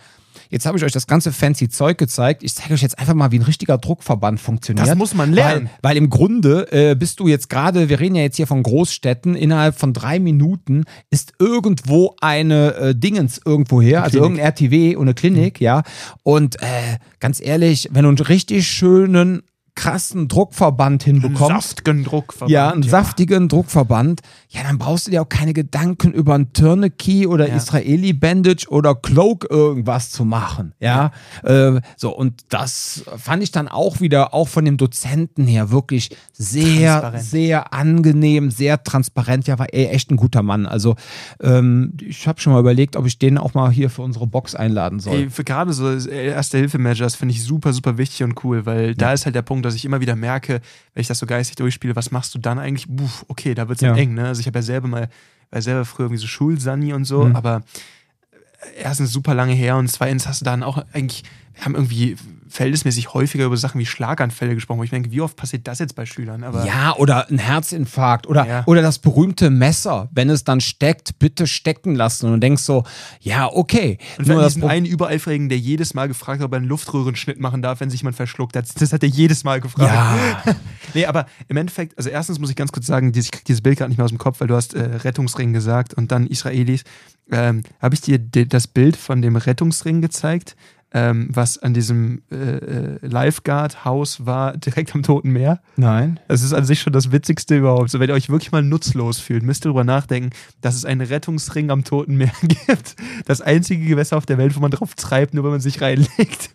jetzt 0.50 0.66
habe 0.66 0.78
ich 0.78 0.84
euch 0.84 0.92
das 0.92 1.06
ganze 1.06 1.32
fancy 1.32 1.68
Zeug 1.68 1.98
gezeigt. 1.98 2.42
Ich 2.42 2.54
zeige 2.54 2.74
euch 2.74 2.82
jetzt 2.82 2.98
einfach 2.98 3.14
mal, 3.14 3.30
wie 3.32 3.38
ein 3.38 3.42
richtiger 3.42 3.78
Druckverband 3.78 4.40
funktioniert. 4.40 4.86
Das 4.86 4.96
muss 4.96 5.14
man 5.14 5.32
lernen. 5.32 5.70
Weil, 5.82 5.90
weil 5.90 5.96
im 5.96 6.10
Grunde 6.10 6.70
äh, 6.72 6.94
bist 6.94 7.20
du 7.20 7.28
jetzt 7.28 7.48
gerade, 7.48 7.88
wir 7.88 8.00
reden 8.00 8.14
ja 8.14 8.22
jetzt 8.22 8.36
hier 8.36 8.46
von 8.46 8.62
Großstädten, 8.62 9.34
innerhalb 9.34 9.78
von 9.78 9.92
drei 9.92 10.18
Minuten 10.18 10.84
ist 11.10 11.32
irgendwo 11.38 12.14
eine 12.20 12.74
äh, 12.74 12.94
Dingens 12.94 13.40
irgendwo 13.44 13.80
her, 13.80 14.02
also 14.02 14.18
Klinik. 14.18 14.38
irgendein 14.38 14.46
RTW 14.46 14.96
und 14.96 15.02
eine 15.02 15.14
Klinik, 15.14 15.60
ja. 15.60 15.82
Und 16.22 16.60
äh, 16.62 16.98
ganz 17.18 17.40
ehrlich, 17.40 17.88
wenn 17.92 18.02
du 18.04 18.08
einen 18.08 18.18
richtig 18.18 18.66
schönen, 18.66 19.42
krassen 19.74 20.28
Druckverband 20.28 21.04
hinbekommst, 21.04 21.68
Saftgen 21.68 22.04
Druckverband. 22.04 22.50
ja, 22.50 22.70
einen 22.70 22.82
saftigen 22.82 23.48
Druckverband, 23.48 24.20
ja, 24.52 24.64
dann 24.64 24.78
brauchst 24.78 25.06
du 25.06 25.12
dir 25.12 25.22
auch 25.22 25.28
keine 25.28 25.52
Gedanken 25.52 26.12
über 26.12 26.34
ein 26.34 26.52
Tourniquet 26.52 27.26
oder 27.28 27.48
Ja. 27.48 27.54
Israeli 27.56 28.12
Bandage 28.12 28.66
oder 28.68 28.96
Cloak 28.96 29.46
irgendwas 29.48 30.10
zu 30.10 30.24
machen, 30.24 30.74
ja. 30.80 31.12
Äh, 31.44 31.80
so, 31.96 32.14
und 32.16 32.42
das 32.48 33.04
fand 33.16 33.42
ich 33.44 33.52
dann 33.52 33.68
auch 33.68 34.00
wieder, 34.00 34.34
auch 34.34 34.48
von 34.48 34.64
dem 34.64 34.76
Dozenten 34.76 35.46
her, 35.46 35.70
wirklich 35.70 36.10
sehr, 36.32 37.12
sehr 37.18 37.72
angenehm, 37.72 38.50
sehr 38.50 38.82
transparent. 38.82 39.46
Ja, 39.46 39.58
war 39.58 39.72
eh 39.72 39.86
echt 39.86 40.10
ein 40.10 40.16
guter 40.16 40.42
Mann. 40.42 40.66
Also, 40.66 40.96
ähm, 41.40 41.92
ich 42.00 42.26
habe 42.26 42.40
schon 42.40 42.52
mal 42.52 42.60
überlegt, 42.60 42.96
ob 42.96 43.06
ich 43.06 43.18
den 43.18 43.38
auch 43.38 43.54
mal 43.54 43.70
hier 43.70 43.88
für 43.88 44.02
unsere 44.02 44.26
Box 44.26 44.54
einladen 44.56 44.98
soll. 45.00 45.14
Ey, 45.14 45.30
für 45.30 45.44
gerade 45.44 45.72
so 45.72 45.88
Erste-Hilfe-Measures 45.90 47.14
finde 47.14 47.34
ich 47.34 47.44
super, 47.44 47.72
super 47.72 47.98
wichtig 47.98 48.22
und 48.24 48.42
cool, 48.44 48.66
weil 48.66 48.94
da 48.94 49.12
ist 49.12 49.26
halt 49.26 49.34
der 49.34 49.42
Punkt, 49.42 49.64
dass 49.64 49.74
ich 49.74 49.84
immer 49.84 50.00
wieder 50.00 50.16
merke, 50.16 50.60
wenn 50.94 51.00
ich 51.02 51.06
das 51.08 51.18
so 51.18 51.26
geistig 51.26 51.56
durchspiele, 51.56 51.94
was 51.96 52.10
machst 52.10 52.34
du 52.34 52.38
dann 52.38 52.58
eigentlich? 52.58 52.88
Uff, 52.88 53.24
okay, 53.28 53.54
da 53.54 53.68
wird 53.68 53.78
es 53.80 53.82
Ja. 53.86 53.94
eng, 53.94 54.14
ne? 54.14 54.34
Also 54.40 54.44
ich 54.44 54.46
habe 54.48 54.58
ja 54.58 54.62
selber 54.62 54.88
mal, 54.88 55.08
war 55.50 55.60
selber 55.62 55.84
früher 55.84 56.06
irgendwie 56.06 56.20
so 56.20 56.26
Schulsani 56.26 56.92
und 56.94 57.04
so, 57.04 57.24
Mhm. 57.24 57.36
aber 57.36 57.62
erstens 58.76 59.12
super 59.12 59.34
lange 59.34 59.52
her 59.52 59.76
und 59.76 59.88
zweitens 59.88 60.26
hast 60.26 60.40
du 60.40 60.44
dann 60.46 60.62
auch 60.62 60.82
eigentlich, 60.92 61.24
wir 61.54 61.64
haben 61.64 61.74
irgendwie 61.74 62.16
verhältnismäßig 62.48 63.14
häufiger 63.14 63.44
über 63.44 63.56
Sachen 63.56 63.78
wie 63.80 63.86
Schlaganfälle 63.86 64.54
gesprochen, 64.54 64.78
wo 64.80 64.82
ich 64.82 64.90
denke, 64.90 65.12
wie 65.12 65.20
oft 65.20 65.36
passiert 65.36 65.68
das 65.68 65.78
jetzt 65.78 65.94
bei 65.94 66.04
Schülern? 66.04 66.42
Aber 66.42 66.66
Ja, 66.66 66.96
oder 66.96 67.28
ein 67.30 67.38
Herzinfarkt 67.38 68.26
oder, 68.26 68.44
Ja. 68.46 68.62
oder 68.66 68.82
das 68.82 68.98
berühmte 68.98 69.50
Messer, 69.50 70.08
wenn 70.12 70.28
es 70.30 70.42
dann 70.42 70.60
steckt, 70.60 71.18
bitte 71.20 71.46
stecken 71.46 71.94
lassen 71.94 72.26
und 72.26 72.32
du 72.32 72.38
denkst 72.40 72.62
so, 72.62 72.82
ja, 73.20 73.46
okay. 73.46 73.98
Und 74.18 74.26
Nur 74.26 74.40
das 74.40 74.54
diesen 74.54 74.68
einen 74.68 74.84
Übereifrigen, 74.86 75.48
der 75.48 75.58
jedes 75.58 75.94
Mal 75.94 76.08
gefragt 76.08 76.40
hat, 76.40 76.46
ob 76.46 76.52
er 76.52 76.56
einen 76.56 76.66
Luftröhrenschnitt 76.66 77.38
machen 77.38 77.62
darf, 77.62 77.78
wenn 77.80 77.90
sich 77.90 78.00
jemand 78.00 78.16
verschluckt 78.16 78.56
hat. 78.56 78.66
Das 78.80 78.92
hat 78.92 79.02
er 79.04 79.08
jedes 79.08 79.44
Mal 79.44 79.60
gefragt. 79.60 79.92
ja, 79.92 80.54
Nee, 80.94 81.06
aber 81.06 81.26
im 81.46 81.56
Endeffekt, 81.56 81.96
also 81.98 82.10
erstens 82.10 82.40
muss 82.40 82.50
ich 82.50 82.56
ganz 82.56 82.72
kurz 82.72 82.86
sagen, 82.86 83.12
ich 83.14 83.30
krieg 83.30 83.44
dieses 83.44 83.60
Bild 83.60 83.78
gerade 83.78 83.90
nicht 83.90 83.98
mehr 83.98 84.04
aus 84.06 84.10
dem 84.10 84.18
Kopf, 84.18 84.40
weil 84.40 84.48
du 84.48 84.56
hast 84.56 84.74
äh, 84.74 84.80
Rettungsring 84.82 85.52
gesagt 85.52 85.94
und 85.94 86.10
dann 86.10 86.26
Israelis. 86.26 86.82
Ähm, 87.30 87.62
Habe 87.80 87.94
ich 87.94 88.00
dir 88.00 88.18
das 88.18 88.66
Bild 88.66 88.96
von 88.96 89.22
dem 89.22 89.36
Rettungsring 89.36 90.00
gezeigt, 90.00 90.56
ähm, 90.92 91.28
was 91.30 91.58
an 91.58 91.74
diesem 91.74 92.22
äh, 92.30 92.36
äh, 92.36 92.98
Lifeguard-Haus 93.02 94.26
war, 94.26 94.56
direkt 94.56 94.94
am 94.94 95.02
Toten 95.02 95.30
Meer? 95.30 95.60
nein. 95.76 96.20
Das 96.28 96.42
ist 96.42 96.52
an 96.52 96.64
sich 96.64 96.80
schon 96.80 96.92
das 96.92 97.12
Witzigste 97.12 97.56
überhaupt. 97.56 97.90
So, 97.90 98.00
wenn 98.00 98.08
ihr 98.08 98.14
euch 98.14 98.28
wirklich 98.28 98.52
mal 98.52 98.62
nutzlos 98.62 99.18
fühlt, 99.18 99.42
müsst 99.42 99.64
ihr 99.64 99.68
darüber 99.68 99.84
nachdenken, 99.84 100.30
dass 100.60 100.74
es 100.74 100.84
einen 100.84 101.00
Rettungsring 101.00 101.70
am 101.70 101.84
Toten 101.84 102.16
Meer 102.16 102.32
gibt. 102.42 102.96
Das 103.26 103.40
einzige 103.40 103.84
Gewässer 103.86 104.16
auf 104.16 104.26
der 104.26 104.38
Welt, 104.38 104.56
wo 104.56 104.60
man 104.60 104.70
drauf 104.70 104.94
treibt, 104.94 105.34
nur 105.34 105.44
wenn 105.44 105.52
man 105.52 105.60
sich 105.60 105.80
reinlegt. 105.80 106.50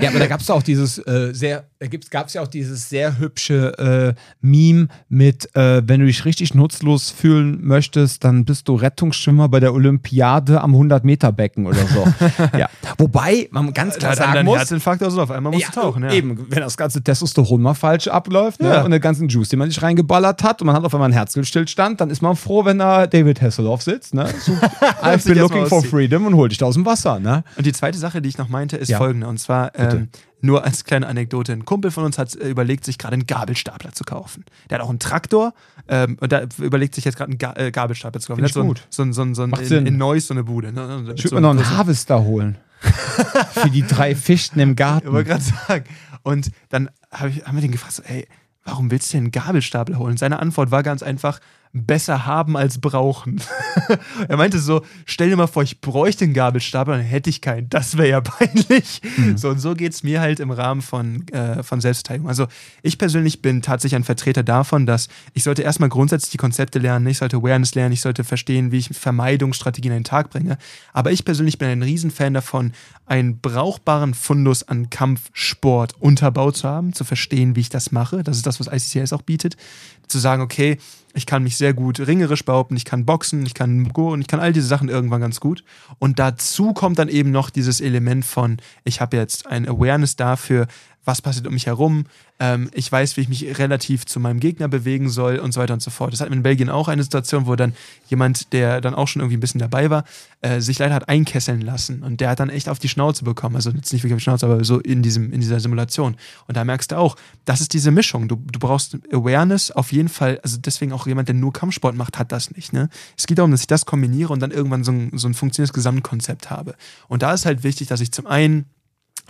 Ja, 0.00 0.10
aber 0.10 0.18
da 0.18 0.26
gab 0.26 0.40
es 0.40 0.50
auch 0.50 0.62
dieses 0.62 0.98
äh, 0.98 1.30
sehr, 1.32 1.64
da 1.78 1.86
gab 1.86 2.28
es 2.28 2.34
ja 2.34 2.42
auch 2.42 2.48
dieses 2.48 2.88
sehr 2.88 3.18
hübsche 3.18 3.78
äh, 3.78 4.20
Meme 4.40 4.88
mit, 5.08 5.54
äh, 5.56 5.82
wenn 5.86 6.00
du 6.00 6.06
dich 6.06 6.24
richtig 6.24 6.54
nutzlos 6.54 7.10
fühlen 7.10 7.58
möchtest, 7.62 8.24
dann 8.24 8.44
bist 8.44 8.68
du 8.68 8.74
Rettungsschwimmer 8.74 9.48
bei 9.48 9.60
der 9.60 9.72
Olympiade 9.72 10.60
am 10.60 10.74
100-Meter-Becken 10.74 11.66
oder 11.66 11.86
so. 11.86 12.06
ja. 12.58 12.68
Wobei 12.98 13.29
man 13.50 13.72
ganz 13.72 13.96
klar 13.96 14.14
Da 14.14 14.22
dann 14.24 14.34
sagen 14.34 14.44
muss, 14.46 14.58
Herzinfarkt 14.58 15.02
oder 15.02 15.10
so, 15.10 15.22
auf 15.22 15.30
einmal 15.30 15.52
musst 15.52 15.68
du 15.68 15.72
tauchen. 15.80 16.02
Ja. 16.04 16.12
Eben, 16.12 16.46
wenn 16.50 16.60
das 16.60 16.76
ganze 16.76 17.02
Testosteron 17.02 17.60
mal 17.62 17.74
falsch 17.74 18.08
abläuft 18.08 18.60
ne? 18.60 18.68
Ja. 18.68 18.82
und 18.82 18.90
den 18.90 19.00
ganzen 19.00 19.28
Juice, 19.28 19.48
den 19.50 19.58
man 19.58 19.68
sich 19.70 19.80
reingeballert 19.82 20.42
hat 20.42 20.60
und 20.62 20.66
man 20.66 20.76
hat 20.76 20.84
auf 20.84 20.94
einmal 20.94 21.06
einen 21.06 21.14
Herzstillstand, 21.14 22.00
dann 22.00 22.10
ist 22.10 22.22
man 22.22 22.36
froh, 22.36 22.64
wenn 22.64 22.78
da 22.78 23.06
David 23.06 23.40
Hasselhoff 23.42 23.82
sitzt. 23.82 24.14
Ne? 24.14 24.26
So, 24.40 24.52
I've 25.02 25.24
been 25.26 25.38
looking 25.38 25.66
for 25.66 25.82
freedom 25.84 26.26
und 26.26 26.34
hol 26.34 26.48
dich 26.48 26.58
da 26.58 26.66
aus 26.66 26.74
dem 26.74 26.86
Wasser. 26.86 27.18
Ne? 27.20 27.44
Und 27.56 27.66
die 27.66 27.72
zweite 27.72 27.98
Sache, 27.98 28.22
die 28.22 28.28
ich 28.28 28.38
noch 28.38 28.48
meinte, 28.48 28.76
ist 28.76 28.88
Ja. 28.88 28.98
folgende. 28.98 29.26
Und 29.26 29.38
zwar, 29.38 29.78
ähm, 29.78 30.08
nur 30.42 30.64
als 30.64 30.84
kleine 30.84 31.06
Anekdote: 31.06 31.52
Ein 31.52 31.66
Kumpel 31.66 31.90
von 31.90 32.02
uns 32.04 32.16
hat 32.16 32.34
äh, 32.34 32.48
überlegt, 32.48 32.86
sich 32.86 32.96
gerade 32.96 33.12
einen 33.14 33.26
Gabelstapler 33.26 33.92
zu 33.92 34.04
kaufen. 34.04 34.44
Der 34.70 34.78
hat 34.78 34.84
auch 34.84 34.88
einen 34.88 34.98
Traktor 34.98 35.52
ähm, 35.86 36.16
und 36.18 36.32
der 36.32 36.46
überlegt 36.58 36.94
sich 36.94 37.04
jetzt 37.04 37.16
gerade 37.18 37.30
einen 37.30 37.38
Ga 37.38 37.52
äh, 37.56 37.70
Gabelstapler 37.70 38.20
zu 38.22 38.28
kaufen. 38.28 38.38
Find 38.38 38.48
ich 38.48 38.54
so, 38.54 38.62
ein- 38.62 38.74
so, 38.88 39.02
ein- 39.02 39.12
so, 39.12 39.22
ein- 39.22 39.34
so 39.34 39.42
ein 39.42 39.52
in, 39.80 39.86
in 39.86 39.98
Neuss 39.98 40.28
so 40.28 40.34
eine 40.34 40.42
Bude. 40.44 40.72
Ne? 40.72 41.12
Ich 41.14 41.20
So 41.22 41.24
würde 41.24 41.34
mir 41.36 41.40
noch 41.42 41.50
einen 41.50 41.76
Harvester 41.76 42.22
holen. 42.22 42.56
Für 43.52 43.70
die 43.70 43.82
drei 43.86 44.14
Fichten 44.14 44.58
im 44.60 44.72
Ich 44.72 44.78
wollte 44.78 45.02
Garten. 45.02 45.24
gerade 45.24 45.42
sagen. 45.42 45.84
Und 46.22 46.50
dann 46.68 46.90
hab 47.10 47.28
ich, 47.28 47.44
haben 47.44 47.56
wir 47.56 47.62
den 47.62 47.72
gefragt, 47.72 47.94
so, 47.94 48.02
ey, 48.02 48.26
warum 48.64 48.90
willst 48.90 49.12
du 49.12 49.16
denn 49.16 49.24
einen 49.24 49.32
Gabelstapler 49.32 49.98
holen? 49.98 50.16
Seine 50.16 50.38
Antwort 50.38 50.70
war 50.70 50.82
ganz 50.82 51.02
einfach, 51.02 51.40
besser 51.72 52.26
haben 52.26 52.56
als 52.56 52.80
brauchen. 52.80 53.40
er 54.28 54.36
meinte 54.36 54.58
so, 54.58 54.82
stell 55.06 55.30
dir 55.30 55.36
mal 55.36 55.46
vor, 55.46 55.62
ich 55.62 55.80
bräuchte 55.80 56.24
einen 56.24 56.34
Gabelstapler, 56.34 56.96
dann 56.96 57.04
hätte 57.04 57.30
ich 57.30 57.40
keinen. 57.40 57.70
Das 57.70 57.96
wäre 57.96 58.08
ja 58.08 58.20
peinlich. 58.20 59.00
So, 59.36 59.50
und 59.50 59.60
so 59.60 59.74
geht 59.74 59.92
es 59.92 60.02
mir 60.02 60.20
halt 60.20 60.40
im 60.40 60.50
Rahmen 60.50 60.82
von, 60.82 61.28
äh, 61.28 61.62
von 61.62 61.80
Selbstverteidigung. 61.80 62.28
Also 62.28 62.46
ich 62.82 62.98
persönlich 62.98 63.40
bin 63.40 63.62
tatsächlich 63.62 63.96
ein 63.96 64.04
Vertreter 64.04 64.42
davon, 64.42 64.84
dass 64.84 65.08
ich 65.32 65.44
sollte 65.44 65.62
erstmal 65.62 65.88
grundsätzlich 65.88 66.32
die 66.32 66.38
Konzepte 66.38 66.80
lernen, 66.80 67.06
ich 67.06 67.18
sollte 67.18 67.36
Awareness 67.36 67.74
lernen, 67.74 67.92
ich 67.92 68.00
sollte 68.00 68.24
verstehen, 68.24 68.72
wie 68.72 68.78
ich 68.78 68.88
Vermeidungsstrategien 68.88 69.92
in 69.92 70.00
den 70.00 70.04
Tag 70.04 70.30
bringe. 70.30 70.58
Aber 70.92 71.12
ich 71.12 71.24
persönlich 71.24 71.58
bin 71.58 71.68
ein 71.68 71.82
Riesenfan 71.82 72.34
davon, 72.34 72.72
einen 73.06 73.38
brauchbaren 73.38 74.14
Fundus 74.14 74.64
an 74.64 74.90
Kampfsport 74.90 75.94
unterbaut 76.00 76.56
zu 76.56 76.68
haben, 76.68 76.92
zu 76.94 77.04
verstehen, 77.04 77.54
wie 77.54 77.60
ich 77.60 77.68
das 77.68 77.92
mache. 77.92 78.24
Das 78.24 78.36
ist 78.36 78.46
das, 78.46 78.58
was 78.58 78.66
ICCS 78.66 79.12
auch 79.12 79.22
bietet. 79.22 79.56
Zu 80.08 80.18
sagen, 80.18 80.42
okay, 80.42 80.78
ich 81.20 81.26
kann 81.26 81.42
mich 81.42 81.58
sehr 81.58 81.74
gut 81.74 82.00
ringerisch 82.00 82.46
behaupten, 82.46 82.76
ich 82.76 82.86
kann 82.86 83.04
boxen, 83.04 83.44
ich 83.44 83.52
kann 83.52 83.90
Go 83.92 84.10
und 84.10 84.22
ich 84.22 84.26
kann 84.26 84.40
all 84.40 84.54
diese 84.54 84.66
Sachen 84.66 84.88
irgendwann 84.88 85.20
ganz 85.20 85.38
gut. 85.38 85.62
Und 85.98 86.18
dazu 86.18 86.72
kommt 86.72 86.98
dann 86.98 87.10
eben 87.10 87.30
noch 87.30 87.50
dieses 87.50 87.82
Element 87.82 88.24
von, 88.24 88.56
ich 88.84 89.02
habe 89.02 89.18
jetzt 89.18 89.46
ein 89.46 89.68
Awareness 89.68 90.16
dafür, 90.16 90.66
was 91.04 91.22
passiert 91.22 91.46
um 91.46 91.54
mich 91.54 91.66
herum. 91.66 92.04
Ähm, 92.38 92.70
ich 92.74 92.90
weiß, 92.90 93.16
wie 93.16 93.22
ich 93.22 93.28
mich 93.28 93.58
relativ 93.58 94.06
zu 94.06 94.20
meinem 94.20 94.40
Gegner 94.40 94.68
bewegen 94.68 95.08
soll 95.08 95.38
und 95.38 95.52
so 95.52 95.60
weiter 95.60 95.74
und 95.74 95.82
so 95.82 95.90
fort. 95.90 96.12
Das 96.12 96.20
hatten 96.20 96.30
wir 96.30 96.36
in 96.36 96.42
Belgien 96.42 96.70
auch 96.70 96.88
eine 96.88 97.02
Situation, 97.02 97.46
wo 97.46 97.56
dann 97.56 97.74
jemand, 98.08 98.52
der 98.52 98.80
dann 98.80 98.94
auch 98.94 99.08
schon 99.08 99.20
irgendwie 99.20 99.36
ein 99.36 99.40
bisschen 99.40 99.60
dabei 99.60 99.90
war, 99.90 100.04
äh, 100.42 100.60
sich 100.60 100.78
leider 100.78 100.94
hat 100.94 101.08
einkesseln 101.08 101.60
lassen. 101.60 102.02
Und 102.02 102.20
der 102.20 102.30
hat 102.30 102.40
dann 102.40 102.50
echt 102.50 102.68
auf 102.68 102.78
die 102.78 102.88
Schnauze 102.88 103.24
bekommen. 103.24 103.56
Also 103.56 103.70
jetzt 103.70 103.92
nicht 103.92 104.02
wirklich 104.02 104.14
auf 104.14 104.20
die 104.20 104.24
Schnauze, 104.24 104.46
aber 104.46 104.62
so 104.64 104.78
in, 104.78 105.02
diesem, 105.02 105.32
in 105.32 105.40
dieser 105.40 105.60
Simulation. 105.60 106.16
Und 106.46 106.56
da 106.56 106.64
merkst 106.64 106.92
du 106.92 106.98
auch, 106.98 107.16
das 107.44 107.60
ist 107.60 107.72
diese 107.72 107.90
Mischung. 107.90 108.28
Du, 108.28 108.36
du 108.36 108.58
brauchst 108.58 108.96
Awareness 109.12 109.70
auf 109.70 109.92
jeden 109.92 110.08
Fall. 110.08 110.40
Also 110.42 110.58
deswegen 110.58 110.92
auch 110.92 111.06
jemand, 111.06 111.28
der 111.28 111.34
nur 111.34 111.52
Kampfsport 111.52 111.94
macht, 111.94 112.18
hat 112.18 112.32
das 112.32 112.50
nicht. 112.50 112.72
Ne? 112.72 112.88
Es 113.16 113.26
geht 113.26 113.38
darum, 113.38 113.50
dass 113.50 113.62
ich 113.62 113.66
das 113.66 113.86
kombiniere 113.86 114.32
und 114.32 114.40
dann 114.40 114.50
irgendwann 114.50 114.84
so 114.84 114.92
ein, 114.92 115.10
so 115.14 115.28
ein 115.28 115.34
funktionierendes 115.34 115.74
Gesamtkonzept 115.74 116.50
habe. 116.50 116.74
Und 117.08 117.22
da 117.22 117.32
ist 117.32 117.46
halt 117.46 117.62
wichtig, 117.62 117.88
dass 117.88 118.00
ich 118.00 118.12
zum 118.12 118.26
einen 118.26 118.66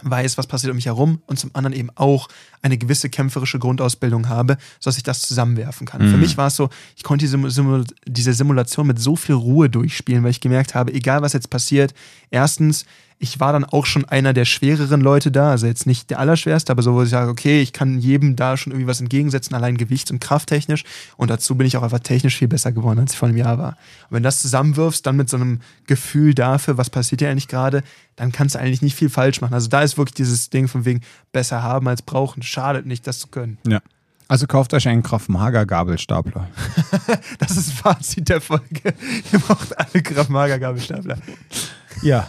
weiß, 0.03 0.39
was 0.39 0.47
passiert 0.47 0.71
um 0.71 0.77
mich 0.77 0.87
herum 0.87 1.23
und 1.27 1.39
zum 1.39 1.51
anderen 1.55 1.77
eben 1.77 1.91
auch 1.95 2.29
eine 2.63 2.79
gewisse 2.79 3.09
kämpferische 3.11 3.59
Grundausbildung 3.59 4.29
habe, 4.29 4.57
sodass 4.79 4.97
ich 4.97 5.03
das 5.03 5.23
zusammenwerfen 5.23 5.87
kann. 5.87 6.01
Für 6.09 6.15
Mhm. 6.17 6.21
mich 6.21 6.37
war 6.37 6.49
es 6.49 6.57
so, 6.57 6.69
ich 6.97 7.03
konnte 7.03 7.25
diese, 7.25 7.39
Simul 7.51 7.85
diese 8.07 8.33
Simulation 8.33 8.87
mit 8.87 8.99
so 8.99 9.17
viel 9.17 9.35
Ruhe 9.35 9.71
durchspielen, 9.71 10.23
weil 10.25 10.31
ich 10.31 10.41
gemerkt 10.41 10.75
habe, 10.75 10.93
egal 10.93 11.23
was 11.23 11.33
jetzt 11.33 11.51
passiert, 11.51 11.95
erstens, 12.31 12.85
ich 13.23 13.39
war 13.39 13.53
dann 13.53 13.65
auch 13.65 13.85
schon 13.85 14.07
einer 14.07 14.33
der 14.33 14.47
schwereren 14.47 15.03
Leute 15.03 15.31
da, 15.31 15.51
also 15.51 15.67
jetzt 15.67 15.87
nicht 15.87 16.09
der 16.09 16.19
allerschwerste, 16.19 16.73
aber 16.73 16.83
so, 16.83 16.95
wo 16.95 17.03
ich 17.03 17.11
sage, 17.11 17.31
okay, 17.31 17.61
ich 17.61 17.75
kann 17.75 17.99
jedem 17.99 18.35
da 18.35 18.57
schon 18.57 18.73
irgendwie 18.73 18.87
was 18.87 19.03
entgegensetzen, 19.03 19.55
allein 19.55 19.77
gewichts- 19.77 20.11
und 20.11 20.21
krafttechnisch. 20.21 20.85
Und 21.19 21.29
dazu 21.29 21.55
bin 21.55 21.67
ich 21.67 21.77
auch 21.77 21.83
einfach 21.83 21.99
technisch 21.99 22.39
viel 22.39 22.49
besser 22.49 22.73
geworden, 22.73 22.99
als 22.99 23.13
ich 23.13 23.19
vor 23.19 23.29
einem 23.29 23.37
Jahr 23.37 23.59
war. 23.59 23.77
Und 24.09 24.13
wenn 24.17 24.23
du 24.23 24.27
das 24.27 24.41
zusammenwirfst, 24.41 25.05
dann 25.07 25.17
mit 25.17 25.29
so 25.29 25.37
einem 25.37 25.61
Gefühl 25.87 26.35
dafür, 26.35 26.79
was 26.79 26.89
passiert 26.89 27.21
hier 27.21 27.31
eigentlich 27.31 27.49
gerade, 27.49 27.83
dann 28.17 28.33
kannst 28.33 28.55
du 28.55 28.59
eigentlich 28.59 28.81
nicht 28.81 28.97
viel 28.97 29.11
falsch 29.11 29.43
machen. 29.43 29.53
Also 29.53 29.69
da 29.69 29.83
ist 29.83 29.99
wirklich 29.99 30.15
dieses 30.15 30.49
Ding 30.49 30.67
von 30.67 30.87
wegen 30.87 31.03
besser 31.31 31.63
haben 31.63 31.89
als 31.89 32.01
brauchen. 32.01 32.43
Schadet 32.43 32.87
nicht, 32.87 33.07
das 33.07 33.19
zu 33.19 33.29
können. 33.29 33.59
Ja. 33.67 33.83
Also 34.29 34.47
kauft 34.47 34.73
euch 34.73 34.89
einen 34.89 35.03
Kraft-Mager 35.03 35.67
Gabelstapler. 35.67 36.49
Das 37.39 37.57
ist 37.57 37.73
Fazit 37.73 38.31
der 38.31 38.41
Folge. 38.41 38.95
Ihr 39.31 39.39
braucht 39.41 39.79
alle 39.79 40.03
Kraft-Mager-Gabelstapler. 40.03 41.19
Ja. 42.03 42.27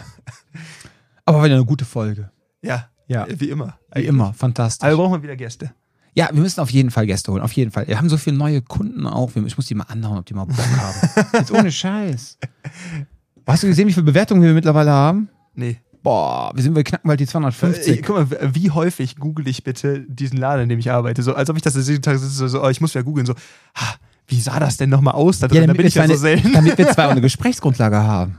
Aber 1.24 1.46
ja 1.46 1.54
eine 1.54 1.64
gute 1.64 1.84
Folge. 1.84 2.30
Ja, 2.62 2.88
Ja. 3.06 3.26
wie 3.28 3.50
immer. 3.50 3.78
Wie 3.94 4.04
immer, 4.06 4.32
fantastisch. 4.34 4.84
Aber 4.86 4.96
wir 4.96 5.04
brauchen 5.04 5.22
wieder 5.22 5.36
Gäste. 5.36 5.72
Ja, 6.14 6.28
wir 6.32 6.40
müssen 6.42 6.60
auf 6.60 6.70
jeden 6.70 6.90
Fall 6.90 7.06
Gäste 7.06 7.32
holen, 7.32 7.42
auf 7.42 7.52
jeden 7.52 7.70
Fall. 7.70 7.88
Wir 7.88 7.96
haben 7.98 8.08
so 8.10 8.16
viele 8.18 8.36
neue 8.36 8.60
Kunden 8.60 9.06
auch. 9.06 9.30
Ich 9.34 9.56
muss 9.56 9.66
die 9.66 9.74
mal 9.74 9.84
anhauen, 9.84 10.18
ob 10.18 10.26
die 10.26 10.34
mal 10.34 10.44
Bock 10.44 10.58
haben. 10.58 11.26
Jetzt 11.38 11.50
ohne 11.52 11.72
Scheiß. 11.72 12.38
Hast 13.46 13.62
du 13.62 13.66
gesehen, 13.66 13.88
wie 13.88 13.92
viele 13.92 14.04
Bewertungen 14.04 14.42
wir 14.42 14.52
mittlerweile 14.52 14.90
haben? 14.90 15.28
Nee. 15.54 15.78
Boah, 16.02 16.50
wir 16.54 16.62
sind 16.62 16.74
wir 16.74 16.82
knacken 16.84 17.06
bald 17.08 17.20
die 17.20 17.24
Äh, 17.24 17.28
250. 17.28 18.02
guck 18.02 18.16
mal, 18.30 18.54
wie 18.54 18.70
häufig 18.70 19.16
google 19.16 19.46
ich 19.48 19.62
bitte 19.64 20.00
diesen 20.08 20.36
Laden, 20.36 20.64
in 20.64 20.68
dem 20.68 20.78
ich 20.80 20.90
arbeite? 20.90 21.22
So, 21.22 21.34
als 21.34 21.48
ob 21.48 21.56
ich 21.56 21.62
das 21.62 21.74
jeden 21.88 22.02
Tag 22.02 22.18
sitze, 22.18 22.48
so, 22.48 22.62
oh, 22.62 22.68
ich 22.68 22.80
muss 22.80 22.92
ja 22.92 23.02
googeln, 23.02 23.24
so, 23.24 23.34
ha, 23.76 23.94
wie 24.32 24.40
sah 24.40 24.58
das 24.58 24.78
denn 24.78 24.88
nochmal 24.88 25.12
aus? 25.14 25.40
Da, 25.40 25.46
drin? 25.46 25.66
da 25.66 25.74
bin 25.74 25.86
ich 25.86 25.94
ja 25.94 26.06
so 26.06 26.12
eine, 26.12 26.18
selten. 26.18 26.52
damit 26.54 26.78
wir 26.78 26.88
zwei 26.88 27.04
auch 27.06 27.10
eine 27.10 27.20
Gesprächsgrundlage 27.20 27.98
haben. 27.98 28.34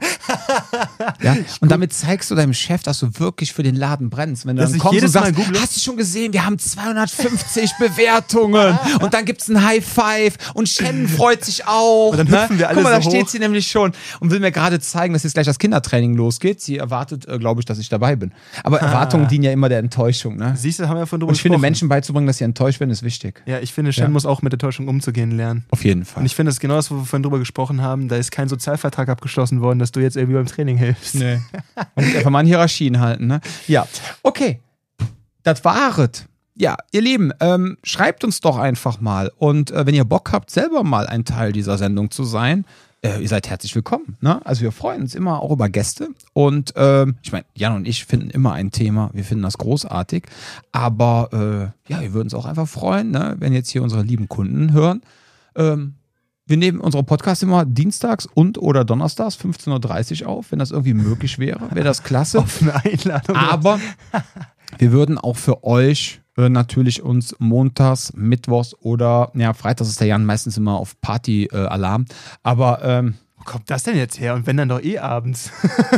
ja? 1.21 1.37
Und 1.59 1.71
damit 1.71 1.93
zeigst 1.93 2.31
du 2.31 2.35
deinem 2.35 2.53
Chef, 2.53 2.81
dass 2.81 2.99
du 2.99 3.09
wirklich 3.19 3.53
für 3.53 3.61
den 3.61 3.75
Laden 3.75 4.09
brennst. 4.09 4.47
Wenn 4.47 4.55
du 4.55 4.63
Dass 4.63 4.71
dann 4.71 4.79
kommst 4.79 5.03
und 5.03 5.09
sagst, 5.09 5.33
hast 5.61 5.75
du 5.75 5.79
schon 5.79 5.95
gesehen, 5.95 6.33
wir 6.33 6.45
haben 6.45 6.57
250 6.57 7.73
Bewertungen 7.79 8.77
und 9.01 9.13
dann 9.13 9.25
gibt's 9.25 9.49
ein 9.49 9.63
High 9.63 9.85
Five 9.85 10.37
und 10.55 10.67
Shannon 10.67 11.07
freut 11.07 11.45
sich 11.45 11.67
auch. 11.67 12.09
Und 12.11 12.17
dann 12.17 12.27
ne? 12.27 12.41
hüpfen 12.41 12.57
wir 12.57 12.67
alle 12.69 12.75
Guck 12.75 12.83
mal, 12.85 12.89
da 12.91 13.01
so 13.01 13.09
steht 13.11 13.25
hoch. 13.25 13.29
sie 13.29 13.39
nämlich 13.39 13.67
schon 13.67 13.91
und 14.19 14.31
will 14.31 14.39
mir 14.39 14.51
gerade 14.51 14.79
zeigen, 14.79 15.13
dass 15.13 15.21
jetzt 15.21 15.33
gleich 15.33 15.45
das 15.45 15.59
Kindertraining 15.59 16.15
losgeht. 16.15 16.59
Sie 16.59 16.77
erwartet, 16.77 17.27
äh, 17.27 17.37
glaube 17.37 17.61
ich, 17.61 17.65
dass 17.65 17.77
ich 17.77 17.89
dabei 17.89 18.15
bin. 18.15 18.31
Aber 18.63 18.79
Erwartungen 18.79 19.27
dienen 19.27 19.43
ja 19.43 19.51
immer 19.51 19.69
der 19.69 19.79
Enttäuschung. 19.79 20.37
Ne? 20.37 20.53
Siehst 20.57 20.79
du, 20.79 20.87
haben 20.87 20.95
wir 20.95 21.01
ja 21.01 21.05
von 21.05 21.19
drüber 21.19 21.29
Und 21.29 21.35
ich 21.35 21.41
finde, 21.41 21.57
gesprochen. 21.57 21.61
Menschen 21.61 21.89
beizubringen, 21.89 22.27
dass 22.27 22.37
sie 22.39 22.45
enttäuscht 22.45 22.79
werden, 22.79 22.89
ist 22.89 23.03
wichtig. 23.03 23.43
Ja, 23.45 23.59
ich 23.59 23.71
finde, 23.73 23.93
Shen 23.93 24.05
Ja. 24.05 24.09
muss 24.09 24.25
auch 24.25 24.41
mit 24.41 24.51
der 24.53 24.59
Täuschung 24.59 24.87
umzugehen 24.87 25.31
lernen. 25.37 25.65
Auf 25.69 25.82
jeden 25.83 26.05
Fall. 26.05 26.21
Und 26.21 26.25
ich 26.25 26.35
finde, 26.35 26.49
das 26.49 26.55
ist 26.55 26.59
genau 26.59 26.75
das, 26.75 26.91
wo 26.91 26.95
wir 26.95 27.05
vorhin 27.05 27.23
drüber 27.23 27.39
gesprochen 27.39 27.81
haben. 27.81 28.07
Da 28.07 28.17
ist 28.17 28.31
kein 28.31 28.49
Sozialvertrag 28.49 29.09
abgeschlossen 29.09 29.61
worden, 29.61 29.79
dass 29.79 29.91
du 29.91 29.99
jetzt 29.99 30.17
irgendwie 30.17 30.35
beim 30.35 30.45
Training 30.45 30.77
hilfst. 30.77 31.15
Nee. 31.15 31.39
Man 31.95 32.05
muss 32.05 32.15
einfach 32.15 32.29
mal 32.31 32.39
an 32.39 32.45
Hierarchien 32.45 32.99
halten, 32.99 33.27
ne? 33.27 33.41
Ja. 33.67 33.87
Okay. 34.21 34.59
Das 35.43 35.63
waret. 35.65 36.27
Ja, 36.55 36.77
ihr 36.91 37.01
Lieben, 37.01 37.31
ähm, 37.39 37.77
schreibt 37.83 38.23
uns 38.23 38.39
doch 38.39 38.57
einfach 38.57 39.01
mal. 39.01 39.31
Und 39.37 39.71
äh, 39.71 39.85
wenn 39.85 39.95
ihr 39.95 40.05
Bock 40.05 40.31
habt, 40.31 40.51
selber 40.51 40.83
mal 40.83 41.07
ein 41.07 41.25
Teil 41.25 41.51
dieser 41.51 41.77
Sendung 41.77 42.11
zu 42.11 42.23
sein, 42.23 42.65
äh, 43.03 43.21
ihr 43.21 43.27
seid 43.27 43.49
herzlich 43.49 43.75
willkommen. 43.75 44.17
Ne? 44.21 44.43
Also 44.45 44.61
wir 44.61 44.71
freuen 44.71 45.01
uns 45.01 45.13
immer 45.13 45.41
auch 45.41 45.51
über 45.51 45.67
Gäste. 45.67 46.09
Und 46.33 46.73
ähm, 46.77 47.15
ich 47.21 47.31
meine, 47.31 47.45
Jan 47.55 47.75
und 47.75 47.87
ich 47.87 48.05
finden 48.05 48.29
immer 48.29 48.53
ein 48.53 48.71
Thema. 48.71 49.09
Wir 49.13 49.23
finden 49.23 49.43
das 49.43 49.57
großartig. 49.57 50.23
Aber 50.71 51.73
äh, 51.87 51.91
ja, 51.91 52.01
wir 52.01 52.13
würden 52.13 52.27
uns 52.27 52.33
auch 52.33 52.45
einfach 52.45 52.67
freuen, 52.67 53.11
ne? 53.11 53.35
wenn 53.39 53.51
jetzt 53.51 53.69
hier 53.69 53.83
unsere 53.83 54.03
lieben 54.03 54.29
Kunden 54.29 54.71
hören. 54.71 55.01
Ähm, 55.55 55.95
wir 56.45 56.57
nehmen 56.57 56.79
unsere 56.81 57.03
Podcasts 57.03 57.41
immer 57.41 57.65
dienstags 57.65 58.25
und 58.25 58.57
oder 58.57 58.83
donnerstags 58.83 59.37
15.30 59.37 60.23
Uhr 60.23 60.29
auf. 60.29 60.51
Wenn 60.51 60.59
das 60.59 60.71
irgendwie 60.71 60.93
möglich 60.93 61.39
wäre, 61.39 61.71
wäre 61.71 61.85
das 61.85 62.03
klasse. 62.03 62.39
Offene 62.39 62.75
Einladung. 62.83 63.35
Aber 63.35 63.79
wir 64.77 64.91
würden 64.91 65.17
auch 65.17 65.37
für 65.37 65.63
euch 65.63 66.21
äh, 66.37 66.49
natürlich 66.49 67.01
uns 67.01 67.35
montags, 67.39 68.11
mittwochs 68.15 68.75
oder 68.81 69.31
ja, 69.35 69.53
freitags 69.53 69.89
ist 69.89 70.01
der 70.01 70.07
Jan 70.07 70.25
meistens 70.25 70.57
immer 70.57 70.77
auf 70.77 70.99
Party-Alarm. 70.99 72.05
aber 72.41 72.83
ähm, 72.83 73.15
Wo 73.37 73.43
kommt 73.43 73.69
das 73.69 73.83
denn 73.83 73.95
jetzt 73.95 74.19
her? 74.19 74.33
Und 74.33 74.45
wenn 74.45 74.57
dann 74.57 74.69
doch 74.69 74.81
eh 74.81 74.97
abends. 74.97 75.51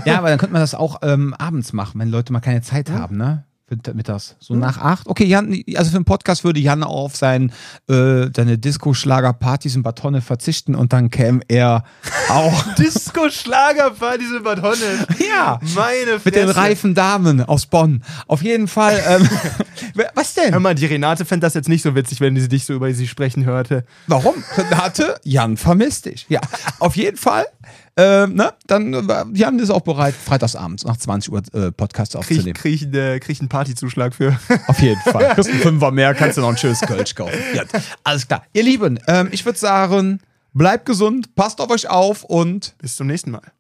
ja, 0.06 0.20
aber 0.20 0.30
dann 0.30 0.38
könnte 0.40 0.54
man 0.54 0.62
das 0.62 0.76
auch 0.76 1.00
ähm, 1.02 1.34
abends 1.34 1.74
machen, 1.74 2.00
wenn 2.00 2.10
Leute 2.10 2.34
mal 2.34 2.40
keine 2.42 2.62
Zeit 2.62 2.92
haben, 2.92 3.18
ne? 3.18 3.46
Mittags. 3.94 4.36
So 4.40 4.56
nach 4.56 4.78
acht. 4.78 5.08
Okay, 5.08 5.26
Jan, 5.26 5.60
also 5.76 5.90
für 5.90 5.96
einen 5.98 6.06
Podcast 6.06 6.44
würde 6.44 6.60
Jan 6.60 6.84
auf 6.84 7.16
sein, 7.16 7.52
äh, 7.90 8.28
seine 8.36 8.60
Disco-Schlager-Partys 8.60 9.76
in 9.76 9.82
Batonne 9.82 10.22
verzichten 10.22 10.76
und 10.76 10.94
dann 10.94 11.10
käme 11.10 11.42
er 11.48 11.84
auch 12.30 12.64
Disco-Schlagerparty 12.78 14.28
sind 14.28 14.44
Bad 14.44 14.62
Honne. 14.62 15.08
Ja. 15.28 15.60
Meine 15.76 16.20
Fresse. 16.20 16.22
mit 16.26 16.36
den 16.36 16.50
reifen 16.50 16.94
Damen 16.94 17.42
aus 17.42 17.66
Bonn. 17.66 18.04
Auf 18.28 18.44
jeden 18.44 18.68
Fall. 18.68 19.02
Ähm, 19.08 19.28
was 20.14 20.36
denn? 20.36 20.52
Hör 20.52 20.60
mal, 20.60 20.76
die 20.76 20.86
Renate 20.86 21.26
fände 21.26 21.46
das 21.46 21.56
jetzt 21.56 21.70
nicht 21.70 21.82
so 21.82 21.96
witzig, 21.96 22.22
wenn 22.22 22.40
sie 22.40 22.48
dich 22.48 22.66
so 22.66 22.74
über 22.74 22.94
sie 22.94 23.08
sprechen 23.08 23.46
hörte. 23.46 23.84
Warum? 24.06 24.36
Hatte 24.76 25.20
Jan 25.24 25.58
vermisst 25.58 26.06
dich. 26.06 26.28
Ja, 26.30 26.42
auf 26.80 26.96
jeden 26.96 27.18
Fall. 27.18 27.46
Ähm, 27.98 28.34
ne? 28.34 28.54
Dann, 28.68 28.94
äh, 28.94 29.26
Jan 29.34 29.58
ist 29.60 29.70
auch 29.70 29.82
bereit, 29.82 30.14
freitagsabends 30.14 30.84
nach 30.84 30.98
20 30.98 31.32
Uhr 31.32 31.42
äh, 31.54 31.72
Podcasts 31.72 32.14
Krieg, 32.14 32.20
aufzunehmen. 32.20 32.54
krieg, 32.54 32.74
ich, 32.74 32.94
äh, 32.94 33.20
krieg 33.20 33.34
ich 33.36 33.40
einen 33.40 33.50
Partyzuschlag 33.50 34.14
für. 34.14 34.38
Auf 34.68 34.80
jeden 34.82 35.00
Fall. 35.00 35.34
Kriegst 35.34 35.50
einen 35.50 35.62
Fünfer 35.62 35.92
mehr, 35.92 36.14
kannst 36.14 36.38
du 36.38 36.42
noch 36.42 36.50
ein 36.50 36.58
schönes 36.58 36.82
Kölsch 36.82 37.16
kaufen. 37.16 37.38
Ja, 37.54 37.64
alles 38.04 38.28
klar. 38.28 38.44
Ihr 38.52 38.64
Lieben, 38.64 39.00
ähm, 39.08 39.30
ich 39.32 39.46
würde 39.46 39.58
sagen, 39.58 40.20
bleibt 40.54 40.86
gesund, 40.86 41.36
passt 41.36 41.62
auf 41.62 41.70
euch 41.70 41.90
auf 41.90 42.24
und 42.26 42.76
Bis 42.80 42.98
zum 42.98 43.08
nächsten 43.08 43.32
Mal. 43.32 43.56